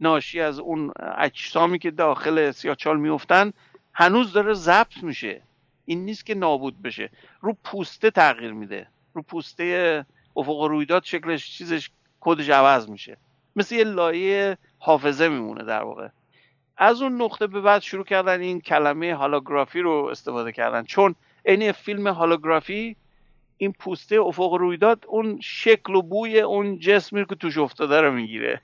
ناشی 0.00 0.40
از 0.40 0.58
اون 0.58 0.92
اجسامی 1.18 1.78
که 1.78 1.90
داخل 1.90 2.50
سیاچال 2.50 3.00
میفتن 3.00 3.52
هنوز 3.92 4.32
داره 4.32 4.54
ضبط 4.54 5.02
میشه. 5.02 5.42
این 5.84 6.04
نیست 6.04 6.26
که 6.26 6.34
نابود 6.34 6.82
بشه. 6.82 7.10
رو 7.40 7.56
پوسته 7.64 8.10
تغییر 8.10 8.52
میده. 8.52 8.86
رو 9.14 9.22
پوسته 9.22 10.06
افق 10.36 10.62
رویداد 10.64 11.04
شکلش 11.04 11.50
چیزش 11.50 11.90
کدش 12.20 12.48
عوض 12.48 12.88
میشه. 12.88 13.16
مثل 13.56 13.74
یه 13.74 13.84
لایه 13.84 14.58
حافظه 14.78 15.28
میمونه 15.28 15.64
در 15.64 15.82
واقع. 15.82 16.08
از 16.76 17.02
اون 17.02 17.22
نقطه 17.22 17.46
به 17.46 17.60
بعد 17.60 17.82
شروع 17.82 18.04
کردن 18.04 18.40
این 18.40 18.60
کلمه 18.60 19.14
هالوگرافی 19.14 19.80
رو 19.80 20.08
استفاده 20.10 20.52
کردن. 20.52 20.84
چون 20.84 21.14
عین 21.46 21.72
فیلم 21.72 22.06
هالوگرافی 22.06 22.96
این 23.58 23.72
پوسته 23.72 24.20
افق 24.20 24.52
رویداد 24.52 25.04
اون 25.08 25.40
شکل 25.40 25.94
و 25.94 26.02
بوی 26.02 26.40
اون 26.40 26.78
جسمی 26.78 27.26
که 27.26 27.34
توش 27.34 27.58
افتاده 27.58 28.00
رو 28.00 28.12
می‌گیره. 28.12 28.60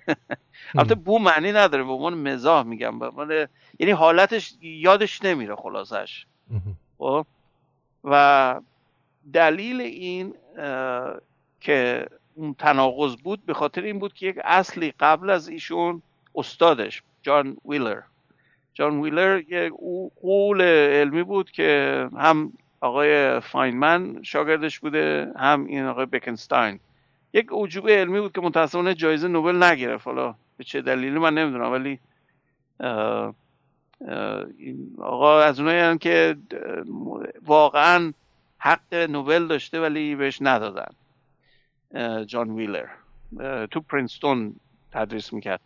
البته 0.75 0.95
بو 0.95 1.19
معنی 1.19 1.53
نداره 1.53 1.85
به 1.85 1.93
عنوان 1.93 2.15
مزاح 2.15 2.63
میگم. 2.63 2.99
به 2.99 3.49
یعنی 3.79 3.93
حالتش 3.93 4.55
یادش 4.61 5.25
نمیره 5.25 5.57
خلاصش. 5.57 6.27
خب؟ 6.99 7.27
و 8.05 8.61
دلیل 9.33 9.81
این 9.81 10.35
که 11.61 12.07
اون 12.35 12.55
تناقض 12.55 13.17
بود 13.17 13.47
به 13.47 13.55
خاطر 13.55 13.81
این 13.81 13.99
بود 13.99 14.13
که 14.13 14.27
یک 14.27 14.37
اصلی 14.45 14.95
قبل 15.01 15.31
از 15.31 15.49
ایشون 15.49 16.03
استادش 16.35 17.03
جان 17.23 17.57
ویلر. 17.65 18.01
جان 18.75 19.01
ویلر 19.01 19.43
یک 19.49 19.73
قول 20.23 20.63
علمی 20.63 21.23
بود 21.23 21.51
که 21.51 22.09
هم 22.17 22.53
آقای 22.83 23.41
فاینمن 23.41 24.23
شاگردش 24.23 24.81
بوده 24.81 25.33
هم 25.37 25.65
این 25.65 25.85
آقای 25.85 26.07
بکنستاین. 26.07 26.81
یک 27.33 27.47
عجوبه 27.53 27.97
علمی 27.97 28.21
بود 28.21 28.33
که 28.33 28.41
متاسفانه 28.41 28.95
جایزه 28.95 29.29
نوبل 29.29 29.63
نگرفت. 29.63 30.07
حالا 30.07 30.35
به 30.57 30.65
چه 30.65 30.83
دلیلی 30.83 31.19
من 31.19 31.35
نمی‌دونم 31.35 31.73
ولی 31.73 31.99
آقا 34.99 35.41
از 35.41 35.61
اونایی 35.61 35.99
که 35.99 36.37
واقعا 37.47 38.13
حق 38.59 38.95
نوبل 38.95 39.47
داشته 39.47 39.81
ولی 39.81 40.15
بهش 40.15 40.39
ندادن. 40.41 40.93
جان 42.25 42.51
ویلر. 42.51 42.87
تو 43.67 43.81
پرینستون 43.81 44.55
تدریس 44.93 45.33
می‌کرد. 45.33 45.61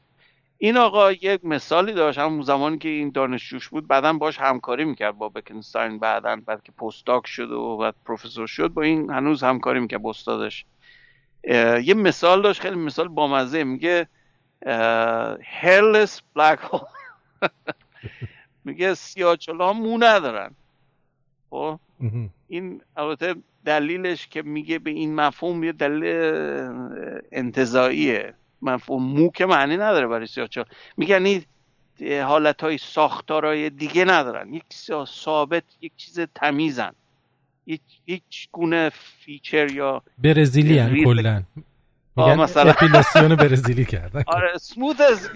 این 0.58 0.76
آقا 0.76 1.12
یک 1.12 1.44
مثالی 1.44 1.92
داشت 1.92 2.18
همون 2.18 2.42
زمانی 2.42 2.78
که 2.78 2.88
این 2.88 3.10
دانشجوش 3.10 3.68
بود 3.68 3.86
بعدا 3.86 4.12
باش 4.12 4.38
همکاری 4.38 4.84
می‌کرد 4.84 5.18
با 5.18 5.28
بکنستاین 5.28 5.98
بعدا 5.98 6.36
بعد 6.46 6.62
که 6.62 6.72
پستاک 6.72 7.26
شد 7.26 7.50
و 7.50 7.76
بعد 7.76 7.94
پروفسور 8.04 8.46
شد 8.46 8.68
با 8.68 8.82
این 8.82 9.10
هنوز 9.10 9.42
همکاری 9.42 9.80
می‌کرد 9.80 10.02
با 10.02 10.10
استادش. 10.10 10.64
یه 11.84 11.94
مثال 11.94 12.42
داشت 12.42 12.60
خیلی 12.60 12.76
مثال 12.76 13.08
بامزه 13.08 13.64
میگه 13.64 14.08
هیرلس 15.40 16.22
بلک 16.34 16.58
هول 16.58 16.80
میگه 18.64 18.94
سیاچلا 18.94 19.66
ها 19.66 19.72
مو 19.72 19.98
ندارن. 19.98 20.54
خب؟ 21.50 21.78
این 22.48 22.80
البته 22.96 23.34
دلیلش 23.64 24.26
که 24.26 24.42
میگه 24.42 24.78
به 24.78 24.90
این 24.90 25.14
مفهوم 25.14 25.64
یه 25.64 25.72
دلیل 25.72 26.04
انتظاییه 27.32 28.34
مفهوم 28.62 29.02
مو 29.02 29.30
که 29.30 29.46
معنی 29.46 29.76
نداره 29.76 30.06
برای 30.06 30.26
سیاچال 30.26 30.64
میگن 30.96 31.26
این 31.26 31.44
حالت 32.22 32.60
های 32.60 32.78
ساختارهای 32.78 33.70
دیگه 33.70 34.04
ندارن. 34.04 34.54
یک 34.54 34.64
ثابت 35.04 35.64
یک 35.80 35.92
چیز 35.96 36.20
تمیزن. 36.34 36.92
هیچ 38.06 38.48
گونه 38.52 38.90
feature 39.24 39.70
یا 39.70 40.02
برزیلی 40.18 41.04
کلن 41.04 41.46
میگن 42.16 42.40
مثلا 42.40 42.70
اپیلاسیون 42.70 43.36
برزیلی 43.36 43.84
کردن. 43.84 44.22
آره 44.36 44.58
سموت 44.58 45.00
از 45.00 45.28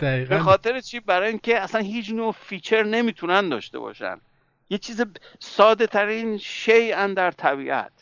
به 0.00 0.38
خاطر 0.38 0.80
چی؟ 0.80 1.00
برای 1.00 1.28
اینکه 1.28 1.60
اصلا 1.60 1.80
هیچ 1.80 2.10
نوع 2.10 2.32
feature 2.32 2.82
نمی‌تونن 2.82 3.48
داشته 3.48 3.78
باشن. 3.78 4.16
یه 4.70 4.78
چیز 4.78 5.04
ساده 5.38 5.86
ترین 5.86 6.38
شیء 6.38 7.06
در 7.06 7.30
طبیعت. 7.30 7.92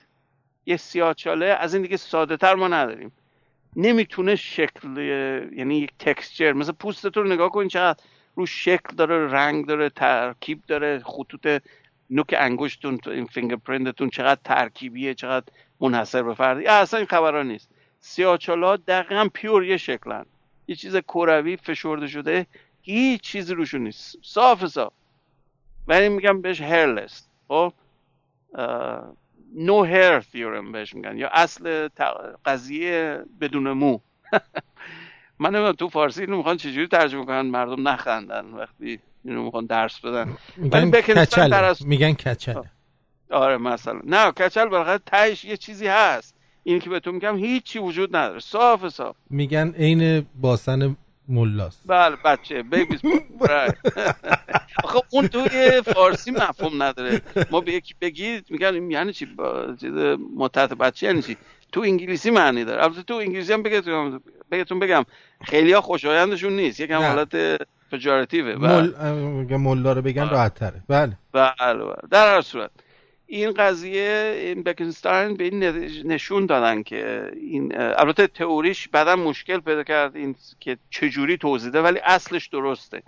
یه 0.66 0.76
سیاچاله 0.76 1.46
از 1.46 1.74
این 1.74 1.82
دیگه 1.82 1.96
ساده 1.96 2.36
تر 2.36 2.54
ما 2.54 2.68
نداریم. 2.68 3.12
نمی‌تونه 3.76 4.36
شکل 4.36 4.96
یعنی 5.52 5.78
یک 5.78 5.90
texture 5.98 6.52
مثل 6.52 6.72
پوستتون 6.72 7.22
رو 7.22 7.32
نگاه 7.32 7.50
کن 7.50 7.68
چقدر 7.68 8.02
رو 8.34 8.46
شکل 8.46 8.96
داره 8.96 9.30
رنگ 9.32 9.66
داره 9.66 9.90
ترکیب 9.90 10.62
داره 10.66 10.98
خطوط 10.98 11.62
نوک 12.10 12.34
انگشتون 12.38 12.98
این 13.06 13.26
fingerprint 13.26 13.92
تون 13.92 14.10
چقدر 14.10 14.40
ترکیبیه 14.44 15.14
چقدر 15.14 15.46
منحصر 15.80 16.22
به 16.22 16.34
فردی. 16.34 16.66
اصلا 16.66 16.98
این 16.98 17.06
خبرها 17.06 17.42
نیست. 17.42 17.68
سیاچالا 18.00 18.76
دقیقا 18.76 19.28
pure 19.34 19.64
یه 19.64 19.76
شکلن. 19.76 20.26
یه 20.68 20.74
چیز 20.74 20.96
کروی 20.96 21.56
فشرده 21.56 22.06
شده 22.06 22.46
هیچ 22.82 23.20
چیزی 23.20 23.54
روشون 23.54 23.80
نیست. 23.80 24.16
صاف 24.22 24.66
صاف. 24.66 24.92
ولی 25.88 26.08
میگم 26.08 26.42
بهش 26.42 26.60
hairless 26.60 27.28
خب؟ 27.48 27.72
no 29.56 29.84
hair 29.84 30.20
theorem 30.20 30.72
بهش 30.72 30.94
میگن 30.94 31.16
یا 31.16 31.28
اصل 31.28 31.88
قضیه 32.44 33.24
بدون 33.40 33.72
مو. 33.72 33.98
من 35.40 35.50
نمی‌دونم 35.50 35.72
تو 35.72 35.88
فارسی 35.88 36.20
اینو 36.20 36.36
می‌خوان 36.36 36.56
چجوری 36.56 36.86
ترجمه 36.86 37.24
کنن؟ 37.24 37.40
مردم 37.40 37.88
نخندن 37.88 38.44
وقتی 38.46 38.98
اینو 39.24 39.44
می‌خوان 39.44 39.66
درس 39.66 40.00
بدن. 40.00 40.36
میگن 40.56 40.90
کچل 40.90 41.74
میگن 41.80 42.12
کچل. 42.12 42.62
آره 43.30 43.56
مثلا. 43.56 44.00
نه 44.04 44.32
کچل 44.32 44.68
برای 44.68 44.98
تهش 45.06 45.44
یه 45.44 45.56
چیزی 45.56 45.86
هست. 45.86 46.34
این 46.62 46.78
که 46.78 46.90
بهتون 46.90 47.14
میگم 47.14 47.36
هیچی 47.36 47.78
وجود 47.78 48.16
نداره. 48.16 48.40
صاف 48.40 48.88
صاف. 48.88 49.16
میگن 49.30 49.74
عین 49.78 50.26
باسن 50.40 50.96
ملاست. 51.28 51.80
بله 51.86 52.16
بچه 52.24 52.62
بیبیز 52.62 53.00
خب 54.84 55.02
اون 55.10 55.28
توی 55.28 55.82
فارسی 55.82 56.30
مفهوم 56.30 56.82
نداره. 56.82 57.20
ما 57.50 57.60
به 57.60 57.72
یکی 57.72 57.94
بگید 58.00 58.46
میگن 58.50 58.90
یعنی 58.90 59.12
چی؟ 59.12 59.28
چیز 59.80 59.92
متحد 60.36 60.78
بچه 60.78 61.06
یعنی 61.06 61.22
چی؟ 61.22 61.36
تو 61.72 61.80
انگلیسی 61.80 62.30
معنی 62.30 62.64
داره. 62.64 62.82
البته 62.82 63.02
تو 63.02 63.14
انگلیسی 63.14 63.52
هم 63.52 63.62
بگم 63.62 64.20
بگتون 64.50 64.78
بگم 64.78 65.04
خیلی 65.44 65.72
ها 65.72 65.80
خوشایندشون 65.80 66.52
نیست. 66.56 66.80
یکم 66.80 66.98
حالت 67.02 67.62
فجارتیوه 67.90 68.54
مل 68.54 69.56
ملا 69.56 69.92
رو 69.92 70.02
بگن 70.02 70.28
راحت 70.28 70.54
تره. 70.54 70.82
بله. 70.88 71.18
بله 71.32 71.84
بله. 71.84 71.96
در 72.10 72.34
هر 72.34 72.40
صورت. 72.40 72.70
این 73.30 73.52
قضیه 73.52 74.40
این 74.44 74.62
بکنستاین 74.62 75.34
به 75.34 75.44
این 75.44 75.64
نشون 76.12 76.46
دادن 76.46 76.82
که 76.82 77.30
این 77.36 77.72
البته 77.78 78.26
تئوریش 78.26 78.88
بعدا 78.88 79.16
مشکل 79.16 79.60
پیدا 79.60 79.82
کرد 79.82 80.16
این 80.16 80.34
که 80.60 80.78
چجوری 80.90 81.36
توضیده 81.36 81.82
ولی 81.82 81.98
اصلش 81.98 82.46
درسته. 82.46 83.02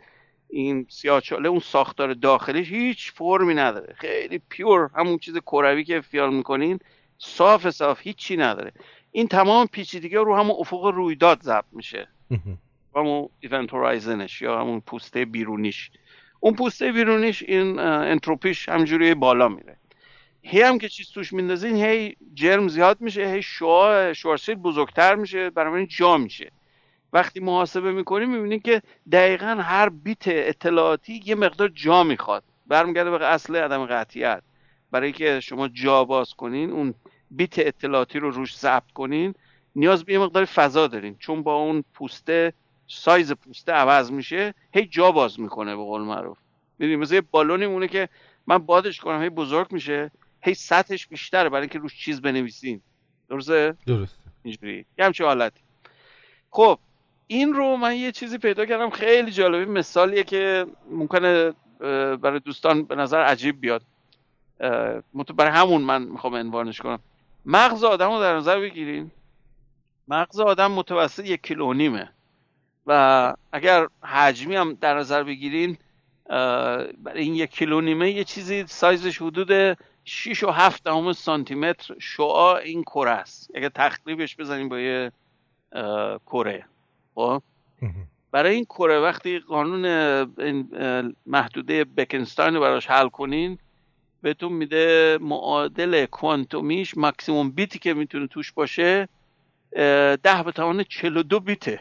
این 0.49 0.87
سیاچاله 0.89 1.49
اون 1.49 1.61
ساختار 1.61 2.15
داخلیش 2.15 2.69
هیچ 2.69 3.13
فرمی 3.13 3.55
نداره. 3.55 3.95
خیلی 3.99 4.41
پیور 4.49 4.91
همون 4.95 5.19
چیز 5.19 5.37
کروی 5.37 5.85
که 5.85 6.01
فیال 6.01 6.35
می‌کنین 6.35 6.79
صاف 7.19 7.71
صاف 7.71 8.01
هیچی 8.03 8.37
نداره. 8.37 8.73
این 9.13 9.29
تمام 9.29 9.67
پیچیدگی 9.67 10.15
رو 10.15 10.37
همون 10.37 10.57
افق 10.59 10.85
رویداد 10.85 11.43
ضبط 11.43 11.65
میشه. 11.73 12.09
همون 12.97 13.29
ایونت 13.41 13.75
هورایزنش 13.75 14.43
یا 14.43 14.61
همون 14.61 14.81
پوسته 14.81 15.25
بیرونیش. 15.25 15.91
اون 16.41 16.55
پوسته 16.55 16.93
بیرونیش 16.93 17.43
این 17.43 17.79
انتروپیش 17.79 18.69
همجوری 18.69 19.15
بالا 19.15 19.49
میره. 19.49 19.77
هی 20.43 20.63
هم 20.63 20.79
که 20.79 20.89
چیز 20.89 21.11
توش 21.11 21.33
میندازین 21.33 21.77
هی 21.77 22.17
جرم 22.35 22.69
زیاد 22.69 23.01
میشه 23.01 23.27
هی 23.27 23.43
شعاع 23.43 24.13
شوارسیل 24.13 24.55
بزرگتر 24.55 25.15
میشه 25.15 25.51
برای 25.51 25.87
جا 25.87 26.17
میشه. 26.17 26.51
وقتی 27.13 27.41
محاسبه 27.41 27.93
می‌کنیم 27.93 28.31
می‌بینیم 28.31 28.61
که 28.61 28.83
دقیقا 29.13 29.47
هر 29.47 29.89
بیت 29.89 30.23
اطلاعاتی 30.27 31.23
یه 31.25 31.35
مقدار 31.35 31.69
جا 31.69 32.05
می‌خواد. 32.05 32.45
برمیگرده 32.67 33.11
به 33.11 33.27
اصل 33.27 33.57
عدم 33.57 33.87
قطعیت. 33.87 34.43
برای 34.91 35.13
که 35.13 35.41
شما 35.41 35.69
جا 35.69 36.05
باز 36.05 36.35
کنین 36.35 36.71
اون 36.71 36.95
بیت 37.31 37.59
اطلاعاتی 37.59 38.19
رو 38.19 38.31
روش 38.31 38.57
ضبط 38.57 38.91
کنین 38.95 39.35
نیاز 39.77 40.05
به 40.05 40.13
یه 40.13 40.19
مقدار 40.19 40.45
فضا 40.45 40.87
دارین. 40.87 41.17
چون 41.19 41.43
با 41.43 41.55
اون 41.55 41.85
پوسته 41.95 42.53
سایز 42.87 43.33
پوسته 43.33 43.73
عوض 43.73 44.11
میشه 44.13 44.55
هی 44.75 44.87
جا 44.87 45.13
باز 45.13 45.41
می‌کنه 45.41 45.77
به 45.77 45.83
قول 45.83 46.03
معروف. 46.03 46.39
می‌دونی 46.79 46.97
مثل 46.97 47.15
یه 47.15 47.21
بالونی 47.21 47.67
مونه 47.67 47.89
که 47.89 48.09
من 48.47 48.59
بادش 48.59 49.01
کنم 49.01 49.23
هی 49.23 49.29
بزرگ 49.29 49.73
میشه. 49.73 50.11
هی 50.43 50.55
سطحش 50.55 51.07
بیشتره 51.07 51.49
برای 51.49 51.61
اینکه 51.61 51.79
روش 51.79 52.05
چیز 52.05 52.21
بنویسیم 52.21 52.83
درسته؟ 53.29 53.77
درسته. 53.87 54.17
اینجوری. 54.43 54.87
یه 54.99 55.05
همچه 55.05 55.25
حالتی. 55.25 55.61
خب 56.51 56.79
این 57.27 57.53
رو 57.53 57.77
من 57.77 57.97
یه 57.97 58.13
چیزی 58.13 58.39
پیدا 58.39 58.67
کردم 58.67 58.91
خیلی 58.91 59.31
جالبی 59.31 59.65
مثالیه 59.65 60.25
که 60.25 60.67
ممکنه 60.91 61.53
برای 62.17 62.41
دوستان 62.41 62.83
به 62.83 62.95
نظر 62.95 63.23
عجیب 63.23 63.61
بیاد. 63.61 63.83
برای 65.37 65.53
همون 65.53 65.83
من 65.83 66.03
می‌خوام 66.03 66.35
عنوانش 66.35 66.81
کنم. 66.81 66.99
مغز 67.47 67.85
آدم 67.85 68.11
رو 68.11 68.21
در 68.21 68.37
نظر 68.37 68.61
بگیرین. 68.61 69.11
مغز 70.09 70.41
آدم 70.41 70.73
متوسط 70.73 71.27
یک 71.27 71.43
کیلو 71.43 71.73
نیمه. 71.73 72.11
و 72.87 73.35
اگر 73.53 73.87
حجمی 74.03 74.57
هم 74.57 74.75
در 74.81 74.99
نظر 74.99 75.23
بگیرین 75.23 75.79
برای 76.29 77.23
این 77.23 77.35
یک 77.35 77.51
کیلو 77.51 77.81
نیمه 77.81 78.11
یه 78.11 78.25
چیزی 78.25 78.65
سایزش 78.67 79.23
حدود 79.23 79.79
6 80.13 80.43
و 80.43 80.51
7 80.51 80.85
دهم 80.85 81.13
سانتی 81.13 81.55
متر 81.55 81.95
شعاع 81.99 82.57
این 82.57 82.83
کره 82.83 83.11
است. 83.11 83.51
اگه 83.55 83.69
تخریبش 83.69 84.37
بزنیم 84.37 84.69
با 84.69 84.79
یه 84.79 85.13
کره. 86.27 86.65
خب؟ 87.15 87.43
برای 88.31 88.55
این 88.55 88.65
کره 88.65 89.01
وقتی 89.01 89.39
قانون 89.39 89.87
محدوده 91.27 91.85
بکنستاین 91.85 92.55
رو 92.55 92.61
براش 92.61 92.87
حل 92.87 93.09
کنین 93.09 93.59
بهتون 94.23 94.53
میده 94.53 95.19
معادل 95.21 96.07
کوانتومیش 96.07 96.95
مکسیموم 96.97 97.51
بیتی 97.51 97.79
که 97.79 97.95
می‌تونه 97.95 98.27
توش 98.27 98.53
باشه 98.53 99.09
ده 100.23 100.43
به 100.45 100.53
توان 100.55 100.85
42 100.85 101.41
بیته. 101.41 101.81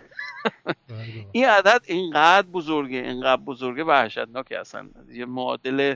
این 1.31 1.45
عدد 1.45 1.81
اینقدر 1.85 2.47
بزرگه 2.47 2.97
اینقدر 2.97 3.41
بزرگه 3.41 3.83
وحشتناکه 3.83 4.59
اصلا. 4.59 4.89
یه 5.11 5.25
معادل 5.25 5.95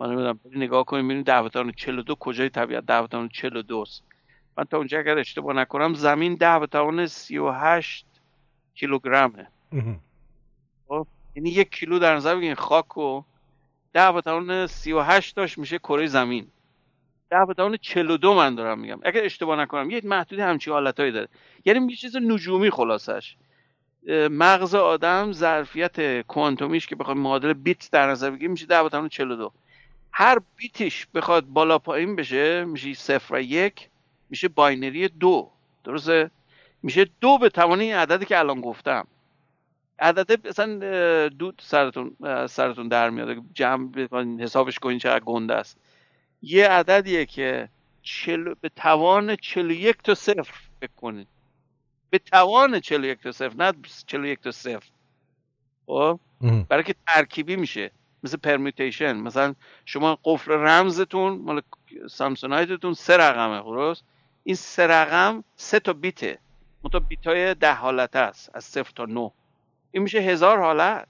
من 0.00 0.06
نمی‌دونم 0.06 0.40
نگاه 0.50 0.84
کنیم 0.84 1.08
ببینیم 1.08 1.42
به 1.66 1.72
42 1.76 2.14
کجای 2.14 2.48
طبیعت؟ 2.48 2.86
ده 2.86 3.02
به 3.02 3.28
42 3.32 3.78
است 3.78 4.02
من 4.58 4.64
تا 4.64 4.76
اونجا 4.76 4.98
اگر 4.98 5.18
اشتباه 5.18 5.56
نکنم 5.56 5.94
زمین 5.94 6.34
ده 6.34 6.58
به 6.58 6.66
توان 6.66 7.06
38 7.06 8.06
کیلوگرمه. 8.74 9.46
خب 10.88 11.06
یعنی 11.36 11.50
یک 11.50 11.70
کیلو 11.70 11.98
در 11.98 12.16
نظر 12.16 12.36
بگیرین 12.36 12.54
خاک 12.54 12.98
و 12.98 13.22
ده 13.92 14.12
به 14.12 14.20
توان 14.20 14.66
38 14.66 15.36
داشت 15.36 15.58
میشه 15.58 15.78
کره 15.78 16.06
زمین. 16.06 16.46
ده 17.30 17.44
به 17.44 17.54
توان 17.54 17.76
42 17.76 18.34
من 18.34 18.54
دارم 18.54 18.78
میگم. 18.78 19.00
اگر 19.02 19.24
اشتباه 19.24 19.58
نکنم 19.60 19.90
یه 19.90 20.00
محدودی 20.04 20.42
همچین 20.42 20.72
حالتهایی 20.72 21.12
داره. 21.12 21.28
یعنی 21.64 21.90
یه 21.90 21.96
چیز 21.96 22.16
نجومی 22.16 22.70
خلاصش. 22.70 23.36
مغز 24.30 24.74
آدم 24.74 25.32
ظرفیت 25.32 26.20
کوانتومیش 26.20 26.86
که 26.86 26.96
بخواد 26.96 27.16
معادل 27.16 27.52
بیت 27.52 27.90
در 27.90 28.10
نظر 28.10 28.30
بگیریم 28.30 28.50
میشه 28.50 28.66
ده 28.66 28.82
به 28.82 28.88
توان 28.88 29.08
42 29.08 29.52
هر 30.12 30.38
بیتش 30.56 31.06
بخواد 31.14 31.46
بالا 31.46 31.78
پایین 31.78 32.16
بشه 32.16 32.64
میشه 32.64 32.94
صفر 32.94 33.34
و 33.34 33.40
یک 33.40 33.88
میشه 34.30 34.48
binary 34.48 35.08
دو. 35.08 35.50
درسته؟ 35.84 36.30
میشه 36.82 37.06
دو 37.20 37.38
به 37.38 37.48
توان 37.48 37.80
این 37.80 37.94
عددی 37.94 38.24
که 38.24 38.38
الان 38.38 38.60
گفتم. 38.60 39.06
عدد 39.98 40.46
مثلا 40.48 41.28
دود 41.28 41.62
سرتون 41.64 42.16
سرتون 42.46 42.88
در 42.88 43.10
میاد. 43.10 43.36
جمع 43.54 44.08
حسابش 44.40 44.78
کنین 44.78 44.98
چقدر 44.98 45.24
گنده 45.24 45.54
است. 45.54 45.78
یه 46.42 46.68
عددیه 46.68 47.26
که 47.26 47.68
چل... 48.02 48.54
به 48.60 48.68
توان 48.68 49.36
41 49.36 49.96
تا 49.96 50.14
صفر 50.14 50.54
بکنید 50.82 51.28
به 52.10 52.18
توان 52.18 52.80
41 52.80 53.22
تا 53.22 53.32
صفر 53.32 53.56
نه 53.56 53.72
41 54.06 54.40
تا 54.40 54.50
صفر. 54.50 54.90
خب؟ 55.86 56.20
برای 56.68 56.84
که 56.84 56.94
ترکیبی 57.06 57.56
میشه. 57.56 57.90
مثل 58.24 58.36
permutation 58.36 59.16
مثلا 59.16 59.54
شما 59.84 60.18
قفل 60.24 60.52
رمزتون 60.52 61.38
مال 61.38 61.62
سامسونایتتون 62.10 62.94
سه 62.94 63.16
رقمه 63.16 63.60
درست؟ 63.60 64.04
این 64.44 64.56
سه 64.56 64.86
رقم 64.86 65.44
سه 65.56 65.80
تا 65.80 65.92
بیته. 65.92 66.38
منتها 66.84 66.98
بیت 66.98 67.26
های 67.26 67.54
ده 67.54 67.74
حالت 67.74 68.16
است 68.16 68.50
از 68.54 68.64
صفر 68.64 68.92
تا 68.96 69.04
نه 69.04 69.30
این 69.92 70.02
میشه 70.02 70.18
هزار 70.18 70.58
حالت. 70.58 71.08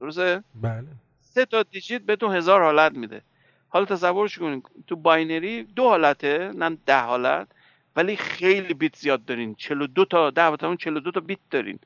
درسته؟ 0.00 0.44
بله. 0.54 0.86
سه 1.20 1.44
تا 1.44 1.62
digit 1.62 2.02
بهتون 2.02 2.36
هزار 2.36 2.62
حالت 2.62 2.92
میده. 2.92 3.22
حالا 3.68 3.84
تصورش 3.84 4.38
کنید 4.38 4.66
تو 4.86 4.96
binary 4.96 5.62
دو 5.62 5.88
حالته 5.88 6.50
نه 6.54 6.78
ده 6.86 7.00
حالت 7.00 7.48
ولی 7.96 8.16
خیلی 8.16 8.74
بیت 8.74 8.96
زیاد 8.96 9.24
دارین. 9.24 9.54
42 9.54 10.04
تا 10.04 10.30
ده 10.30 10.46
و 10.46 10.76
42 10.76 11.10
تا 11.10 11.20
بیت 11.20 11.38
دارین. 11.50 11.78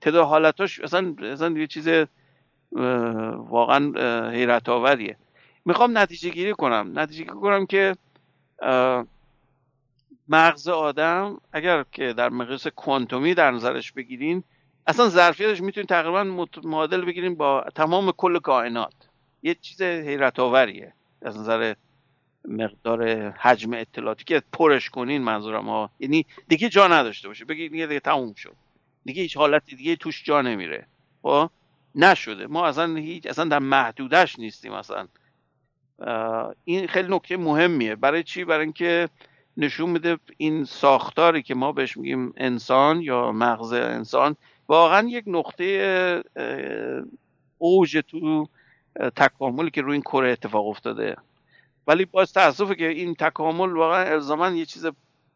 تعداد 0.00 0.26
حالتاش 0.26 0.80
اصلا 0.80 1.14
اصلا 1.22 1.58
یه 1.58 1.66
چیز 1.66 1.88
واقعا 2.72 3.92
حیرت 4.30 4.68
آوریه 4.68 5.16
می‌خوام 5.64 5.98
نتیجه 5.98 6.30
گیری 6.30 6.52
کنم. 6.52 6.92
نتیجه 6.94 7.24
گیری 7.24 7.36
کنم 7.36 7.66
که 7.66 7.96
مغز 10.28 10.68
آدم 10.68 11.40
اگر 11.52 11.84
که 11.92 12.12
در 12.12 12.28
مقیاس 12.28 12.66
کوانتومی 12.66 13.34
در 13.34 13.50
نظرش 13.50 13.92
بگیرین 13.92 14.44
اصلا 14.86 15.08
ظرفیتش 15.08 15.60
می‌تونید 15.60 15.88
تقریبا 15.88 16.46
معادل 16.64 17.04
بگیریم 17.04 17.34
با 17.34 17.64
تمام 17.74 18.12
کل 18.12 18.38
کائنات. 18.38 18.94
یه 19.42 19.54
چیز 19.54 19.82
حیرت 19.82 20.40
آوریه 20.40 20.92
از 21.22 21.38
نظر 21.38 21.74
مقدار 22.44 23.30
حجم 23.30 23.74
اطلاعاتی 23.74 24.24
که 24.24 24.42
پرش 24.52 24.90
کنین 24.90 25.22
منظورم 25.22 25.68
ها. 25.68 25.90
یعنی 26.00 26.26
دیگه 26.48 26.68
جا 26.68 26.88
نداشته 26.88 27.28
باشه. 27.28 27.44
بگید 27.44 27.72
دیگه, 27.72 27.86
دیگه 27.86 28.00
تموم 28.00 28.34
شد. 28.34 28.56
دیگه 29.04 29.22
هیچ 29.22 29.36
حالت 29.36 29.66
دیگه 29.66 29.96
توش 29.96 30.24
جا 30.24 30.42
نمیره. 30.42 30.86
خب؟ 31.22 31.50
نشده. 31.98 32.46
ما 32.46 32.66
اصلا 32.66 32.94
هیچ 32.96 33.26
اصلا 33.26 33.44
در 33.44 33.58
محدودش 33.58 34.38
نیستیم 34.38 34.72
اصلا. 34.72 35.08
این 36.64 36.86
خیلی 36.86 37.16
نکته 37.16 37.36
مهمیه. 37.36 37.94
برای 37.94 38.22
چی؟ 38.22 38.44
برای 38.44 38.64
اینکه 38.64 39.08
نشون 39.56 39.90
میده 39.90 40.18
این 40.36 40.64
ساختاری 40.64 41.42
که 41.42 41.54
ما 41.54 41.72
بهش 41.72 41.96
میگیم 41.96 42.32
انسان 42.36 43.00
یا 43.00 43.32
مغز 43.32 43.72
انسان 43.72 44.36
واقعا 44.68 45.08
یک 45.08 45.24
نقطه 45.26 46.22
اوج 47.58 48.02
تو 48.08 48.48
تکاملی 49.16 49.70
که 49.70 49.82
روی 49.82 49.92
این 49.92 50.02
کره 50.02 50.32
اتفاق 50.32 50.66
افتاده. 50.66 51.16
ولی 51.86 52.04
باز 52.04 52.32
تاسفه 52.32 52.74
که 52.74 52.88
این 52.88 53.14
تکامل 53.14 53.72
واقعا 53.72 54.04
الزاما 54.04 54.48
یه 54.48 54.64
چیز 54.64 54.86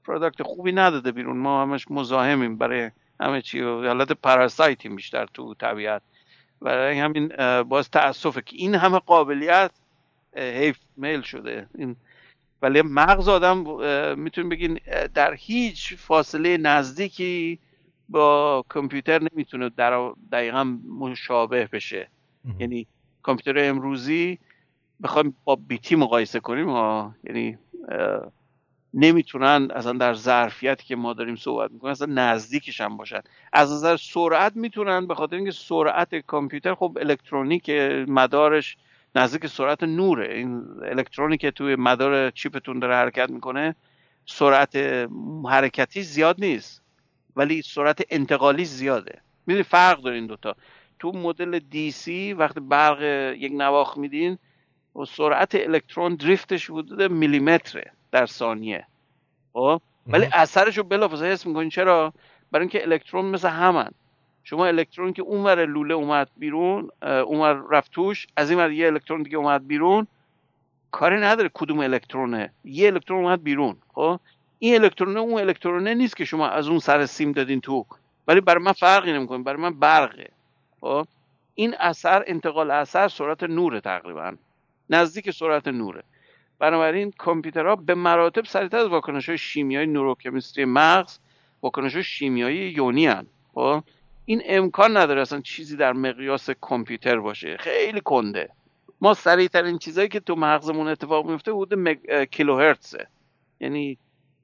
پروداکت 0.04 0.42
خوبی 0.42 0.72
نداده 0.72 1.12
بیرون. 1.12 1.36
ما 1.36 1.62
همش 1.62 1.90
مزاحمیم 1.90 2.58
برای 2.58 2.90
همه 3.20 3.42
چی. 3.42 3.60
حالت 3.60 4.12
پاراسایتیم 4.12 4.96
بیشتر 4.96 5.26
تو 5.34 5.54
طبیعت. 5.54 6.02
برای 6.64 6.98
همین 6.98 7.28
باز 7.62 7.90
تاسفه 7.90 8.42
که 8.42 8.56
این 8.56 8.74
همه 8.74 8.98
قابلیت 8.98 9.70
حیف 10.36 10.78
میل 10.96 11.20
شده. 11.20 11.66
این 11.74 11.96
ولی 12.62 12.82
مغز 12.82 13.28
آدم 13.28 13.58
می‌تونیم 14.18 14.48
بگین 14.48 14.80
در 15.14 15.34
هیچ 15.34 15.94
فاصله 15.94 16.56
نزدیکی 16.56 17.58
با 18.08 18.64
کامپیوتر 18.68 19.22
نمی‌تونه 19.32 19.68
در 19.76 20.12
دقیقا 20.32 20.64
مشابه 20.98 21.68
بشه. 21.72 22.08
یعنی 22.58 22.86
کامپیوتر 23.22 23.68
امروزی 23.68 24.38
بخوایم 25.02 25.36
با 25.44 25.56
بیتی 25.56 25.96
مقایسه 25.96 26.40
کنیم 26.40 26.68
یعنی 27.24 27.58
نمی‌تونن 28.94 29.68
اصلا 29.74 29.92
در 29.92 30.14
ظرفیتی 30.14 30.84
که 30.84 30.96
ما 30.96 31.12
داریم 31.12 31.36
صحبت 31.36 31.70
می‌کنیم 31.70 31.90
اصلا 31.90 32.12
نزدیکش 32.12 32.80
هم 32.80 32.96
باشن. 32.96 33.20
از 33.52 33.72
نظر 33.72 33.96
سرعت 33.96 34.56
می‌تونن 34.56 35.06
به 35.06 35.14
خاطر 35.14 35.36
اینکه 35.36 35.50
سرعت 35.50 36.14
کامپیوتر 36.14 36.74
خب 36.74 36.98
الکترونیک 37.00 37.70
مدارش 38.08 38.76
نزدیک 39.14 39.46
سرعت 39.46 39.82
نوره. 39.82 40.34
این 40.34 40.62
الکترونی 40.84 41.36
که 41.36 41.50
توی 41.50 41.76
مدار 41.76 42.30
چیپتون 42.30 42.78
داره 42.78 42.94
حرکت 42.94 43.30
می‌کنه 43.30 43.74
سرعت 44.26 44.76
حرکتی 45.48 46.02
زیاد 46.02 46.36
نیست 46.38 46.82
ولی 47.36 47.62
سرعت 47.62 48.02
انتقالی 48.10 48.64
زیاده. 48.64 49.20
می‌دونی 49.46 49.62
فرق 49.62 50.02
داره 50.02 50.16
این 50.16 50.26
دوتا 50.26 50.56
تو 50.98 51.12
مدل 51.12 51.60
سی 51.90 52.32
وقتی 52.32 52.60
برق 52.60 53.02
یک 53.38 53.52
نواخ 53.52 53.98
میدین 53.98 54.38
و 54.96 55.04
سرعت 55.04 55.54
الکترون 55.54 56.14
دریفتش 56.14 56.70
حدود 56.70 57.02
میلیمتره. 57.02 57.92
در 58.12 58.26
ثانیه. 58.26 58.86
خب؟ 59.52 59.80
ولی 60.06 60.28
اثرش 60.32 60.78
رو 60.78 60.84
بلافاصله 60.84 61.28
حس 61.28 61.46
می‌کنین 61.46 61.68
چرا؟ 61.68 62.12
برای 62.52 62.62
اینکه 62.62 62.82
الکترون 62.82 63.24
مثل 63.24 63.48
همن. 63.48 63.90
شما 64.44 64.66
الکترون 64.66 65.12
که 65.12 65.22
اونور 65.22 65.64
لوله 65.66 65.94
اومد 65.94 66.28
بیرون 66.36 66.90
اونور 67.02 67.64
رفت 67.70 67.90
توش 67.92 68.26
از 68.36 68.50
این 68.50 68.58
ور 68.58 68.70
یه 68.70 68.86
الکترون 68.86 69.22
دیگه 69.22 69.36
اومد 69.36 69.66
بیرون. 69.66 70.06
کاری 70.90 71.20
نداره 71.20 71.50
کدوم 71.54 71.78
الکترونه. 71.78 72.52
یه 72.64 72.86
الکترون 72.86 73.24
اومد 73.24 73.42
بیرون 73.42 73.76
خب؟ 73.94 74.20
این 74.58 74.74
الکترونه 74.74 75.20
اون 75.20 75.40
الکترونه 75.40 75.94
نیست 75.94 76.16
که 76.16 76.24
شما 76.24 76.48
از 76.48 76.68
اون 76.68 76.78
سر 76.78 77.06
سیم 77.06 77.32
دادین 77.32 77.60
تو. 77.60 77.86
ولی 78.28 78.40
برای 78.40 78.64
من 78.64 78.72
فرقی 78.72 79.12
نمی‌کنه. 79.12 79.42
برای 79.42 79.60
من 79.60 79.78
برقه. 79.78 80.30
خب؟ 80.80 81.06
این 81.54 81.74
اثر 81.80 82.24
انتقال 82.26 82.70
اثر 82.70 83.08
سرعت 83.08 83.42
نوره 83.42 83.80
تقریبا. 83.80 84.32
نزدیک 84.90 85.30
سرعت 85.30 85.68
نوره. 85.68 86.02
بنابراین 86.62 87.12
کامپیوترها 87.18 87.76
به 87.76 87.94
مراتب 87.94 88.44
سریعتر 88.44 88.76
از 88.76 88.88
واکنش 88.88 89.28
های 89.28 89.38
شیمیایی 89.38 89.86
نوروکمیستری 89.86 90.64
مغز 90.64 91.18
واکنش 91.62 91.94
های 91.94 92.02
شیمیایی 92.02 92.70
یونی 92.70 93.06
هن. 93.06 93.26
خب؟ 93.54 93.82
این 94.24 94.42
امکان 94.44 94.96
نداره 94.96 95.20
اصلا 95.20 95.40
چیزی 95.40 95.76
در 95.76 95.92
مقیاس 95.92 96.50
کامپیوتر 96.50 97.16
باشه. 97.16 97.56
خیلی 97.56 98.00
کنده. 98.00 98.48
ما 99.00 99.14
سریعترین 99.14 99.78
چیزهایی 99.78 100.08
که 100.08 100.20
تو 100.20 100.34
مغزمون 100.34 100.88
اتفاق 100.88 101.30
میفته 101.30 101.52
حدود 101.52 101.74
مگ... 101.74 102.24
کیلوهرتزه. 102.24 103.06
یعنی 103.60 103.98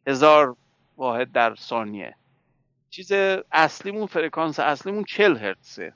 هزار 0.07 0.57
واحد 0.97 1.33
در 1.33 1.55
ثانیه. 1.55 2.15
چیز 2.91 3.13
اصلیمون 3.53 4.07
فرکانس 4.07 4.61
اصلیمون 4.61 5.05
چل 5.05 5.37
هرتزه. 5.37 5.93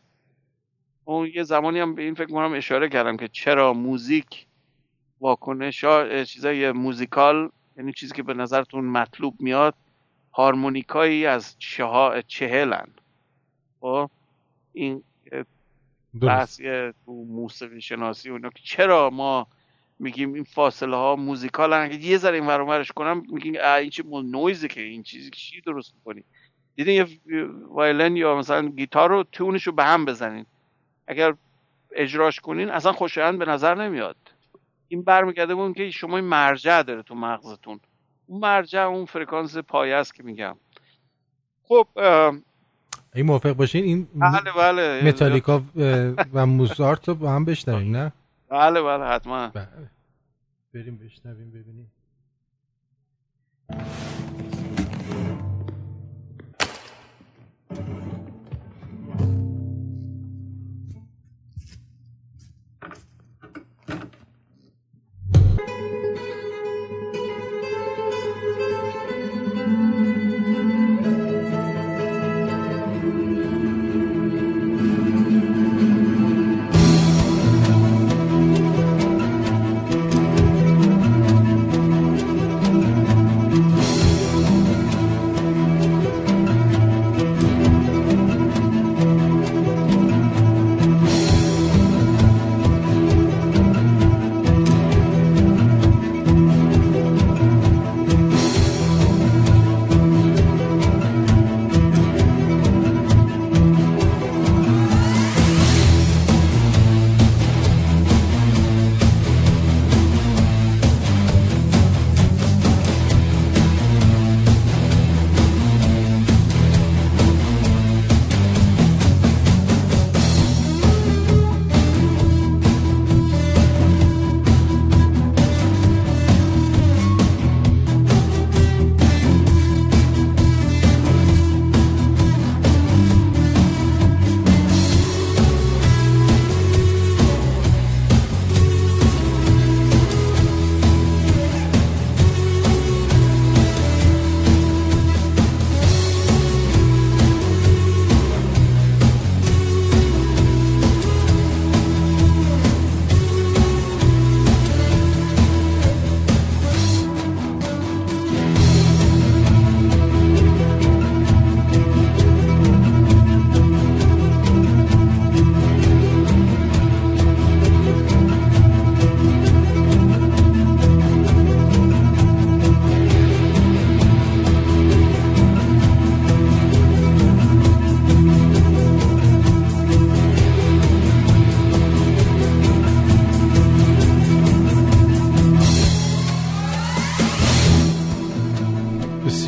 اون 1.04 1.30
یه 1.34 1.42
زمانی 1.42 1.80
هم 1.80 1.94
به 1.94 2.02
این 2.02 2.14
فکر 2.14 2.32
کنم 2.32 2.52
اشاره 2.52 2.88
کردم 2.88 3.16
که 3.16 3.28
چرا 3.28 3.72
موزیک 3.72 4.46
واکنش 5.22 5.84
ها 5.84 6.24
چیزای 6.24 6.72
موزیکال 6.72 7.50
یعنی 7.76 7.92
چیزی 7.92 8.14
که 8.14 8.22
به 8.22 8.34
نظرتون 8.34 8.84
مطلوب 8.84 9.34
میاد 9.40 9.74
هارمونیکایی 10.32 11.26
از 11.26 11.56
چهلن. 12.26 12.88
خب؟ 13.80 14.10
این 14.72 15.02
بحث 16.20 16.60
تو 17.04 17.12
موسیقی 17.12 17.80
شناسی 17.80 18.30
و 18.30 18.38
که 18.38 18.62
چرا 18.64 19.10
ما 19.10 19.46
میگیم 19.98 20.34
این 20.34 20.44
فاصله 20.44 20.96
ها 20.96 21.16
موزیکال 21.16 21.72
اگه 21.72 22.04
یه 22.04 22.18
ذره 22.18 22.34
این 22.34 22.46
ورش 22.46 22.92
کنم 22.92 23.22
میگیم 23.28 23.54
این 23.54 23.90
چه 23.90 24.02
نویزه 24.06 24.68
که 24.68 24.80
این 24.80 25.02
چیزی 25.02 25.30
چی 25.30 25.60
درست 25.60 25.94
می‌کنی؟ 25.94 26.24
دیدین 26.76 26.94
یه 26.94 27.46
وایلن 27.68 28.16
یا 28.16 28.36
مثلا 28.36 28.68
گیتار 28.68 29.10
رو 29.10 29.24
تونش 29.32 29.66
رو 29.66 29.72
به 29.72 29.84
هم 29.84 30.04
بزنین. 30.04 30.46
اگر 31.06 31.34
اجراش 31.92 32.40
کنین 32.40 32.70
اصلا 32.70 32.92
خوشایند 32.92 33.38
به 33.38 33.44
نظر 33.44 33.74
نمیاد. 33.74 34.16
این 34.92 35.02
برمیگرده 35.02 35.52
اون 35.52 35.72
که 35.72 35.90
شما 35.90 36.16
این 36.16 36.26
مرجع 36.26 36.82
داره 36.82 37.02
تو 37.02 37.14
مغزتون. 37.14 37.80
اون 38.26 38.40
مرجع 38.40 38.80
اون 38.80 39.04
فرکانس 39.04 39.56
پایه 39.56 39.94
است 39.94 40.14
که 40.14 40.22
میگم. 40.22 40.56
خب 41.62 41.86
این 43.14 43.26
موافق 43.26 43.52
باشین 43.52 43.84
این 43.84 44.08
بله 44.14 44.52
بله 44.56 45.02
متالیکا 45.04 45.62
و 46.32 46.46
موزارت 46.46 47.08
رو 47.08 47.14
با 47.14 47.32
هم 47.32 47.44
بشنویم 47.44 47.96
نه؟ 47.96 48.12
بله 48.48 48.82
بله 48.82 49.04
حتما. 49.04 49.48
بله. 49.48 49.68
بریم 50.74 50.96
بشنویم 50.98 51.50
ببینیم. 51.50 51.92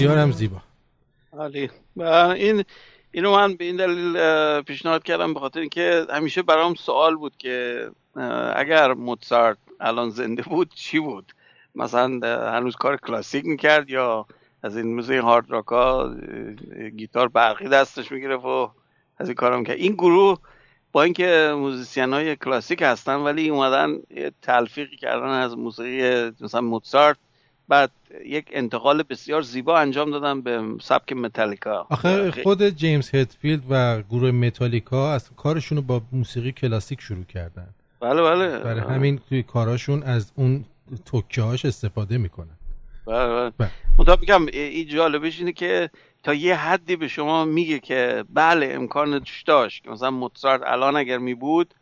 بسیارم 0.04 0.32
زیبا. 0.32 0.56
عالی. 1.32 1.70
این 2.36 2.64
اینو 3.12 3.32
من 3.36 3.54
به 3.54 3.64
این 3.64 3.76
دلیل 3.76 4.60
پیشنهاد 4.60 5.02
کردم 5.02 5.34
به 5.34 5.40
خاطر 5.40 5.60
اینکه 5.60 6.06
همیشه 6.10 6.42
برام 6.42 6.74
سوال 6.74 7.16
بود 7.16 7.36
که 7.36 7.90
اگر 8.56 8.94
موتسارت 8.94 9.58
الان 9.80 10.10
زنده 10.10 10.42
بود 10.42 10.70
چی 10.74 10.98
بود؟ 11.00 11.32
مثلا 11.74 12.20
هنوز 12.52 12.76
کار 12.76 12.96
کلاسیک 12.96 13.44
می‌کرد 13.44 13.90
یا 13.90 14.26
از 14.62 14.76
این 14.76 14.94
موزه 14.94 15.20
هارد 15.20 15.50
راکا 15.50 16.14
گیتار 16.96 17.28
برقی 17.28 17.68
دستش 17.68 18.12
می‌گیره 18.12 18.36
و 18.36 18.68
از 19.18 19.28
این 19.28 19.34
کارم 19.34 19.64
کرد 19.64 19.76
این 19.76 19.92
گروه 19.92 20.38
با 20.92 21.02
اینکه 21.02 21.54
موزیسین 21.56 22.12
های 22.12 22.36
کلاسیک 22.36 22.82
هستن 22.82 23.16
ولی 23.16 23.48
اومدن 23.48 23.98
تلفیقی 24.42 24.96
کردن 24.96 25.28
از 25.28 25.58
موسیقی 25.58 26.32
مثلا 26.40 26.60
موتسارت 26.60 27.16
بعد 27.68 27.90
یک 28.24 28.46
انتقال 28.52 29.02
بسیار 29.02 29.42
زیبا 29.42 29.78
انجام 29.78 30.10
دادن 30.10 30.40
به 30.40 30.62
سبک 30.82 31.12
متالیکا. 31.12 31.86
آخه 31.90 32.30
خود 32.30 32.62
جیمز 32.62 33.14
هدفیلد 33.14 33.62
و 33.70 34.02
گروه 34.02 34.30
متالیکا 34.30 35.12
از 35.12 35.30
کارشون 35.36 35.78
رو 35.78 35.84
با 35.84 36.02
موسیقی 36.12 36.52
کلاسیک 36.52 37.00
شروع 37.00 37.24
کردن. 37.24 37.66
بله 38.00 38.22
بله. 38.22 38.58
برای 38.58 38.80
همین 38.80 39.20
توی 39.28 39.42
کاراشون 39.42 40.02
از 40.02 40.32
اون 40.34 40.64
هاش 41.38 41.64
استفاده 41.64 42.18
می‌کنن. 42.18 42.56
بله 43.06 43.26
بله, 43.28 43.52
بله. 43.58 43.70
مطابق 43.98 44.20
میگم 44.20 44.46
این 44.46 44.88
جالبش 44.88 45.38
اینه 45.38 45.52
که 45.52 45.90
تا 46.22 46.34
یه 46.34 46.56
حدی 46.56 46.96
به 46.96 47.08
شما 47.08 47.44
میگه 47.44 47.78
که 47.78 48.24
بله 48.34 48.66
امکانش 48.72 49.42
داشت 49.42 49.88
مثلا 49.88 50.10
موتسارت 50.10 50.60
الان 50.66 50.96
اگر 50.96 51.18
می 51.18 51.34
بود 51.34 51.74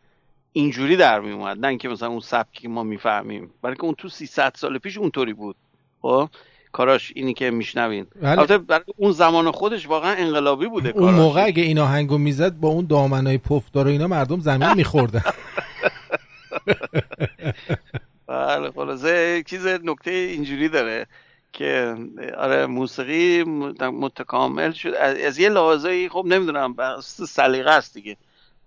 اینجوری 0.53 0.95
در 0.95 1.19
می 1.19 1.31
اومد 1.31 1.59
نه 1.59 1.67
اینکه 1.67 1.89
مثلا 1.89 2.09
اون 2.09 2.19
سبکی 2.19 2.61
که 2.61 2.69
ما 2.69 2.83
می‌فهمیم. 2.83 3.51
برای 3.61 3.75
که 3.75 3.83
اون 3.83 3.95
تو 3.97 4.09
300 4.09 4.53
سال 4.55 4.77
پیش 4.77 4.97
اونطوری 4.97 5.33
بود. 5.33 5.55
خب 6.03 6.29
کاراش 6.71 7.11
اینی 7.15 7.33
که 7.33 7.51
میشنوین. 7.51 8.05
بله. 8.21 8.31
البته 8.31 8.57
برای 8.57 8.83
اون 8.97 9.11
زمان 9.11 9.51
خودش 9.51 9.87
واقعا 9.87 10.15
انقلابی 10.15 10.67
بوده 10.67 10.89
اون 10.89 11.13
موقع 11.13 11.43
اگه 11.43 11.63
اینا 11.63 11.85
هنگو 11.85 12.17
می‌زد 12.17 12.53
با 12.53 12.67
اون 12.67 12.85
دامنای 12.85 13.37
پفدار 13.37 13.87
و 13.87 13.89
اینا 13.89 14.07
مردم 14.07 14.39
زمین 14.39 14.73
میخوردن. 14.81 15.21
بله 18.27 18.71
خلاصه 18.71 19.43
چیز 19.45 19.67
نکته 19.67 20.11
اینجوری 20.11 20.69
داره 20.69 21.07
که 21.53 21.95
آره 22.37 22.65
موسیقی 22.65 23.43
متکامل 23.79 24.71
شد. 24.71 24.93
از 25.25 25.39
یه 25.39 25.49
لحاظه 25.49 26.09
خب 26.09 26.23
نمی‌دونم 26.27 26.75
سلیقه 27.25 27.71
است 27.71 27.93
دیگه. 27.93 28.17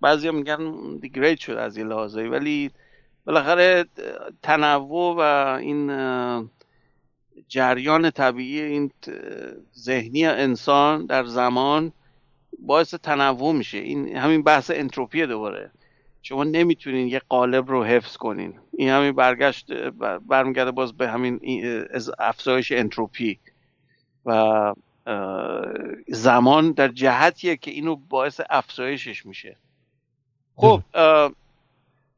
بعضی 0.01 0.31
میگن 0.31 0.57
دیگرید 1.01 1.39
شد 1.39 1.53
از 1.53 1.77
یه 1.77 1.83
لحاظه 1.83 2.21
ولی 2.21 2.71
بالاخره 3.25 3.85
تنوع 4.43 5.15
و 5.15 5.19
این 5.59 5.89
جریان 7.47 8.11
طبیعی 8.11 8.61
این 8.61 8.91
ذهنی 9.77 10.25
انسان 10.25 11.05
در 11.05 11.25
زمان 11.25 11.91
باعث 12.59 12.93
تنوع 12.93 13.53
میشه. 13.53 13.77
این 13.77 14.15
همین 14.17 14.43
بحث 14.43 14.71
انتروپیه 14.73 15.25
دوباره. 15.25 15.71
شما 16.21 16.43
نمی‌تونین 16.43 17.07
یه 17.07 17.21
قالب 17.29 17.69
رو 17.71 17.83
حفظ 17.83 18.17
کنین. 18.17 18.53
این 18.73 18.89
همین 18.89 19.11
برگشت 19.11 19.73
برمیگرده 20.27 20.71
باز 20.71 20.93
به 20.93 21.09
همین 21.09 21.39
افزایش 22.19 22.71
انتروپی. 22.71 23.39
و 24.25 24.73
زمان 26.07 26.71
در 26.71 26.87
جهتیه 26.87 27.57
که 27.57 27.71
اینو 27.71 27.95
باعث 27.95 28.41
افزایشش 28.49 29.25
میشه. 29.25 29.55
خب 30.55 30.81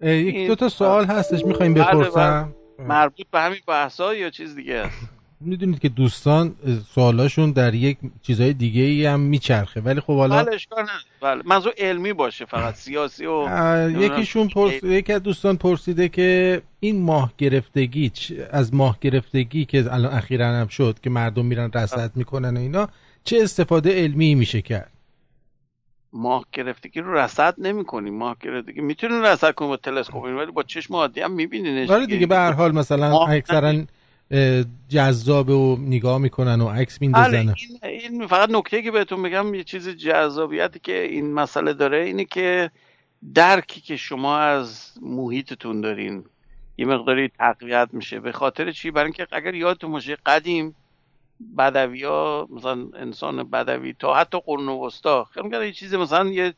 یک 0.01 0.47
دو 0.47 0.55
تا 0.55 0.69
سوال 0.69 1.05
هستش 1.05 1.45
می‌خوایم 1.45 1.73
بله، 1.73 1.83
بپرسم. 1.83 2.43
بله. 2.43 2.58
مربوط 2.87 3.27
به 3.31 3.39
همین 3.39 3.59
بحثا 3.67 4.15
یا 4.15 4.29
چیز 4.29 4.55
دیگه 4.55 4.75
است؟ 4.75 4.97
می‌دونید 5.41 5.79
که 5.79 5.89
دوستان 5.89 6.55
سوالاشون 6.95 7.51
در 7.51 7.73
یک 7.73 7.97
چیزهای 8.21 8.53
دیگه 8.53 8.81
ای 8.81 9.05
هم 9.05 9.19
میچرخه. 9.19 9.81
ولی 9.81 10.01
خب 10.01 10.17
حالا 10.17 10.43
بله 10.43 10.57
بله. 11.21 11.41
منظور 11.45 11.73
علمی 11.77 12.13
باشه 12.13 12.45
فقط 12.45 12.75
سیاسی 12.85 13.25
و 13.25 13.91
یکیشون 13.91 14.47
پرس... 14.47 14.83
یکی 14.83 15.13
از 15.13 15.23
دوستان 15.23 15.57
پرسیده 15.57 16.09
که 16.09 16.61
این 16.79 17.01
ماه 17.01 17.33
گرفتگی 17.37 18.11
از 18.51 18.73
ماه 18.73 18.97
گرفتگی 19.01 19.65
که 19.65 19.93
الان 19.93 20.13
اخیرا 20.13 20.47
هم 20.47 20.67
شد 20.67 20.99
که 21.03 21.09
مردم 21.09 21.45
میرن 21.45 21.71
رصد 21.73 22.11
می‌کنن 22.15 22.57
و 22.57 22.59
اینا 22.59 22.89
چه 23.23 23.39
استفاده 23.41 24.03
علمی 24.03 24.35
میشه 24.35 24.61
کرد؟ 24.61 24.91
ماه 26.13 26.45
گرفتگی 26.53 27.01
رو 27.01 27.13
رصد 27.13 27.55
نمی‌کنیم 27.57 28.13
ماه 28.17 28.37
گرفتگی. 28.41 28.81
می‌تونین 28.81 29.21
رصد 29.21 29.53
کنیم 29.53 29.71
با 29.71 29.77
تلسکوپ 29.77 30.23
ولی 30.23 30.51
با 30.51 30.63
چشم 30.63 30.95
عادی 30.95 31.21
هم 31.21 31.31
میبینینش. 31.31 31.89
ولی 31.89 32.07
دیگه 32.07 32.27
به 32.27 32.35
هر 32.35 32.51
حال 32.51 32.71
مثلا 32.71 33.25
اکثرا 33.25 33.75
جذاب 34.89 35.49
و 35.49 35.77
نگاه 35.79 36.17
می‌کنن 36.17 36.61
و 36.61 36.69
عکس 36.69 37.01
میندازن. 37.01 37.37
این, 37.37 37.55
این 37.81 38.27
فقط 38.27 38.49
نکته 38.49 38.81
که 38.81 38.91
بهتون 38.91 39.23
بگم 39.23 39.53
یه 39.53 39.63
چیز 39.63 39.89
جذابیتی 39.89 40.79
که 40.79 41.03
این 41.03 41.33
مسئله 41.33 41.73
داره 41.73 41.97
اینه 41.97 42.25
که 42.25 42.71
درکی 43.33 43.81
که 43.81 43.97
شما 43.97 44.37
از 44.37 44.91
محیطتون 45.01 45.81
دارین 45.81 46.23
یه 46.77 46.85
مقداری 46.85 47.27
تقویت 47.27 47.89
میشه. 47.93 48.19
به 48.19 48.31
خاطر 48.31 48.71
چی؟ 48.71 48.91
برای 48.91 49.05
اینکه 49.05 49.27
اگر 49.31 49.55
یادتون 49.55 49.91
باشه 49.91 50.17
قدیم 50.25 50.75
بدوی 51.57 52.03
ها 52.03 52.47
مثلا 52.51 52.87
انسان 52.93 53.49
بدوی 53.49 53.93
تا 53.93 54.13
حتی 54.13 54.39
قرن 54.45 54.67
وسطا. 54.69 55.23
خیلی 55.23 55.65
یه 55.65 55.71
چیز 55.71 55.93
مثلا 55.95 56.29
یه 56.29 56.53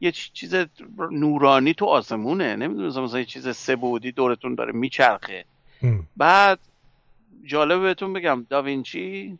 یه 0.00 0.12
چیز 0.12 0.54
نورانی 1.10 1.74
تو 1.74 1.84
آسمونه. 1.86 2.56
نمی‌دونم 2.56 3.04
مثلا 3.04 3.18
یه 3.18 3.24
چیز 3.24 3.56
سبودی 3.56 4.12
دورتون 4.12 4.54
داره 4.54 4.72
میچرخه. 4.72 5.44
بعد 6.16 6.58
جالب 7.44 7.82
بهتون 7.82 8.12
بگم 8.12 8.46
داوینچی 8.50 9.38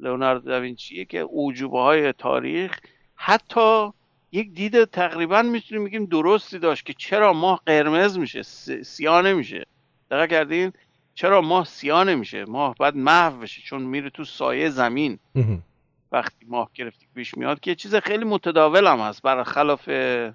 لئوناردو 0.00 0.50
داوینچی 0.50 1.04
که 1.04 1.18
اوجوبه 1.18 1.78
های 1.78 2.12
تاریخ 2.12 2.80
حتی 3.14 3.90
یک 4.32 4.52
دید 4.52 4.84
تقریبا 4.84 5.42
می‌تونیم 5.42 5.84
بگیم 5.84 6.04
درستی 6.04 6.58
داشت 6.58 6.86
که 6.86 6.92
چرا 6.92 7.32
ماه 7.32 7.62
قرمز 7.66 8.18
میشه 8.18 8.42
سیاه 8.82 9.22
نمیشه. 9.22 9.66
دقیق 10.10 10.30
کردین؟ 10.30 10.72
چرا 11.18 11.40
ماه 11.40 11.64
سیاه 11.64 12.04
نمیشه؟ 12.04 12.44
ماه 12.44 12.74
باید 12.78 12.96
محو 12.96 13.40
بشه 13.40 13.62
چون 13.62 13.82
میره 13.82 14.10
تو 14.10 14.24
سایه 14.24 14.70
زمین. 14.70 15.18
وقتی 16.12 16.46
ماه 16.48 16.70
گرفتگی 16.74 17.06
پیش 17.14 17.38
میاد 17.38 17.60
که 17.60 17.74
چیز 17.74 17.94
خیلی 17.94 18.24
متداول 18.24 18.86
هم 18.86 18.98
هست 18.98 19.22
برای 19.22 19.44
خلاف 19.44 19.88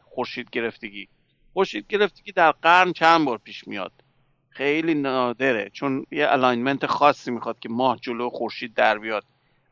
خورشید 0.04 0.50
گرفتگی. 0.50 1.08
خورشید 1.54 1.88
گرفتگی 1.88 2.32
در 2.32 2.52
قرن 2.52 2.94
چند 2.94 3.26
بار 3.26 3.38
پیش 3.38 3.68
میاد؟ 3.68 3.92
خیلی 4.50 4.94
نادره 4.94 5.70
چون 5.74 6.06
یه 6.12 6.28
alignment 6.30 6.86
خاصی 6.86 7.32
می‌خواد 7.32 7.60
که 7.60 7.70
ماه 7.70 7.98
جلو 8.02 8.30
خورشید 8.30 8.74
در 8.74 8.98
بیاد 8.98 9.24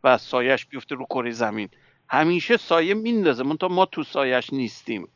و 0.03 0.17
سایش 0.17 0.65
بیفته 0.65 0.95
رو 0.95 1.05
کره 1.05 1.31
زمین. 1.31 1.69
همیشه 2.09 2.57
سایه 2.57 2.93
میندازه 2.93 3.43
منتها 3.43 3.69
ما 3.69 3.85
تو 3.85 4.03
سایش 4.03 4.53
نیستیم 4.53 5.07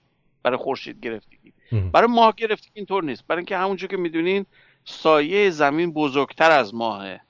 برای 0.44 0.58
خورشید 0.58 1.00
گرفتگی. 1.00 1.54
برای 1.92 2.08
ماه 2.08 2.34
گرفتگی 2.38 2.72
اینطور 2.74 3.04
نیست. 3.04 3.28
برای 3.28 3.40
اینکه 3.40 3.58
همونجور 3.58 3.90
که 3.90 3.98
می‌دونین 3.98 4.46
سایه 4.86 5.50
زمین 5.50 5.94
بزرگتر 5.94 6.52
از 6.52 6.74
ماهه. 6.74 7.22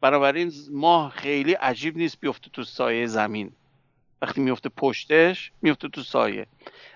بنابراین 0.00 0.52
ماه 0.72 1.10
خیلی 1.10 1.52
عجیب 1.52 1.96
نیست 1.96 2.20
بیفته 2.20 2.50
تو 2.50 2.64
سایه 2.64 3.06
زمین. 3.06 3.52
وقتی 4.22 4.40
میفته 4.40 4.68
پشتش 4.68 5.52
میفته 5.62 5.88
تو 5.88 6.02
سایه. 6.02 6.46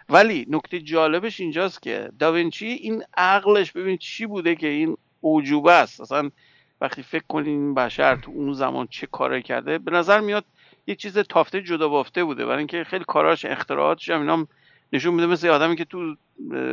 ولی 0.08 0.46
نکته 0.50 0.80
جالبش 0.80 1.40
اینجاست 1.40 1.82
که 1.82 2.10
داوینچی 2.18 2.66
این 2.66 3.04
عقلش 3.16 3.72
ببین 3.72 3.96
چی 3.96 4.26
بوده 4.26 4.54
که 4.54 4.66
این 4.66 4.96
اوجوبه 5.20 5.72
است. 5.72 6.00
اصلا 6.00 6.30
وقتی 6.80 7.02
فکر 7.02 7.24
کنین 7.28 7.74
بشر 7.74 8.16
تو 8.16 8.30
اون 8.30 8.52
زمان 8.52 8.86
چه 8.86 9.06
کاری 9.06 9.42
کرده 9.42 9.78
به 9.78 9.90
نظر 9.90 10.20
میاد 10.20 10.44
یک 10.86 10.98
چیز 10.98 11.18
تافته 11.18 11.62
جدا 11.62 11.88
بافته 11.88 12.24
بوده. 12.24 12.46
برای 12.46 12.58
اینکه 12.58 12.84
خیلی 12.84 13.04
کاراش 13.04 13.44
اختراعاتش 13.44 14.10
هم 14.10 14.48
نشون 14.92 15.14
میده 15.14 15.26
مثل 15.26 15.48
آدمی 15.48 15.76
که 15.76 15.84
تو 15.84 16.16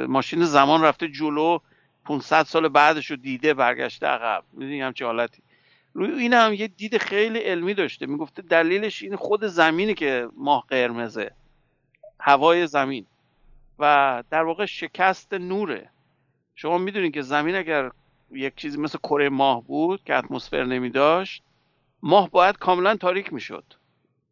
ماشین 0.08 0.46
زمان 0.46 0.82
رفته 0.82 1.08
جلو 1.08 1.60
500 2.06 2.44
سال 2.44 2.68
بعدش 2.68 3.12
رو 3.12 3.16
دیده 3.16 3.54
برگشته 3.54 4.08
عقب. 4.08 4.44
می‌دونی 4.54 4.82
همچه 4.82 5.06
حالتی. 5.06 5.42
روی 5.94 6.12
این 6.12 6.34
هم 6.34 6.54
یه 6.54 6.68
دید 6.68 6.98
خیلی 6.98 7.40
علمی 7.40 7.74
داشته. 7.74 8.06
می‌گفته 8.06 8.42
دلیلش 8.42 9.04
این 9.04 9.16
خود 9.16 9.46
زمینی 9.46 9.94
که 9.94 10.30
ماه 10.36 10.66
قرمزه. 10.70 11.32
هوای 12.20 12.68
زمین. 12.68 13.06
و 13.80 14.24
در 14.30 14.44
واقع 14.44 14.66
شکست 14.66 15.34
نوره. 15.34 15.90
شما 16.56 16.78
می‌دونید 16.78 17.14
که 17.14 17.22
زمین 17.22 17.56
اگر 17.56 17.92
یک 18.32 18.56
چیزی 18.56 18.78
مثل 18.78 18.98
کره 18.98 19.30
ماه 19.30 19.64
بود 19.64 20.04
که 20.04 20.16
اتمسفر 20.16 20.64
نمی 20.64 20.90
داشت 20.90 21.44
ماه 22.04 22.30
باید 22.30 22.58
کاملا 22.58 22.96
تاریک 22.96 23.34
می‌شد. 23.34 23.74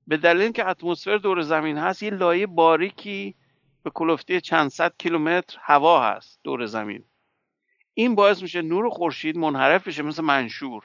به 0.07 0.17
دلیل 0.17 0.51
که 0.51 0.67
اتمسفر 0.67 1.17
دور 1.17 1.41
زمین 1.41 1.77
هست 1.77 2.03
یه 2.03 2.09
لایه 2.09 2.47
باریکی 2.47 3.35
به 3.83 3.89
کلفتی 3.89 4.41
چند 4.41 4.69
صد 4.69 4.93
کیلومتر 4.97 5.57
هوا 5.61 6.03
هست 6.03 6.39
دور 6.43 6.65
زمین. 6.65 7.03
این 7.99 8.15
باعث 8.15 8.41
میشه 8.41 8.61
نور 8.61 8.89
خورشید 8.89 9.37
منحرف 9.37 9.87
بشه 9.87 10.03
مثل 10.03 10.23
منشور. 10.23 10.83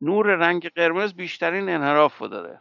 نور 0.00 0.26
رنگ 0.26 0.68
قرمز 0.68 1.12
بیشترین 1.12 1.68
انحراف 1.68 2.18
رو 2.18 2.28
داره. 2.28 2.60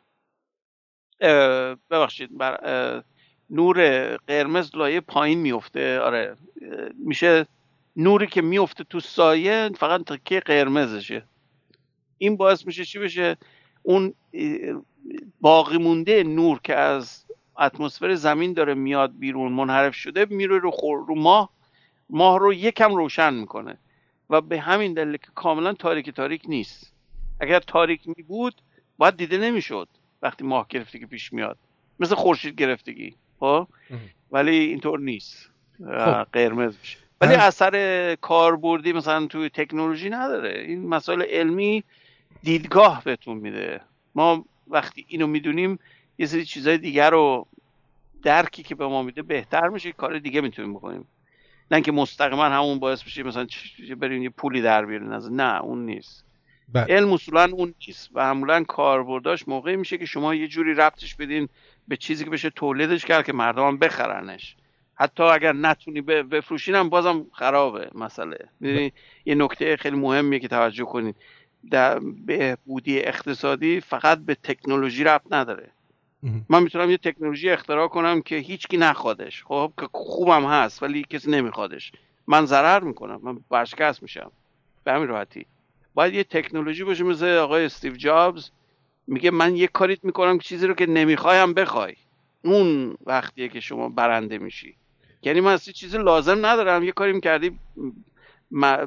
ببخشید 1.89 2.37
بر 2.37 3.03
نور 3.49 3.77
قرمز 4.17 4.75
لایه 4.75 5.01
پایین 5.01 5.39
میفته. 5.39 5.99
آره 5.99 6.35
میشه 6.97 7.47
نوری 7.95 8.27
که 8.27 8.41
میفته 8.41 8.83
تو 8.83 8.99
سایه 8.99 9.69
فقط 9.77 10.03
تکه 10.03 10.39
قرمزشه. 10.39 11.25
این 12.17 12.37
باعث 12.37 12.65
میشه 12.65 12.85
چی 12.85 12.99
بشه؟ 12.99 13.37
اون 13.83 14.13
باقی 15.41 15.77
مونده 15.77 16.23
نور 16.23 16.59
که 16.63 16.75
از 16.75 17.25
اتمسفر 17.59 18.13
زمین 18.15 18.53
داره 18.53 18.73
میاد 18.73 19.19
بیرون 19.19 19.51
منحرف 19.51 19.95
شده 19.95 20.25
میره 20.25 20.59
رو, 20.59 20.71
رو 21.07 21.15
ماه. 21.15 21.54
ماه 22.09 22.39
رو 22.39 22.53
یکم 22.53 22.95
روشن 22.95 23.33
می‌کنه. 23.33 23.77
و 24.29 24.41
به 24.41 24.59
همین 24.59 24.93
دلیل 24.93 25.17
که 25.17 25.27
کاملا 25.35 25.73
تاریک 25.73 26.09
تاریک 26.09 26.41
نیست. 26.47 26.93
اگر 27.39 27.59
تاریک 27.59 28.07
می 28.07 28.23
بود 28.23 28.61
باید 28.97 29.17
دیده 29.17 29.37
نمی‌شد 29.37 29.87
وقتی 30.21 30.43
ماه 30.43 30.65
گرفتگی 30.69 31.05
پیش 31.05 31.33
میاد. 31.33 31.57
مثل 31.99 32.15
خورشید 32.15 32.55
گرفتگی. 32.55 33.15
خب؟ 33.39 33.67
ولی 34.31 34.55
اینطور 34.55 34.99
نیست. 34.99 35.49
خب. 35.77 36.23
قرمز 36.23 36.77
میشه. 36.81 36.97
ولی 37.21 37.33
اثر 37.33 38.15
کاربردی 38.15 38.93
مثلا 38.93 39.25
توی 39.25 39.49
تکنولوژی 39.49 40.09
نداره. 40.09 40.59
این 40.59 40.87
مسائل 40.87 41.21
علمی 41.21 41.83
دیدگاه 42.43 43.03
بهتون 43.03 43.37
میده. 43.37 43.81
ما 44.15 44.45
وقتی 44.67 45.05
اینو 45.07 45.27
می‌دونیم 45.27 45.79
یه 46.17 46.25
سری 46.25 46.45
چیزای 46.45 46.77
دیگر 46.77 47.09
رو 47.09 47.47
درکی 48.23 48.63
که 48.63 48.75
به 48.75 48.87
ما 48.87 49.03
میده 49.03 49.21
بهتر 49.21 49.67
میشه. 49.67 49.91
کار 49.91 50.19
دیگه 50.19 50.41
می‌تونیم 50.41 50.73
بکنیم. 50.73 51.07
نه 51.71 51.81
که 51.81 51.91
مستقیما 51.91 52.45
همون 52.45 52.79
باعث 52.79 53.03
بشه 53.03 53.23
مثلا 53.23 53.47
بریم 53.97 54.23
یه 54.23 54.29
پولی 54.29 54.61
در 54.61 54.85
بیاریم 54.85 55.13
نه 55.13 55.61
اون 55.61 55.85
نیست. 55.85 56.25
بله. 56.73 56.85
علم 56.89 57.13
اصولا 57.13 57.49
اون 57.53 57.73
نیست 57.87 58.09
و 58.13 58.19
معمولا 58.19 58.63
کاربرداش 58.63 59.47
موقعی 59.47 59.75
میشه 59.75 59.97
که 59.97 60.05
شما 60.05 60.35
یه 60.35 60.47
جوری 60.47 60.73
ربطش 60.73 61.15
بدین 61.15 61.49
به 61.87 61.97
چیزی 61.97 62.23
که 62.23 62.29
بشه 62.29 62.49
تولیدش 62.49 63.05
کرد 63.05 63.25
که 63.25 63.33
مردم 63.33 63.77
بخرنش. 63.77 64.55
حتی 64.95 65.23
اگر 65.23 65.53
نتونی 65.53 66.01
بفروشین 66.01 66.75
هم 66.75 66.89
بازم 66.89 67.25
خرابه 67.33 67.89
مسئله. 67.95 68.37
بله. 68.61 68.91
یه 69.25 69.35
نکته 69.35 69.77
خیلی 69.77 69.97
مهمیه 69.97 70.39
که 70.39 70.47
توجه 70.47 70.85
کنید 70.85 71.15
در 71.71 71.99
بهبودی 71.99 72.99
اقتصادی 72.99 73.81
فقط 73.81 74.17
به 74.17 74.35
تکنولوژی 74.35 75.03
ربط 75.03 75.23
نداره. 75.31 75.71
من 76.49 76.63
می‌تونم 76.63 76.89
یه 76.91 76.97
تکنولوژی 76.97 77.49
اختراع 77.49 77.87
کنم 77.87 78.21
که 78.21 78.35
هیچکی 78.35 78.77
نخوادش. 78.77 79.43
خب 79.43 79.73
که 79.79 79.87
خوبم 79.91 80.45
هست 80.45 80.83
ولی 80.83 81.05
کسی 81.09 81.31
نمیخوادش. 81.31 81.91
من 82.27 82.45
ضرر 82.45 82.79
می‌کنم. 82.79 83.19
من 83.23 83.39
برشکست 83.49 84.03
میشم. 84.03 84.31
به 84.83 84.93
همین 84.93 85.07
راحتی. 85.07 85.45
باید 85.93 86.13
یه 86.13 86.23
تکنولوژی 86.23 86.83
باشه 86.83 87.03
مثل 87.03 87.27
آقای 87.27 87.65
استیو 87.65 87.95
جابز. 87.95 88.49
میگه 89.07 89.31
من 89.31 89.55
یه 89.55 89.67
کاریت 89.67 90.03
می‌کنم 90.03 90.39
چیزی 90.39 90.67
رو 90.67 90.73
که 90.73 90.85
نمی‌خوایم 90.85 91.53
بخوای. 91.53 91.95
اون 92.43 92.97
وقتیه 93.05 93.49
که 93.49 93.59
شما 93.59 93.89
برنده 93.89 94.37
میشی. 94.37 94.75
یعنی 95.23 95.41
من 95.41 95.53
اصلا 95.53 95.73
چیزی 95.73 95.97
لازم 95.97 96.45
ندارم. 96.45 96.83
یه 96.83 96.91
کاری 96.91 97.21
کردی 97.21 97.59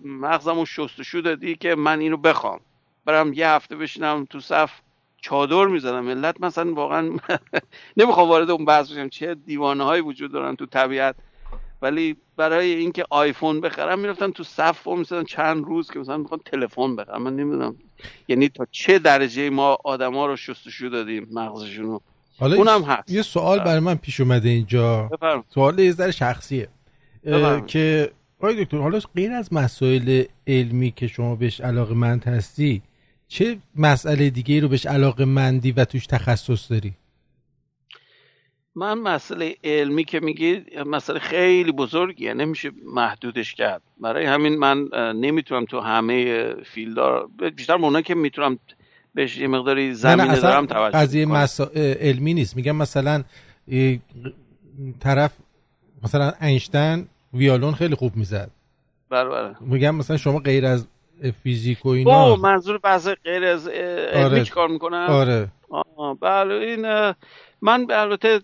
مغزمو 0.04 0.66
شستشو 0.66 1.20
دادی 1.20 1.56
که 1.56 1.74
من 1.74 2.00
اینو 2.00 2.16
بخوام. 2.16 2.60
برم 3.04 3.32
یه 3.32 3.48
هفته 3.48 3.76
بشینم 3.76 4.24
تو 4.30 4.40
صف 4.40 4.80
چادر 5.20 5.64
می‌زدم 5.64 6.00
ملت 6.00 6.40
مثلا 6.40 6.74
واقعا 6.74 7.10
نمی‌خوام 7.96 8.28
وارد 8.28 8.50
اون 8.50 8.64
بحث 8.64 8.92
بشم 8.92 9.08
چه 9.08 9.34
دیوانه 9.34 9.84
هایی 9.84 10.02
وجود 10.02 10.32
دارن 10.32 10.56
تو 10.56 10.66
طبیعت. 10.66 11.14
ولی 11.82 12.16
برای 12.36 12.74
اینکه 12.74 13.04
آیفون 13.10 13.60
بخرم 13.60 13.98
می‌رفتن 13.98 14.30
تو 14.30 14.44
صف 14.44 14.86
و 14.86 14.96
مثلا 14.96 15.24
چند 15.24 15.64
روز 15.64 15.90
که 15.90 15.98
مثلا 15.98 16.16
می‌خوان 16.16 16.40
تلفن 16.44 16.96
بخرم. 16.96 17.22
من 17.22 17.36
نمی‌دونم. 17.36 17.76
یعنی 18.28 18.48
تا 18.48 18.66
چه 18.70 18.98
درجه 18.98 19.50
ما 19.50 19.78
آدما 19.84 20.26
رو 20.26 20.36
شستشو 20.36 20.88
دادیم 20.88 21.28
مغزشونو. 21.32 21.98
حالا 22.38 22.56
اونم 22.56 22.82
هست. 22.82 23.10
یه 23.10 23.22
سوال 23.22 23.58
برای 23.58 23.80
من 23.80 23.94
پیش 23.94 24.20
اومده 24.20 24.48
اینجا. 24.48 25.10
سوال 25.54 25.78
یه 25.78 25.92
ذره 25.92 26.10
شخصیه. 26.10 26.68
که 27.66 28.10
آقای 28.38 28.64
دکتر 28.64 28.78
حالا 28.78 29.00
غیر 29.14 29.32
از 29.32 29.52
مسائل 29.52 30.24
علمی 30.46 30.90
که 30.90 31.06
شما 31.06 31.34
بهش 31.34 31.60
علاقه 31.60 31.94
مند 31.94 32.24
هستی 32.24 32.82
چه 33.28 33.58
مسئله 33.76 34.30
دیگه 34.30 34.60
رو 34.60 34.68
بهش 34.68 34.86
علاقه 34.86 35.24
مندی 35.24 35.72
و 35.72 35.84
توش 35.84 36.06
تخصص 36.06 36.72
داری؟ 36.72 36.94
من 38.74 38.94
مسئله 38.98 39.56
علمی 39.64 40.04
که 40.04 40.20
میگی 40.20 40.62
مسئله 40.86 41.18
خیلی 41.18 41.72
بزرگیه 41.72 42.34
نمیشه 42.34 42.70
محدودش 42.94 43.54
کرد. 43.54 43.82
برای 44.00 44.26
همین 44.26 44.56
من 44.56 44.88
نمی‌تونم 45.14 45.64
تو 45.64 45.80
همه 45.80 46.54
فیلدار 46.64 47.28
بیشتر 47.56 47.76
مونا 47.76 48.00
که 48.00 48.14
می‌تونم 48.14 48.58
بهش 49.14 49.36
یه 49.36 49.46
مقداری 49.46 49.94
زمینه 49.94 50.40
دارم 50.40 50.66
توجه 50.66 50.98
قضیه 50.98 51.26
مسائل 51.26 51.94
علمی 51.94 52.34
نیست. 52.34 52.56
میگم 52.56 52.76
مثلا 52.76 53.24
طرف 55.00 55.32
مثلا 56.02 56.32
اینشتین 56.40 57.06
ویالون 57.34 57.74
خیلی 57.74 57.94
خوب 57.94 58.16
می‌زد. 58.16 58.50
بله 59.10 59.28
بله. 59.28 59.54
میگم 59.60 59.94
مثلا 59.94 60.16
شما 60.16 60.38
غیر 60.38 60.66
از 60.66 60.86
فیزیک 61.42 61.86
و 61.86 61.88
اینا. 61.88 62.36
منظور 62.36 62.78
بحث 62.78 63.08
غیر 63.08 63.44
از 63.44 63.68
علمی 63.68 64.24
آره. 64.24 64.44
کار 64.44 64.68
می‌کنم 64.68 65.06
آره. 65.08 65.48
بله 66.20 66.54
این 66.54 67.14
من 67.62 67.86
البته 67.90 68.40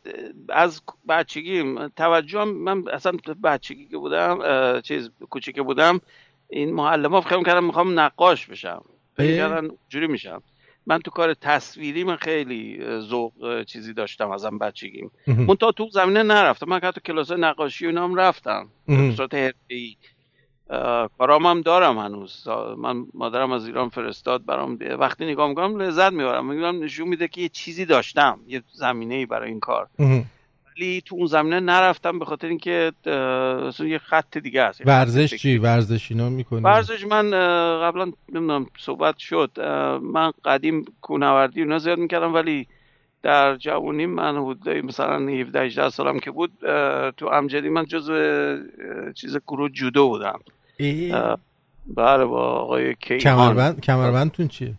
از 0.49 0.83
بچگی 1.09 1.75
توجهم 1.97 2.49
من 2.49 2.89
اصلا 2.89 3.13
بچگی 3.45 3.87
که 3.87 3.97
بودم 3.97 4.41
چیز 4.81 5.11
کوچیک 5.31 5.61
بودم 5.61 6.01
این 6.51 6.73
معلم 6.75 7.11
ها 7.11 7.21
فکر 7.21 7.43
کردم 7.43 7.65
می‌خوام 7.65 8.01
نقاش 8.01 8.47
بشم. 8.47 8.85
فکر 9.17 9.71
جوری 9.89 10.07
میشم. 10.07 10.43
من 10.87 10.99
تو 10.99 11.11
کار 11.11 11.35
تصویری 11.35 12.05
من 12.05 12.17
خیلی 12.17 12.85
ذوق 13.01 13.63
چیزی 13.63 13.93
داشتم 13.93 14.31
ازم 14.31 14.59
بچگیم. 14.59 15.11
من 15.27 15.55
تا 15.55 15.73
تو 15.73 15.89
زمینه 15.93 16.23
نرفتم. 16.23 16.69
من 16.69 16.81
حتی 16.83 17.01
کلاس 17.01 17.31
نقاشی 17.31 17.87
و 17.87 17.99
هم 18.01 18.15
رفتم. 18.15 18.69
به 18.87 19.13
صورت 19.17 19.35
حرفه‌ای. 19.35 19.97
کارام 21.19 21.47
هم 21.47 21.61
دارم 21.61 21.99
هنوز. 21.99 22.49
من 22.79 23.07
مادرم 23.15 23.53
از 23.53 23.67
ایران 23.67 23.89
فرستاد 23.89 24.45
برام 24.45 24.79
وقتی 24.99 25.25
نگاه 25.25 25.49
می‌کنم 25.49 25.81
لذت 25.81 26.13
می‌برم. 26.13 26.47
میگم 26.47 26.85
نشون 26.85 27.09
میده 27.09 27.29
که 27.29 27.41
یه 27.41 27.49
چیزی 27.49 27.85
داشتم 27.85 28.41
یه 28.47 28.63
زمینه 28.73 29.15
ای 29.15 29.27
برای 29.27 29.51
این 29.51 29.61
کار. 29.61 29.89
ولی 30.77 31.03
تو 31.07 31.17
اون 31.17 31.27
زمینه 31.27 31.61
نرفتم 31.61 32.19
به 32.19 32.25
خاطر 32.25 32.47
اینکه 32.47 32.93
اصلا 33.69 33.87
یه 33.87 33.99
خط 33.99 34.39
دیگه 34.39 34.63
است. 34.63 34.87
ورزش 34.87 35.35
چی؟ 35.35 35.59
ورزش 35.59 36.11
اینا 36.11 36.29
می‌کنی؟ 36.29 36.61
ورزش 36.61 37.05
من 37.05 37.31
قبلا 37.81 38.13
نمی‌دونم 38.33 38.67
صحبت 38.79 39.19
شد. 39.19 39.51
من 40.03 40.33
قدیم 40.45 40.85
کوهنوردی 41.01 41.63
اونا 41.63 41.79
زیاد 41.79 41.99
می‌کردم 41.99 42.35
ولی 42.35 42.67
در 43.25 43.57
جوانی 43.57 44.07
من 44.07 44.37
حدود 44.37 44.69
مثلا 44.69 45.29
17 45.29 45.61
18 45.61 45.89
سالم 45.89 46.19
که 46.19 46.31
بود 46.31 46.51
تو 47.17 47.27
امجدی 47.27 47.69
من 47.69 47.85
جزو 47.85 48.15
چیز 49.13 49.37
گروه 49.37 49.69
جودو 49.69 50.09
بودم. 50.09 50.41
بله 51.87 52.25
با 52.25 52.43
آقای 52.43 52.95
کیهان. 52.95 53.21
کمربند 53.21 53.81
کمربندتون 53.81 54.49
چیه؟ 54.49 54.75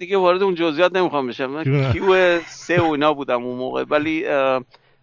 دیگه 0.00 0.16
وارد 0.16 0.42
اون 0.42 0.54
جزئیات 0.54 0.96
نمی‌خوام 0.96 1.26
بشم. 1.26 1.46
من 1.46 1.92
کیو 1.92 2.40
سه 2.40 2.80
و 2.80 2.84
اینا 2.84 3.14
بودم 3.14 3.42
اون 3.44 3.56
موقع. 3.56 3.84
ولی 3.90 4.24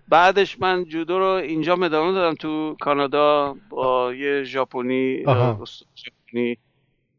بعدش 0.09 0.59
من 0.59 0.85
جودو 0.85 1.19
رو 1.19 1.25
اینجا 1.25 1.73
ادامه 1.73 1.89
دادم 1.89 2.35
تو 2.35 2.75
کانادا 2.79 3.55
با 3.69 4.13
یه 4.13 4.43
ژاپنی. 4.43 5.25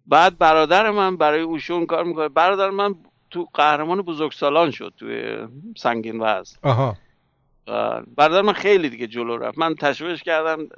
بعد 0.06 0.38
برادر 0.38 0.90
من 0.90 1.16
برای 1.16 1.40
اوشون 1.40 1.86
کار 1.86 2.04
می‌کنه. 2.04 2.28
برادر 2.28 2.70
من 2.70 2.94
تو 3.30 3.48
قهرمان 3.54 4.02
بزرگسالان 4.02 4.70
شد 4.70 4.92
توی 4.96 5.46
سنگین 5.76 6.20
وزن. 6.20 6.56
آها. 6.62 6.96
برادر 8.16 8.42
من 8.42 8.52
خیلی 8.52 8.88
دیگه 8.88 9.06
جلو 9.06 9.36
رفت. 9.36 9.58
من 9.58 9.74
تشویش 9.74 10.22
کردم 10.22 10.68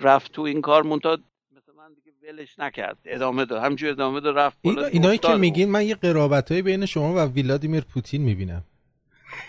رفت 0.00 0.32
تو 0.32 0.42
این 0.42 0.60
کار 0.60 0.82
منتها 0.82 1.18
مثل 1.56 1.72
من 1.78 1.90
دیگه 1.94 2.32
ولش 2.32 2.58
نکرد. 2.58 2.98
ادامه 3.04 3.44
داد. 3.44 3.62
همجور 3.64 3.90
ادامه 3.90 4.20
داد 4.20 4.38
رفت 4.38 4.58
اینا 4.62 4.84
اینایی 4.84 5.18
که 5.18 5.34
میگین 5.34 5.70
من 5.70 5.86
یه 5.86 5.94
قرابت 5.94 6.52
بین 6.52 6.86
شما 6.86 7.14
و 7.14 7.18
ویلادیمیر 7.18 7.84
پوتین 7.84 8.22
می‌بینم. 8.22 8.64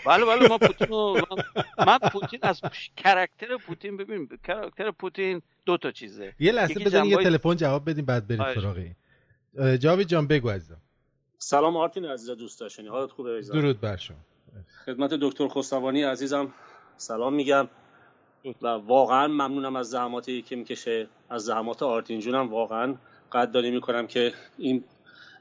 بله 0.06 0.24
بله 0.24 0.48
ما 0.48 0.58
پوتین 0.58 0.88
من 1.86 1.98
پوتین 1.98 2.40
از 2.42 2.60
character 2.96 3.56
پوتین 3.66 3.96
ببین 3.96 4.28
character 4.44 4.90
پوتین 4.90 5.42
دو 5.66 5.76
تا 5.76 5.90
چیزه. 5.90 6.34
یه 6.38 6.52
لحظه 6.52 6.74
بزنین 6.74 7.10
یه 7.10 7.16
تلفن 7.16 7.56
جواب 7.56 7.90
بدیم 7.90 8.04
بعد 8.04 8.26
بریم 8.26 8.54
سراغ 8.54 8.78
جاوید 9.76 10.08
جان 10.08 10.26
بگو 10.26 10.50
عزیزم. 10.50 10.80
سلام 11.46 11.76
آرتین 11.76 12.04
عزیز 12.04 12.30
دوست 12.30 12.60
داشتنی. 12.60 12.88
حالت 12.88 13.10
خوبه؟ 13.10 13.38
عزیزم؟ 13.38 13.54
درود 13.54 13.80
بر 13.80 13.96
شما. 13.96 14.16
خدمت 14.86 15.14
دکتر 15.14 15.48
خسروانی 15.48 16.02
عزیزم. 16.02 16.52
سلام 16.96 17.34
میگم. 17.34 17.68
و 18.62 18.66
واقعا 18.66 19.28
ممنونم 19.28 19.76
از 19.76 19.90
زحماتی 19.90 20.42
که 20.42 20.56
می‌کشه. 20.56 21.08
از 21.30 21.44
زحمات 21.44 21.82
آرتین 21.82 22.20
جونم 22.20 22.50
واقعا 22.50 22.94
قدردانی 23.32 23.70
می‌کنم 23.70 24.06
که 24.06 24.32
این 24.58 24.84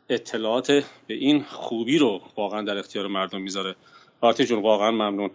اطلاعات 0.09 0.71
به 1.07 1.13
این 1.13 1.43
خوبی 1.43 1.97
رو 1.97 2.21
واقعا 2.37 2.61
در 2.61 2.77
اختیار 2.77 3.07
مردم 3.07 3.41
می‌ذاره. 3.41 3.75
آرتین 4.21 4.45
جون 4.45 4.61
واقعا 4.61 4.91
ممنون. 4.91 5.31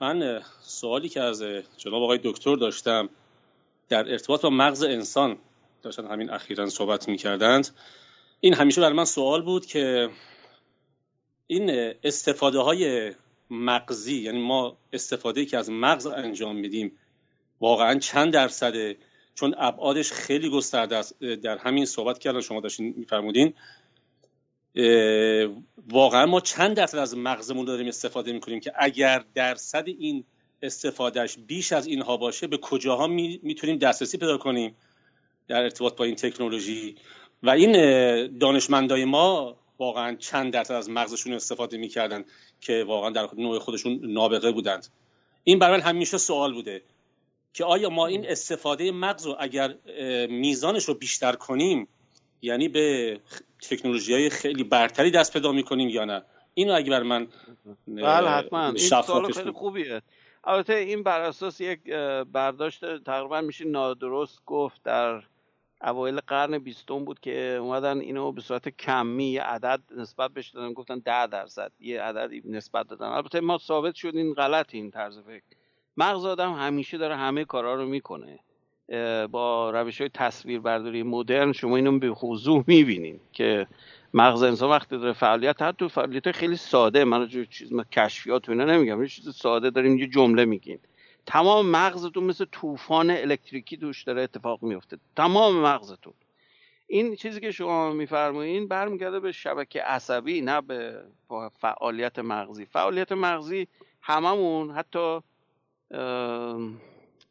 من 0.00 0.42
سوالی 0.60 1.08
که 1.08 1.20
از 1.20 1.42
جناب 1.76 2.02
آقای 2.02 2.20
دکتر 2.24 2.56
داشتم 2.56 3.08
در 3.88 4.10
ارتباط 4.10 4.42
با 4.42 4.50
مغز 4.50 4.82
انسان 4.82 5.38
داشتن 5.82 6.06
همین 6.06 6.30
اخیرا 6.30 6.68
صحبت 6.68 7.08
می‌کردند. 7.08 7.68
این 8.44 8.54
همیشه 8.54 8.80
برای 8.80 8.96
من 8.96 9.04
سوال 9.04 9.42
بود 9.42 9.66
که 9.66 10.08
این 11.46 11.94
استفاده 12.04 12.58
های 12.58 13.12
مغزی 13.50 14.20
یعنی 14.20 14.38
ما 14.38 14.76
استفاده 14.92 15.44
که 15.44 15.58
از 15.58 15.70
مغز 15.70 16.06
انجام 16.06 16.56
میدیم 16.56 16.92
واقعا 17.60 17.98
چند 17.98 18.32
درصده؟ 18.32 18.96
چون 19.34 19.54
ابعادش 19.58 20.12
خیلی 20.12 20.50
گسترده 20.50 20.96
است. 20.96 21.22
در 21.22 21.58
همین 21.58 21.84
صحبت 21.84 22.18
کردن 22.18 22.40
شما 22.40 22.60
داشتین 22.60 22.94
میفرمودین. 22.96 23.54
واقعا 25.88 26.26
ما 26.26 26.40
چند 26.40 26.76
درصد 26.76 26.98
از 26.98 27.16
مغزمون 27.16 27.64
داریم 27.64 27.88
استفاده 27.88 28.32
می‌کنیم 28.32 28.60
که 28.60 28.72
اگر 28.76 29.24
درصد 29.34 29.84
این 29.86 30.24
استفادهش 30.62 31.38
بیش 31.46 31.72
از 31.72 31.86
اینها 31.86 32.16
باشه 32.16 32.46
به 32.46 32.56
کجاها 32.58 33.06
می‌تونیم 33.06 33.78
دسترسی 33.78 34.18
پیدا 34.18 34.38
کنیم 34.38 34.76
در 35.48 35.62
ارتباط 35.62 35.96
با 35.96 36.04
این 36.04 36.14
تکنولوژی؟ 36.14 36.96
و 37.42 37.50
این 37.50 37.72
دانشمندای 38.38 39.04
ما 39.04 39.56
واقعا 39.78 40.16
چند 40.16 40.52
درصد 40.52 40.74
از 40.74 40.90
مغزشون 40.90 41.32
استفاده 41.32 41.76
می‌کردن 41.76 42.24
که 42.60 42.84
واقعا 42.86 43.10
در 43.10 43.28
نوع 43.38 43.58
خودشون 43.58 44.00
نابغه 44.02 44.52
بودند. 44.52 44.86
این 45.44 45.58
برای 45.58 45.80
همیشه 45.80 46.18
سوال 46.18 46.52
بوده 46.52 46.82
که 47.52 47.64
آیا 47.64 47.90
ما 47.90 48.06
این 48.06 48.26
استفاده 48.28 48.92
مغز 48.92 49.26
رو 49.26 49.36
اگر 49.38 49.74
میزانش 50.26 50.84
رو 50.84 50.94
بیشتر 50.94 51.32
کنیم 51.32 51.88
یعنی 52.42 52.68
به 52.68 53.20
تکنولوژی 53.70 54.12
های 54.12 54.30
خیلی 54.30 54.64
برتری 54.64 55.10
دست 55.10 55.32
پیدا 55.32 55.52
می‌کنیم 55.52 55.88
یا 55.88 56.04
نه؟ 56.04 56.22
اینو 56.54 56.74
اگه 56.74 56.90
بر 56.90 57.02
من 57.02 57.28
بله 57.88 58.28
حتما. 58.28 58.66
این 58.66 58.76
سوال 58.76 59.32
خیلی 59.32 59.50
خوبیه. 59.50 60.02
البته 60.44 60.74
این 60.74 61.02
بر 61.02 61.20
اساس 61.20 61.60
یک 61.60 61.80
برداشت 62.32 63.04
تقریبا 63.04 63.40
میشه 63.40 63.64
نادرست 63.64 64.42
گفت 64.46 64.82
در 64.82 65.22
اوایل 65.84 66.20
قرن 66.26 66.58
بیستم 66.58 67.04
بود 67.04 67.20
که 67.20 67.58
اومدن 67.60 67.98
اینو 68.00 68.32
به 68.32 68.40
صورت 68.40 68.68
کمی 68.68 69.24
یه 69.24 69.42
عدد 69.42 69.80
نسبت 69.96 70.30
بهش 70.30 70.48
دادن 70.48 70.72
گفتن 70.72 70.98
ده 70.98 71.26
درصد 71.26 71.72
یه 71.80 72.02
عددی 72.02 72.42
نسبت 72.44 72.88
دادن. 72.88 73.06
البته 73.06 73.40
ما 73.40 73.58
ثابت 73.58 73.94
شد 73.94 74.16
این 74.16 74.34
غلط 74.34 74.74
این 74.74 74.90
طرز 74.90 75.18
فکر. 75.18 75.42
مغز 75.96 76.24
آدم 76.24 76.52
همیشه 76.52 76.98
داره 76.98 77.16
همه 77.16 77.44
کارا 77.44 77.74
رو 77.74 77.86
می‌کنه. 77.86 78.38
با 79.30 79.70
روش 79.70 80.00
های 80.00 80.10
تصویر 80.14 80.60
برداری 80.60 81.02
مدرن 81.02 81.52
شما 81.52 81.76
اینو 81.76 81.98
به 81.98 82.10
وضوح 82.10 82.64
می‌بینین 82.66 83.20
که 83.32 83.66
مغز 84.14 84.42
انسان 84.42 84.70
وقتی 84.70 84.98
داره 84.98 85.12
فعالیت 85.12 85.62
حتی 85.62 85.76
تو 85.78 85.88
فعالیت 85.88 86.32
خیلی 86.32 86.56
ساده 86.56 87.04
من 87.04 87.28
چیز 87.28 87.72
کشفیات 87.92 88.48
اینا 88.48 88.64
نمیگم 88.64 89.02
یه 89.02 89.08
چیز 89.08 89.36
ساده 89.36 89.70
داریم 89.70 89.98
یه 89.98 90.06
جمله 90.06 90.44
میگین 90.44 90.78
تمام 91.26 91.66
مغزتون 91.66 92.24
مثل 92.24 92.44
طوفان 92.44 93.10
الکتریکی 93.10 93.76
دوش 93.76 94.02
داره 94.02 94.22
اتفاق 94.22 94.62
میفته. 94.62 94.98
تمام 95.16 95.56
مغزتون. 95.56 96.12
این 96.86 97.16
چیزی 97.16 97.40
که 97.40 97.50
شما 97.50 97.92
میفرمایین 97.92 98.68
برمیگرده 98.68 99.20
به 99.20 99.32
شبکه 99.32 99.82
عصبی 99.82 100.40
نه 100.40 100.60
به 100.60 101.04
فعالیت 101.60 102.18
مغزی. 102.18 102.64
فعالیت 102.64 103.12
مغزی 103.12 103.68
هممون 104.00 104.70
حتی 104.70 105.20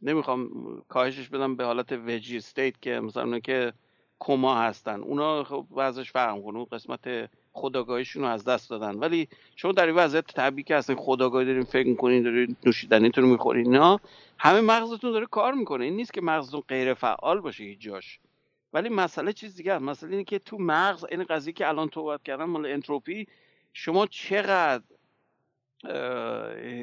نمی‌خوام 0.02 0.50
کاهشش 0.90 1.30
بدم 1.30 1.56
به 1.56 1.66
حالت 1.66 1.92
وجی 1.92 2.38
استیت 2.38 2.82
که 2.82 3.00
مثلا 3.00 3.40
که 3.40 3.74
کما 4.20 4.56
هستن 4.56 5.02
اونا 5.02 5.44
خب 5.44 5.66
وضعش 5.72 6.12
فرق 6.12 6.44
کنه 6.44 6.58
اون 6.58 6.66
قسمت 6.66 7.30
خداگاهیشون 7.54 8.24
رو 8.24 8.30
از 8.30 8.46
دست 8.46 8.70
دادن. 8.70 8.96
ولی 8.96 9.28
شما 9.56 9.72
در 9.72 9.86
این 9.86 9.96
وضعیت 9.96 10.28
طبیعی 10.28 10.64
که 10.64 10.76
هستین 10.76 10.96
خداگاهی 10.96 11.46
دارین 11.46 11.64
فکر 11.64 11.88
می‌کنین 11.88 12.24
دارین 12.24 12.56
نوشیدنیتون 12.66 13.24
رو 13.24 13.30
می‌خورین 13.30 13.76
نه 13.76 14.00
همه 14.38 14.62
مغزتون 14.62 15.12
داره 15.12 15.26
کار 15.26 15.54
می‌کنه. 15.54 15.86
این 15.86 15.96
نیست 15.96 16.14
که 16.14 16.22
مغزتون 16.22 16.64
غیر 16.68 16.94
فعال 16.94 17.42
باشه 17.42 17.64
هیچ 17.64 17.80
جاش. 17.80 18.20
ولی 18.74 18.90
مسئله 18.90 19.34
چیز 19.34 19.56
دیگه 19.56 19.76
هست 19.76 19.84
مسئله 19.84 20.12
اینه 20.12 20.24
که 20.24 20.40
تو 20.40 20.58
مغز 20.58 21.06
این 21.12 21.24
قضیه 21.24 21.54
که 21.54 21.68
الان 21.68 21.90
توبت 21.90 22.24
کردن 22.24 22.46
مال 22.46 22.66
انتروپی 22.66 23.28
شما 23.74 24.08
چقدر 24.08 24.84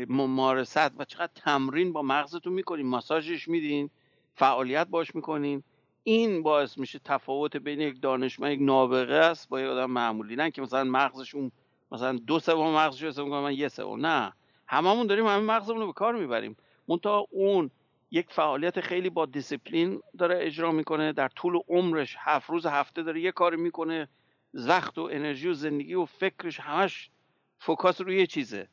ممارست 0.09 0.93
و 0.99 1.05
چقدر 1.05 1.33
تمرین 1.35 1.93
با 1.93 2.03
مغزتون 2.03 2.53
می‌کنین 2.53 2.87
ماساژش 2.87 3.49
میدین 3.49 3.91
فعالیت 4.35 4.87
باش 4.87 5.15
می‌کنین. 5.15 5.63
این 6.03 6.43
باعث 6.43 6.79
میشه 6.79 7.01
تفاوت 7.05 7.57
بین 7.57 7.81
یک 7.81 8.03
دانشمند 8.03 8.53
یک 8.53 8.61
نابغه 8.63 9.15
است 9.15 9.49
با 9.49 9.61
یک 9.61 9.67
آدم 9.67 9.91
معمولی. 9.91 10.37
نه 10.37 10.51
که 10.51 10.63
مثلا 10.63 10.85
مغزش 10.85 11.35
اون 11.35 11.53
مثلا 11.93 12.13
دو 12.13 12.41
سوم 12.41 12.75
مغزش 12.75 13.05
حساب 13.05 13.29
من 13.29 13.53
یه 13.53 13.69
سوم. 13.69 14.07
نه. 14.07 14.33
هممون 14.67 15.07
داریم 15.07 15.27
همه 15.27 15.45
مغزمون 15.45 15.81
رو 15.81 15.87
به 15.87 15.93
کار 15.93 16.15
می‌بریم. 16.15 16.57
منتها 16.89 17.27
اون 17.31 17.71
یک 18.11 18.27
فعالیت 18.31 18.81
خیلی 18.81 19.11
با 19.11 19.27
دیسپلین 19.27 20.01
داره 20.19 20.39
اجرا 20.41 20.73
می‌کنه. 20.73 21.13
در 21.13 21.29
طول 21.29 21.59
عمرش 21.69 22.17
هفت 22.19 22.51
روز 22.51 22.67
هفته 22.67 23.03
داره 23.03 23.21
یه 23.21 23.33
کار 23.33 23.57
می‌کنه. 23.57 24.09
زخت 24.53 24.99
و 24.99 25.09
انرژی 25.13 25.49
و 25.49 25.55
زندگی 25.55 25.95
و 25.95 26.05
فکرش 26.05 26.61
همش 26.61 27.11
فوکاس 27.59 28.01
روی 28.01 28.19
یه 28.19 28.27
چیزه. 28.27 28.69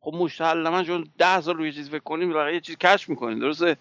خب 0.00 0.14
مسلما 0.14 0.82
چون 0.82 1.08
ده 1.18 1.40
سال 1.40 1.56
روی 1.56 1.72
چیز 1.72 1.90
فکر 1.90 1.98
کنیم 1.98 2.48
یه 2.52 2.60
چیز 2.60 2.76
کشف 2.76 3.08
می‌کنیم. 3.08 3.38
درسته؟ 3.38 3.76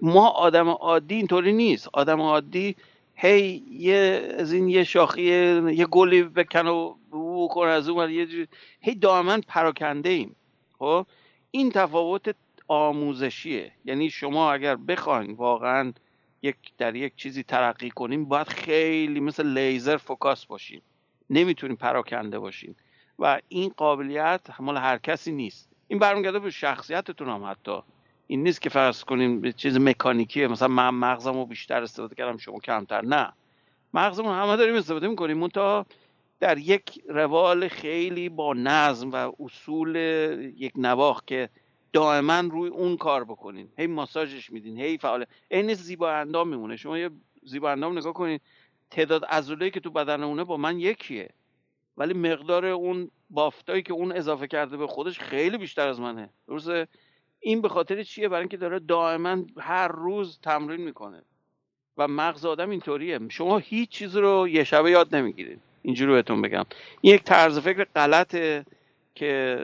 ما 0.00 0.28
آدم 0.28 0.68
عادی 0.68 1.14
اینطوری 1.14 1.52
نیست. 1.52 1.88
آدم 1.92 2.20
عادی 2.20 2.76
هی 3.14 3.62
یه 3.70 4.34
از 4.38 4.52
این 4.52 4.68
یه 4.68 4.84
شاخی 4.84 5.22
یه 5.22 5.86
گلی 5.86 6.22
بکن 6.22 6.66
و 6.66 6.94
بکن 7.12 7.66
از 7.68 7.88
اون 7.88 8.10
یه 8.10 8.48
هی 8.80 8.94
دائما 8.94 9.38
پراکنده 9.48 10.08
ایم. 10.08 10.36
خب؟ 10.78 11.06
این 11.50 11.70
تفاوت 11.70 12.34
آموزشیه. 12.68 13.72
یعنی 13.84 14.10
شما 14.10 14.52
اگر 14.52 14.76
بخواین 14.76 15.32
واقعا 15.32 15.92
یک 16.42 16.56
در 16.78 16.96
یک 16.96 17.16
چیزی 17.16 17.42
ترقی 17.42 17.90
کنیم 17.90 18.24
باید 18.24 18.48
خیلی 18.48 19.20
مثل 19.20 19.58
لیزر 19.58 19.96
فوکاس 19.96 20.46
باشین. 20.46 20.80
نمی‌تونیم 21.30 21.76
پراکنده 21.76 22.38
باشین. 22.38 22.74
و 23.18 23.40
این 23.48 23.72
قابلیت 23.76 24.60
مال 24.60 24.76
هر 24.76 24.98
کسی 24.98 25.32
نیست. 25.32 25.68
این 25.88 25.98
برمیگرده 25.98 26.38
به 26.38 26.50
شخصیتتون 26.50 27.28
هم 27.28 27.44
حتی. 27.44 27.78
این 28.26 28.42
نیست 28.42 28.60
که 28.60 28.68
فرض 28.68 29.04
کنیم 29.04 29.52
چیز 29.52 29.76
مکانیکیه. 29.76 30.48
مثلا 30.48 30.68
من 30.68 30.90
مغزم 30.90 31.32
رو 31.32 31.46
بیشتر 31.46 31.82
استفاده 31.82 32.14
کردم 32.14 32.36
شما 32.36 32.58
کمتر. 32.58 33.04
نه. 33.04 33.32
مغزمون 33.94 34.34
همه 34.34 34.56
داریم 34.56 34.74
استفاده 34.74 35.08
می‌کنیم. 35.08 35.38
منتها 35.38 35.86
در 36.40 36.58
یک 36.58 37.02
روال 37.08 37.68
خیلی 37.68 38.28
با 38.28 38.54
نظم 38.54 39.10
و 39.10 39.32
اصول 39.40 39.96
یک 40.56 40.72
نواخ 40.76 41.22
که 41.26 41.48
دائما 41.92 42.40
روی 42.40 42.70
اون 42.70 42.96
کار 42.96 43.24
بکنین. 43.24 43.68
هی 43.78 43.86
ماساژش 43.86 44.50
میدین 44.50 44.80
هی 44.80 44.98
فعال. 44.98 45.24
عین 45.50 45.74
زیبا 45.74 46.12
اندام 46.12 46.48
میمونه. 46.48 46.76
شما 46.76 46.98
یه 46.98 47.10
زیبا 47.42 47.70
اندام 47.70 47.98
نگاه 47.98 48.12
کنین. 48.12 48.40
تعداد 48.90 49.24
عضله 49.24 49.70
که 49.70 49.80
تو 49.80 49.90
بدن 49.90 50.22
اونه 50.22 50.44
با 50.44 50.56
من 50.56 50.78
یکیه. 50.78 51.28
ولی 51.96 52.14
مقدار 52.14 52.66
اون 52.66 53.10
بافتایی 53.30 53.82
که 53.82 53.92
اون 53.92 54.12
اضافه 54.12 54.46
کرده 54.46 54.76
به 54.76 54.86
خودش 54.86 55.18
خیلی 55.18 55.58
بیشتر 55.58 55.88
از 55.88 56.00
منه. 56.00 56.30
درسته؟ 56.48 56.88
این 57.46 57.60
به 57.60 57.68
خاطر 57.68 58.02
چیه؟ 58.02 58.28
برای 58.28 58.40
اینکه 58.40 58.56
داره 58.56 58.78
دائما 58.78 59.42
هر 59.58 59.88
روز 59.88 60.38
تمرین 60.42 60.80
می‌کنه. 60.80 61.22
و 61.98 62.08
مغز 62.08 62.44
آدم 62.44 62.70
اینطوریه. 62.70 63.20
شما 63.28 63.58
هیچ 63.58 63.88
چیز 63.88 64.16
رو 64.16 64.48
یه 64.48 64.64
شبه 64.64 64.90
یاد 64.90 65.14
نمی‌گیرید. 65.14 65.60
اینجوری 65.82 66.12
بهتون 66.12 66.42
بگم. 66.42 66.64
این 67.00 67.14
یک 67.14 67.22
طرز 67.22 67.58
فکر 67.58 67.84
غلطه 67.84 68.66
که 69.14 69.60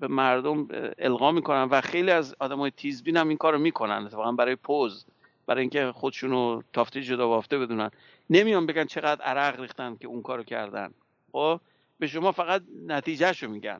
به 0.00 0.08
مردم 0.08 0.68
القا 0.98 1.32
می‌کنن 1.32 1.62
و 1.62 1.80
خیلی 1.80 2.10
از 2.10 2.36
آدم 2.38 2.58
های 2.58 2.70
تیزبین 2.70 3.16
هم 3.16 3.28
این 3.28 3.38
کارو 3.38 3.58
می‌کنن. 3.58 4.04
اتفاقا 4.06 4.32
برای 4.32 4.56
پوز 4.56 5.06
برای 5.46 5.60
اینکه 5.60 5.92
خودشون 5.92 6.30
رو 6.30 6.62
تافته 6.72 7.02
جدا 7.02 7.28
بافته 7.28 7.58
بدونن. 7.58 7.90
نمیان 8.30 8.66
بگن 8.66 8.84
چقدر 8.84 9.22
عرق 9.22 9.60
ریختن 9.60 9.96
که 10.00 10.06
اون 10.06 10.22
کارو 10.22 10.42
کردن. 10.42 10.90
خب؟ 11.32 11.60
به 11.98 12.06
شما 12.06 12.32
فقط 12.32 12.62
نتیجهشو 12.86 13.48
میگن. 13.48 13.78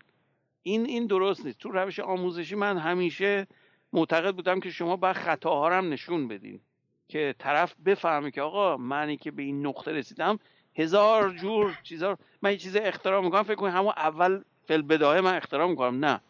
این 0.66 0.86
این 0.86 1.06
درست 1.06 1.46
نیست. 1.46 1.58
تو 1.58 1.70
روش 1.70 2.00
آموزشی 2.00 2.54
من 2.54 2.78
همیشه 2.78 3.46
معتقد 3.92 4.34
بودم 4.34 4.60
که 4.60 4.70
شما 4.70 4.96
باید 4.96 5.16
خطاها 5.16 5.78
هم 5.78 5.88
نشون 5.92 6.28
بدین. 6.28 6.60
که 7.08 7.34
طرف 7.38 7.74
بفهمه 7.86 8.30
که 8.30 8.42
آقا 8.42 8.76
منی 8.76 9.16
که 9.16 9.30
به 9.30 9.42
این 9.42 9.66
نقطه 9.66 9.92
رسیدم 9.92 10.38
هزار 10.76 11.30
جور 11.30 11.78
چیزا 11.82 12.18
من 12.42 12.50
یه 12.50 12.56
چیز 12.56 12.76
اختراع 12.76 13.24
می‌کنم 13.24 13.42
فکر 13.42 13.54
کنم 13.54 13.70
همون 13.70 13.92
اول 13.96 14.40
فل 14.66 14.82
بداهه 14.82 15.20
من 15.20 15.36
اختراع 15.36 15.68
می‌کنم. 15.68 16.04
نه. 16.04 16.20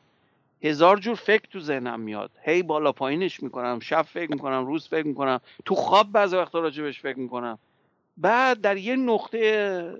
هزار 0.62 0.96
جور 0.96 1.14
فکر 1.14 1.48
تو 1.50 1.60
ذهنم 1.60 2.00
میاد. 2.00 2.30
هی 2.42 2.62
بالا 2.62 2.92
پایینش 2.92 3.42
می‌کنم 3.42 3.78
شب 3.80 4.02
فکر 4.02 4.30
می‌کنم 4.30 4.66
روز 4.66 4.88
فکر 4.88 5.06
می‌کنم 5.06 5.40
تو 5.64 5.74
خواب 5.74 6.12
بعضی 6.12 6.36
وقتا 6.36 6.60
راجبش 6.60 7.00
فکر 7.00 7.18
می‌کنم. 7.18 7.58
بعد 8.16 8.60
در 8.60 8.76
یه 8.76 8.96
نقطه 8.96 9.94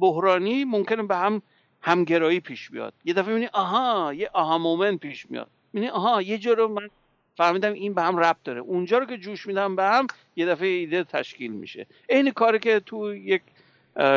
بحرانی 0.00 0.64
ممکنه 0.64 1.02
به 1.02 1.16
هم 1.16 1.42
همگرایی 1.80 2.40
پیش 2.40 2.70
بیاد. 2.70 2.94
یه 3.04 3.14
دفعه 3.14 3.28
می‌بینی 3.28 3.50
آها 3.52 4.14
یه 4.14 4.30
آها 4.32 4.58
مومنت 4.58 5.00
پیش 5.00 5.30
میاد. 5.30 5.50
می‌بینی 5.72 5.90
آها 5.90 6.22
یه 6.22 6.38
جا 6.38 6.52
رو 6.52 6.68
من 6.68 6.88
فهمیدم 7.36 7.72
این 7.72 7.94
به 7.94 8.02
هم 8.02 8.18
ربط 8.18 8.42
داره. 8.44 8.60
اونجا 8.60 8.98
رو 8.98 9.06
که 9.06 9.16
جوش 9.18 9.46
میدم 9.46 9.76
به 9.76 9.84
هم 9.84 10.06
یه 10.36 10.46
دفعه 10.46 10.68
ایده 10.68 11.04
تشکیل 11.04 11.52
میشه. 11.52 11.86
این 12.08 12.30
کاری 12.30 12.58
که 12.58 12.80
تو 12.80 13.14
یک 13.14 13.42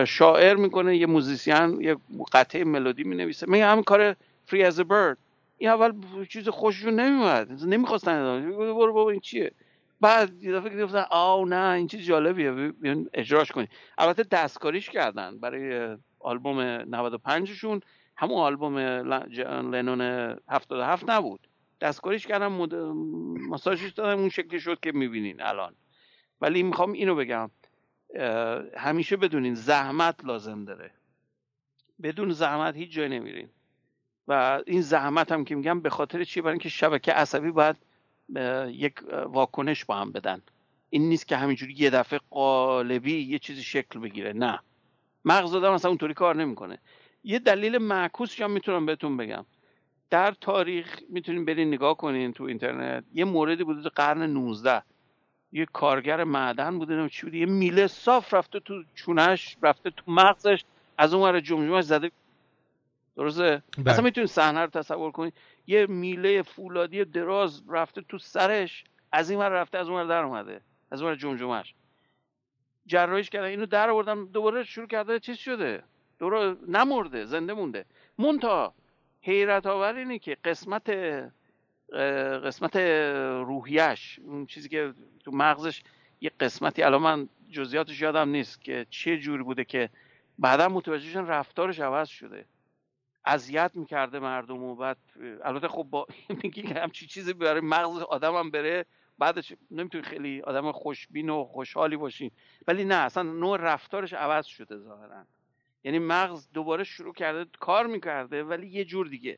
شاعر 0.06 0.56
می‌کنه 0.56 0.98
یه 0.98 1.06
موزیسین 1.06 1.82
یه 1.82 1.96
قطعه 2.34 2.64
ملودی 2.64 3.04
می‌نویسه. 3.04 3.50
میگه 3.50 3.66
همین 3.66 3.84
کار 3.84 4.16
فری 4.46 4.64
از 4.64 4.80
برد 4.80 5.18
این 5.58 5.70
اول 5.70 5.94
چیز 6.30 6.50
خوششون 6.50 7.00
نمیومد 7.00 7.64
نمی‌خواستن 7.64 8.52
برو 8.52 8.94
بابا 8.94 9.12
این 9.12 9.20
چیه؟ 9.20 9.52
بعد 10.02 10.44
یه 10.44 10.54
دفعه 10.54 10.84
گفتن 10.84 11.06
آو 11.10 11.46
نه 11.46 11.70
این 11.70 11.88
چیز 11.88 12.02
جالبیه. 12.02 12.74
اجراش 13.14 13.52
کنی. 13.52 13.68
البته 13.98 14.24
دستکاریش 14.24 14.90
کردن 14.90 15.38
برای 15.40 15.98
آلبوم 16.24 16.62
95 16.62 17.54
شون 17.54 17.82
همون 18.18 18.38
آلبوم 18.38 18.78
لنون 18.78 20.02
77 20.50 21.10
نبود. 21.10 21.48
دستکاریش 21.82 22.28
کردم 22.28 22.52
مد... 22.52 22.76
ماساژش 23.50 23.92
دادم 23.92 24.20
اون 24.20 24.30
شکلی 24.30 24.60
شد 24.60 24.80
که 24.80 24.92
می‌بینین 24.92 25.42
الان. 25.42 25.76
ولی 26.42 26.64
می‌خوام 26.64 26.92
اینو 26.92 27.16
بگم. 27.16 27.52
همیشه 28.78 29.18
بدونین 29.18 29.54
زحمت 29.56 30.26
لازم 30.26 30.66
داره. 30.66 30.92
بدون 32.04 32.32
زحمت 32.32 32.76
هیچ 32.76 32.92
جای 32.92 33.10
نمیرین. 33.10 33.50
و 34.28 34.62
این 34.66 34.82
زحمت 34.82 35.32
هم 35.32 35.46
که 35.46 35.56
میگم 35.56 35.80
به 35.80 35.90
خاطر 35.90 36.24
چی؟ 36.24 36.42
برای 36.42 36.52
اینکه 36.52 36.70
شبکه 36.70 37.12
عصبی 37.12 37.52
باید 37.52 37.76
یک 38.68 38.94
واکنش 39.26 39.86
با 39.86 39.96
هم 39.96 40.12
بدن. 40.12 40.42
این 40.90 41.10
نیست 41.10 41.28
که 41.28 41.38
همینجوری 41.38 41.74
یه 41.74 41.90
دفعه 41.90 42.20
قالبی 42.30 43.22
یه 43.22 43.40
چیزی 43.40 43.64
شکل 43.64 44.00
بگیره. 44.00 44.34
نه. 44.34 44.60
مغز 45.26 45.56
آدم 45.56 45.72
اصلا 45.72 45.90
اونطوری 45.90 46.14
کار 46.14 46.36
نمی‌کنه. 46.36 46.80
یه 47.24 47.40
دلیل 47.40 47.78
معکوس 47.78 48.42
هم 48.42 48.52
می‌تونم 48.52 48.86
بهتون 48.86 49.18
بگم. 49.18 49.46
در 50.10 50.32
تاریخ 50.32 51.00
می‌تونین 51.10 51.46
برین 51.46 51.68
نگاه 51.68 51.98
کنین 51.98 52.34
تو 52.34 52.44
اینترنت. 52.44 53.04
یه 53.14 53.26
موردی 53.26 53.64
بوده 53.64 53.82
تو 53.82 53.90
قرن 53.96 54.22
19 54.24 54.84
یه 55.52 55.66
کارگر 55.66 56.24
معدن 56.24 56.80
بوده 56.80 57.10
چی 57.10 57.26
بوده. 57.26 57.38
یه 57.38 57.46
میله 57.46 57.88
صاف 57.88 58.34
رفته 58.34 58.60
تو 58.60 58.84
چونش 58.96 59.58
رفته 59.62 59.90
تو 59.90 60.12
مغزش 60.12 60.64
از 60.98 61.14
اون 61.14 61.24
ور 61.24 61.40
جمجمش 61.40 61.84
زده. 61.84 62.12
درسته؟ 63.16 63.64
بله. 63.78 63.92
اصلا 63.92 64.04
می‌تونین 64.04 64.28
صحنه 64.28 64.60
رو 64.60 64.68
تصور 64.68 65.12
کنین. 65.12 65.32
یه 65.68 65.86
میله 65.86 66.42
فولادی 66.42 67.06
دراز 67.06 67.64
رفته 67.70 68.02
تو 68.02 68.18
سرش 68.18 68.84
از 69.12 69.30
این 69.30 69.40
ور 69.40 69.50
رفته 69.50 69.78
از 69.78 69.90
اون 69.90 70.02
ور 70.02 70.08
در 70.08 70.24
اومده 70.24 70.62
از 70.92 71.02
اون 71.02 71.18
جمجمش 71.18 71.74
جراحیش 72.86 73.30
کردن. 73.30 73.48
اینو 73.48 73.66
در 73.66 73.90
آوردن 73.90 74.26
دوباره 74.26 74.64
شروع 74.64 74.88
کرده 74.88 75.20
چیز 75.20 75.38
شده؟ 75.38 75.84
دوباره 76.20 76.58
نمرده 76.68 77.26
زنده 77.26 77.54
مونده. 77.54 77.86
مونتا 78.18 78.74
حیرت 79.22 79.66
آور 79.66 79.96
اینه 79.96 80.20
که 80.20 80.38
قسمت 80.44 80.90
قسمت 82.44 82.76
روحیش 83.46 84.20
اون 84.20 84.46
چیزی 84.46 84.70
که 84.70 84.94
تو 85.20 85.32
مغزش 85.32 85.84
یه 86.22 86.32
قسمتی 86.40 86.84
الان 86.84 87.02
من 87.02 87.30
جزئیاتش 87.50 88.02
یادم 88.02 88.30
نیست 88.30 88.62
که 88.62 88.86
چه 88.90 89.18
جوری 89.18 89.44
بوده 89.44 89.64
که 89.64 89.90
بعدا 90.40 90.70
متوجه 90.70 91.22
رفتارش 91.22 91.80
عوض 91.80 92.10
شده. 92.10 92.46
اذیت 93.26 93.72
می‌کرده 93.76 94.20
مردم 94.20 94.64
و 94.64 94.76
بعد 94.76 94.98
البته 95.44 95.68
خب 95.68 95.84
با 95.84 96.08
میگی 96.44 96.62
همچی 96.62 97.08
چیزی 97.08 97.34
برای 97.34 97.62
مغز 97.62 98.02
آدم 98.02 98.36
هم 98.36 98.52
بره 98.52 98.86
بعدش 99.22 99.54
نمی‌تونی 99.72 100.04
خیلی 100.04 100.42
آدم 100.42 100.72
خوشبین 100.72 101.30
و 101.30 101.44
خوشحالی 101.44 101.98
باشین 101.98 102.32
ولی 102.68 102.86
نه 102.86 102.96
اصلا 102.96 103.24
نوع 103.24 103.58
رفتارش 103.58 104.14
عوض 104.14 104.46
شده 104.46 104.78
ظاهرا. 104.78 105.26
یعنی 105.84 106.00
مغز 106.00 106.48
دوباره 106.54 106.84
شروع 106.84 107.14
کرده 107.14 107.46
کار 107.60 107.88
می‌کرده 107.88 108.44
ولی 108.44 108.68
یه 108.68 108.86
جور 108.86 109.08
دیگه. 109.08 109.38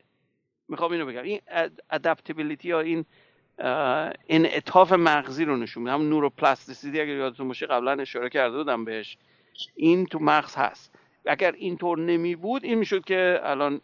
می‌خوام 0.68 0.92
اینو 0.92 1.06
بگم. 1.06 1.22
این 1.22 1.40
ادپتیبیلیتی 1.90 2.68
یا 2.68 2.80
این 2.80 3.04
انعطاف 4.28 4.92
مغزی 4.92 5.44
رو 5.44 5.56
نشون 5.56 5.82
میده. 5.82 5.92
هم 5.92 6.08
نوروپلاستیسیتی 6.08 7.00
اگر 7.00 7.14
یادتون 7.14 7.48
باشه 7.48 7.66
قبلا 7.66 7.92
اشاره 7.92 8.28
کرده 8.28 8.56
بودم 8.56 8.84
بهش. 8.84 9.18
این 9.74 10.06
تو 10.06 10.18
مغز 10.18 10.54
هست. 10.54 10.94
اگر 11.26 11.52
اینطور 11.52 11.98
نمی 11.98 12.36
بود 12.36 12.64
این 12.64 12.78
می‌شد 12.78 13.04
که 13.04 13.40
الان 13.42 13.80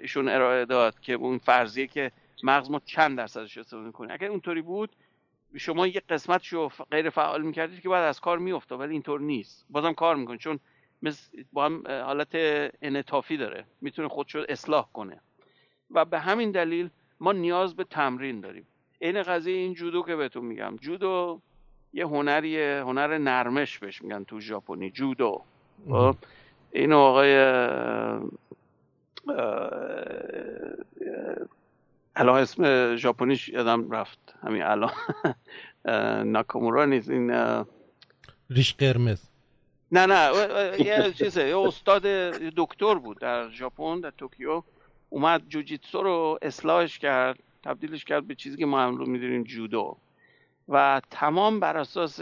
ایشون 0.00 0.28
ارائه 0.28 0.64
داد 0.64 1.00
که 1.00 1.12
اون 1.12 1.38
فرضیه 1.38 1.86
که 1.86 2.12
مغز 2.42 2.70
ما 2.70 2.80
چند 2.84 3.18
درصدش 3.18 3.58
استفاده 3.58 3.90
کنیم 3.90 4.10
اگر 4.10 4.28
اونطوری 4.28 4.62
بود 4.62 4.90
شما 5.56 5.86
یه 5.86 6.02
قسمت 6.08 6.46
رو 6.46 6.70
غیر 6.90 7.10
فعال 7.10 7.42
می‌کردید 7.42 7.80
که 7.80 7.88
بعد 7.88 8.04
از 8.04 8.20
کار 8.20 8.38
میافتاد 8.38 8.80
ولی 8.80 8.92
اینطور 8.92 9.20
نیست. 9.20 9.66
بازم 9.70 9.92
کار 9.92 10.16
می‌کنه 10.16 10.38
چون 10.38 10.58
با 11.52 11.64
هم 11.64 11.82
حالت 11.86 12.28
انعطافی 12.82 13.36
داره. 13.36 13.64
می‌تونه 13.80 14.08
خودشو 14.08 14.44
اصلاح 14.48 14.88
کنه. 14.92 15.20
و 15.90 16.04
به 16.04 16.18
همین 16.18 16.50
دلیل 16.50 16.90
ما 17.20 17.32
نیاز 17.32 17.76
به 17.76 17.84
تمرین 17.84 18.40
داریم. 18.40 18.66
این 18.98 19.22
قضیه 19.22 19.56
این 19.56 19.74
جودو 19.74 20.02
که 20.02 20.16
بهتون 20.16 20.44
میگم. 20.44 20.76
جودو 20.76 21.40
یه 21.92 22.06
هنریه 22.06 22.82
هنر 22.86 23.18
نرمش 23.18 23.78
بهش 23.78 24.02
میگن 24.02 24.24
تو 24.24 24.40
ژاپنی. 24.40 24.90
جودو. 24.90 25.42
خب؟ 25.88 26.16
این 26.72 26.92
آقای 26.92 27.34
الان 32.16 32.40
اسم 32.40 32.96
ژاپنیش 32.96 33.48
یادم 33.48 33.90
رفت. 33.90 34.34
همین 34.42 34.62
الان. 34.62 34.92
ناکامورا 36.32 36.84
نیست. 36.84 37.10
این 37.10 37.64
ریش 38.50 38.74
قرمز. 38.74 39.22
نه 39.92 40.06
نه 40.06 40.30
یه 40.78 41.12
چیزه. 41.12 41.48
یه 41.48 41.58
استاد 41.58 42.02
دکتر 42.56 42.94
بود 42.94 43.18
در 43.18 43.50
ژاپن 43.50 44.00
در 44.00 44.10
توکیو. 44.10 44.62
اومد 45.10 45.42
جوجیتسو 45.48 46.02
رو 46.02 46.38
اصلاحش 46.42 46.98
کرد 46.98 47.38
تبدیلش 47.62 48.04
کرد 48.04 48.26
به 48.26 48.34
چیزی 48.34 48.56
که 48.56 48.66
ما 48.66 48.80
هم 48.80 48.96
رو 48.96 49.06
می‌دونیم 49.06 49.42
جودو. 49.42 49.96
و 50.68 51.00
تمام 51.10 51.60
بر 51.60 51.76
اساس 51.76 52.20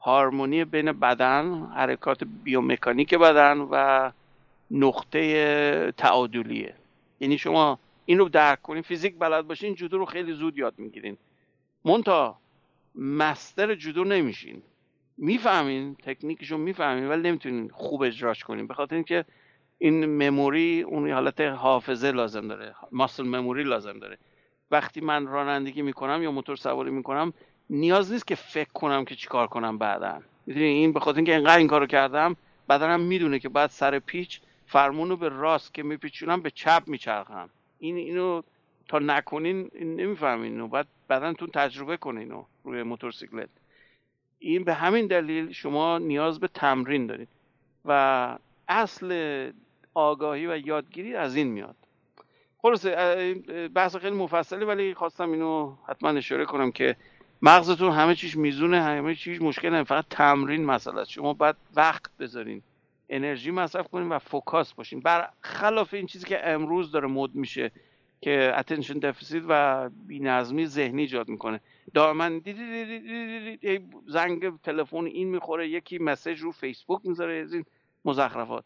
هارمونی 0.00 0.64
بین 0.64 0.92
بدن 0.92 1.66
حرکات 1.76 2.24
بیومکانیک 2.44 3.14
بدن 3.14 3.58
و 3.58 4.10
نقطه 4.70 5.92
تعادلیه. 5.96 6.74
یعنی 7.20 7.38
شما 7.38 7.78
این 8.06 8.18
رو 8.18 8.28
درک 8.28 8.62
کنین. 8.62 8.82
فیزیک 8.82 9.18
بلد 9.18 9.46
باشین 9.46 9.74
جودو 9.74 9.98
رو 9.98 10.04
خیلی 10.04 10.32
زود 10.32 10.58
یاد 10.58 10.74
می‌گیرین. 10.78 11.16
مونتا 11.84 12.38
مستر 12.94 13.74
جودو 13.74 14.04
نمیشین. 14.04 14.62
می‌فهمین 15.18 15.94
تکنیکش 15.94 16.50
رو 16.50 16.58
می‌فهمین 16.58 17.08
ولی 17.08 17.22
نمی‌تونین 17.22 17.70
خوب 17.72 18.02
اجراش 18.02 18.44
کنین. 18.44 18.66
به 18.66 18.74
خاطر 18.74 18.94
اینکه 18.94 19.24
این 19.78 20.06
مموری 20.06 20.82
اون 20.82 21.10
حالت 21.10 21.40
حافظه 21.40 22.10
لازم 22.10 22.48
داره. 22.48 22.74
ماسل 22.92 23.26
مموری 23.26 23.62
لازم 23.62 23.98
داره. 23.98 24.18
وقتی 24.70 25.00
من 25.00 25.26
رانندگی 25.26 25.82
می‌کنم 25.82 26.22
یا 26.22 26.30
موتور 26.30 26.56
سواری 26.56 26.90
می‌کنم 26.90 27.32
نیاز 27.70 28.12
نیست 28.12 28.26
که 28.26 28.34
فکر 28.34 28.72
کنم 28.72 29.04
که 29.04 29.14
چیکار 29.14 29.46
کنم 29.46 29.78
بعدا. 29.78 30.22
می‌دونی 30.46 30.66
این 30.66 30.92
به 30.92 31.00
خاطر 31.00 31.16
اینکه 31.16 31.34
اینقدر 31.34 31.58
این 31.58 31.66
کارو 31.66 31.86
کردم 31.86 32.36
بدنم 32.68 33.00
می‌دونه 33.00 33.38
که 33.38 33.48
بعد 33.48 33.70
سر 33.70 33.98
پیچ 33.98 34.40
فرمون 34.66 35.08
رو 35.08 35.16
به 35.16 35.28
راست 35.28 35.74
که 35.74 35.82
میپیچونم 35.82 36.40
به 36.40 36.50
چپ 36.50 36.82
میچرخم. 36.86 37.50
این 37.78 37.96
اینو 37.96 38.42
تا 38.88 38.98
نکنین 38.98 39.70
نمی‌فهمین 39.80 40.52
اینو. 40.52 40.68
بعد 40.68 40.86
بدنتون 41.10 41.48
تجربه 41.54 41.96
کنین 41.96 42.18
اینو 42.18 42.44
روی 42.64 42.82
موتورسیکلت. 42.82 43.48
این 44.38 44.64
به 44.64 44.74
همین 44.74 45.06
دلیل 45.06 45.52
شما 45.52 45.98
نیاز 45.98 46.40
به 46.40 46.48
تمرین 46.48 47.06
دارید 47.06 47.28
و 47.84 48.38
اصل 48.68 49.50
آگاهی 49.94 50.46
و 50.46 50.66
یادگیری 50.66 51.14
از 51.14 51.36
این 51.36 51.46
میاد. 51.46 51.76
خلاصه 52.58 53.34
بحث 53.74 53.96
خیلی 53.96 54.16
مفصلی 54.16 54.64
ولی 54.64 54.94
خواستم 54.94 55.32
اینو 55.32 55.76
حتما 55.88 56.08
اشاره 56.10 56.44
کنم 56.44 56.72
که 56.72 56.96
مغزتون 57.42 57.92
همه 57.92 58.14
چیش 58.14 58.36
میزونه 58.36 58.82
همه 58.82 59.14
چیز 59.14 59.42
مشکل 59.42 59.70
نه 59.70 59.84
فقط 59.84 60.04
تمرین 60.10 60.64
مسئله 60.64 61.04
شما 61.04 61.32
باید 61.32 61.56
وقت 61.76 62.16
بذارین. 62.18 62.62
انرژی 63.08 63.50
مصرف 63.50 63.88
کنین 63.88 64.08
و 64.08 64.18
focus 64.18 64.74
باشین 64.74 65.00
بر 65.00 65.28
خلاف 65.40 65.94
این 65.94 66.06
چیزی 66.06 66.26
که 66.26 66.48
امروز 66.48 66.92
داره 66.92 67.06
مد 67.06 67.34
میشه 67.34 67.70
که 68.20 68.52
attention 68.56 68.98
deficit 68.98 69.42
و 69.48 69.88
بینظمی 70.06 70.66
ذهنی 70.66 71.02
ایجاد 71.02 71.28
می‌کنه. 71.28 71.60
دائما 71.94 72.40
زنگ 74.06 74.60
تلفن 74.60 75.04
این 75.04 75.28
می‌خوره 75.28 75.68
یکی 75.68 75.98
message 75.98 76.40
رو 76.40 76.52
فیسبوک 76.52 77.00
می‌ذاره 77.04 77.34
از 77.34 77.52
این 77.52 77.64
مزخرفات. 78.04 78.64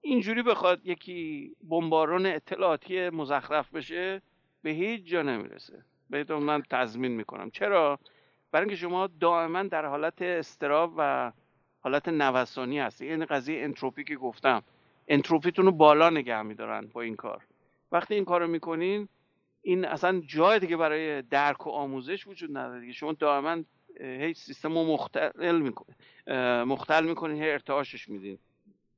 اینجوری 0.00 0.42
بخواد 0.42 0.86
یکی 0.86 1.50
بمباران 1.68 2.26
اطلاعاتی 2.26 3.10
مزخرف 3.10 3.74
بشه 3.74 4.22
به 4.62 4.70
هیچ 4.70 5.04
جا 5.04 5.22
نمی‌رسه. 5.22 5.84
بهتون 6.10 6.42
من 6.42 6.62
تضمین 6.70 7.12
می‌کنم. 7.12 7.50
چرا؟ 7.50 7.98
برای 8.52 8.64
اینکه 8.64 8.76
شما 8.76 9.06
دائما 9.06 9.62
در 9.62 9.86
حالت 9.86 10.22
اضطراب 10.22 10.94
و 10.96 11.32
حالت 11.80 12.08
نوسانی 12.08 12.78
هستی 12.78 13.08
این 13.08 13.24
قضیه 13.24 13.62
انتروپی 13.62 14.04
که 14.04 14.16
گفتم. 14.16 14.62
انتروپیتون 15.08 15.66
رو 15.66 15.72
بالا 15.72 16.10
نگه 16.10 16.42
میدارن 16.42 16.86
با 16.92 17.00
این 17.00 17.16
کار. 17.16 17.42
وقتی 17.92 18.14
این 18.14 18.24
کارو 18.24 18.46
می‌کنین 18.46 19.08
این 19.62 19.84
اصلا 19.84 20.22
جای 20.26 20.58
دیگه 20.58 20.76
برای 20.76 21.22
درک 21.22 21.66
و 21.66 21.70
آموزش 21.70 22.26
وجود 22.26 22.50
نداره 22.56 22.80
دیگه. 22.80 22.92
شما 22.92 23.12
دائما 23.12 23.62
هیچ 24.00 24.36
سیستم 24.36 24.78
رو 24.78 24.84
مختل 24.84 25.60
می‌کنین. 25.60 25.96
مختل 26.62 27.04
می‌کنین 27.04 27.42
هی 27.42 27.50
ارتعاشش 27.50 28.08
میدین. 28.08 28.38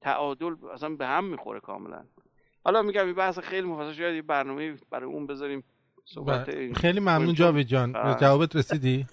تعادل 0.01 0.55
اصلا 0.73 0.89
به 0.89 1.07
هم 1.07 1.25
می‌خوره 1.25 1.61
کاملا. 1.61 2.05
حالا 2.65 2.83
میگم 2.83 3.07
این 3.07 3.15
بحث 3.15 3.39
خیلی 3.39 3.67
مفصل 3.67 3.93
شاید 3.93 4.15
یه 4.15 4.23
برنامه 4.23 4.77
برای 4.91 5.07
اون 5.07 5.27
بذاریم 5.27 5.65
صحبت 6.05 6.73
خیلی 6.75 7.01
ممنون 7.01 7.35
جاوید 7.35 7.67
جان. 7.67 8.17
جوابت 8.21 8.57
رسیدی؟ 8.57 9.07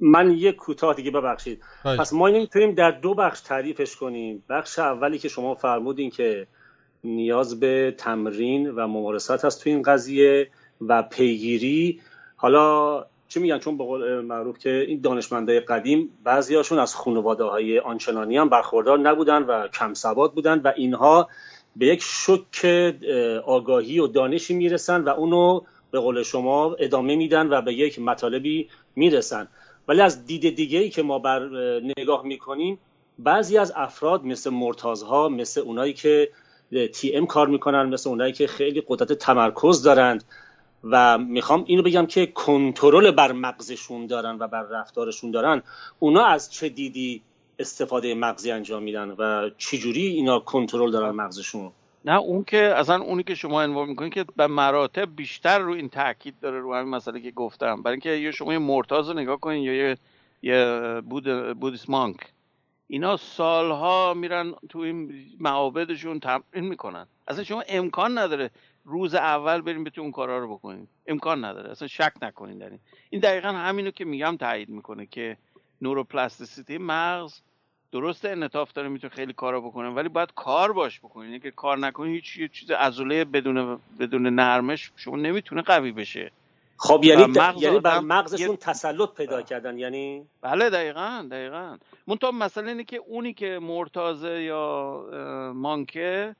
من 0.00 0.30
یک 0.30 0.56
کوتاه 0.56 0.94
دیگه 0.94 1.10
ببخشید. 1.10 1.62
پس 1.84 2.12
ما 2.12 2.26
اینو 2.26 2.40
می‌تونیم 2.40 2.74
در 2.74 2.90
دو 2.90 3.14
بخش 3.14 3.40
تعریفش 3.40 3.96
کنیم. 3.96 4.44
بخش 4.48 4.78
اولی 4.78 5.18
که 5.18 5.28
شما 5.28 5.54
فرمودین 5.54 6.10
که 6.10 6.46
نیاز 7.04 7.60
به 7.60 7.94
تمرین 7.98 8.70
و 8.70 8.86
ممارست 8.86 9.44
هست 9.44 9.64
تو 9.64 9.70
این 9.70 9.82
قضیه 9.82 10.48
و 10.80 11.02
پیگیری. 11.02 12.00
حالا 12.36 13.06
چی 13.28 13.40
میگن؟ 13.40 13.58
چون 13.58 13.78
به 13.78 13.84
قول 13.84 14.20
معروف 14.20 14.58
که 14.58 14.84
این 14.88 15.00
دانشمندای 15.00 15.60
قدیم 15.60 16.10
بعضیاشون 16.24 16.78
از 16.78 16.94
خانواده 16.94 17.44
های 17.44 17.78
آنچنانی 17.78 18.36
هم 18.36 18.48
برخوردار 18.48 18.98
نبودن 18.98 19.42
و 19.42 19.68
کم 19.68 19.94
سواد 19.94 20.32
بودن 20.32 20.58
و 20.58 20.72
اینها 20.76 21.28
به 21.76 21.86
یک 21.86 22.02
شک 22.02 22.66
آگاهی 23.44 23.98
و 23.98 24.06
دانشی 24.06 24.54
می‌رسن 24.54 25.00
و 25.00 25.08
اونو 25.08 25.60
به 25.90 25.98
قول 25.98 26.22
شما 26.22 26.74
ادامه 26.78 27.16
میدن 27.16 27.48
و 27.48 27.62
به 27.62 27.74
یک 27.74 27.98
مطالبی 27.98 28.68
می‌رسن. 28.96 29.48
ولی 29.88 30.00
از 30.00 30.26
دید 30.26 30.56
دیگه 30.56 30.78
ای 30.78 30.90
که 30.90 31.02
ما 31.02 31.18
بر 31.18 31.48
نگاه 31.98 32.24
می‌کنیم 32.24 32.78
بعضی 33.18 33.58
از 33.58 33.72
افراد 33.76 34.24
مثل 34.24 34.50
مرتازها 34.50 35.28
مثل 35.28 35.60
اونایی 35.60 35.92
که 35.92 36.30
تی 36.92 37.16
ام 37.16 37.26
کار 37.26 37.48
می‌کنن 37.48 37.82
مثل 37.88 38.10
اونایی 38.10 38.32
که 38.32 38.46
خیلی 38.46 38.82
قدرت 38.88 39.12
تمرکز 39.12 39.82
دارند 39.82 40.24
و 40.84 41.18
می‌خوام 41.18 41.64
اینو 41.66 41.82
بگم 41.82 42.06
که 42.06 42.26
کنترل 42.26 43.10
بر 43.10 43.32
مغزشون 43.32 44.06
دارن 44.06 44.36
و 44.40 44.48
بر 44.48 44.62
رفتارشون 44.62 45.30
دارن 45.30 45.62
اونا 45.98 46.24
از 46.24 46.52
چه 46.52 46.68
دیدی 46.68 47.22
استفاده 47.58 48.14
مغزی 48.14 48.50
انجام 48.50 48.82
میدن 48.82 49.10
و 49.10 49.50
چجوری 49.58 50.06
اینا 50.06 50.38
کنترل 50.38 50.90
دارن 50.90 51.10
مغزشون؟ 51.10 51.72
نه 52.06 52.18
اون 52.18 52.44
که 52.44 52.74
اصلا 52.76 53.02
اونی 53.02 53.22
که 53.22 53.34
شما 53.34 53.62
انوار 53.62 53.86
می‌کنید 53.86 54.12
که 54.12 54.24
به 54.36 54.46
مراتب 54.46 55.16
بیشتر 55.16 55.58
رو 55.58 55.72
این 55.72 55.88
تاکید 55.88 56.40
داره 56.40 56.60
رو 56.60 56.74
همین 56.74 56.94
مسئله 56.94 57.20
که 57.20 57.30
گفتم. 57.30 57.82
برای 57.82 57.94
اینکه 57.94 58.10
یا 58.10 58.32
شما 58.32 58.52
یه 58.52 58.58
مرتاز 58.58 59.08
رو 59.08 59.14
نگاه 59.14 59.40
کنید 59.40 59.64
یا 59.64 59.74
یه 59.74 59.96
یه 60.42 61.00
بود 61.00 61.58
بودیس 61.58 61.88
مانک. 61.88 62.16
اینا 62.88 63.16
سالها 63.16 64.14
میرن 64.14 64.54
تو 64.68 64.78
این 64.78 65.14
معابدشون 65.40 66.20
تمرین 66.20 66.64
می‌کنن. 66.64 67.06
اصلا 67.28 67.44
شما 67.44 67.62
امکان 67.68 68.18
نداره 68.18 68.50
روز 68.84 69.14
اول 69.14 69.60
بریم 69.60 69.84
بتون 69.84 70.02
اون 70.02 70.12
کارا 70.12 70.38
رو 70.38 70.54
بکنید 70.54 70.88
امکان 71.06 71.44
نداره. 71.44 71.70
اصلا 71.70 71.88
شک 71.88 72.12
نکنین 72.22 72.58
در 72.58 72.70
این. 72.70 72.78
این 73.10 73.20
دقیقا 73.20 73.48
همینو 73.48 73.90
که 73.90 74.04
میگم 74.04 74.36
تایید 74.36 74.68
می‌کنه 74.68 75.06
که 75.06 75.36
نوروپلاستیسیتی 75.82 76.78
مغز 76.78 77.40
درست 77.96 78.24
انطاف 78.24 78.72
داره 78.72 78.88
می‌تونه 78.88 79.14
خیلی 79.14 79.32
کارا 79.32 79.60
بکنه 79.60 79.88
ولی 79.88 80.08
باید 80.08 80.34
کار 80.34 80.72
باش 80.72 81.00
بکنین 81.00 81.34
اگه 81.34 81.50
کار 81.50 81.78
نکنین 81.78 82.12
هیچ 82.12 82.52
چیز 82.52 82.70
عضله 82.70 83.24
بدون 83.24 83.80
بدون 83.98 84.26
نرمش 84.26 84.92
شما 84.96 85.16
نمی‌تونه 85.16 85.62
قوی 85.62 85.92
بشه. 85.92 86.30
خب 86.76 87.00
یعنی 87.04 87.24
مغز 87.26 87.62
یعنی 87.62 87.80
بر 87.80 88.00
مغزشون 88.00 88.56
تسلط 88.56 89.14
پیدا 89.14 89.42
کردن 89.42 89.78
یعنی؟ 89.78 90.26
بله 90.40 90.70
دقیقا 90.70 91.28
دقیقا. 91.30 91.76
منتها 92.06 92.30
مسئله 92.30 92.68
اینه 92.68 92.84
که 92.84 92.96
اونی 92.96 93.32
که 93.32 93.58
مرتازه 93.62 94.42
یا 94.42 95.52
مانکه 95.54 96.36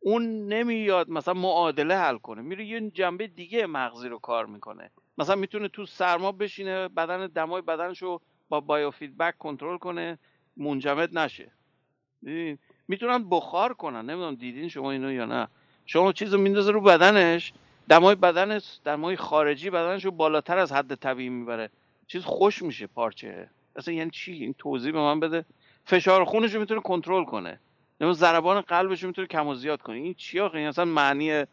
اون 0.00 0.48
نمیاد 0.48 1.10
مثلا 1.10 1.34
معادله 1.34 1.96
حل 1.96 2.18
کنه. 2.18 2.42
میره 2.42 2.64
یه 2.64 2.90
جنبه 2.90 3.26
دیگه 3.26 3.66
مغزی 3.66 4.08
رو 4.08 4.18
کار 4.18 4.46
می‌کنه. 4.46 4.90
مثلا 5.18 5.36
می‌تونه 5.36 5.68
تو 5.68 5.86
سرما 5.86 6.32
بشینه 6.32 6.88
بدن 6.88 7.26
دمای 7.26 7.62
بدنش 7.62 8.02
رو 8.02 8.20
با 8.48 8.60
بایو 8.60 8.90
فیدبک 8.90 9.38
کنترل 9.38 9.78
کنه. 9.78 10.18
منجمد 10.60 11.18
نشه. 11.18 11.50
می‌تونن 12.88 13.28
بخار 13.30 13.74
کنن. 13.74 14.10
نمی‌دونم 14.10 14.34
دیدین 14.34 14.68
شما 14.68 14.90
اینو 14.90 15.12
یا 15.12 15.24
نه. 15.24 15.48
شما 15.86 16.12
چیز 16.12 16.34
رو 16.34 16.40
میندازه 16.40 16.70
رو 16.70 16.80
بدنش. 16.80 17.52
دمای 17.88 18.14
بدنش 18.14 18.78
دمای 18.84 19.16
خارجی 19.16 19.70
بدنش 19.70 20.04
رو 20.04 20.10
بالاتر 20.10 20.58
از 20.58 20.72
حد 20.72 20.94
طبیعی 20.94 21.28
می‌بره. 21.28 21.70
چیز 22.06 22.24
خوش 22.24 22.62
میشه 22.62 22.86
پارچه. 22.86 23.48
اصلا 23.76 23.94
یعنی 23.94 24.10
چی؟ 24.10 24.32
این 24.32 24.54
توضیح 24.58 24.92
به 24.92 24.98
من 24.98 25.20
بده. 25.20 25.44
فشار 25.84 26.24
خونش 26.24 26.54
رو 26.54 26.60
می‌تونه 26.60 26.80
کنترل 26.80 27.24
کنه. 27.24 27.60
نمی‌دونم 28.00 28.12
ضربان 28.12 28.60
قلبش 28.60 29.02
رو 29.02 29.08
می‌تونه 29.08 29.26
کم 29.26 29.46
و 29.46 29.54
زیاد 29.54 29.82
کنه. 29.82 29.96
این 29.96 30.14
چی 30.14 30.40
آخه؟ 30.40 30.58
این 30.58 30.68
اصلا 30.68 30.84
معنی 30.84 31.44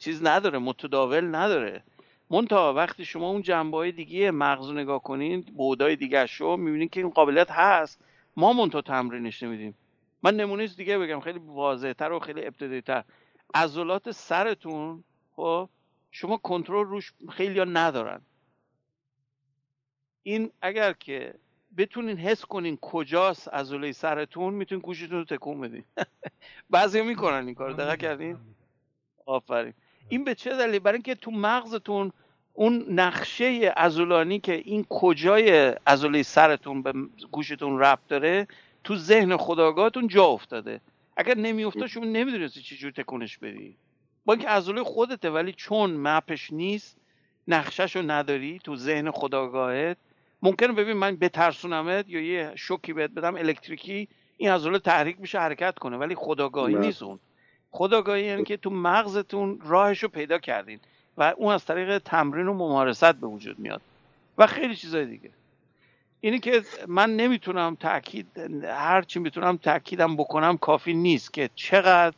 چیز 0.00 0.26
نداره. 0.26 0.58
متداول 0.58 1.34
نداره. 1.34 1.82
مونتا 2.30 2.74
وقتی 2.74 3.04
شما 3.04 3.30
اون 3.30 3.42
جنبه 3.42 3.76
های 3.76 3.92
دیگه 3.92 4.30
مغز 4.30 4.70
نگاه 4.70 5.02
کنین 5.02 5.40
بودای 5.40 5.96
دیگه 5.96 6.26
شو 6.26 6.56
می‌بینین 6.56 6.88
که 6.88 7.00
این 7.00 7.10
قابلیت 7.10 7.50
هست. 7.50 8.04
ما 8.38 8.52
مونتا 8.52 8.82
تمرینش 8.82 9.42
نمیدیم. 9.42 9.74
من 10.22 10.36
نمونه 10.36 10.66
دیگه 10.66 10.98
بگم 10.98 11.20
خیلی 11.20 11.38
واضحتر 11.38 12.12
و 12.12 12.18
خیلی 12.18 12.46
ابتدایتر 12.46 13.04
عضلات 13.54 14.10
سرتون 14.10 15.04
خب 15.36 15.68
شما 16.10 16.36
کنترل 16.36 16.86
روش 16.86 17.12
خیلی 17.28 17.58
ها 17.58 17.64
ندارن. 17.64 18.20
این 20.22 20.50
اگر 20.62 20.92
که 20.92 21.34
بتونین 21.76 22.16
حس 22.16 22.44
کنین 22.44 22.76
کجاست 22.76 23.48
عضله 23.48 23.92
سرتون 23.92 24.54
می‌تونین 24.54 24.82
گوشتون 24.82 25.18
رو 25.18 25.24
تکون 25.24 25.60
بدین. 25.60 25.84
بعضی 26.70 27.02
می‌کنن 27.02 27.46
این 27.46 27.54
کار 27.54 27.72
دقیق 27.72 28.00
کردین؟ 28.00 28.38
آفرین. 29.26 29.74
این 30.08 30.24
به 30.24 30.34
چه 30.34 30.50
دلیل؟ 30.50 30.78
برای 30.78 30.96
اینکه 30.96 31.14
تو 31.14 31.30
مغزتون 31.30 32.12
اون 32.58 32.84
نقشه 32.88 33.72
ازولانی 33.76 34.38
که 34.38 34.52
این 34.52 34.86
کجای 34.88 35.50
عضله 35.86 36.22
سرتون 36.22 36.82
به 36.82 36.92
گوشتون 37.32 37.78
ربط 37.78 38.08
داره 38.08 38.46
تو 38.84 38.96
ذهن 38.96 39.36
خداگاهتون 39.36 40.08
جا 40.08 40.24
افتاده. 40.24 40.80
اگر 41.16 41.36
نمیافتاد 41.36 41.86
شما 41.86 42.04
نمی‌دونستی 42.04 42.60
چجور 42.60 42.90
تکونش 42.90 43.38
بدی. 43.38 43.76
با 44.24 44.32
اینکه 44.32 44.48
عضله 44.48 44.82
خودته 44.84 45.30
ولی 45.30 45.52
چون 45.52 45.90
مپش 45.90 46.52
نیست 46.52 46.96
نقشهش 47.48 47.96
رو 47.96 48.02
نداری 48.02 48.60
تو 48.64 48.76
ذهن 48.76 49.10
خداگاهت. 49.10 49.96
ممکنه 50.42 50.72
ببین 50.72 50.96
من 50.96 51.16
بترسونمت 51.16 52.08
یا 52.08 52.20
یه 52.20 52.52
شوکی 52.54 52.92
بهت 52.92 53.10
بدم 53.10 53.34
الکتریکی 53.34 54.08
این 54.36 54.50
عضله 54.50 54.78
تحریک 54.78 55.20
میشه 55.20 55.38
حرکت 55.38 55.78
کنه. 55.78 55.96
ولی 55.96 56.14
خداگاهی 56.14 56.74
بله. 56.74 56.86
نیست 56.86 57.02
اون. 57.02 57.18
خداگاهی 57.70 58.24
یعنی 58.24 58.44
که 58.44 58.56
تو 58.56 58.70
مغزتون 58.70 59.58
راهش 59.64 60.02
رو 60.02 60.08
پیدا 60.08 60.38
کردین. 60.38 60.80
و 61.18 61.34
اون 61.36 61.54
از 61.54 61.64
طریق 61.64 61.98
تمرین 61.98 62.48
و 62.48 62.52
ممارست 62.52 63.14
به 63.14 63.26
وجود 63.26 63.58
میاد. 63.58 63.80
و 64.38 64.46
خیلی 64.46 64.76
چیزای 64.76 65.06
دیگه. 65.06 65.30
اینی 66.20 66.38
که 66.38 66.62
من 66.86 67.16
نمی‌تونم 67.16 67.74
تاکید 67.80 68.26
هر 68.64 69.02
چی 69.02 69.18
می‌تونم 69.18 69.56
تاکیدم 69.56 70.16
بکنم 70.16 70.56
کافی 70.58 70.94
نیست 70.94 71.32
که 71.32 71.50
چقدر 71.54 72.16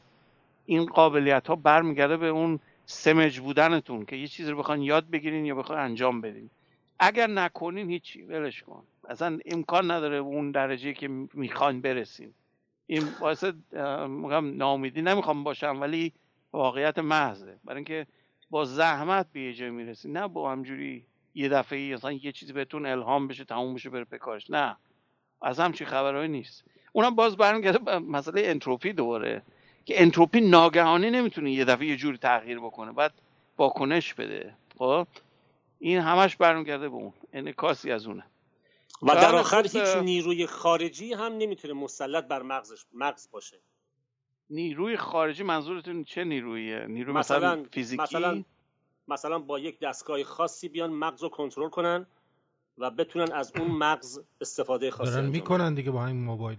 این 0.67 0.87
قابلیت 0.87 1.47
ها 1.47 1.57
برمیگرده 1.57 2.17
به 2.17 2.27
اون 2.29 2.61
سمج 2.87 3.41
بودنتون 3.41 4.05
که 4.05 4.17
یه 4.17 4.29
چیزی 4.29 4.51
رو 4.51 4.57
بخوان 4.59 4.83
یاد 4.83 5.11
بگیرین 5.11 5.45
یا 5.45 5.55
بخوان 5.55 5.79
انجام 5.79 6.21
بدین. 6.21 6.51
اگر 6.99 7.27
نکنین 7.27 7.91
هیچی 7.91 8.23
ولش 8.23 8.63
کن. 8.63 8.83
اصلا 9.09 9.39
امکان 9.47 9.91
نداره 9.91 10.17
اون 10.17 10.51
درجه 10.51 10.93
که 10.93 11.09
می‌خوان 11.35 11.81
برسین. 11.81 12.35
این 12.87 13.03
باعث 13.21 13.45
میگم 14.09 14.57
ناامیدی 14.57 15.03
نمی‌خوام 15.03 15.45
باشم 15.45 15.81
ولی 15.81 16.13
واقعیت 16.53 16.99
محضه. 16.99 17.57
برای 17.65 17.77
اینکه 17.77 18.07
با 18.51 18.65
زحمت 18.65 19.27
به 19.33 19.41
یه 19.41 19.55
جای 19.55 19.71
می‌رسین 19.71 20.13
نه 20.17 20.29
با 20.29 20.53
همجوری 20.53 21.07
یه 21.35 21.49
دفعه 21.49 21.95
اصلا 21.95 22.13
یه 22.13 22.33
چیزی 22.33 22.53
بهتون 22.53 22.87
الهام 22.87 23.29
بشه 23.29 23.45
تموم 23.45 23.75
بشه 23.75 23.91
بره 23.91 24.05
پکارش 24.05 24.51
نه. 24.51 24.77
از 25.43 25.61
همچین 25.61 25.87
خبرهایی 25.87 26.29
نیست. 26.29 26.65
اونم 26.93 27.15
باز 27.15 27.37
برمیگرده 27.37 27.79
به 27.79 27.99
مسئله 27.99 28.43
انتروپی 28.45 28.93
دوباره. 28.93 29.43
که 29.85 30.03
انتروپی 30.03 30.41
ناگهانی 30.41 31.11
نمی‌تونه 31.11 31.53
یه 31.53 31.65
دفعه 31.65 31.87
یه 31.87 31.97
جوری 31.97 32.19
تغییر 32.19 32.59
بکنه. 32.59 32.93
بعد 32.93 33.13
واکنش 33.59 34.15
بده. 34.15 34.55
خب؟ 34.79 35.07
این 35.79 35.99
همش 35.99 36.37
برمیگرده 36.37 36.89
به 36.89 36.95
اون. 36.95 37.13
انعکاسی 37.33 37.93
از 37.93 38.07
اونه. 38.07 38.25
و 39.03 39.15
در 39.15 39.35
آخر 39.35 39.63
هیچ 39.63 39.97
نیروی 40.03 40.47
خارجی 40.47 41.13
هم 41.13 41.33
نمی‌تونه 41.33 41.75
مسلط 41.75 42.25
بر 42.25 42.43
مغزش 42.43 42.85
مغز 42.93 43.29
باشه. 43.31 43.57
نیروی 44.51 44.97
خارجی 44.97 45.43
منظورتون 45.43 46.05
چه 46.05 46.25
نیرویه؟ 46.25 46.87
نیروی 46.89 47.15
مثلا, 47.15 47.39
مثلا 47.39 47.65
فیزیکی؟ 47.71 48.03
مثلا 48.03 48.45
مثلا 49.09 49.39
با 49.39 49.59
یک 49.59 49.81
دستگاه 49.81 50.23
خاصی 50.23 50.69
بیان 50.69 50.91
مغز 50.91 51.23
رو 51.23 51.29
کنترل 51.29 51.69
کنن 51.69 52.07
و 52.79 52.91
بتونن 52.91 53.33
از 53.33 53.53
اون 53.57 53.71
مغز 53.71 54.21
استفاده 54.41 54.91
خاصی 54.91 55.11
دارن 55.11 55.27
می‌کنن 55.27 55.75
دیگه 55.75 55.91
با 55.91 56.03
همین 56.03 56.25
موبایل 56.25 56.59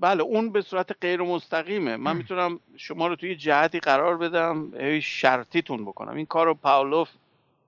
بله 0.00 0.22
اون 0.22 0.52
به 0.52 0.62
صورت 0.62 0.96
غیر 1.00 1.22
مستقیمه. 1.22 1.96
من 1.96 2.16
می‌تونم 2.16 2.60
شما 2.76 3.06
رو 3.06 3.16
توی 3.16 3.36
جهتی 3.36 3.80
قرار 3.80 4.16
بدم 4.16 4.72
شرطیتون 5.00 5.84
بکنم. 5.84 6.16
این 6.16 6.26
کار 6.26 6.46
رو 6.46 6.54
پاولوف 6.54 7.10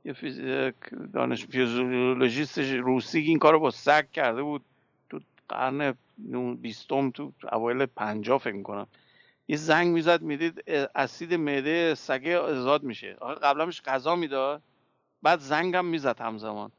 یه 0.04 0.74
دانش 1.12 1.46
فیزیولوژیست 1.46 2.58
روسی 2.58 3.18
این 3.18 3.38
کار 3.38 3.52
رو 3.52 3.60
با 3.60 3.70
سگ 3.70 4.10
کرده 4.10 4.42
بود. 4.42 4.62
قرن 5.52 5.94
بیستم 6.54 7.10
تو 7.10 7.32
اوایل 7.52 7.86
پنجاه 7.86 8.38
فکر 8.38 8.54
می‌کنم. 8.54 8.86
یه 9.48 9.56
زنگ 9.56 9.88
می‌زد 9.94 10.22
می‌دید 10.22 10.64
اسید 10.94 11.34
معده 11.34 11.94
سگه 11.94 12.30
ازاد 12.30 12.82
میشه. 12.82 13.12
قبلا 13.42 13.70
غذا 13.84 14.16
می‌داد 14.16 14.62
بعد 15.22 15.38
زنگم 15.38 15.84
می‌زد 15.84 16.20
همزمان. 16.20 16.72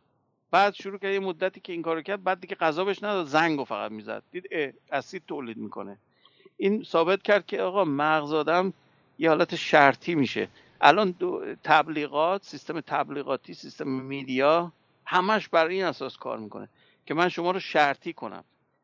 بعد 0.51 0.73
شروع 0.73 0.97
کرد 0.97 1.13
یه 1.13 1.19
مدتی 1.19 1.59
که 1.59 1.73
این 1.73 1.81
کارو 1.81 2.01
کرد 2.01 2.23
بعد 2.23 2.39
دیگه 2.39 2.55
غذا 2.55 2.85
بهش 2.85 3.03
نداد 3.03 3.25
زنگ 3.25 3.63
فقط 3.63 3.91
می‌زد. 3.91 4.23
دید 4.31 4.75
اسید 4.91 5.23
تولید 5.27 5.57
می‌کنه. 5.57 5.97
این 6.57 6.83
ثابت 6.83 7.23
کرد 7.23 7.45
که 7.45 7.61
آقا 7.61 7.85
مغز 7.85 8.33
آدم 8.33 8.73
یه 9.19 9.29
حالت 9.29 9.55
شرطی 9.55 10.15
میشه. 10.15 10.47
الان 10.81 11.15
تبلیغات 11.63 12.43
سیستم 12.43 12.81
تبلیغاتی 12.81 13.53
سیستم 13.53 13.87
میدیا 13.87 14.71
همش 15.05 15.49
بر 15.49 15.67
این 15.67 15.83
اساس 15.83 16.17
کار 16.17 16.37
می‌کنه 16.37 16.69
که 17.05 17.13
من 17.13 17.29
شما 17.29 17.51
رو 17.51 17.59
شرطی 17.59 18.13
کنم. 18.13 18.43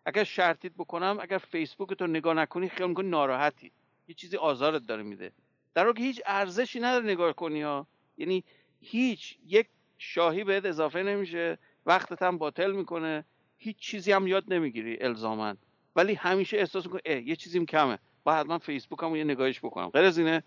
اگر 0.10 0.24
شرطیت 0.24 0.72
بکنم 0.78 1.18
اگر 1.22 1.38
فیسبوک 1.38 1.94
تو 1.94 2.08
نگاه 2.08 2.34
نکنی 2.34 2.70
خیلی 2.70 2.90
می‌کنی 2.90 3.10
ناراحتی. 3.10 3.72
یه 4.08 4.16
چیزی 4.16 4.38
آزارت 4.38 4.88
داره 4.88 5.04
میده. 5.04 5.32
در 5.74 5.86
حالی 5.86 5.98
که 5.98 6.04
هیچ 6.04 6.22
ارزشی 6.26 6.80
نداره 6.80 7.06
نگاه 7.06 7.34
کنی 7.34 7.62
ها. 7.62 7.88
یعنی 8.18 8.44
هیچ 8.82 9.38
یک 9.48 9.68
شاهی 9.98 10.44
بهت 10.44 10.66
اضافه 10.66 11.04
نمیشه 11.04 11.58
وقتت 11.86 12.22
هم 12.22 12.38
باطل 12.38 12.72
می‌کنه. 12.72 13.26
هیچ 13.58 13.78
چیزی 13.78 14.12
هم 14.12 14.28
یاد 14.28 14.54
نمی‌گیری 14.54 14.98
الزاما 15.02 15.58
ولی 15.96 16.14
همیشه 16.14 16.58
احساس 16.58 16.86
می‌کنی 16.86 17.22
یه 17.22 17.36
چیزیم 17.36 17.66
کمه. 17.66 18.00
باید 18.24 18.48
من 18.48 18.58
فیسبوک 18.58 19.04
هم 19.04 19.16
یه 19.16 19.24
نگاهش 19.24 19.60
بکنم. 19.60 19.90
غیر 19.90 20.06
از 20.06 20.18
اینه 20.18 20.44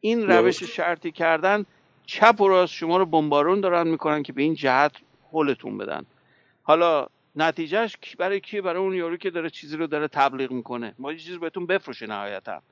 این 0.00 0.30
روش 0.30 0.62
شرطی 0.62 1.12
کردن 1.12 1.66
چپ 2.06 2.40
و 2.40 2.48
راست 2.48 2.72
شما 2.72 2.96
رو 2.96 3.06
بمبارون 3.06 3.60
دارن 3.60 3.88
می‌کنن 3.88 4.22
که 4.22 4.32
به 4.32 4.42
این 4.42 4.54
جهت 4.54 4.92
هلتون 5.32 5.78
بدن. 5.78 6.06
حالا 6.62 7.06
نتیجهش 7.38 7.96
برای 8.18 8.40
کی 8.40 8.60
برای 8.60 8.82
اون 8.82 8.94
یارو 8.94 9.16
که 9.16 9.30
داره 9.30 9.50
چیزی 9.50 9.76
رو 9.76 9.86
داره 9.86 10.08
تبلیغ 10.08 10.52
می‌کنه. 10.52 10.94
ما 10.98 11.12
یه 11.12 11.18
چیزی 11.18 11.38
بهتون 11.38 11.66
بفروشه 11.66 12.06
نهایتا. 12.06 12.62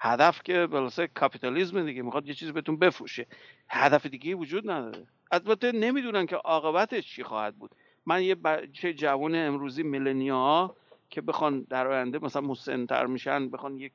هدف 0.00 0.42
که 0.42 0.66
بلاسه 0.66 1.06
کاپیتالیزم 1.06 1.86
دیگه 1.86 2.02
می‌خواد 2.02 2.28
یه 2.28 2.34
چیزی 2.34 2.52
بهتون 2.52 2.76
بفروشه. 2.78 3.26
هدف 3.68 4.06
دیگه 4.06 4.34
وجود 4.34 4.70
نداره. 4.70 5.06
البته 5.32 5.72
نمی‌دونن 5.72 6.26
که 6.26 6.36
عاقبتش 6.36 7.06
چی 7.06 7.22
خواهد 7.22 7.56
بود. 7.56 7.70
من 8.06 8.22
یه 8.22 8.34
بچه 8.34 8.92
جوان 8.92 9.34
امروزی 9.34 9.82
ملنیا 9.82 10.76
که 11.10 11.20
بخوان 11.20 11.66
در 11.70 11.86
آینده 11.86 12.18
مثلا 12.18 12.42
مسنتر 12.42 13.06
میشن 13.06 13.48
بخوان 13.48 13.78
یک 13.78 13.92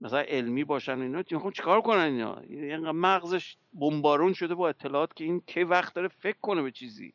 مثلا 0.00 0.20
علمی 0.20 0.64
باشن 0.64 1.00
اینا 1.00 1.22
می‌خوان 1.30 1.52
چیکار 1.52 1.80
کنن 1.80 2.00
اینا؟ 2.00 2.38
اینقدر 2.38 2.90
مغزش 2.92 3.56
بمبارون 3.72 4.32
شده 4.32 4.54
با 4.54 4.68
اطلاعات 4.68 5.16
که 5.16 5.24
این 5.24 5.42
کی 5.46 5.64
وقت 5.64 5.94
داره 5.94 6.08
فکر 6.08 6.38
کنه 6.42 6.62
به 6.62 6.70
چیزی. 6.70 7.12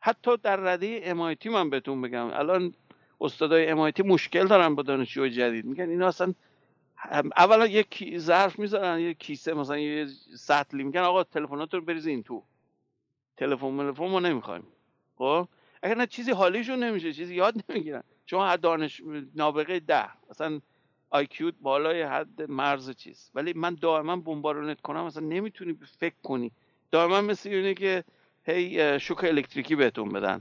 حتی 0.00 0.36
در 0.36 0.56
رده 0.56 1.14
MIT 1.14 1.46
من 1.46 1.70
بهتون 1.70 2.02
بگم. 2.02 2.26
الان 2.26 2.74
استادای 3.20 3.92
MIT 3.92 4.00
مشکل 4.04 4.46
دارن 4.46 4.74
با 4.74 4.82
دانشجوی 4.82 5.30
جدید. 5.30 5.64
میگن 5.64 5.88
اینا 5.88 6.08
اصلا 6.08 6.34
اولا 7.36 7.66
یک 7.66 8.18
ظرف 8.18 8.58
می‌ذارن 8.58 9.00
یه 9.00 9.14
کیسه 9.14 9.54
مثلا 9.54 9.78
یه 9.78 10.06
سطلی. 10.36 10.84
میگن 10.84 11.00
آقا 11.00 11.24
تلفنات 11.24 11.74
رو 11.74 11.80
بریزین 11.80 12.22
تو. 12.22 12.42
تلفن 13.36 13.76
تلفن 13.76 14.06
ما 14.06 14.20
نمی‌خوایم. 14.20 14.66
خب؟ 15.16 15.48
اگر 15.82 15.94
نه 15.94 16.06
چیزی 16.06 16.30
حالیشون 16.30 16.82
نمیشه 16.82 17.12
چیزی 17.12 17.34
یاد 17.34 17.54
نمی‌گیرن. 17.68 18.02
شما 18.26 18.56
دانش 18.56 19.02
نابغه 19.34 19.80
ده. 19.80 20.08
اصلا 20.30 20.60
آیکیوت 21.10 21.54
بالای 21.60 22.02
حد 22.02 22.42
مرز 22.42 22.90
چیز 22.90 23.30
ولی 23.34 23.52
من 23.52 23.74
دائما 23.74 24.16
بمبارونت 24.16 24.80
کنم 24.80 25.04
اصلا 25.04 25.26
نمی‌تونی 25.26 25.78
فکر 25.98 26.14
کنی. 26.22 26.52
دائما 26.90 27.20
مثل 27.20 27.48
اینه 27.48 27.74
که 27.74 28.04
هی 28.48 29.00
شوک 29.00 29.24
الکتریکی 29.24 29.76
بهتون 29.76 30.08
بدن. 30.08 30.40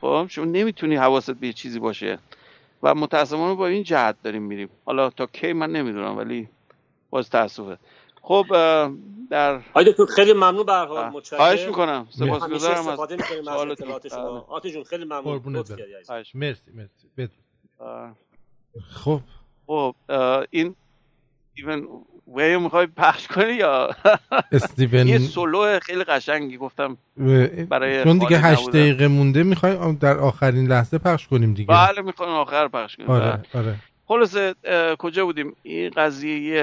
خب؟ 0.00 0.26
شما 0.30 0.44
نمی‌تونی 0.44 0.96
حواست 0.96 1.30
به 1.30 1.52
چیزی 1.52 1.78
باشه. 1.78 2.18
و 2.82 2.94
متاسفانه 2.94 3.54
با 3.54 3.66
این 3.66 3.82
جهت 3.82 4.22
داریم 4.22 4.42
میریم. 4.42 4.68
حالا 4.84 5.10
تا 5.10 5.26
کی 5.26 5.52
من 5.52 5.72
نمی‌دونم 5.72 6.16
ولی 6.18 6.48
باز 7.10 7.30
تاسفه 7.30 7.78
خب 8.22 8.46
در 9.30 9.60
آیده 9.74 9.92
تو 9.92 10.06
خیلی 10.06 10.32
ممنون 10.32 10.66
به 10.66 10.72
هر 10.72 10.86
حال 10.86 11.08
متشکرم. 11.08 11.38
خواهش 11.38 11.66
می‌کنم. 11.66 12.06
سپاسگزارم 12.10 12.88
از 12.88 13.00
اطلاعات 13.00 14.08
شما 14.08 14.46
آتی 14.48 14.70
جون 14.70 14.84
خیلی 14.84 15.04
ممنون. 15.04 15.64
مرسی 16.34 16.70
مرسی. 17.14 17.38
خب. 18.90 19.20
خب 19.64 19.94
این 20.50 20.76
ایون 21.54 22.04
ویو 22.34 22.60
می‌خوای 22.60 22.86
پخش 22.86 23.26
کنی 23.26 23.52
یا؟ 23.52 23.90
استیون 24.52 25.08
یه 25.08 25.18
سولو 25.18 25.78
خیلی 25.82 26.04
قشنگی 26.04 26.56
گفتم 26.56 26.96
برای 27.70 28.04
چون 28.04 28.18
دیگه 28.18 28.38
هشت 28.38 28.70
دقیقه 28.70 29.08
مونده 29.08 29.42
می‌خوای 29.42 29.94
در 30.00 30.18
آخرین 30.18 30.66
لحظه 30.66 30.98
پخش 30.98 31.26
کنیم 31.28 31.54
دیگه. 31.54 31.74
بله 31.74 32.02
می‌خوایم 32.02 32.32
آخر 32.32 32.68
پخش 32.68 32.96
کنیم. 32.96 33.10
آره 33.10 33.42
آره. 33.54 33.74
خلاصه 34.06 34.54
کجا 34.98 35.24
بودیم؟ 35.24 35.56
این 35.62 35.90
قضیه 35.96 36.62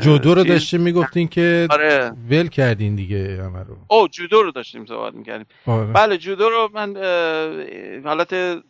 جودو 0.00 0.34
رو 0.34 0.44
داشتیم 0.44 0.80
می‌گفتین 0.80 1.28
که 1.28 1.66
آره. 1.70 2.12
ول 2.30 2.48
کردین 2.48 2.94
دیگه 2.96 3.42
همه 3.42 3.58
رو. 3.58 3.76
او 3.88 4.08
جودو 4.08 4.42
رو 4.42 4.50
داشتیم 4.50 4.86
صحبت 4.86 5.14
می‌کردیم. 5.14 5.46
آره. 5.66 5.86
بله 5.86 6.18
جودو 6.18 6.48
رو 6.48 6.70
من 6.74 6.96
حالت 8.04 8.62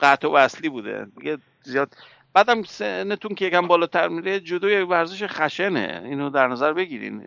قطع 0.00 0.28
و 0.28 0.32
اصلی 0.32 0.68
بوده. 0.68 1.06
دیگه 1.18 1.38
زیاد 1.62 1.94
بعدم 2.32 2.62
سنتون 2.62 3.34
که 3.34 3.44
یکم 3.44 3.66
بالاتر 3.66 4.08
میره 4.08 4.40
جودو 4.40 4.70
یک 4.70 4.88
ورزش 4.88 5.22
خشنه. 5.26 6.02
اینو 6.04 6.30
در 6.30 6.48
نظر 6.48 6.72
بگیرین. 6.72 7.22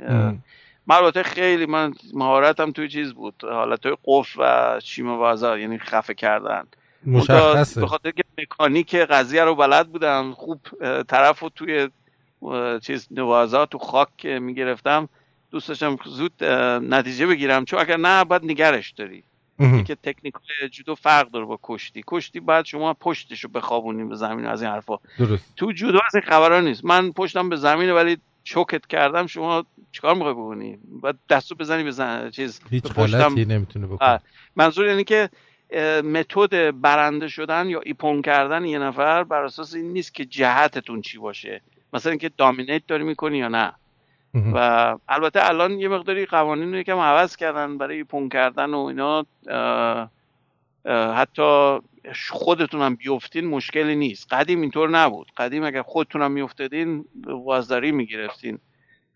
من 0.88 1.12
خیلی 1.12 1.66
من 1.66 1.94
مهارتم 2.14 2.72
توی 2.72 2.90
چیز 2.90 3.14
بود. 3.14 3.36
حالت 3.44 3.82
قف 4.06 4.36
و 4.38 4.80
چیم 4.84 5.18
بازار 5.18 5.60
یعنی 5.60 5.78
خفه 5.78 6.14
کردن. 6.14 6.64
مشخصه. 7.06 7.82
به 7.82 7.88
خاطر 7.88 8.12
که 8.12 8.24
مکانیک 8.38 8.96
قضیه 8.96 9.44
رو 9.44 9.56
بلد 9.56 9.88
بودم. 9.88 10.34
خوب 10.34 10.62
طرف 11.08 11.40
رو 11.40 11.50
توی 11.50 11.90
چیز 12.82 13.08
نوازا 13.12 13.66
تو 13.66 13.78
خاک 13.78 14.26
می‌گرفتم. 14.26 15.10
دوست 15.52 15.68
داشتم 15.68 15.98
زود 16.06 16.44
نتیجه 16.94 17.28
بگیرم. 17.28 17.66
چون 17.66 17.80
اگر 17.80 17.98
نه 17.98 18.24
باید 18.24 18.46
نگرش 18.46 18.92
داری. 18.92 19.24
که 19.84 19.96
تکنیک 19.96 20.34
جودو 20.72 20.96
فرق 20.96 21.32
داره 21.32 21.46
با 21.46 21.60
کشتی. 21.64 22.04
کشتی 22.08 22.40
بعد 22.40 22.66
شما 22.66 22.94
پشتش 22.94 23.44
رو 23.44 23.50
بخوابونیم 23.50 24.10
به 24.10 24.16
زمین 24.16 24.46
از 24.46 24.62
این 24.62 24.72
حرفا. 24.72 24.98
درست. 25.20 25.56
تو 25.56 25.72
جودو 25.72 26.00
از 26.08 26.16
این 26.16 26.24
خبرها 26.24 26.60
نیست. 26.60 26.86
من 26.86 27.12
پشتم 27.12 27.50
به 27.50 27.56
زمین 27.56 27.92
ولی 27.92 28.18
چوکت 28.44 28.88
کردم 28.88 29.28
شما 29.28 29.66
چیکار 29.92 30.16
می‌خوای 30.16 30.34
بکنی؟ 30.34 30.80
بعد 31.04 31.18
دستو 31.30 31.56
بزنی 31.56 31.84
به 31.84 31.92
زن... 31.92 32.30
چیز 32.30 32.62
هیچ 32.70 32.84
غلطی 32.84 33.46
نمی‌تونه 33.46 33.88
بکنه. 33.88 34.20
منظور 34.56 34.86
اینه 34.86 35.04
که 35.04 35.30
متد 36.04 36.82
برنده 36.82 37.28
شدن 37.28 37.70
یا 37.70 37.80
ایپون 37.80 38.22
کردن 38.22 38.66
یه 38.66 38.80
نفر 38.80 39.24
بر 39.24 39.44
اساس 39.44 39.74
این 39.74 39.94
نیست 39.94 40.14
که 40.14 40.26
جهتتون 40.26 41.02
چی 41.02 41.18
باشه. 41.18 41.62
مثلا 41.94 42.10
اینکه 42.10 42.30
دامینیت 42.38 42.88
داری 42.88 43.04
می‌کنی 43.04 43.38
یا 43.38 43.48
نه. 43.48 43.74
و 44.34 44.98
البته 45.08 45.50
الان 45.50 45.80
یه 45.80 45.88
مقداری 45.88 46.26
قوانین 46.26 46.74
رو 46.74 46.80
یکم 46.80 46.98
عوض 46.98 47.36
کردن 47.36 47.78
برای 47.78 47.98
ایپون 47.98 48.30
کردن 48.30 48.74
و 48.74 48.80
اینا. 48.80 49.26
حتی 51.16 51.80
خودتون 52.30 52.82
هم 52.82 52.96
بیفتین 52.96 53.48
مشکلی 53.48 53.96
نیست. 53.96 54.34
قدیم 54.34 54.62
اینطور 54.62 54.90
نبود. 54.90 55.32
قدیم 55.38 55.64
اگر 55.64 55.82
خودتون 55.82 56.22
هم 56.22 56.32
میافتادین 56.32 57.06
وازداری 57.26 57.92
می‌گرفتین. 57.92 58.60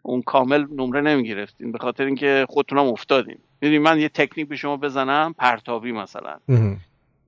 اون 0.03 0.21
کامل 0.21 0.65
نمره 0.71 1.01
نمی‌گرفتین. 1.01 1.71
به 1.71 1.77
خاطر 1.77 2.05
اینکه 2.05 2.45
خودتون 2.49 2.77
هم 2.77 2.85
افتادین. 2.85 3.37
می‌دونی 3.61 3.79
من 3.79 3.99
یه 3.99 4.09
تکنیک 4.09 4.47
به 4.47 4.55
شما 4.55 4.77
بزنم 4.77 5.35
پرتابی 5.37 5.91
مثلا. 5.91 6.35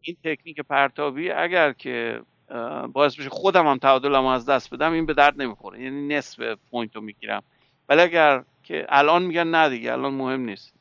این 0.02 0.18
تکنیک 0.24 0.60
پرتابی 0.60 1.32
اگر 1.32 1.72
که 1.72 2.22
باعث 2.94 3.20
بشه 3.20 3.30
خودم 3.30 3.68
هم 3.68 3.78
تعادلم 3.78 4.26
از 4.26 4.46
دست 4.46 4.74
بدم 4.74 4.92
این 4.92 5.06
به 5.06 5.14
درد 5.14 5.42
نمی‌خوره. 5.42 5.82
یعنی 5.82 6.08
نصف 6.08 6.58
point 6.72 6.96
رو 6.96 7.02
می‌گیرم. 7.02 7.44
ولی 7.90 8.02
اگر 8.02 8.44
که 8.64 8.86
الان 8.90 9.24
میگن 9.24 9.48
نه 9.48 9.70
دیگه 9.70 9.94
الان 9.94 10.14
مهم 10.14 10.42
نیست. 10.42 10.74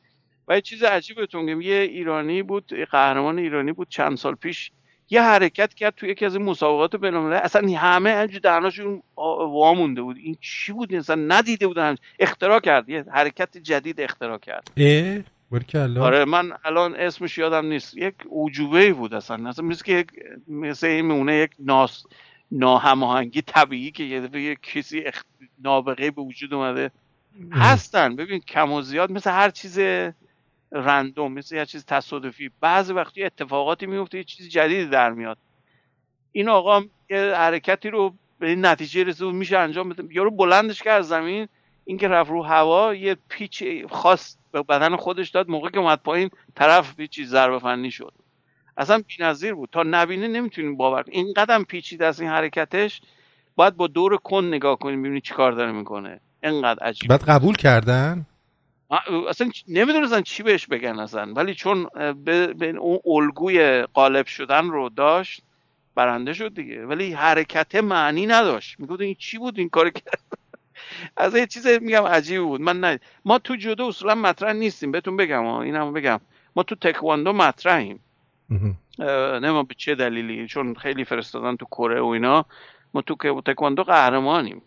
و 0.47 0.55
یه 0.55 0.61
چیز 0.61 0.83
عجیب 0.83 1.17
بهتون 1.17 1.61
یه 1.61 1.75
ایرانی 1.75 2.43
بود 2.43 2.71
یه 2.71 2.85
قهرمان 2.85 3.39
ایرانی 3.39 3.71
بود 3.71 3.89
چند 3.89 4.17
سال 4.17 4.35
پیش 4.35 4.71
یه 5.09 5.21
حرکت 5.21 5.73
کرد 5.73 5.93
توی 5.95 6.09
یکی 6.09 6.25
از 6.25 6.35
این 6.35 6.45
مسابقات 6.45 6.95
بین‌المللی 6.95 7.35
اصلا 7.35 7.77
همه 7.77 8.11
همینجوری 8.11 8.39
دهناشون 8.39 9.03
وامونده 9.15 10.01
بود. 10.01 10.17
این 10.17 10.37
چی 10.41 10.71
بود؟ 10.71 10.93
اصلا 10.93 11.15
ندیده 11.15 11.67
بودن 11.67 11.95
اختراع 12.19 12.59
کرد 12.59 12.89
یه 12.89 13.05
حرکت 13.11 13.57
جدید 13.57 14.01
اختراع 14.01 14.37
کرد. 14.37 14.71
اه 14.77 15.19
آره 15.99 16.25
من 16.25 16.51
الان 16.65 16.95
اسمش 16.95 17.37
یادم 17.37 17.65
نیست. 17.65 17.97
یک 17.97 18.15
اوجوبه 18.25 18.93
بود 18.93 19.13
اصلا. 19.13 19.49
اصلا 19.49 19.65
مثل 19.65 19.83
که 19.83 20.05
مثل 20.47 20.87
این 20.87 21.05
میمونه 21.05 21.35
یک 21.35 21.51
ناس 21.59 22.05
ناهماهنگی 22.51 23.41
طبیعی 23.41 23.91
که 23.91 24.03
یه 24.03 24.21
دفعه 24.21 24.55
کسی 24.55 24.99
اخ... 24.99 25.23
نابغه 25.59 26.11
به 26.11 26.21
وجود 26.21 26.53
اومده. 26.53 26.91
هستن. 27.51 28.15
ببین 28.15 28.39
کم 28.39 28.71
و 28.71 28.81
زیاد 28.81 29.11
مثل 29.11 29.31
هر 29.31 29.49
چیز 29.49 29.79
رندوم 30.71 31.33
مثل 31.33 31.55
یه 31.55 31.65
چیز 31.65 31.85
تصادفی. 31.85 32.51
بعضی 32.61 32.93
وقتی 32.93 33.23
اتفاقاتی 33.23 33.85
میفته 33.85 34.17
یه 34.17 34.23
چیز 34.23 34.49
جدیدی 34.49 34.85
در 34.85 35.11
میاد. 35.11 35.37
این 36.31 36.49
آقا 36.49 36.83
یه 37.09 37.33
حرکتی 37.35 37.89
رو 37.89 38.13
به 38.39 38.49
این 38.49 38.65
نتیجه 38.65 39.03
رسید 39.03 39.27
میشه 39.27 39.57
انجام 39.57 39.89
بده. 39.89 40.03
یارو 40.11 40.31
بلندش 40.31 40.83
کرد 40.83 41.01
زمین. 41.01 41.47
اینکه 41.85 42.07
رفت 42.07 42.29
رو 42.29 42.43
هوا 42.43 42.95
یه 42.95 43.17
پیچ 43.29 43.63
خاص 43.89 44.37
به 44.51 44.63
بدن 44.63 44.95
خودش 44.95 45.29
داد. 45.29 45.49
موقع 45.49 45.69
که 45.69 45.79
اومد 45.79 45.99
پایین 45.99 46.29
طرف 46.55 46.93
به 46.93 47.07
چیز 47.07 47.29
ضربه 47.29 47.59
فنی 47.59 47.91
شد. 47.91 48.13
اصلا 48.77 49.03
بی‌نظیر 49.17 49.53
بود. 49.53 49.69
تا 49.71 49.83
نبینه 49.83 50.27
نمی‌تونیم 50.27 50.77
باور 50.77 51.03
این 51.07 51.33
قدم 51.33 51.63
پیچیده 51.63 52.05
از 52.05 52.21
این 52.21 52.29
حرکتش 52.29 53.01
باید 53.55 53.75
با 53.77 53.87
دور 53.87 54.17
کن 54.17 54.45
نگاه 54.45 54.79
کنیم 54.79 55.01
ببینید 55.01 55.23
چیکار 55.23 55.51
داره 55.51 55.71
می‌کنه. 55.71 56.19
اینقدر 56.43 56.83
عجیب. 56.83 57.09
بعد 57.09 57.23
قبول 57.23 57.55
کردن؟ 57.55 58.25
اصلا 59.29 59.49
نمی‌دونستن 59.67 60.21
چی 60.21 60.43
بهش 60.43 60.67
بگن 60.67 60.99
اصلا. 60.99 61.33
ولی 61.33 61.55
چون 61.55 61.87
به 62.23 62.73
اون 62.79 62.99
الگوی 63.05 63.81
قالب 63.93 64.25
شدن 64.25 64.67
رو 64.69 64.89
داشت 64.89 65.41
برنده 65.95 66.33
شد 66.33 66.53
دیگه. 66.53 66.85
ولی 66.85 67.13
حرکت 67.13 67.75
معنی 67.75 68.25
نداشت. 68.25 68.79
می‌گفت 68.79 69.01
این 69.01 69.15
چی 69.19 69.37
بود؟ 69.37 69.59
این 69.59 69.69
کار 69.69 69.89
کرد؟ 69.89 70.21
از 71.17 71.35
یه 71.35 71.47
چیز 71.47 71.67
میگم 71.67 72.03
عجیب 72.03 72.41
بود. 72.41 72.61
من 72.61 72.79
نه. 72.79 72.99
ما 73.25 73.39
تو 73.39 73.55
جودو 73.55 73.85
اصولا 73.85 74.15
مطرح 74.15 74.53
نیستیم. 74.53 74.91
بهتون 74.91 75.17
بگم 75.17 75.45
اینم 75.45 75.93
بگم. 75.93 76.19
ما 76.55 76.63
تو 76.63 76.75
تکواندو 76.75 77.33
مطرحیم. 77.33 77.99
نه 78.99 79.63
به 79.63 79.73
چه 79.77 79.95
دلیلی؟ 79.95 80.47
چون 80.47 80.75
خیلی 80.75 81.05
فرستادن 81.05 81.55
تو 81.55 81.65
کره 81.65 82.01
و 82.01 82.05
اینا. 82.05 82.45
ما 82.93 83.01
تو 83.01 83.41
تکواندو 83.41 83.83
قهرمانیم. 83.83 84.61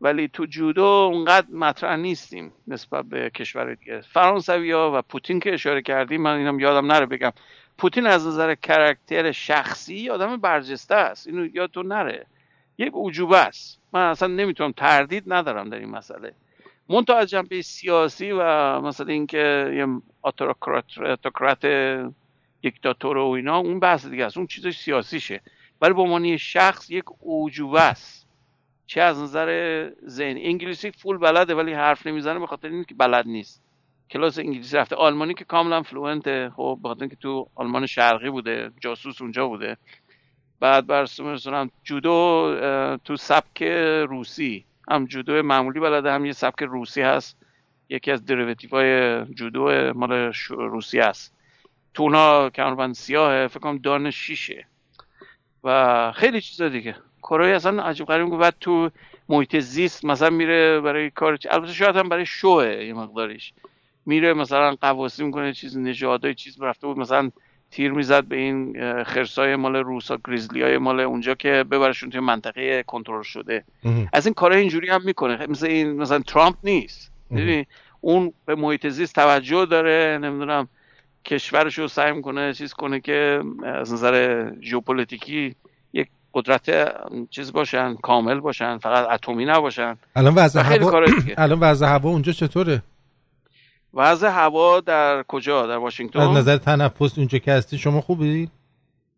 ولی 0.00 0.28
تو 0.28 0.46
جودو 0.46 0.84
اونقدر 0.84 1.46
مطرح 1.52 1.96
نیستیم 1.96 2.52
نسبت 2.68 3.04
به 3.04 3.30
کشور 3.30 3.74
دیگه. 3.74 4.00
فرانسوی 4.00 4.72
ها 4.72 4.98
و 4.98 5.02
پوتین 5.02 5.40
که 5.40 5.54
اشاره 5.54 5.82
کردیم 5.82 6.22
من 6.22 6.36
اینم 6.36 6.60
یادم 6.60 6.92
نره 6.92 7.06
بگم. 7.06 7.32
پوتین 7.78 8.06
از 8.06 8.26
نظر 8.26 8.54
کرکتر 8.54 9.32
شخصی 9.32 10.10
آدم 10.10 10.36
برجسته 10.36 10.94
است. 10.94 11.26
اینو 11.26 11.46
یادتون 11.54 11.86
نره. 11.86 12.26
یک 12.78 12.92
عجوبه 12.94 13.38
است. 13.38 13.80
من 13.92 14.00
اصلا 14.00 14.28
نمی‌تونم 14.28 14.72
تردید 14.72 15.32
ندارم 15.32 15.68
در 15.68 15.78
این 15.78 15.90
مسئله. 15.90 16.32
منتها 16.88 17.16
از 17.16 17.30
جنبه 17.30 17.62
سیاسی 17.62 18.32
و 18.32 18.80
مثلا 18.80 19.06
اینکه 19.06 19.72
یه 19.76 19.86
autocrat 20.24 21.66
دیکتاتور 22.62 23.16
و 23.16 23.28
اینا 23.28 23.58
اون 23.58 23.80
بحث 23.80 24.06
دیگه 24.06 24.24
است. 24.26 24.36
اون 24.36 24.46
چیزش 24.46 24.78
سیاسیشه. 24.78 25.40
ولی 25.80 25.92
به 25.92 26.02
عنوان 26.02 26.36
شخص 26.36 26.90
یک 26.90 27.04
عجوبه 27.26 27.80
است. 27.80 28.26
چه 28.86 29.00
از 29.00 29.22
نظر 29.22 29.90
ذهن 30.06 30.36
انگلیسی 30.36 30.90
full 30.90 31.18
بلده 31.18 31.54
ولی 31.54 31.72
حرف 31.72 32.06
نمی‌زنه 32.06 32.38
به 32.38 32.46
خاطر 32.46 32.68
اینکه 32.68 32.94
بلد 32.94 33.26
نیست. 33.26 33.62
کلاس 34.10 34.38
انگلیسی 34.38 34.76
رفته. 34.76 34.96
آلمانی 34.96 35.34
که 35.34 35.44
کاملا 35.44 35.82
fluent 35.82 36.48
خب 36.48 36.78
به 36.82 36.88
خاطر 36.88 37.00
اینکه 37.00 37.16
تو 37.16 37.48
آلمان 37.54 37.86
شرقی 37.86 38.30
بوده 38.30 38.70
جاسوس 38.80 39.22
اونجا 39.22 39.48
بوده. 39.48 39.76
بعد 40.60 40.86
برسونم 40.86 41.70
جودو 41.84 42.98
تو 43.04 43.16
سبک 43.16 43.62
روسی. 44.08 44.64
هم 44.90 45.06
جودو 45.06 45.42
معمولی 45.42 45.80
بلده 45.80 46.12
هم 46.12 46.26
یه 46.26 46.32
سبک 46.32 46.62
روسی 46.62 47.02
هست. 47.02 47.36
یکی 47.88 48.10
از 48.10 48.24
دریوتیو 48.24 48.70
های 48.70 49.24
جودو 49.34 49.92
مال 49.94 50.32
روسی 50.48 50.98
هست. 50.98 51.39
تو 51.94 52.02
اونا 52.02 52.50
کمربند 52.50 52.94
سیاهه 52.94 53.46
فکر 53.46 53.60
کنم 53.60 53.78
دان 53.78 54.10
شیشه. 54.10 54.66
و 55.64 56.12
خیلی 56.12 56.40
چیزا 56.40 56.68
دیگه. 56.68 56.96
کره 57.22 57.46
اصلا 57.46 57.82
عجیب 57.82 58.06
غریب 58.06 58.36
بعد 58.36 58.54
تو 58.60 58.90
محیط 59.28 59.58
زیست 59.58 60.04
مثلا 60.04 60.30
میره 60.30 60.80
برای 60.80 61.10
کار 61.10 61.38
البته 61.50 61.72
شاید 61.72 61.96
هم 61.96 62.08
برای 62.08 62.26
شوه 62.26 62.64
یه 62.64 62.94
مقداریش. 62.94 63.52
میره 64.06 64.34
مثلا 64.34 64.76
قواسی 64.80 65.24
می‌کنه 65.24 65.52
چیز 65.52 65.78
نژادای 65.78 66.34
چیز 66.34 66.62
رفته 66.62 66.86
بود 66.86 66.98
مثلا 66.98 67.30
تیر 67.70 67.92
می‌زد 67.92 68.24
به 68.24 68.36
این 68.36 68.74
خرسای 69.04 69.56
مال 69.56 69.76
روسا 69.76 70.18
گریزلی 70.24 70.62
های 70.62 70.78
مال 70.78 71.00
اونجا 71.00 71.34
که 71.34 71.64
ببرشون 71.70 72.10
توی 72.10 72.20
منطقه 72.20 72.82
کنترل 72.82 73.22
شده. 73.22 73.64
از 74.12 74.26
این 74.26 74.34
کارهای 74.34 74.60
اینجوری 74.60 74.88
هم 74.88 75.02
می‌کنه. 75.04 75.46
مثل 75.46 75.66
این 75.66 75.96
مثلا 75.96 76.18
ترامپ 76.18 76.56
نیست. 76.64 77.12
اون 78.00 78.32
به 78.46 78.54
محیط 78.54 78.88
زیست 78.88 79.14
توجه 79.14 79.66
داره 79.66 80.18
نمی‌دونم. 80.22 80.68
کشورش 81.24 81.78
رو 81.78 81.88
سعی 81.88 82.12
می‌کنه 82.12 82.54
چیز 82.54 82.72
کنه 82.74 83.00
که 83.00 83.42
از 83.64 83.92
نظر 83.92 84.46
ژئوپلیتیکی 84.62 85.54
یک 85.92 86.08
قدرت 86.34 86.94
چیز 87.30 87.52
باشن 87.52 87.94
کامل 87.94 88.40
باشن 88.40 88.78
فقط 88.78 89.08
اتمی 89.10 89.44
نباشن. 89.44 89.96
الان 90.16 90.34
وضع 90.34 90.60
هوا 90.60 91.04
الان 91.38 91.60
وضع 91.60 91.86
هوا 91.86 92.10
اونجا 92.10 92.32
چطوره؟ 92.32 92.82
وضع 93.94 94.28
هوا 94.28 94.80
در 94.80 95.22
کجا؟ 95.22 95.66
در 95.66 95.76
واشنگتن؟ 95.76 96.20
از 96.20 96.36
نظر 96.36 96.56
تنفس 96.56 97.18
اونجا 97.18 97.38
که 97.38 97.52
هستی 97.52 97.78
شما 97.78 98.00
خوبی؟ 98.00 98.48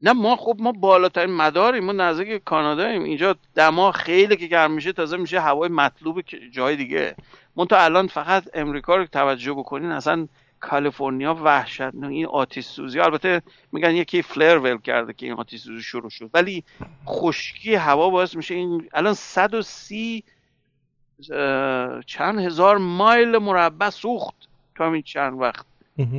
نه 0.03 0.13
ما 0.13 0.37
خب 0.37 0.57
ما 0.59 0.73
بالاترین 0.73 1.37
مداریم. 1.37 1.85
ما 1.85 1.93
نزدیک 1.93 2.45
کاناداییم. 2.45 3.05
اینجا 3.05 3.37
دما 3.55 3.93
خیلی 3.93 4.37
که 4.37 4.47
گرم 4.47 4.71
میشه 4.71 4.93
تازه 4.93 5.17
میشه 5.17 5.41
هوای 5.41 5.69
مطلوب 5.69 6.21
جای 6.53 6.77
دیگه. 6.77 7.15
من 7.57 7.67
تا 7.67 7.79
الان 7.79 8.07
فقط 8.07 8.45
امریکا 8.55 8.97
رو 8.97 9.07
توجه 9.07 9.53
بکنین 9.53 9.91
اصلا 9.91 10.29
کالیفرنیا 10.63 11.35
وحشت 11.35 11.95
این 11.95 12.27
آتیش 12.27 12.65
سوزی. 12.65 13.01
البته 13.01 13.43
میگن 13.73 13.95
یکی 13.95 14.23
فلر 14.23 14.59
ول 14.59 14.79
کرده 14.79 15.13
که 15.13 15.27
این 15.27 15.35
آتیش 15.35 15.61
سوزی 15.61 15.83
شروع 15.83 16.11
شد. 16.11 16.31
ولی 16.35 16.65
خشکی 17.07 17.75
هوا 17.75 18.11
باعث 18.11 18.37
میشه 18.37 18.55
این 18.55 18.89
الان 18.93 19.15
130 19.15 20.25
چند 22.07 22.39
هزار 22.39 22.79
مایل 22.79 23.39
مربع 23.39 23.91
سوخت 23.91 24.35
تو 24.75 24.85
همین 24.85 25.03
چند 25.03 25.41
وقت. 25.41 25.67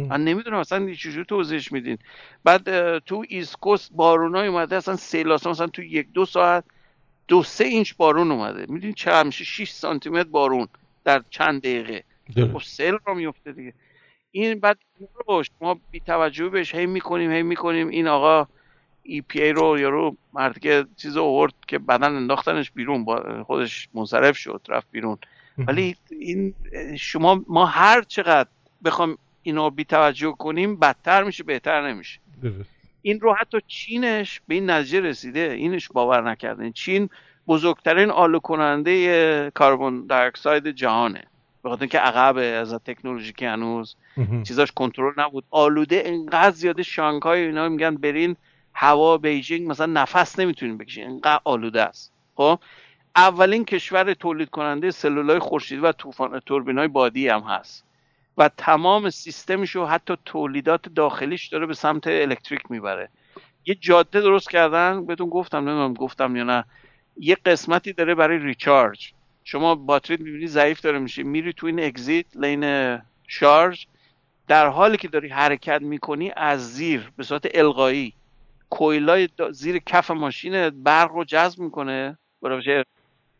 من 0.09 0.23
نمی‌دونم 0.23 0.57
اصلا 0.57 0.93
چجوری 0.93 1.25
توضیحش 1.25 1.71
میدین. 1.71 1.97
بعد 2.43 2.97
تو 2.99 3.25
East 3.29 3.57
Coast 3.57 3.91
بارون 3.93 4.35
اومده 4.35 4.75
اصلا 4.75 4.95
سیلاسا 4.95 5.49
مثلا 5.49 5.67
تو 5.67 5.83
یک 5.83 6.07
دو 6.13 6.25
ساعت 6.25 6.63
دو 7.27 7.43
سه 7.43 7.63
اینچ 7.63 7.93
بارون 7.97 8.31
اومده. 8.31 8.65
می‌دونی 8.69 8.93
چه 8.93 9.23
میشه 9.23 9.43
6 9.43 9.69
سانتی 9.69 10.09
متر 10.09 10.29
بارون 10.29 10.67
در 11.03 11.23
چند 11.29 11.61
دقیقه. 11.61 12.03
خب 12.35 12.61
سیل 12.61 12.97
رو 13.05 13.13
میفته 13.15 13.51
دیگه. 13.51 13.73
این 14.35 14.59
بعد 14.59 14.77
رو 15.27 15.43
شما 15.43 15.79
بی 15.91 15.99
توجه 15.99 16.49
بهش 16.49 16.75
هی 16.75 16.85
می‌کنیم 16.85 17.31
هی 17.31 17.43
می‌کنیم. 17.43 17.87
این 17.87 18.07
آقا 18.07 18.47
EPA 19.03 19.51
رو 19.51 19.79
یارو 19.79 20.15
مرد 20.33 20.59
که 20.59 20.85
چیز 20.97 21.17
آورد 21.17 21.53
که 21.67 21.79
بعدا 21.79 22.15
انداختنش 22.15 22.71
بیرون 22.71 23.05
با 23.05 23.43
خودش 23.43 23.89
منصرف 23.93 24.37
شد 24.37 24.61
رفت 24.69 24.87
بیرون. 24.91 25.17
ولی 25.57 25.95
این 26.09 26.53
شما 26.97 27.41
ما 27.47 27.65
هر 27.65 28.01
چقدر 28.01 28.49
بخوام 28.85 29.17
اینو 29.43 29.69
بی 29.69 29.85
توجه 29.85 30.31
کنیم 30.31 30.75
بدتر 30.75 31.23
میشه 31.23 31.43
بهتر 31.43 31.87
نمیشه. 31.89 32.19
این 33.01 33.19
رو 33.19 33.33
حتی 33.33 33.57
چینش 33.67 34.41
به 34.47 34.55
این 34.55 34.69
نتیجه 34.69 34.99
رسیده. 34.99 35.39
اینش 35.39 35.89
باور 35.89 36.31
نکردن 36.31 36.71
چین 36.71 37.09
بزرگترین 37.47 38.09
آلو 38.09 38.39
کننده 38.39 39.51
کربن 39.59 40.29
دی 40.59 40.73
جهانه. 40.73 41.23
به 41.63 41.69
خاطر 41.69 41.81
اینکه 41.81 41.99
عقب 41.99 42.37
از 42.37 42.73
تکنولوژی 42.73 43.33
که 43.33 43.49
هنوز 43.49 43.95
چیزاش 44.47 44.71
کنترل 44.71 45.13
نبود. 45.17 45.43
آلوده 45.51 46.03
انقدر 46.05 46.51
زیاده 46.51 46.83
شانگهای 46.83 47.41
اینا 47.41 47.69
میگن 47.69 47.95
برین 47.95 48.35
هوا 48.73 49.17
بیجینگ 49.17 49.69
مثلا 49.69 49.85
نفس 49.85 50.39
نمی‌تونین 50.39 50.77
بکشین. 50.77 51.07
انقدر 51.07 51.41
آلوده 51.43 51.81
است. 51.81 52.13
خب؟ 52.35 52.59
اولین 53.15 53.65
کشور 53.65 54.13
تولید 54.13 54.49
کننده 54.49 54.91
سلولای 54.91 55.39
خورشیدی 55.39 55.81
و 55.81 55.91
طوفان 55.91 56.39
توربینای 56.39 56.87
بادی 56.87 57.27
هم 57.27 57.41
هست. 57.41 57.85
و 58.37 58.49
تمام 58.57 59.09
سیستمش 59.09 59.75
و 59.75 59.85
حتی 59.85 60.17
تولیدات 60.25 60.89
داخلیش 60.89 61.47
داره 61.47 61.65
به 61.65 61.73
سمت 61.73 62.07
الکتریک 62.07 62.71
می‌بره. 62.71 63.09
یه 63.65 63.75
جاده 63.75 64.21
درست 64.21 64.49
کردن 64.49 65.05
بهتون 65.05 65.29
گفتم 65.29 65.57
نمی‌دونم 65.57 65.93
گفتم 65.93 66.35
یا 66.35 66.43
نه. 66.43 66.65
یه 67.17 67.37
قسمتی 67.45 67.93
داره 67.93 68.15
برای 68.15 68.37
ریچارج. 68.37 69.13
شما 69.43 69.75
باتری 69.75 70.17
می‌بینی 70.17 70.47
ضعیف 70.47 70.81
داره 70.81 70.99
میشه. 70.99 71.23
میری 71.23 71.53
تو 71.53 71.67
این 71.67 71.83
اگزیت 71.83 72.25
لین 72.35 72.97
شارژ 73.27 73.85
در 74.47 74.67
حالی 74.67 74.97
که 74.97 75.07
داری 75.07 75.27
حرکت 75.27 75.81
می‌کنی 75.81 76.31
از 76.35 76.73
زیر 76.73 77.11
به 77.17 77.23
صورت 77.23 77.47
القایی 77.53 78.13
کویلای 78.69 79.29
زیر 79.51 79.77
کف 79.77 80.11
ماشین 80.11 80.69
برق 80.69 81.11
رو 81.11 81.23
جذب 81.23 81.59
می‌کنه 81.59 82.17
برای 82.41 82.83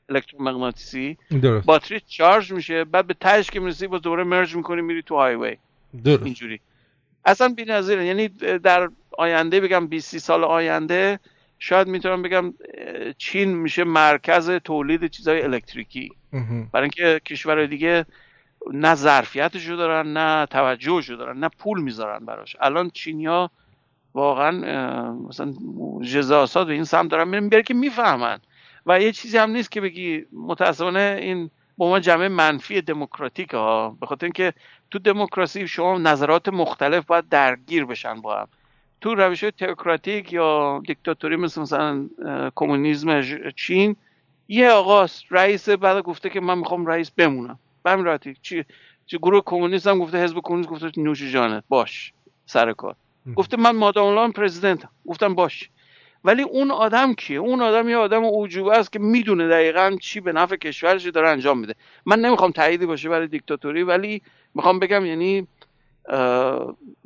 الکترومغناطیسی. 0.09 1.17
باتری 1.65 1.99
چارج 2.07 2.51
میشه 2.51 2.83
بعد 2.83 3.07
به 3.07 3.13
تهش 3.13 3.49
که 3.49 3.59
می‌رسی 3.59 3.87
با 3.87 3.97
دوباره 3.97 4.23
مرج 4.23 4.55
می‌کنی 4.55 4.81
میری 4.81 5.01
تو 5.01 5.15
هایوی 5.15 5.57
درست. 6.03 6.23
اینجوری. 6.23 6.59
اصلا 7.25 7.49
بی‌نظیره. 7.49 8.05
یعنی 8.05 8.27
در 8.57 8.89
آینده 9.11 9.59
بگم 9.61 9.87
20 9.87 10.17
سال 10.17 10.43
آینده 10.43 11.19
شاید 11.59 11.87
می‌تونم 11.87 12.21
بگم 12.21 12.53
چین 13.17 13.55
میشه 13.55 13.83
مرکز 13.83 14.49
تولید 14.49 15.07
چیزهای 15.07 15.41
الکتریکی. 15.41 16.11
برای 16.71 16.83
اینکه 16.83 17.21
کشور 17.25 17.65
دیگه 17.65 18.05
نه 18.73 18.95
ظرفیتشو 18.95 19.75
دارن 19.75 20.13
نه 20.17 20.45
توجهشو 20.45 21.15
دارن 21.15 21.39
نه 21.39 21.49
پول 21.59 21.81
می‌ذارن 21.81 22.25
براش. 22.25 22.55
الان 22.61 22.89
چینیا 22.89 23.49
واقعا 24.13 24.51
مثلا 25.11 25.53
جزاسات 26.01 26.67
به 26.67 26.73
این 26.73 26.83
سمت 26.83 27.11
دارن 27.11 27.27
میرن 27.27 27.49
بیاره 27.49 27.63
که 27.63 27.73
می‌فهمن. 27.73 28.39
و 28.85 29.01
یه 29.01 29.11
چیزی 29.11 29.37
هم 29.37 29.51
نیست 29.51 29.71
که 29.71 29.81
بگی 29.81 30.25
متاسفانه 30.33 31.17
این 31.21 31.49
با 31.77 31.89
ما 31.89 31.99
جمعه 31.99 32.27
منفی 32.27 32.81
دموکراتیک 32.81 33.49
ها 33.49 33.97
به 33.99 34.05
خاطر 34.05 34.25
اینکه 34.25 34.53
تو 34.91 34.99
دموکراسی 34.99 35.67
شما 35.67 35.97
نظرات 35.97 36.49
مختلف 36.49 37.05
باید 37.05 37.29
درگیر 37.29 37.85
بشن 37.85 38.21
با 38.21 38.39
هم. 38.39 38.47
تو 39.03 39.15
روش 39.15 39.39
تئوکراتیک 39.57 40.33
یا 40.33 40.81
دیکتاتوری 40.87 41.35
مثل 41.35 41.61
مثلا 41.61 42.09
کمونیسم 42.55 43.21
چین 43.55 43.95
یه 44.47 44.69
آقاست 44.69 45.23
رئیس 45.31 45.69
بعد 45.69 46.03
گفته 46.03 46.29
که 46.29 46.39
من 46.39 46.57
می‌خوام 46.57 46.85
رئیس 46.85 47.11
بمونم. 47.11 47.59
به 47.83 47.91
همین 47.91 48.05
راحتی 48.05 48.35
چی 48.41 48.63
چی 49.05 49.17
گروه 49.17 49.41
کمونیست 49.45 49.87
هم 49.87 49.99
گفته 49.99 50.23
حزب 50.23 50.39
کمونیست 50.43 50.69
گفته 50.69 50.91
نوش 50.97 51.23
جانت 51.33 51.63
باش 51.69 52.13
سر 52.45 52.73
کار. 52.73 52.95
گفته 53.35 53.57
من 53.57 53.75
مادام 53.75 54.31
پرزیدنت 54.31 54.83
گفتم 55.07 55.35
باش. 55.35 55.69
ولی 56.23 56.41
اون 56.41 56.71
آدم 56.71 57.13
کیه؟ 57.13 57.39
اون 57.39 57.61
آدم 57.61 57.89
یه 57.89 57.97
آدم 57.97 58.23
اوجوبه 58.23 58.77
است 58.77 58.91
که 58.91 58.99
می‌دونه 58.99 59.47
دقیقا 59.47 59.95
چی 60.01 60.19
به 60.19 60.31
نفع 60.31 60.55
کشورش 60.55 61.05
داره 61.05 61.29
انجام 61.29 61.59
میده. 61.59 61.75
من 62.05 62.19
نمی‌خوام 62.19 62.51
تاییدی 62.51 62.85
باشه 62.85 63.09
برای 63.09 63.27
دیکتاتوری 63.27 63.83
ولی 63.83 64.21
می‌خوام 64.53 64.79
بگم 64.79 65.05
یعنی 65.05 65.47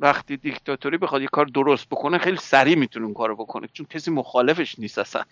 وقتی 0.00 0.36
دیکتاتوری 0.36 0.98
بخواد 0.98 1.22
یه 1.22 1.28
کار 1.28 1.46
درست 1.46 1.88
بکنه 1.88 2.18
خیلی 2.18 2.36
سریع 2.36 2.76
می‌تونه 2.76 3.04
اون 3.04 3.14
کارو 3.14 3.36
بکنه 3.36 3.68
چون 3.72 3.86
کسی 3.90 4.10
مخالفش 4.10 4.78
نیست 4.78 4.98
اصلا. 4.98 5.22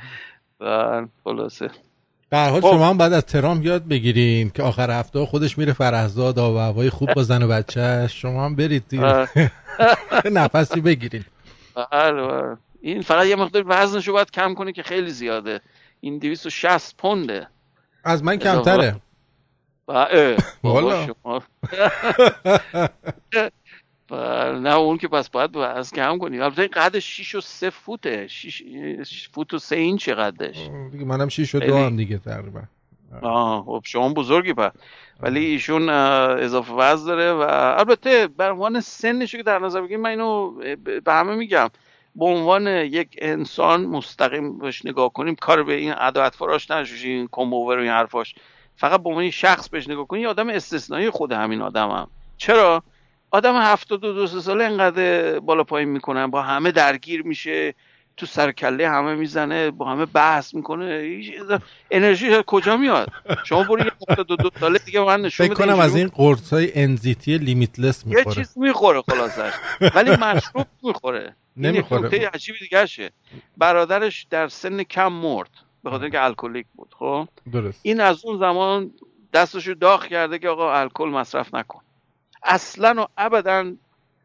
و 0.60 1.06
خلاصه. 1.24 1.70
در 2.30 2.50
حال 2.50 2.60
خب. 2.60 2.70
شما 2.70 2.88
هم 2.88 2.98
بعد 2.98 3.12
از 3.12 3.26
ترامپ 3.26 3.64
یاد 3.64 3.88
بگیرین 3.88 4.50
که 4.50 4.62
آخر 4.62 4.90
هفته 4.90 5.26
خودش 5.26 5.58
میره 5.58 5.72
فرهزاد 5.72 6.38
و 6.38 6.58
هوای 6.58 6.90
خوب 6.90 7.14
با 7.14 7.22
زن 7.22 7.42
و 7.42 7.48
بچه 7.48 8.08
شما 8.08 8.44
هم 8.44 8.56
برید 8.56 8.84
نفسی 10.24 10.80
بگیرین. 10.80 11.24
بله 11.92 12.56
این 12.80 13.02
فقط 13.02 13.26
یه 13.26 13.36
مقدار 13.36 13.64
وزنشو 13.66 14.12
باید 14.12 14.30
کم 14.30 14.54
کنه 14.54 14.72
که 14.72 14.82
خیلی 14.82 15.10
زیاده. 15.10 15.60
این 16.00 16.18
260 16.18 16.96
پونده. 16.96 17.46
از 18.04 18.24
من 18.24 18.36
کمتره. 18.36 18.96
والا. 20.64 21.06
نه 24.60 24.74
اون 24.74 24.98
که 24.98 25.08
پس 25.08 25.28
باید 25.28 25.56
از 25.56 25.92
کم 25.92 26.18
کنی. 26.18 26.40
البته 26.40 26.68
قد 26.68 26.98
6 26.98 27.34
و 27.34 27.40
3 27.40 27.70
فوته. 27.70 28.26
6 28.26 29.28
فوت 29.32 29.54
و 29.54 29.58
3 29.58 29.76
اینچ 29.76 30.08
قدش. 30.08 30.70
دیگه 30.92 31.04
منم 31.04 31.28
6 31.28 31.54
و 31.54 31.60
2 31.60 31.76
هم 31.76 31.96
دیگه 31.96 32.18
تقریبا. 32.18 32.62
آه. 33.22 33.64
خب 33.64 33.82
شما 33.84 34.08
بزرگی 34.08 34.52
پس. 34.52 34.72
ولی 35.20 35.44
ایشون 35.44 35.88
اضافه 35.88 36.72
وزن 36.72 37.06
داره 37.06 37.32
و 37.32 37.40
البته 37.78 38.26
بر 38.26 38.50
عنوان 38.50 38.80
سنش 38.80 39.34
که 39.34 39.42
در 39.42 39.58
نظر 39.58 39.80
بگیریم 39.80 40.00
من 40.00 40.10
اینو 40.10 40.50
به 41.04 41.12
همه 41.12 41.34
میگم. 41.34 41.70
به 42.14 42.24
عنوان 42.24 42.66
یک 42.66 43.08
انسان 43.18 43.86
مستقیم 43.86 44.58
بهش 44.58 44.86
نگاه 44.86 45.12
کنیم 45.12 45.34
کار 45.34 45.62
به 45.62 45.74
این 45.74 45.94
ادوات 45.98 46.34
فراش 46.34 46.70
نشوشی 46.70 47.08
این 47.08 47.28
کمبوور 47.32 47.78
و 47.78 47.80
این 47.80 47.90
حرفاش. 47.90 48.34
فقط 48.76 49.02
به 49.02 49.08
عنوان 49.08 49.30
شخص 49.30 49.68
بهش 49.68 49.88
نگاه 49.88 50.06
کنی 50.06 50.20
یه 50.20 50.28
آدم 50.28 50.48
استثنایی 50.48 51.10
خود 51.10 51.32
همین 51.32 51.62
آدمم 51.62 51.90
هم. 51.90 52.08
چرا؟ 52.36 52.82
آدم 53.30 53.56
هفتاد 53.56 54.04
و 54.04 54.12
دو 54.12 54.26
ساله 54.26 54.64
انقدر 54.64 55.38
بالا 55.38 55.64
پایین 55.64 55.88
می‌کنن 55.88 56.26
با 56.26 56.42
همه 56.42 56.70
درگیر 56.70 57.22
میشه 57.22 57.74
تو 58.16 58.26
سر 58.26 58.52
کله 58.52 58.88
همه 58.88 59.14
می‌زنه 59.14 59.70
با 59.70 59.84
همه 59.84 60.06
بحث 60.06 60.54
می‌کنه. 60.54 61.18
انرژی 61.90 62.42
کجا 62.46 62.76
میاد؟ 62.76 63.08
شما 63.44 63.62
برو 63.62 63.78
یه 63.78 63.90
دو 64.16 64.36
دو 64.36 64.50
ساله 64.60 64.78
دیگه 64.78 65.00
من 65.00 65.20
نشون 65.20 65.46
فکر 65.46 65.56
کنم 65.56 65.78
از 65.80 65.96
این 65.96 66.08
قرص 66.08 66.52
های 66.52 66.72
انزیتی 66.74 67.38
لیمیتلس 67.38 68.06
می‌خوره 68.06 68.28
یه 68.28 68.34
چیز 68.34 68.58
می‌خوره 68.58 69.02
خلاصش 69.10 69.52
ولی 69.94 70.10
مشروب 70.10 70.66
می‌خوره. 70.82 71.36
نمی‌خوره. 71.56 72.12
این 72.12 72.26
عجیبی 72.26 72.58
دیگه 72.58 72.86
شه 72.86 73.10
برادرش 73.56 74.26
در 74.30 74.48
سن 74.48 74.82
کم 74.82 75.12
مرد. 75.12 75.50
به 75.86 75.90
خاطر 75.90 76.02
اینکه 76.02 76.24
الکلیک 76.24 76.66
بود 76.76 76.94
خب؟ 76.98 77.28
درست. 77.52 77.80
این 77.82 78.00
از 78.00 78.24
اون 78.24 78.38
زمان 78.38 78.90
دستشو 79.32 79.74
داغ 79.74 80.06
کرده 80.06 80.38
که 80.38 80.48
آقا 80.48 80.74
الکل 80.74 81.08
مصرف 81.08 81.54
نکن. 81.54 81.80
اصلا 82.42 83.02
و 83.02 83.06
ابدا 83.16 83.72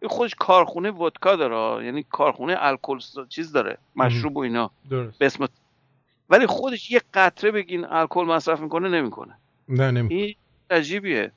خودش 0.05 0.35
کارخونه 0.39 0.91
ودکا 0.91 1.35
داره 1.35 1.85
یعنی 1.85 2.05
کارخونه 2.11 2.55
الکل 2.59 2.99
چیز 3.29 3.51
داره 3.51 3.77
مشروب 3.95 4.38
و 4.38 4.39
اینا. 4.39 4.71
درست. 4.89 5.19
به 5.19 5.25
اسم 5.25 5.47
ولی 6.29 6.47
خودش 6.47 6.91
یه 6.91 7.01
قطره 7.13 7.51
بگین 7.51 7.85
الکل 7.85 8.23
مصرف 8.23 8.59
می‌کنه 8.59 8.89
نمی‌کنه. 8.89 9.38
نه 9.69 9.91
نمی 9.91 10.15
این 10.15 10.35
عجیبیه. 10.69 11.31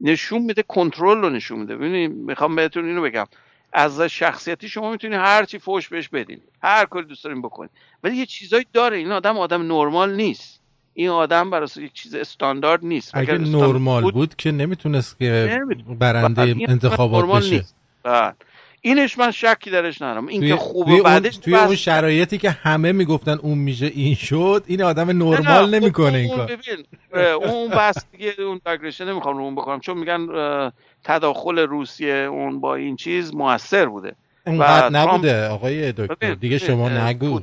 نشون 0.00 0.42
میده 0.42 0.62
کنترل 0.62 1.18
رو 1.18 1.30
نشون 1.30 1.58
میده. 1.58 1.76
ببینید 1.76 2.10
می‌خوام 2.10 2.56
بهتون 2.56 2.84
اینو 2.84 3.02
بگم. 3.02 3.26
از 3.72 4.00
شخصیتی 4.00 4.68
شما 4.68 4.90
می‌تونید 4.90 5.18
هر 5.18 5.44
چی 5.44 5.58
فوش 5.58 5.88
بهش 5.88 6.08
بدین. 6.08 6.40
هر 6.62 6.84
کاری 6.84 7.06
دوست 7.06 7.24
دارین 7.24 7.42
بکنید 7.42 7.70
ولی 8.04 8.16
یه 8.16 8.26
چیزایی 8.26 8.66
داره. 8.72 8.96
این 8.96 9.12
آدم 9.12 9.38
آدم 9.38 9.62
نرمال 9.62 10.14
نیست. 10.14 10.60
این 10.94 11.08
آدم 11.08 11.50
برای 11.50 11.68
یک 11.76 11.92
چیز 11.92 12.14
استاندارد 12.14 12.84
نیست. 12.84 13.10
اگه 13.14 13.38
نرمال 13.38 14.02
بود, 14.02 14.14
بود 14.14 14.36
که 14.36 14.52
نمی‌تونست 14.52 15.18
که 15.18 15.60
برنده 15.98 16.56
انتخابات 16.68 17.42
بشه. 17.42 17.64
بله. 18.02 18.32
اینش 18.82 19.18
من 19.18 19.30
شکی 19.30 19.70
درش 19.70 20.02
ندارم. 20.02 20.26
این 20.26 20.40
که 20.40 20.56
خوبه 20.56 21.02
بعدش 21.02 21.36
توی 21.36 21.54
اون 21.54 21.76
شرایطی 21.76 22.38
که 22.38 22.50
همه 22.50 22.92
می‌گفتن 22.92 23.38
اون 23.42 23.58
میشه 23.58 23.86
این 23.86 24.14
شد 24.14 24.64
این 24.66 24.82
آدم 24.82 25.10
نرمال 25.10 25.74
نمی‌کنه 25.74 26.18
این 26.18 26.36
کار. 26.36 26.46
ببین 26.46 26.86
اون 27.34 27.70
بس 27.70 28.04
دیگه 28.12 28.34
اون 28.38 28.60
داگرشن 28.64 29.08
نمی‌خوام 29.08 29.36
رو 29.36 29.42
اون 29.42 29.54
بکنم 29.54 29.80
چون 29.80 29.98
میگن 29.98 30.26
تداخل 31.04 31.58
روسیه 31.58 32.14
اون 32.14 32.60
با 32.60 32.74
این 32.74 32.96
چیز 32.96 33.34
موثر 33.34 33.86
بوده. 33.86 34.14
اونقدر 34.46 34.88
نبوده 34.88 35.48
آقای 35.48 35.92
دکتر. 35.92 36.34
دیگه 36.34 36.58
شما 36.58 36.88
نگو. 36.88 37.40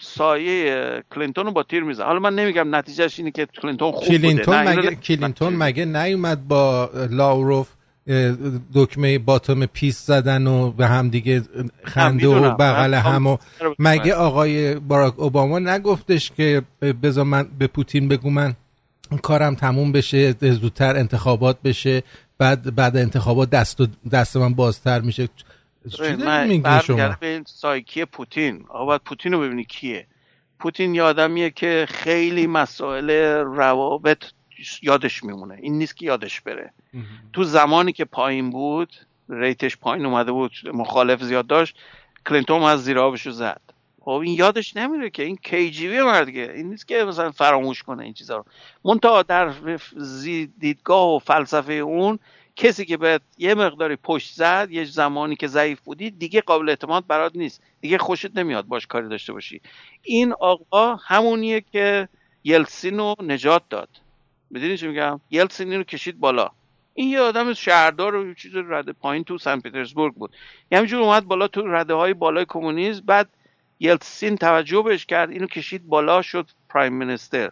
سایه 0.00 1.02
کلینتون 1.14 1.46
رو 1.46 1.52
با 1.52 1.62
تیر 1.62 1.82
میزن 1.82 2.04
حالا 2.04 2.18
من 2.18 2.34
نمیگم 2.34 2.74
نتیجهش 2.74 3.18
اینه 3.18 3.30
که 3.30 3.46
کلینتون 3.62 3.92
خوب 3.92 4.08
کلینتون 4.08 4.64
بوده 4.64 4.78
مگه 4.78 4.94
کلینتون 4.94 5.56
مگه 5.56 5.84
نیومد 5.84 6.48
با 6.48 6.90
لاوروف 7.10 7.68
دکمه 8.74 9.18
باتوم 9.18 9.66
پیس 9.66 10.06
زدن 10.06 10.46
و 10.46 10.70
به 10.70 10.86
هم 10.86 11.08
دیگه 11.08 11.42
خنده 11.84 12.28
و 12.28 12.54
بغل 12.54 12.94
هم 12.94 13.26
و 13.26 13.36
مگه 13.78 14.14
آقای 14.14 14.74
باراک 14.74 15.20
اوباما 15.20 15.58
نگفتش 15.58 16.32
که 16.36 16.62
بذار 17.02 17.24
من 17.24 17.48
به 17.58 17.66
پوتین 17.66 18.08
بگو 18.08 18.30
من 18.30 18.54
کارم 19.18 19.54
تموم 19.54 19.92
بشه 19.92 20.32
زودتر 20.32 20.96
انتخابات 20.96 21.62
بشه 21.62 22.02
بعد 22.38 22.74
بعد 22.74 22.96
انتخابات 22.96 23.50
دست, 23.50 23.80
و 23.80 23.86
دست 24.12 24.36
من 24.36 24.54
بازتر 24.54 25.00
میشه. 25.00 25.28
چی 25.90 26.02
من 26.12 26.80
شما؟ 26.80 27.16
به 27.20 27.26
این 27.26 27.44
سایکی 27.46 28.04
پوتین. 28.04 28.64
آقا 28.68 28.84
باید 28.84 29.00
پوتین 29.00 29.32
رو 29.32 29.40
ببینی 29.40 29.64
کیه. 29.64 30.06
پوتین 30.58 30.94
یه 30.94 31.02
آدمیه 31.02 31.50
که 31.50 31.86
خیلی 31.88 32.46
مسائل 32.46 33.10
روابط 33.40 34.24
یادش 34.82 35.24
میمونه. 35.24 35.58
این 35.62 35.78
نیست 35.78 35.96
که 35.96 36.06
یادش 36.06 36.40
بره. 36.40 36.72
تو 37.32 37.44
زمانی 37.44 37.92
که 37.92 38.04
پایین 38.04 38.50
بود 38.50 38.94
ریتش 39.28 39.76
پایین 39.76 40.06
اومده 40.06 40.32
بود 40.32 40.52
مخالف 40.74 41.22
زیاد 41.22 41.46
داشت 41.46 41.76
کلینتون 42.26 42.62
از 42.62 42.84
زیر 42.84 42.98
آبشو 42.98 43.30
زد. 43.30 43.60
خب 44.10 44.16
این 44.16 44.34
یادش 44.34 44.76
نمیره 44.76 45.10
که 45.10 45.22
این 45.22 45.36
کیجیوی 45.36 46.02
مردگه 46.02 46.52
این 46.54 46.68
نیست 46.68 46.88
که 46.88 47.04
مثلا 47.04 47.30
فراموش 47.30 47.82
کنه 47.82 48.04
این 48.04 48.12
چیزا 48.12 48.36
رو. 48.36 48.44
منتها 48.84 49.22
در 49.22 49.48
دیدگاه 50.58 51.14
و 51.14 51.18
فلسفه 51.18 51.72
اون 51.72 52.18
کسی 52.56 52.84
که 52.84 52.96
به 52.96 53.20
یه 53.38 53.54
مقداری 53.54 53.96
پشت 53.96 54.34
زد 54.34 54.68
یه 54.70 54.84
زمانی 54.84 55.36
که 55.36 55.46
ضعیف 55.46 55.80
بودی 55.80 56.10
دیگه 56.10 56.40
قابل 56.40 56.68
اعتماد 56.68 57.06
برات 57.06 57.36
نیست. 57.36 57.62
دیگه 57.80 57.98
خوشت 57.98 58.38
نمیاد 58.38 58.66
باش 58.66 58.86
کاری 58.86 59.08
داشته 59.08 59.32
باشی. 59.32 59.60
این 60.02 60.32
آقا 60.32 60.94
همونیه 60.94 61.64
که 61.72 62.08
یلسین 62.44 62.98
رو 62.98 63.14
نجات 63.22 63.62
داد. 63.70 63.88
می‌دونی 64.50 64.76
چی 64.76 64.88
میگم؟ 64.88 65.20
یلسین 65.30 65.72
رو 65.72 65.82
کشید 65.82 66.20
بالا. 66.20 66.50
این 66.94 67.08
یه 67.08 67.20
آدم 67.20 67.52
شهردار 67.52 68.14
و 68.14 68.34
چیز 68.34 68.56
رده 68.56 68.92
پایین 68.92 69.24
تو 69.24 69.38
سن 69.38 69.60
پترزبورگ 69.60 70.14
بود. 70.14 70.32
همینجور 70.72 71.02
اومد 71.02 71.24
بالا 71.24 71.48
تو 71.48 71.66
رده 71.66 71.94
های 71.94 72.14
بالای 72.14 72.44
کمونیسم 72.48 73.02
بعد 73.06 73.28
یلتسین 73.80 74.36
توجه 74.36 74.82
بهش 74.82 75.06
کرد 75.06 75.30
اینو 75.30 75.46
کشید 75.46 75.86
بالا 75.86 76.22
شد 76.22 76.48
پرایم 76.68 76.92
مینستر 76.92 77.50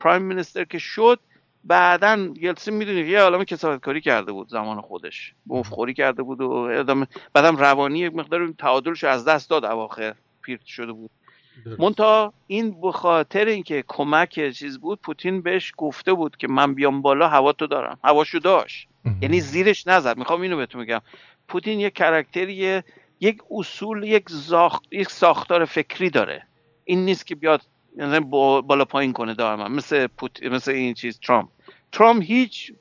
پرایم 0.00 0.22
مینستر 0.22 0.64
که 0.64 0.78
شد 0.78 1.20
بعدا 1.64 2.28
یلتسین 2.40 2.74
می‌دونی 2.74 3.00
یه 3.00 3.20
عالم 3.20 3.44
کسافت 3.44 3.84
کاری 3.84 4.00
کرده 4.00 4.32
بود 4.32 4.48
زمان 4.48 4.80
خودش. 4.80 5.32
خوری 5.70 5.94
کرده 5.94 6.22
بود 6.22 6.40
و 6.40 6.68
بعدم 7.32 7.56
روانی 7.56 7.98
یک 7.98 8.14
مقدار 8.14 8.52
تعادلش 8.58 9.04
از 9.04 9.24
دست 9.24 9.50
داد 9.50 9.64
اواخر 9.64 10.14
پیرت 10.42 10.64
شده 10.64 10.92
بود. 10.92 11.10
مونتا 11.78 12.32
این 12.46 12.80
به 12.80 12.92
خاطر 12.92 13.44
اینکه 13.46 13.84
کمک 13.88 14.52
چیز 14.52 14.78
بود 14.78 14.98
پوتین 15.02 15.40
بهش 15.40 15.72
گفته 15.76 16.12
بود 16.12 16.36
که 16.36 16.48
من 16.48 16.74
بیام 16.74 17.02
بالا 17.02 17.28
هوا 17.28 17.52
تو 17.52 17.66
دارم. 17.66 17.98
هواشو 18.04 18.38
داشت. 18.38 18.88
یعنی 19.20 19.40
زیرش 19.40 19.86
نزد. 19.86 20.18
می‌خوام 20.18 20.40
اینو 20.40 20.56
بهتون 20.56 20.80
میگم 20.80 21.00
پوتین 21.48 21.80
یک 21.80 21.94
کرکتریه 21.94 22.84
یک 23.24 23.38
اصول 23.50 24.04
یک, 24.04 24.24
زاخ... 24.28 24.80
یک 24.90 25.10
ساختار 25.10 25.64
فکری 25.64 26.10
داره. 26.10 26.46
این 26.84 27.04
نیست 27.04 27.26
که 27.26 27.34
بیاد 27.34 27.60
بالا 28.66 28.84
پایین 28.84 29.12
کنه 29.12 29.34
دائما 29.34 29.68
مثل 29.68 30.06
پوت... 30.06 30.42
مثل 30.42 30.70
این 30.70 30.94
چیز 30.94 31.20
ترامپ. 31.20 31.48
ترامپ 31.92 32.22
هیچ 32.22 32.72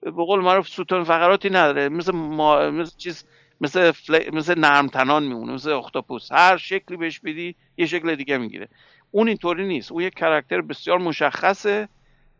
به 0.00 0.10
قول 0.10 0.40
معروف 0.40 0.68
ستون 0.68 1.04
فقراتی 1.04 1.50
نداره. 1.50 1.88
مثل 1.88 2.12
ما... 2.12 2.70
مثل 2.70 2.96
چیز 2.96 3.24
مثل 3.60 3.90
فل... 3.90 4.34
مثل 4.34 4.58
نرم 4.58 4.86
تنان 4.86 5.22
میمونه 5.22 5.52
مثل 5.52 5.70
اختاپوس. 5.70 6.32
هر 6.32 6.56
شکلی 6.56 6.96
بهش 6.96 7.18
بدی 7.18 7.54
یه 7.76 7.86
شکل 7.86 8.14
دیگه 8.14 8.38
می‌گیره. 8.38 8.68
اون 9.10 9.28
اینطوری 9.28 9.68
نیست. 9.68 9.92
اون 9.92 10.02
یک 10.02 10.14
کرکتر 10.14 10.60
بسیار 10.60 10.98
مشخصه. 10.98 11.88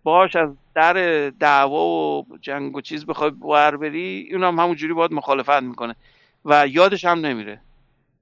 باش 0.02 0.36
از 0.36 0.50
در 0.74 1.30
دعوا 1.30 1.84
و 1.86 2.26
جنگ 2.40 2.76
و 2.76 2.80
چیز 2.80 3.06
بخوای 3.06 3.30
بر 3.30 3.76
بری 3.76 4.28
اون 4.32 4.44
هم 4.44 4.58
همونجوری 4.58 4.92
باید 4.92 5.12
مخالفت 5.12 5.62
می‌کنه. 5.62 5.96
و 6.48 6.66
یادش 6.66 7.04
هم 7.04 7.18
نمیره. 7.18 7.60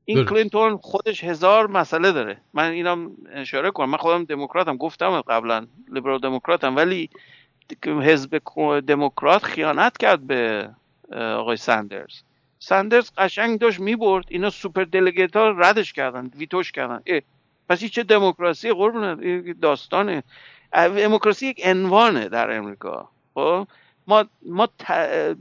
این 0.05 0.25
کلینتون 0.25 0.77
خودش 0.77 1.25
هزار 1.25 1.67
مسئله 1.67 2.13
داره. 2.13 2.37
من 2.55 2.71
اینم 2.71 3.11
اشاره 3.33 3.71
کنم. 3.71 3.91
من 3.91 3.99
خودم 3.99 4.25
دموکراتم. 4.25 4.77
گفتم 4.77 5.21
قبلا 5.21 5.67
لیبرال 5.93 6.19
دموکراتم. 6.19 6.77
ولی 6.77 7.11
حزب 7.87 8.43
دموکرات 8.87 9.43
خیانت 9.43 9.99
کرد 9.99 10.27
به 10.27 10.71
آقای 11.13 11.57
سندرز. 11.57 12.23
سندرز 12.59 13.11
قشنگ 13.19 13.59
داشت 13.59 13.81
می‌برد. 13.81 14.25
اینا 14.29 14.51
superdelegate 14.51 15.37
ها 15.37 15.51
ردش 15.51 15.93
کردن. 15.93 16.31
veto 16.37 16.61
ش 16.61 16.73
کردن. 16.73 17.03
اه. 17.07 17.21
پس 17.69 17.85
چه 17.85 18.03
دموکراسی؟ 18.03 18.73
قربونه 18.73 19.43
داستانه. 19.53 20.23
دموکراسی 20.73 21.47
یک 21.47 21.61
عنوانه 21.65 22.29
در 22.29 22.57
امریکا. 22.57 23.09
خب؟ 23.35 23.69
ما 24.07 24.25
ما 24.47 24.69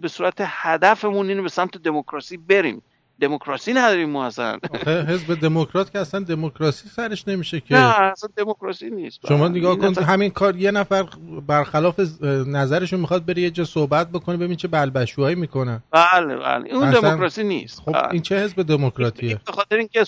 به 0.02 0.08
صورت 0.08 0.36
هدفمون 0.40 1.30
اینه 1.30 1.42
به 1.42 1.50
سمت 1.50 1.78
دموکراسی 1.78 2.38
بریم. 2.38 2.82
دموکراسی 3.22 3.74
نداریم 3.74 4.10
ما 4.10 4.26
اصلا. 4.26 4.60
حزب 4.86 5.40
دموکرات 5.40 5.92
که 5.92 6.00
اصلا 6.00 6.20
دموکراسی 6.20 6.90
سرش 6.90 7.28
نمیشه 7.28 7.60
که. 7.60 7.76
نه 7.76 8.00
اصلا 8.02 8.30
دموکراسی 8.38 8.90
نیست. 8.90 9.20
شما 9.28 9.48
نگاه 9.48 9.78
کن 9.78 10.04
همین 10.04 10.30
کار 10.30 10.56
یه 10.56 10.72
نفر 10.72 11.06
برخلاف 11.48 12.00
نظرشون 12.48 13.00
می‌خواد 13.00 13.26
بری 13.26 13.42
یه 13.42 13.52
جا 13.52 13.66
صحبت 13.66 14.10
بکنه 14.10 14.38
ببین 14.38 14.56
چه 14.56 14.68
بلبشوهایی 14.68 15.36
می‌کنه 15.36 15.84
بله 15.92 16.36
بله. 16.36 16.74
اون 16.74 16.92
دموکراسی 16.92 17.44
نیست. 17.44 17.82
خب 17.82 17.96
این 18.12 18.22
چه 18.22 18.44
حزب 18.44 18.62
دموکراتیه؟ 18.62 19.40
به 19.46 19.52
خاطر 19.52 19.76
اینکه 19.76 20.04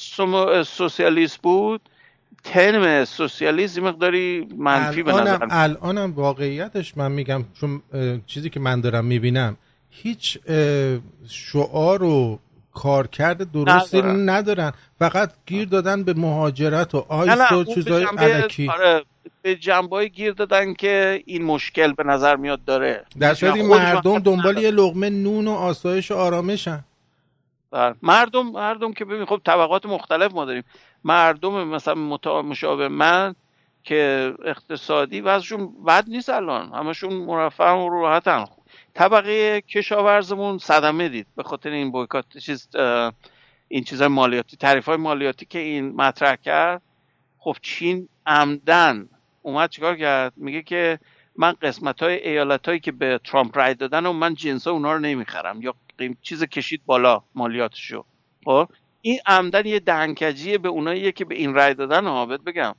سوسیالیست 0.64 1.42
بود 1.42 1.82
ترم 2.54 3.06
سوسیالیسم 3.06 3.82
مقداری 3.82 4.48
منفی 4.58 5.04
به 5.04 5.12
نظر 5.14 5.48
الانم 5.50 6.14
واقعیتش 6.16 6.98
من 6.98 7.12
میگم 7.12 7.46
چون 7.62 7.82
چیزی 8.28 8.50
که 8.50 8.60
من 8.60 8.82
دارم 8.82 9.06
می‌بینم 9.06 9.58
هیچ 9.90 10.38
شعار 11.30 12.04
و 12.04 12.40
کارکرد 12.74 13.52
درستی 13.52 13.98
ندارن. 13.98 14.30
ندارن. 14.30 14.72
فقط 15.00 15.32
گیر 15.46 15.68
دادن 15.68 16.04
به 16.04 16.14
مهاجرت 16.14 16.96
و 16.96 17.06
آیس 17.10 17.52
و 17.52 17.64
چیزای 17.64 18.06
علکی. 18.18 18.70
آره 18.70 19.04
به 19.42 19.56
جنبای 19.56 20.10
گیر 20.10 20.32
دادن 20.32 20.74
که 20.74 21.24
این 21.26 21.44
مشکل 21.44 21.94
به 21.94 22.04
نظر 22.04 22.36
میاد 22.36 22.66
داره. 22.66 23.06
در 23.20 23.34
صورتی 23.34 23.62
مردم 23.62 24.20
دنبال 24.20 24.58
یه 24.58 24.72
لغمه 24.72 25.10
نون 25.10 25.48
و 25.48 25.52
آسایش 25.52 26.12
و 26.12 26.16
آرامشن. 26.16 26.84
بله. 27.72 27.96
مردم 28.02 28.48
مردم 28.48 28.94
که 28.94 29.06
ببین 29.06 29.26
خب 29.26 29.42
طبقات 29.46 29.86
مختلف 29.86 30.34
ما 30.34 30.46
داریم. 30.46 30.64
مردم 31.04 31.68
مثلا 31.68 31.96
مشابه 32.42 32.88
من 32.88 33.36
که 33.84 34.34
اقتصادی 34.46 35.22
وضعشون 35.22 35.84
بد 35.84 36.10
نیست 36.10 36.30
الان. 36.30 36.74
همشون 36.74 37.14
مرفه 37.14 37.64
و 37.64 37.90
راحتن. 37.90 38.46
طبقه 38.94 39.62
کشاورزمون 39.62 40.58
صدمه 40.58 41.10
دید. 41.10 41.28
به 41.36 41.44
خاطر 41.44 41.70
این 41.70 41.92
بویکات 41.92 42.38
چیز 42.38 42.70
این 43.68 43.84
چیزای 43.84 44.08
مالیاتی 44.08 44.58
تعریف 44.58 44.86
های 44.86 44.98
مالیاتی 44.98 45.46
که 45.46 45.60
این 45.60 45.96
مطرح 45.96 46.36
کرد. 46.36 46.82
خب 47.40 47.56
چین 47.62 48.10
عمدن 48.26 49.10
اومد 49.42 49.70
چیکار 49.70 49.96
کرد؟ 49.96 50.34
میگه 50.36 50.62
که 50.62 51.00
من 51.38 51.54
قسمت 51.62 52.04
های 52.04 52.28
ایالت 52.30 52.68
هایی 52.68 52.80
که 52.80 52.92
به 52.92 53.20
ترامپ 53.24 53.58
رای 53.58 53.74
دادن 53.74 54.06
و 54.06 54.14
من 54.14 54.36
جنس 54.36 54.68
اونا 54.68 54.94
رو 54.94 55.00
نمی‌خرم. 55.00 55.62
یا 55.62 55.74
چیز 56.22 56.44
کشید 56.44 56.82
بالا 56.86 57.22
مالیاتشو. 57.36 58.06
خب؟ 58.46 58.68
این 59.02 59.20
عمدن 59.26 59.66
یه 59.66 59.80
دهنکجیه 59.80 60.58
به 60.58 60.70
اونایی 60.70 61.12
که 61.12 61.26
به 61.26 61.36
این 61.36 61.54
رای 61.54 61.74
دادن 61.74 62.06
ها 62.06 62.26
بگم. 62.26 62.76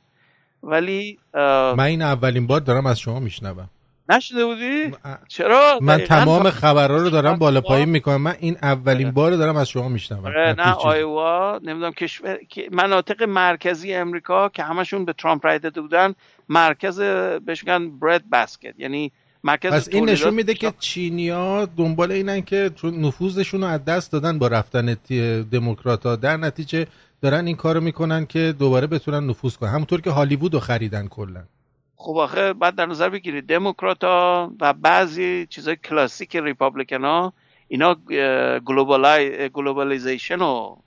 ولی 0.63 1.19
من 1.35 1.81
این 1.81 2.03
اولین 2.03 2.47
بار 2.47 2.61
دارم 2.61 2.87
از 2.87 3.01
شما 3.01 3.21
میشنوم. 3.21 3.71
نشده 4.09 4.45
بودی؟ 4.47 4.93
چرا؟ 5.29 5.79
من 5.83 5.99
تمام 5.99 6.51
خبرها 6.51 6.97
رو 6.97 7.11
دارم 7.11 7.37
بالا 7.39 7.61
پایین 7.61 7.89
می‌کنم. 7.89 8.23
من 8.23 8.35
این 8.41 8.57
اولین 8.63 9.07
آره. 9.07 9.15
بار 9.15 9.37
دارم 9.37 9.57
از 9.57 9.69
شما 9.69 9.89
میشنوم. 9.89 10.27
آره، 10.27 10.55
نه 10.59 10.73
آیوا 10.73 11.59
نمی‌دونم 11.63 11.93
کشور 11.93 12.39
مناطق 12.71 13.23
مرکزی 13.23 13.95
امریکا 13.95 14.49
که 14.49 14.63
همشون 14.63 15.05
به 15.05 15.13
ترامپ 15.13 15.47
رای 15.47 15.59
داده 15.59 15.81
بودن 15.81 16.15
مرکز 16.49 17.01
بهش 17.47 17.65
میگن 17.65 17.99
برد 17.99 18.31
بسکت 18.31 18.75
یعنی 18.79 19.13
مرکز 19.45 19.73
پس 19.73 19.89
این 19.89 20.09
نشون 20.09 20.35
میده 20.35 20.55
که 20.55 20.73
چینیا 20.79 21.67
دنبال 21.77 22.13
اینن 22.13 22.43
که 22.43 22.71
نفوذشون 22.85 23.61
رو 23.61 23.67
از 23.67 23.85
دست 23.85 24.13
دادن 24.13 24.39
با 24.39 24.49
رفتن 24.49 24.97
دموکرات 25.53 26.07
ها 26.07 26.17
در 26.17 26.37
نتیجه 26.37 26.87
دارن 27.23 27.47
این 27.47 27.57
کارو 27.57 27.81
می‌کنن 27.81 28.27
که 28.27 28.55
دوباره 28.59 28.87
بتونن 28.87 29.27
نفوذ 29.27 29.57
کنن. 29.57 29.71
همونطور 29.71 30.01
که 30.01 30.11
هالیوود 30.11 30.55
رو 30.55 30.61
خریدن 30.61 31.09
کلا. 31.09 31.43
خب 31.97 32.17
آخه 32.17 32.53
بعد 32.53 32.75
در 32.75 32.87
نظر 32.87 33.09
بگیرید 33.09 33.47
دموکرات 33.47 34.05
ها 34.05 34.53
و 34.61 34.73
بعضی 34.73 35.47
چیزای 35.51 35.77
کلاسیک 35.77 36.37
Republican 36.37 37.05
ها 37.05 37.33
اینا 37.69 37.97
globalization 39.55 40.39
رو 40.39 40.79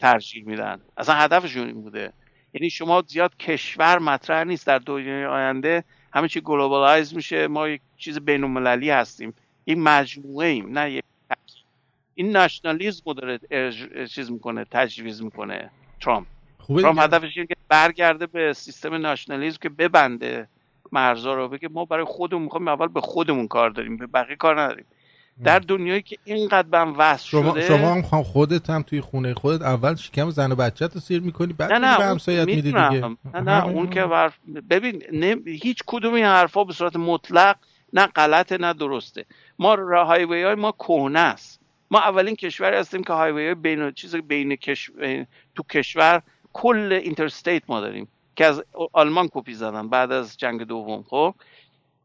ترجیح 0.00 0.44
میدن. 0.46 0.80
اصلا 0.96 1.14
هدفشون 1.14 1.66
این 1.66 1.82
بوده. 1.82 2.12
یعنی 2.54 2.70
شما 2.70 3.04
زیاد 3.06 3.36
کشور 3.36 3.98
مطرح 3.98 4.44
نیست 4.44 4.66
در 4.66 4.78
دنیای 4.78 5.24
آینده. 5.24 5.84
همه 6.12 6.28
چی 6.28 6.40
globalize 6.40 7.14
میشه. 7.14 7.48
ما 7.48 7.68
یک 7.68 7.80
چیز 7.96 8.18
بین 8.18 8.44
المللی 8.44 8.90
هستیم. 8.90 9.34
یک 9.66 9.78
مجموعه 9.78 10.48
ایم 10.48 10.78
نه 10.78 10.90
یک 10.92 11.04
این 12.14 12.36
nationalism 12.36 13.02
رو 13.06 13.14
داره 13.14 13.38
چیز 14.06 14.30
می‌کنه 14.30 14.66
تجویز 14.70 15.22
می‌کنه 15.22 15.70
ترامپ. 16.00 16.26
ترامپ 16.68 16.98
هدفش 16.98 17.36
اینه 17.36 17.46
که 17.46 17.56
برگرده 17.68 18.26
به 18.26 18.52
سیستم 18.52 18.94
ناشنالیزم 18.94 19.58
که 19.62 19.68
ببنده 19.68 20.48
مرزا 20.92 21.34
رو 21.34 21.48
بگه 21.48 21.68
ما 21.68 21.84
برای 21.84 22.04
خودمون 22.04 22.42
می‌خوایم 22.42 22.68
اول 22.68 22.88
به 22.88 23.00
خودمون 23.00 23.48
کار 23.48 23.70
داریم 23.70 23.96
به 23.96 24.06
بقیه 24.06 24.36
کار 24.36 24.60
نداریم. 24.60 24.84
در 25.44 25.58
دنیایی 25.58 26.02
که 26.02 26.16
اینقدر 26.24 26.68
بم 26.68 26.94
وصل 26.98 27.28
شما 27.28 27.50
شده 27.50 27.66
شما 27.66 27.94
هم 27.94 28.22
خودت 28.22 28.70
هم 28.70 28.82
توی 28.82 29.00
خونه 29.00 29.34
خودت 29.34 29.62
اول 29.62 29.94
شکم 29.94 30.30
زن 30.30 30.52
و 30.52 30.54
بچه 30.54 30.86
رو 30.86 31.00
سیر 31.00 31.22
می‌کنی 31.22 31.52
بعد 31.52 31.72
نه 31.72 31.78
نه 31.78 31.98
به 31.98 32.04
همسایت 32.04 32.46
میدی 32.46 32.62
دیگه. 32.62 32.78
نه 32.78 33.16
نه 33.34 33.64
اون 33.64 33.90
که 33.90 34.02
حرف 34.02 34.38
ببین 34.70 35.02
نه... 35.12 35.36
هیچ 35.46 35.82
کدوم 35.86 36.14
این 36.14 36.24
حرفا 36.24 36.64
به 36.64 36.72
صورت 36.72 36.96
مطلق 36.96 37.56
نه 37.92 38.06
غلطه 38.06 38.58
نه 38.58 38.72
درسته. 38.72 39.24
ما 39.58 39.76
هایوی 40.04 40.42
های 40.42 40.54
ما 40.54 40.72
کهنه 40.72 41.18
است. 41.18 41.60
ما 41.90 41.98
اولین 41.98 42.36
کشوری 42.36 42.76
هستیم 42.76 43.04
که 43.04 43.12
highway 43.12 43.44
های 43.44 43.54
بین 43.54 43.90
چیز 43.90 44.16
بین 44.16 44.56
کش... 44.56 44.90
تو 45.54 45.62
کشور 45.70 46.22
کل 46.52 46.92
interstate 47.02 47.62
ما 47.68 47.80
داریم. 47.80 48.08
که 48.36 48.46
از 48.46 48.62
آلمان 48.92 49.28
کپی 49.32 49.54
زدن 49.54 49.88
بعد 49.88 50.12
از 50.12 50.36
جنگ 50.36 50.62
دوم 50.62 51.02
خب؟ 51.02 51.34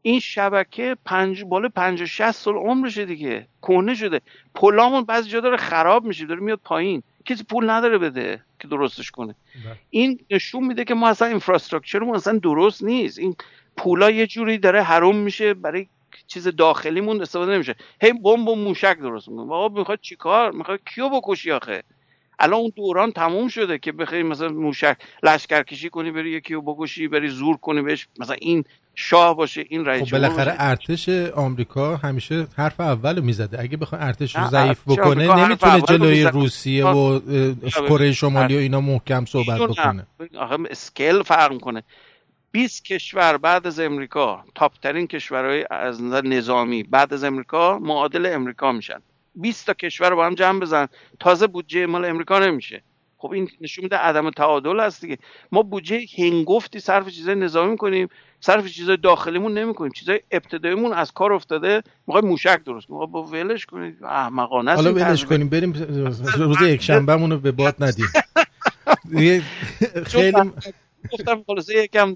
این 0.02 0.20
شبکه 0.20 0.96
پنج 1.04 1.44
بالا 1.44 1.68
پنج 1.68 2.04
شصت 2.04 2.42
سال 2.42 2.54
عمرشه 2.54 3.04
دیگه. 3.04 3.46
کهنه 3.62 3.94
شده. 3.94 4.20
پلامون 4.54 5.04
بعضی 5.04 5.30
جا 5.30 5.40
داره 5.40 5.56
خراب 5.56 6.04
میشه 6.04 6.26
داره 6.26 6.40
میاد 6.40 6.60
پایین. 6.64 7.02
کسی 7.24 7.44
پول 7.44 7.70
نداره 7.70 7.98
بده 7.98 8.42
که 8.60 8.68
درستش 8.68 9.10
کنه. 9.10 9.34
بله. 9.64 9.76
این 9.90 10.20
نشون 10.30 10.64
میده 10.64 10.84
که 10.84 10.94
ما 10.94 11.08
اصلا 11.08 11.28
infrastructure 11.28 12.01
مون 12.01 12.16
اصلا 12.16 12.38
درست 12.38 12.84
نیست. 12.84 13.18
این 13.18 13.36
پولا 13.76 14.10
یه 14.10 14.26
جوری 14.26 14.58
داره 14.58 14.82
حروم 14.82 15.16
میشه 15.16 15.54
برای 15.54 15.86
چیز 16.26 16.48
داخلیمون 16.48 17.22
استفاده 17.22 17.54
نمیشه. 17.54 17.74
هی 18.02 18.12
بمب 18.12 18.48
و 18.48 18.56
موشک 18.56 18.98
درست 18.98 19.28
می‌کنه. 19.28 19.54
آقا 19.54 19.78
می‌خواد 19.78 20.00
چیکار؟ 20.00 20.52
می‌خواد 20.52 20.80
کیو 20.94 21.08
بکشی 21.08 21.52
آخه؟ 21.52 21.82
الان 22.38 22.60
اون 22.60 22.72
دوران 22.76 23.12
تموم 23.12 23.48
شده 23.48 23.78
که 23.78 23.92
بخوای 23.92 24.22
مثلا 24.22 24.48
موشک 24.48 24.96
لشکر 25.22 25.62
کشی 25.62 25.90
کنی 25.90 26.10
بری 26.10 26.30
یکی 26.30 26.54
رو 26.54 26.62
بکشی 26.62 27.08
بری 27.08 27.28
زور 27.28 27.56
کنی 27.56 27.82
بهش. 27.82 28.08
مثلا 28.18 28.36
این 28.40 28.64
شاه 28.94 29.36
باشه 29.36 29.64
این 29.68 29.84
رئیس 29.84 30.04
خب 30.04 30.12
بالاخره 30.12 30.54
ارتش 30.58 31.08
آمریکا 31.34 31.96
همیشه 31.96 32.46
حرف 32.56 32.80
اولو 32.80 33.22
می‌زده. 33.22 33.60
اگه 33.60 33.76
بخواد 33.76 34.02
ارتش 34.02 34.36
رو 34.36 34.46
ضعیف 34.46 34.82
بکنه 34.86 35.34
نمی‌تونه 35.44 35.80
جلوی 35.80 36.24
روسیه 36.24 36.86
و 36.86 37.20
کره 37.70 38.12
شمالی 38.12 38.56
و 38.56 38.58
اینا 38.58 38.80
محکم 38.80 39.24
صحبت 39.24 39.60
بکنه. 39.60 40.06
آخه 40.38 40.56
اسکیل 40.70 41.22
فرق 41.22 41.52
می‌کنه. 41.52 41.82
20 42.52 42.84
کشور 42.84 43.36
بعد 43.36 43.66
از 43.66 43.80
امریکا 43.80 44.44
تاپ 44.54 44.72
ترین 44.82 45.06
کشورهای 45.06 45.64
از 45.70 46.02
نظر 46.02 46.22
نظامی 46.22 46.82
بعد 46.82 47.14
از 47.14 47.24
امریکا 47.24 47.78
معادل 47.78 48.34
امریکا 48.34 48.72
میشن. 48.72 49.02
20 49.40 49.66
تا 49.66 49.74
کشور 49.74 50.10
رو 50.10 50.16
با 50.16 50.26
هم 50.26 50.34
جمع 50.34 50.60
بزن. 50.60 50.86
تازه 51.20 51.46
بودجه 51.46 51.86
مال 51.86 52.04
امریکا 52.04 52.38
نمیشه. 52.38 52.82
خب 53.20 53.30
این 53.30 53.48
نشون 53.60 53.82
میده 53.82 53.96
عدم 53.96 54.30
تعادل 54.30 54.80
هست 54.80 55.00
دیگه. 55.00 55.18
ما 55.52 55.62
بودجه 55.62 56.00
هنگفتی 56.18 56.80
صرف 56.80 57.08
چیزای 57.08 57.34
نظامی 57.34 57.76
کنیم 57.76 58.08
صرف 58.40 58.66
چیزای 58.66 58.96
داخلیمون 58.96 59.58
نمی‌کنیم. 59.58 59.92
چیزای 59.92 60.20
ابتداییمون 60.30 60.92
از 60.92 61.12
کار 61.12 61.32
افتاده 61.32 61.82
می‌خوای 62.06 62.24
موشک 62.24 62.64
درست 62.64 62.90
ما 62.90 63.06
با 63.06 63.22
ولش 63.22 63.66
کنیم 63.66 63.98
احمقانه 64.04 64.74
حالا 64.74 64.92
ولش 64.92 65.24
کنیم 65.24 65.48
بریم 65.48 65.72
روز 66.36 66.62
یک 66.62 66.82
شنبه 66.82 67.36
به 67.36 67.52
باد 67.52 67.76
ندیم. 67.78 68.06
خیلی 70.06 70.52
گفتم 71.12 71.42
خلاصه 71.46 71.84
یکم 71.84 72.14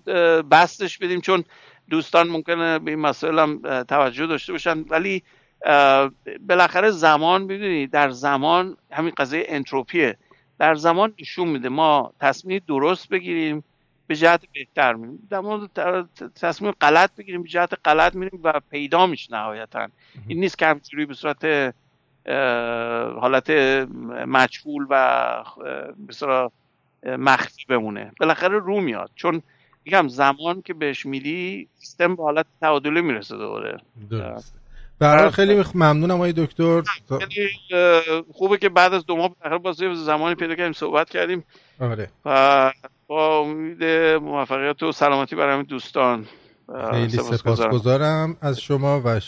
بستش 0.51 0.99
بدیم 0.99 1.21
چون 1.21 1.45
دوستان 1.91 2.29
ممکنه 2.29 2.79
به 2.79 2.91
این 2.91 3.01
مسائل 3.01 3.39
هم 3.39 3.83
توجه 3.83 4.27
داشته 4.27 4.53
باشن. 4.53 4.85
ولی 4.89 5.23
بالاخره 6.49 6.91
زمان 6.91 7.47
ببینید 7.47 7.91
در 7.91 8.11
زمان 8.11 8.77
همین 8.91 9.13
قضیه 9.17 9.45
انتروپیه. 9.49 10.17
در 10.59 10.75
زمان 10.75 11.15
نشون 11.21 11.49
میده. 11.49 11.69
ما 11.69 12.13
تصمیم 12.21 12.63
درست 12.69 13.09
بگیریم 13.09 13.65
به 14.07 14.17
جهت 14.17 14.41
بهتر 14.55 14.93
میریم. 14.93 15.29
در 15.31 15.41
مورد 15.41 15.71
تصمیم 16.35 16.71
غلط 16.71 17.11
بگیریم 17.17 17.43
به 17.43 17.49
جهت 17.49 17.73
غلط 17.85 18.15
میریم 18.15 18.41
و 18.45 18.61
پیدا 18.71 19.07
میشه 19.07 19.35
نهایتا. 19.35 19.89
این 20.29 20.41
نیست 20.41 20.59
که 20.59 20.67
همینجوری 20.67 21.07
به 21.07 21.15
صورت 21.15 21.75
حالت 23.21 23.51
مجهول 24.27 24.87
و 24.91 25.45
به 26.17 26.51
مخفی 27.17 27.65
بمونه. 27.69 28.13
بالاخره 28.21 28.59
رو 28.59 28.81
میاد. 28.81 29.11
چون 29.15 29.43
میگم 29.85 30.09
زمان 30.09 30.63
که 30.63 30.75
بهش 30.75 31.07
میدی 31.07 31.69
سیستم 31.75 32.17
به 32.17 32.23
حالت 32.23 32.47
تعادله 32.61 33.01
می‌رسه 33.01 33.37
دوباره. 33.37 33.81
درست 34.11 34.62
برای 35.03 35.31
خیلی 35.31 35.65
ممنونم 35.75 36.15
آقای 36.15 36.33
دکتر. 36.33 36.83
خوبه 38.33 38.59
که 38.59 38.69
بعد 38.69 38.95
از 38.95 39.07
دو 39.07 39.17
ماه 39.17 39.29
بالاخره 39.29 39.59
باز 39.59 39.77
زمانی 40.05 40.35
پیدا 40.35 40.55
کردیم 40.55 40.73
صحبت 40.73 41.11
کردیم. 41.11 41.45
آره. 41.81 42.09
و 42.25 42.73
با 43.07 43.39
امید 43.39 43.85
موفقیت 44.23 44.83
و 44.83 44.93
سلامتی 44.93 45.37
برای 45.37 45.63
دوستان. 45.63 46.27
خیلی 46.91 47.09
سپاسگزارم. 47.09 48.37
از 48.41 48.61
شما 48.61 49.03
و 49.05 49.21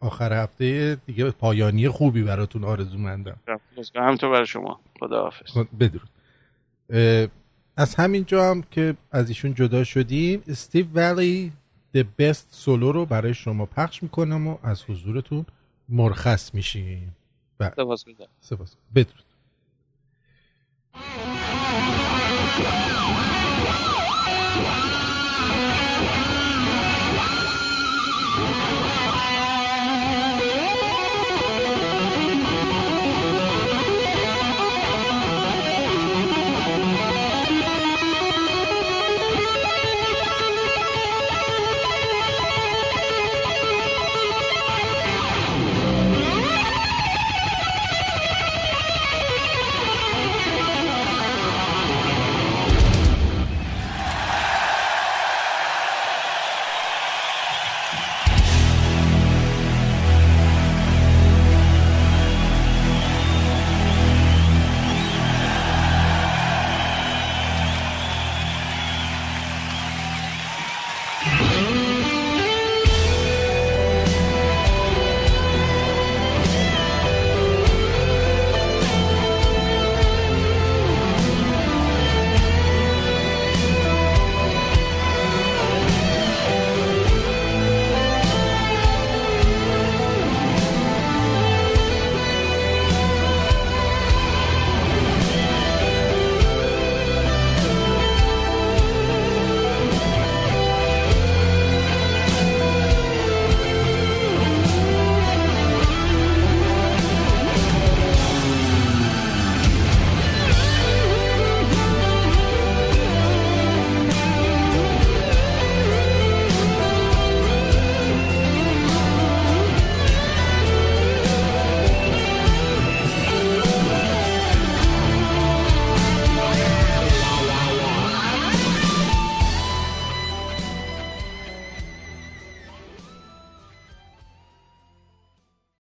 آخر 0.00 0.32
هفته 0.32 0.96
دیگه 1.06 1.30
پایانی 1.30 1.88
خوبی 1.88 2.22
براتون 2.22 2.64
آرزو 2.64 2.98
مندم 2.98 3.36
همینطور 3.96 4.30
برای 4.30 4.46
شما. 4.46 4.80
خدا 5.00 5.22
حافظ. 5.22 5.66
بدرود. 5.80 6.08
از 7.76 7.94
همین 7.94 8.24
جا 8.24 8.50
هم 8.50 8.62
که 8.70 8.94
از 9.12 9.28
ایشون 9.28 9.54
جدا 9.54 9.84
شدیم 9.84 10.42
استیو 10.48 10.86
ولی 10.94 11.52
The 11.96 12.04
Best 12.20 12.44
سولو 12.50 12.92
رو 12.92 13.06
برای 13.06 13.34
شما 13.34 13.66
پخش 13.66 14.02
می‌کنم 14.02 14.46
و 14.46 14.58
از 14.62 14.82
حضورتون 14.82 15.46
مرخص 15.88 16.54
میشیم. 16.54 17.16
سپاس 17.60 18.04
سپاس. 18.40 18.76
بدرود. 18.94 19.24